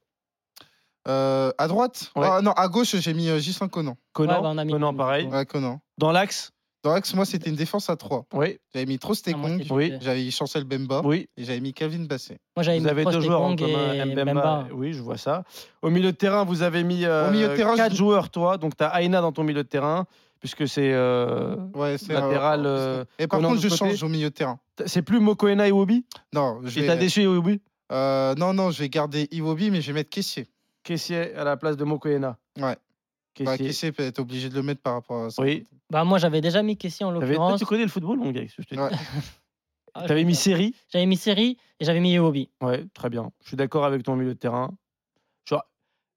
[1.07, 2.11] Euh, à droite?
[2.15, 2.27] Ouais.
[2.29, 3.95] Ah, Non, à gauche, j'ai mis euh, Gislain Conan.
[4.11, 4.97] Conan, Ouais, bah, on a mis Conan, Conan.
[4.97, 5.25] pareil.
[5.27, 5.79] Ouais, Conan.
[5.97, 6.51] Dans l'axe?
[6.87, 8.25] Dans moi, c'était une défense à 3.
[8.33, 8.57] Oui.
[8.73, 9.93] J'avais mis Ah, Trostekong, c'était Oui.
[10.01, 11.27] j'avais mis Chancel Bemba Oui.
[11.37, 12.37] et j'avais mis Calvin Basset.
[12.55, 14.23] Moi j'avais Vous mis avez deux joueurs en commun, et Mbemba.
[14.25, 14.67] Mbemba.
[14.73, 15.43] Oui, je vois ça.
[15.81, 18.29] Au milieu de terrain, vous avez mis euh, Au milieu de terrain, quatre je- joueurs,
[18.29, 18.57] toi.
[18.57, 20.05] Donc, tu as Aina dans ton milieu de terrain,
[20.39, 22.61] puisque c'est euh, Ouais, c'est latéral.
[22.65, 23.77] un- euh, Et par contre, je côté.
[23.77, 24.59] change au milieu de terrain.
[24.85, 26.05] C'est plus Mokoena et Iwobi?
[26.33, 26.87] Non, je Et vais...
[26.87, 27.59] t'as déçu Iwobi?
[27.91, 30.47] Euh, non, non, je vais garder Iwobi, mais je vais mettre Kessier.
[30.83, 32.37] Kessier à la place de Mokoena.
[32.57, 32.75] Ouais.
[33.39, 33.67] Bah, Kessier.
[33.67, 35.41] Kessier peut être obligé de le mettre par rapport à ça.
[35.41, 35.65] Oui.
[35.89, 37.59] Bah moi j'avais déjà mis Kessie en T'avais- l'occurrence.
[37.59, 38.45] Tu connais le football, mon gars.
[38.45, 38.89] que je te dis Ouais.
[39.99, 42.51] Ah, T'avais je- mis série J'avais mis Série et j'avais mis Iwobi.
[42.61, 43.31] Ouais, très bien.
[43.41, 44.69] Je suis d'accord avec ton milieu de terrain.
[45.49, 45.63] Genre,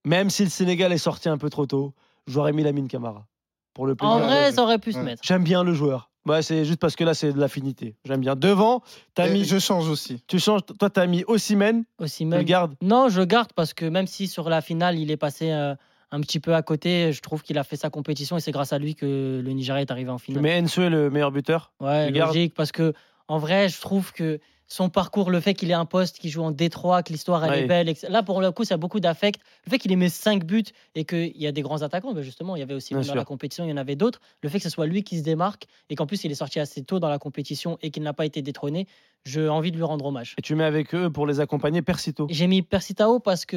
[0.05, 1.94] même si le Sénégal est sorti un peu trop tôt,
[2.26, 3.26] j'aurais mis Lamine Camara.
[3.73, 4.15] Pour le plaisir.
[4.16, 5.23] En vrai, ça aurait pu se mettre.
[5.24, 6.10] J'aime bien le joueur.
[6.26, 7.97] Ouais, c'est juste parce que là, c'est de l'affinité.
[8.05, 8.36] J'aime bien.
[8.36, 8.82] Devant,
[9.15, 9.44] t'as Et mis.
[9.44, 10.23] Je change aussi.
[10.26, 10.60] Tu changes.
[10.78, 11.84] Toi, t'as mis Ossimène.
[11.99, 12.40] Aussi Tu même.
[12.40, 15.52] le gardes Non, je garde parce que même si sur la finale, il est passé
[15.52, 15.74] euh,
[16.12, 18.72] un petit peu à côté, je trouve qu'il a fait sa compétition et c'est grâce
[18.72, 20.42] à lui que le Nigeria est arrivé en finale.
[20.42, 21.72] mets Enso le meilleur buteur?
[21.80, 22.92] Ouais, logique, parce que
[23.28, 24.40] en vrai, je trouve que
[24.73, 27.50] son parcours, le fait qu'il ait un poste, qu'il joue en Détroit, que l'histoire elle
[27.50, 27.60] Ouais.
[27.62, 29.40] est belle, là pour le coup, ça a beaucoup d'affect.
[29.66, 30.62] Le fait qu'il ait mis 5 buts
[30.94, 33.24] et qu'il y a des grands attaquants, ben justement, il y avait aussi dans la
[33.24, 34.20] compétition, il y en avait d'autres.
[34.42, 36.60] Le fait que ce soit lui qui se démarque et qu'en plus il est sorti
[36.60, 38.86] assez tôt dans la compétition et qu'il n'a pas été détrôné,
[39.26, 40.34] j'ai envie de lui rendre hommage.
[40.39, 42.26] Et tu mets avec eux pour les accompagner Persito?
[42.31, 43.57] J'ai mis Persitao parce que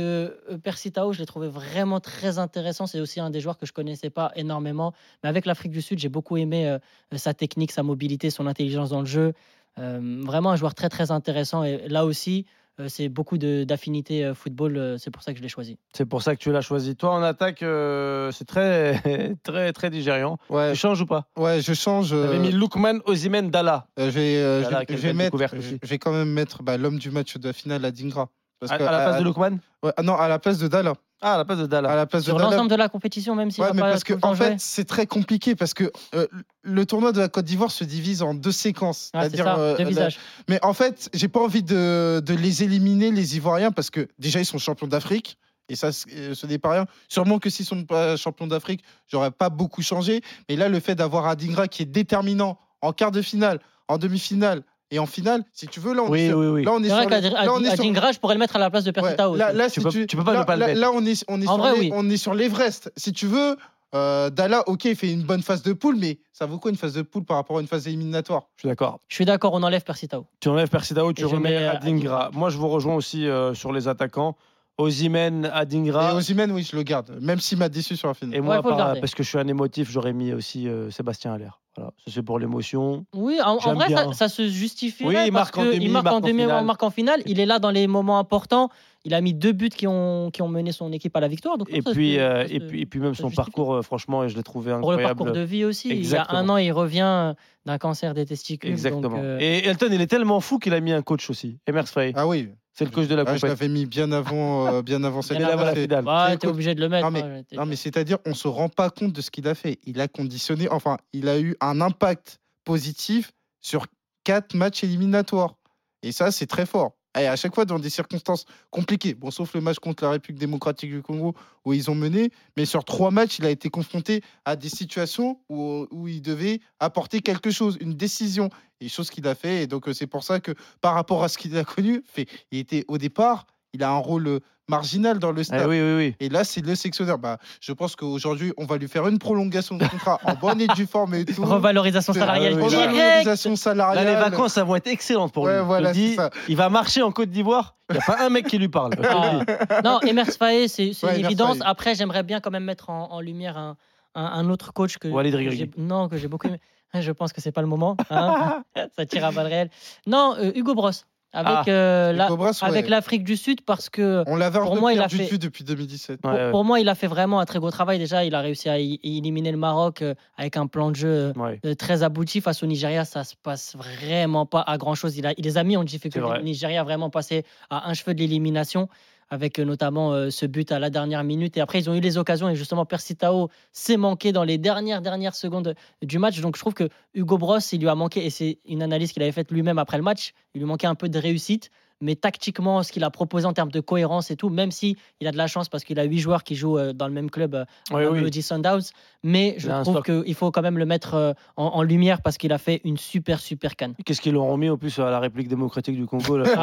[0.50, 2.86] euh, Persitao, je l'ai trouvé vraiment très intéressant.
[2.88, 4.94] C'est aussi un des joueurs que je connaissais pas énormément.
[5.24, 6.80] Mais avec l'Afrique du Sud, j'ai beaucoup aimé euh,
[7.16, 9.34] sa technique, sa mobilité, son intelligence dans le jeu.
[9.80, 11.64] Euh, vraiment un joueur très très intéressant.
[11.64, 12.46] Et là aussi,
[12.80, 14.78] euh, c'est beaucoup de- d'affinité euh, football.
[14.78, 15.78] euh, c'est pour ça que je l'ai choisi.
[15.94, 16.96] C'est pour ça que tu l'as choisi.
[16.96, 19.00] Toi, en attaque, euh, c'est très,
[19.44, 20.38] très, très digériant.
[20.50, 20.72] Ouais.
[20.74, 21.28] Tu changes ou pas?
[21.38, 22.12] Ouais, je change.
[22.12, 23.88] T'avais euh, mis Lookman, Osimhen, Dalla.
[24.00, 28.30] euh, je vais, quand même mettre bah, l'homme du match de la finale à Dingra.
[28.60, 29.58] Parce À, que, à la place à- de Lookman?
[29.84, 30.94] ouais, ah non, à la place de Dalla.
[31.24, 31.90] Ah, à la place de Dalla.
[31.90, 34.36] À la place Sur l'ensemble de la compétition, même si Ouais, mais parce que en
[34.36, 36.28] fait, c'est très compliqué parce que euh,
[36.62, 39.10] le tournoi de la Côte d'Ivoire se divise en deux séquences.
[39.14, 40.20] Ah, c'est C'est-à-dire, ça, euh, deux la- visages.
[40.50, 44.40] Mais en fait, j'ai pas envie de, de les éliminer les Ivoiriens parce que déjà
[44.40, 45.38] ils sont champions d'Afrique.
[45.70, 46.86] Et ça, euh, ce n'est pas rien.
[47.08, 50.22] Sûrement que s'ils sont pas champions d'Afrique, j'aurais pas beaucoup changé.
[50.50, 54.64] Mais là, le fait d'avoir Adingra qui est déterminant en quart de finale, en demi-finale
[54.94, 56.64] et en finale, si tu veux, là on Oui, est sur, oui, oui.
[56.64, 58.36] Là, on est C'est vrai sur les- qu'à là, on est sur- Adingra, je pourrais
[58.36, 59.36] le mettre à la place de Ouais, Persitao.
[59.36, 60.80] là, là, Tu si peux- tu, tu peux pas ne là, pas le là- mettre.
[60.80, 61.92] là, on est, on est En sur vrai, les- oui.
[61.94, 62.92] on est sur l'Everest.
[62.96, 63.58] Si tu veux,
[63.96, 66.78] euh, Dalla, ok, il fait une bonne phase de poule, mais ça vaut quoi une
[66.78, 68.44] phase de poule par rapport à une phase éliminatoire?
[68.56, 69.00] Je suis d'accord.
[69.08, 70.26] Je suis d'accord, on enlève Persitao.
[70.40, 72.30] Tu enlèves Persidao, tu Et remets mets, euh, Adingra.
[72.34, 74.36] Moi, je vous rejoins aussi euh, sur les attaquants.
[74.78, 76.14] Osimhen, Adingra.
[76.20, 78.36] Et oui, je le garde, même s'il m'a déçu sur la finale.
[78.36, 81.60] Et moi, par- parce que je suis un émotif, j'aurais mis aussi euh, Sébastien Allaire.
[81.76, 83.06] Voilà, c'est pour l'émotion.
[83.16, 85.06] Oui, en, vrai, ça, se justifie.
[85.06, 86.62] Oui, il parce marque en demi, il marque marque en en demi, finale.
[86.62, 87.22] il marque en finale.
[87.26, 88.70] Il est là dans les moments importants.
[89.06, 91.58] Il a mis deux buts qui ont, qui ont mené son équipe à la victoire.
[91.58, 93.36] Donc Et ça, puis, c'est- euh, et puis, et puis même son justifie.
[93.36, 95.16] parcours, euh, franchement, je l'ai trouvé pour le incroyable.
[95.18, 95.90] parcours de vie aussi.
[95.90, 97.34] Il y a un an, il revient
[97.66, 98.70] d'un cancer des testicules.
[98.70, 99.02] Exactement.
[99.10, 101.58] donc, euh, Et Elton, il est tellement fou qu'il a mis un coach aussi.
[101.68, 102.14] Emers Faye.
[102.16, 102.50] Ah oui.
[102.76, 103.48] C'est le coach de la Ah, je compétition.
[103.50, 106.04] l'avais mis bien avant, euh, bien avant cette Bien avant la finale.
[106.04, 107.06] bah, t'es obligé de le mettre.
[107.06, 109.54] Non mais, hein, non, mais c'est-à-dire, on se rend pas compte de ce qu'il a
[109.56, 109.80] fait.
[109.86, 113.86] Il a conditionné, enfin, il a eu un impact positif sur
[114.24, 115.56] quatre matchs éliminatoires.
[116.02, 116.94] Et ça, c'est très fort.
[117.18, 120.40] Et à chaque fois, dans des circonstances compliquées, bon, sauf le match contre la République
[120.40, 121.36] démocratique du Congo
[121.66, 125.40] où ils ont mené, mais sur trois matchs, il a été confronté à des situations
[125.50, 128.50] où, il devait apporter quelque chose, une décision,
[128.82, 129.64] et chose qu'il a fait.
[129.64, 130.52] Et donc, euh, c'est pour ça que
[130.82, 133.98] par rapport à ce qu'il a connu, fait, il était au départ, il a un
[133.98, 135.68] rôle euh, marginal dans le Eh stade.
[135.68, 136.16] oui, oui, oui.
[136.20, 137.18] Et là, c'est le sectionneur.
[137.18, 140.68] Bah, je pense qu'aujourd'hui, on va lui faire une prolongation de contrat en bonne et
[140.68, 141.44] due forme et tout.
[141.44, 142.72] Revalorisation salariale directe.
[142.72, 144.06] Revalorisation Là, salariale.
[144.08, 145.66] les vacances, ça vont être excellentes pour Ouais, lui.
[145.66, 146.16] Voilà, dis,
[146.48, 147.76] il va marcher en Côte d'Ivoire.
[147.90, 148.94] Il n'y a pas un mec qui lui parle.
[149.04, 149.82] Ah.
[149.84, 151.58] non, Emers Faé, c'est Ouais, une évidence.
[151.62, 153.76] Après, j'aimerais bien quand même mettre en, en lumière un,
[154.16, 156.60] un- un autre coach que, Walid que non que j'ai beaucoup aimé.
[156.94, 157.98] Je pense que c'est pas le moment.
[158.12, 158.64] hein.
[158.96, 159.70] Ça tire à balles réelles.
[160.06, 160.92] Non, euh, Hugo Bros.
[161.36, 162.52] Avec, Ah, euh, la- ouais.
[162.62, 166.22] avec l'Afrique du Sud parce que On l'avait Pour moi, il a fait- depuis 2017.
[166.22, 166.52] pour, Ouais, ouais.
[166.52, 167.98] pour moi, il a fait vraiment un très gros travail.
[167.98, 171.34] Déjà, il a réussi à éliminer le Maroc euh, avec un plan de jeu euh,
[171.36, 171.76] Ouais.
[171.76, 173.04] très abouti face au Nigeria.
[173.04, 175.18] Ça se passe vraiment pas à grand chose.
[175.18, 176.20] Il, a, il les a mis en difficulté.
[176.20, 178.88] Le Nigeria a vraiment passé à un cheveu de l'élimination
[179.34, 181.58] avec euh, notamment euh, ce but à la dernière minute.
[181.58, 182.50] Et après, ils ont eu les occasions.
[182.50, 186.40] Et justement, Persitao s'est manqué dans les dernières, dernières secondes du match.
[186.40, 189.24] Donc, je trouve que Hugo Bros, il lui a manqué, et c'est une analyse qu'il
[189.24, 191.72] avait faite lui-même après le match, il lui manquait un peu de réussite.
[192.04, 195.28] Mais tactiquement, ce qu'il a proposé en termes de cohérence et tout, même si il
[195.28, 197.30] a de la chance parce qu'il a huit joueurs qui jouent euh, dans le même
[197.32, 198.42] club, euh, Oui, à oui.
[198.44, 198.82] Sundowns,
[199.24, 202.52] mais je trouve qu'il faut quand même le mettre euh, en, en lumière parce qu'il
[202.52, 203.94] a fait une super, super canne.
[204.06, 206.44] Qu'est-ce qu'ils l'auront mis en plus à la République démocratique du Congo là?
[206.58, 206.62] Ah.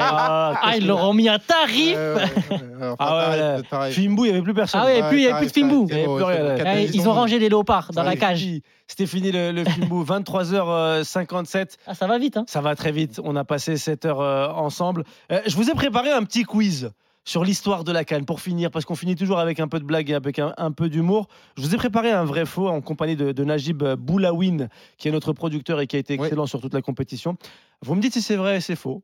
[0.00, 2.94] Ah, Ah, ils que- leur ont mis un tarif Ouais, ouais, ouais.
[2.98, 3.92] Ah ouais, t'arrêtes.
[3.94, 4.80] Fimbu, il n'y avait plus personne.
[4.82, 5.92] Ah ouais, et Ouais, puis il n'y avait plus de Fimbu.
[5.92, 6.56] y avait plus là.
[6.56, 8.46] bon, Eh, Ils ont rangé les léopards dans la cage.
[8.92, 9.86] C'était fini le, le Fimbu.
[10.04, 11.76] 23h57.
[11.86, 12.36] Ah, ça va vite.
[12.36, 12.44] Hein.
[12.46, 13.20] Ça va très vite.
[13.24, 15.04] On a passé 7 heures euh, ensemble.
[15.30, 16.90] Euh, je vous ai préparé un petit quiz
[17.24, 19.84] sur l'histoire de la canne pour finir, parce qu'on finit toujours avec un peu de
[19.84, 21.28] blague et avec un, un peu d'humour.
[21.56, 25.10] Je vous ai préparé un vrai faux en compagnie de, de Najib Boulawin, qui est
[25.12, 26.26] notre producteur et qui a été Oui.
[26.26, 27.38] excellent sur toute la compétition.
[27.80, 29.02] Vous me dites si c'est vrai et c'est faux.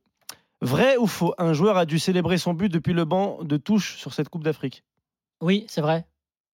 [0.61, 1.33] Vrai ou faux?
[1.39, 4.45] Un joueur a dû célébrer son but depuis le banc de touche sur cette Coupe
[4.45, 4.83] d'Afrique.
[5.41, 6.05] Oui, c'est vrai.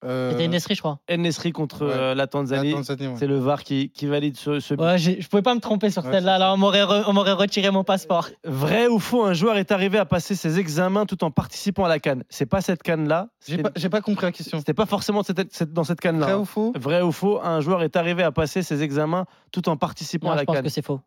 [0.05, 0.99] Euh, C'était Nesri, je crois.
[1.09, 1.91] Nesri contre Ouais.
[1.93, 2.69] euh, la Tanzanie.
[2.71, 3.15] La Tanzanie, ouais.
[3.17, 4.83] C'est le VAR qui, qui valide ce, ce but.
[4.83, 6.37] Ouais, je pouvais pas me tromper sur celle-là.
[6.37, 8.29] Là, on m'aurait re- retiré mon passeport.
[8.43, 11.89] Vrai ou faux, un joueur est arrivé à passer ses examens tout en participant à
[11.89, 12.23] la canne.
[12.29, 13.29] C'est pas cette canne-là.
[13.47, 14.59] J'ai pas, j'ai pas compris la question.
[14.59, 16.25] C'était pas forcément cette- cette- dans cette canne-là.
[16.27, 16.39] Vrai hein.
[16.39, 19.77] ou faux Vrai ou faux, un joueur est arrivé à passer ses examens tout en
[19.77, 20.63] participant Non, à je la pense canne.
[20.65, 20.99] que c'est faux.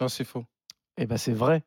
[0.00, 0.44] Non, c'est faux.
[0.98, 1.62] Eh ben c'est vrai.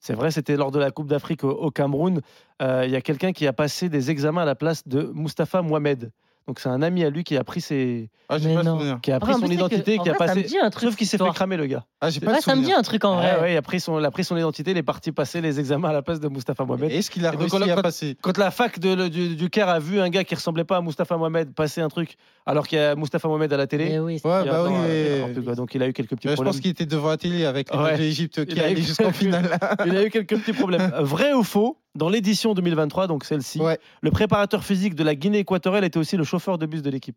[0.00, 2.20] C'est vrai, c'était lors de la Coupe d'Afrique au, au Cameroun.
[2.62, 5.62] Euh, Il y a quelqu'un qui a passé des examens à la place de Mustapha
[5.62, 6.12] Mohamed.
[6.46, 8.66] Donc c'est un ami à lui qui a pris ses, Ah, j'ai Mais pas le
[8.66, 8.78] non.
[8.78, 9.00] souvenir.
[9.02, 10.42] qui a Ah, pris mais son que, identité, en qui a vrai, ça passé.
[10.44, 11.34] me dit un truc, Sauf qu'il s'est fait histoire.
[11.34, 11.84] cramer le gars.
[12.00, 12.78] Ah, j'ai pas Ouais, le ça me dit souvenir.
[12.78, 13.40] un truc en Ouais, vrai.
[13.40, 15.58] ouais, il a pris son, il a pris son identité, il est parti passer les
[15.58, 16.92] examens à la place de Mustapha Mohamed.
[16.92, 19.34] Est-ce qu'il a Et donc, réussi à quand- passer Quand la fac de- le- du,
[19.34, 22.14] du Caire a vu un gars qui ressemblait pas à Mustapha Mohamed passer un truc,
[22.46, 24.48] alors qu'il y a Mustapha Mohamed à la télé, Eh oui, c'est- Ouais, il y
[24.48, 25.54] a bah euh, mais- n'importe quoi.
[25.56, 26.52] donc il a eu quelques petits Je problèmes.
[26.52, 27.94] pense qu'il était devant la télé avec Ouais.
[27.94, 29.50] de l'Égypte Il qui a eu allait jusqu'en quelques- finale.
[29.86, 30.92] Il a eu quelques petits problèmes.
[31.00, 33.78] Vrai ou faux Dans l'édition 2023, donc celle-ci, Ouais.
[34.02, 37.16] le préparateur physique de la Guinée équatoriale était aussi le chauffeur de bus de l'équipe.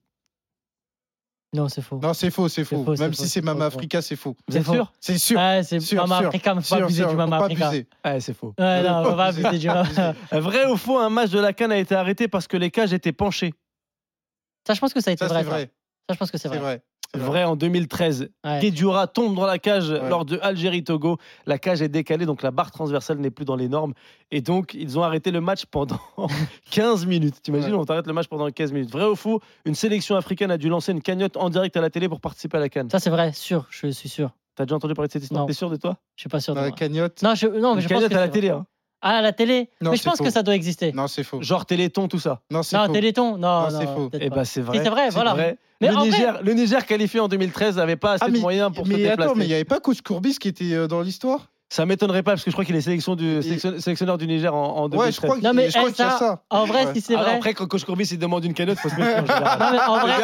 [1.52, 2.00] Non, c'est faux.
[2.02, 2.84] Non, c'est faux, c'est faux.
[2.86, 4.36] faux, c'est Même si c'est c'est Mama c'est Africa, c'est faux.
[4.52, 4.62] Faux.
[4.74, 5.40] sûr C'est sûr.
[5.40, 6.28] Ouais, c'est Sûr, Mama sûr.
[6.28, 7.72] Africa, mais faut pas Sûr, abuser sûr, du Mama pas Africa.
[8.06, 8.54] Ouais, c'est faux.
[8.60, 9.58] Ouais, non, abuser.
[9.58, 10.14] du Mama.
[10.32, 12.94] Vrai ou faux Un match de la Cannes a été arrêté parce que les cages
[12.94, 13.54] étaient penchées.
[14.68, 15.40] Ça, je pense que ça a été Ça, vrai.
[15.40, 15.56] c'est ça.
[15.56, 15.64] vrai.
[16.08, 16.84] Ça, je pense que c'est C'est vrai.
[17.16, 17.44] Vrai.
[17.44, 18.30] En 2013.
[18.46, 18.72] Ouais.
[19.14, 20.10] Tombe dans la cage Ouais.
[20.10, 21.18] lors de Algérie-Togo.
[21.46, 23.94] La cage est décalée, donc la barre transversale n'est plus dans les normes.
[24.32, 26.00] Et donc, ils ont arrêté le match pendant
[26.72, 27.42] 15 minutes.
[27.42, 27.78] T'imagines, Ouais.
[27.80, 28.92] on t'arrête le match pendant 15 minutes.
[28.92, 31.90] Vrai ou faux Une sélection africaine a dû lancer une cagnotte en direct à la
[31.90, 32.90] télé pour participer à la Cannes.
[32.90, 33.66] Ça, c'est vrai, sûr.
[33.70, 34.32] Je suis sûr.
[34.56, 35.42] T'as déjà entendu parler de cette histoire?
[35.42, 35.48] Non.
[35.48, 35.98] T'es sûr de toi?
[36.16, 36.76] Je suis pas sûr de la moi.
[36.76, 37.22] cagnotte?
[37.24, 38.66] Non, je, non, mais Une je pense cagnotte que à la télé, hein.
[39.02, 40.24] Ah, à la télé Non, Mais je pense faux.
[40.26, 40.92] que ça doit exister.
[40.92, 41.42] Non, c'est faux.
[41.42, 42.42] genre Téléthon, tout ça.
[42.52, 42.94] Non, c'est Non, faux.
[42.94, 44.10] Téléthon Non, Non, non, c'est faux.
[44.14, 44.36] Eh pas.
[44.38, 44.78] ben, c'est vrai.
[44.78, 45.34] Si, c'est vrai, voilà.
[45.34, 45.58] vrai.
[45.82, 48.38] Mais le, en vrai- Niger, le Niger qualifié en 2013 n'avait pas assez Ah, mais,
[48.38, 49.22] de moyens pour se mais déplacer.
[49.22, 51.48] attends, mais il n'y avait pas coach Courbis qui était euh, dans l'histoire?
[51.72, 54.54] Ça m'étonnerait pas parce que je crois qu'il est sélection du, sélection- sélectionneur du Niger
[54.54, 54.98] en, en 2013.
[55.00, 56.86] Ouais, je crois qu'il Non, mais je crois eh, qu'il y a ça, en vrai,
[56.88, 56.94] Ouais.
[56.96, 57.36] si c'est Alors vrai.
[57.36, 59.60] après, quand coach Courbis il demande une cagnotte, faut se méfier en général.
[59.60, 60.16] Non, mais en vrai,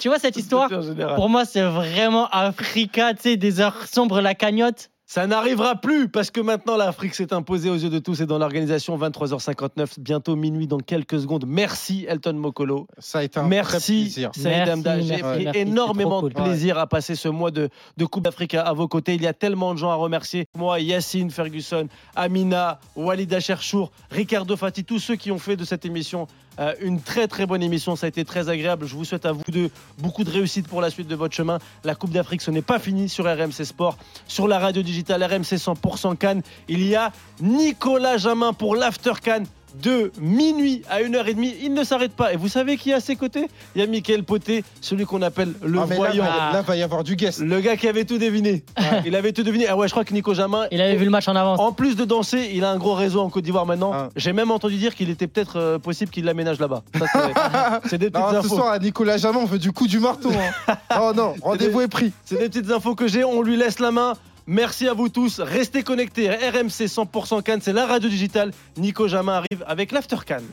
[0.00, 1.14] tu vois cette histoire En général.
[1.14, 4.90] Pour moi, c'est vraiment Africa, tu sais, des heures sombres, la cagnotte.
[5.10, 8.36] Ça n'arrivera plus parce que maintenant l'Afrique s'est imposée aux yeux de tous et dans
[8.36, 11.46] l'organisation 23h59, bientôt minuit dans quelques secondes.
[11.48, 12.86] Merci Elton Mokolo.
[12.98, 14.30] Ça a été un Merci plaisir.
[14.34, 14.66] Saïd.
[15.00, 18.52] J'ai pris merci, énormément c'est de plaisir à passer ce mois de, de Coupe d'Afrique
[18.52, 19.14] à, à vos côtés.
[19.14, 20.46] Il y a tellement de gens à remercier.
[20.54, 25.86] Moi, Yacine Ferguson, Amina, Walida Cherchour, Ricardo Fati, tous ceux qui ont fait de cette
[25.86, 26.26] émission
[26.58, 27.96] euh, une très très bonne émission.
[27.96, 28.86] Ça a été très agréable.
[28.86, 31.58] Je vous souhaite à vous deux beaucoup de réussite pour la suite de votre chemin.
[31.84, 33.96] La Coupe d'Afrique, ce n'est pas fini sur RMC Sport.
[34.26, 39.46] Sur la radio digitale RMC 100% Cannes, il y a Nicolas Jamin pour l'After Cannes
[39.82, 41.54] de minuit à 1h30.
[41.62, 42.32] Il ne s'arrête pas.
[42.32, 43.48] Et vous savez qui est à ses côtés?
[43.74, 46.24] Il y a Mickaël Poté, celui qu'on appelle le Ah, mais voyant.
[46.24, 47.40] va- là, va y avoir du guest.
[47.40, 48.64] Le gars qui avait tout deviné.
[49.06, 49.66] Il avait tout deviné.
[49.68, 50.66] Ah ouais, je crois que Nico Jamin.
[50.70, 51.60] Il avait vu le match en avance.
[51.60, 53.92] En plus de danser, il a un gros réseau en Côte d'Ivoire maintenant.
[53.94, 54.08] Ah.
[54.16, 56.82] J'ai même entendu dire qu'il était peut-être euh, possible qu'il l'aménage là-bas.
[57.88, 58.56] C'est- des petites Non, ce infos.
[58.56, 60.30] soir, à Nicolas Jamin, on veut du coup du marteau.
[60.68, 60.74] hein.
[61.00, 62.12] oh non, rendez-vous est pris.
[62.24, 63.24] C'est des petites infos que j'ai.
[63.24, 64.14] On lui laisse la main.
[64.50, 65.40] Merci à vous tous.
[65.40, 66.30] Restez connectés.
[66.30, 68.52] RMC 100% Cannes, c'est la radio digitale.
[68.78, 70.48] Nico Jamin arrive avec l'After Cannes.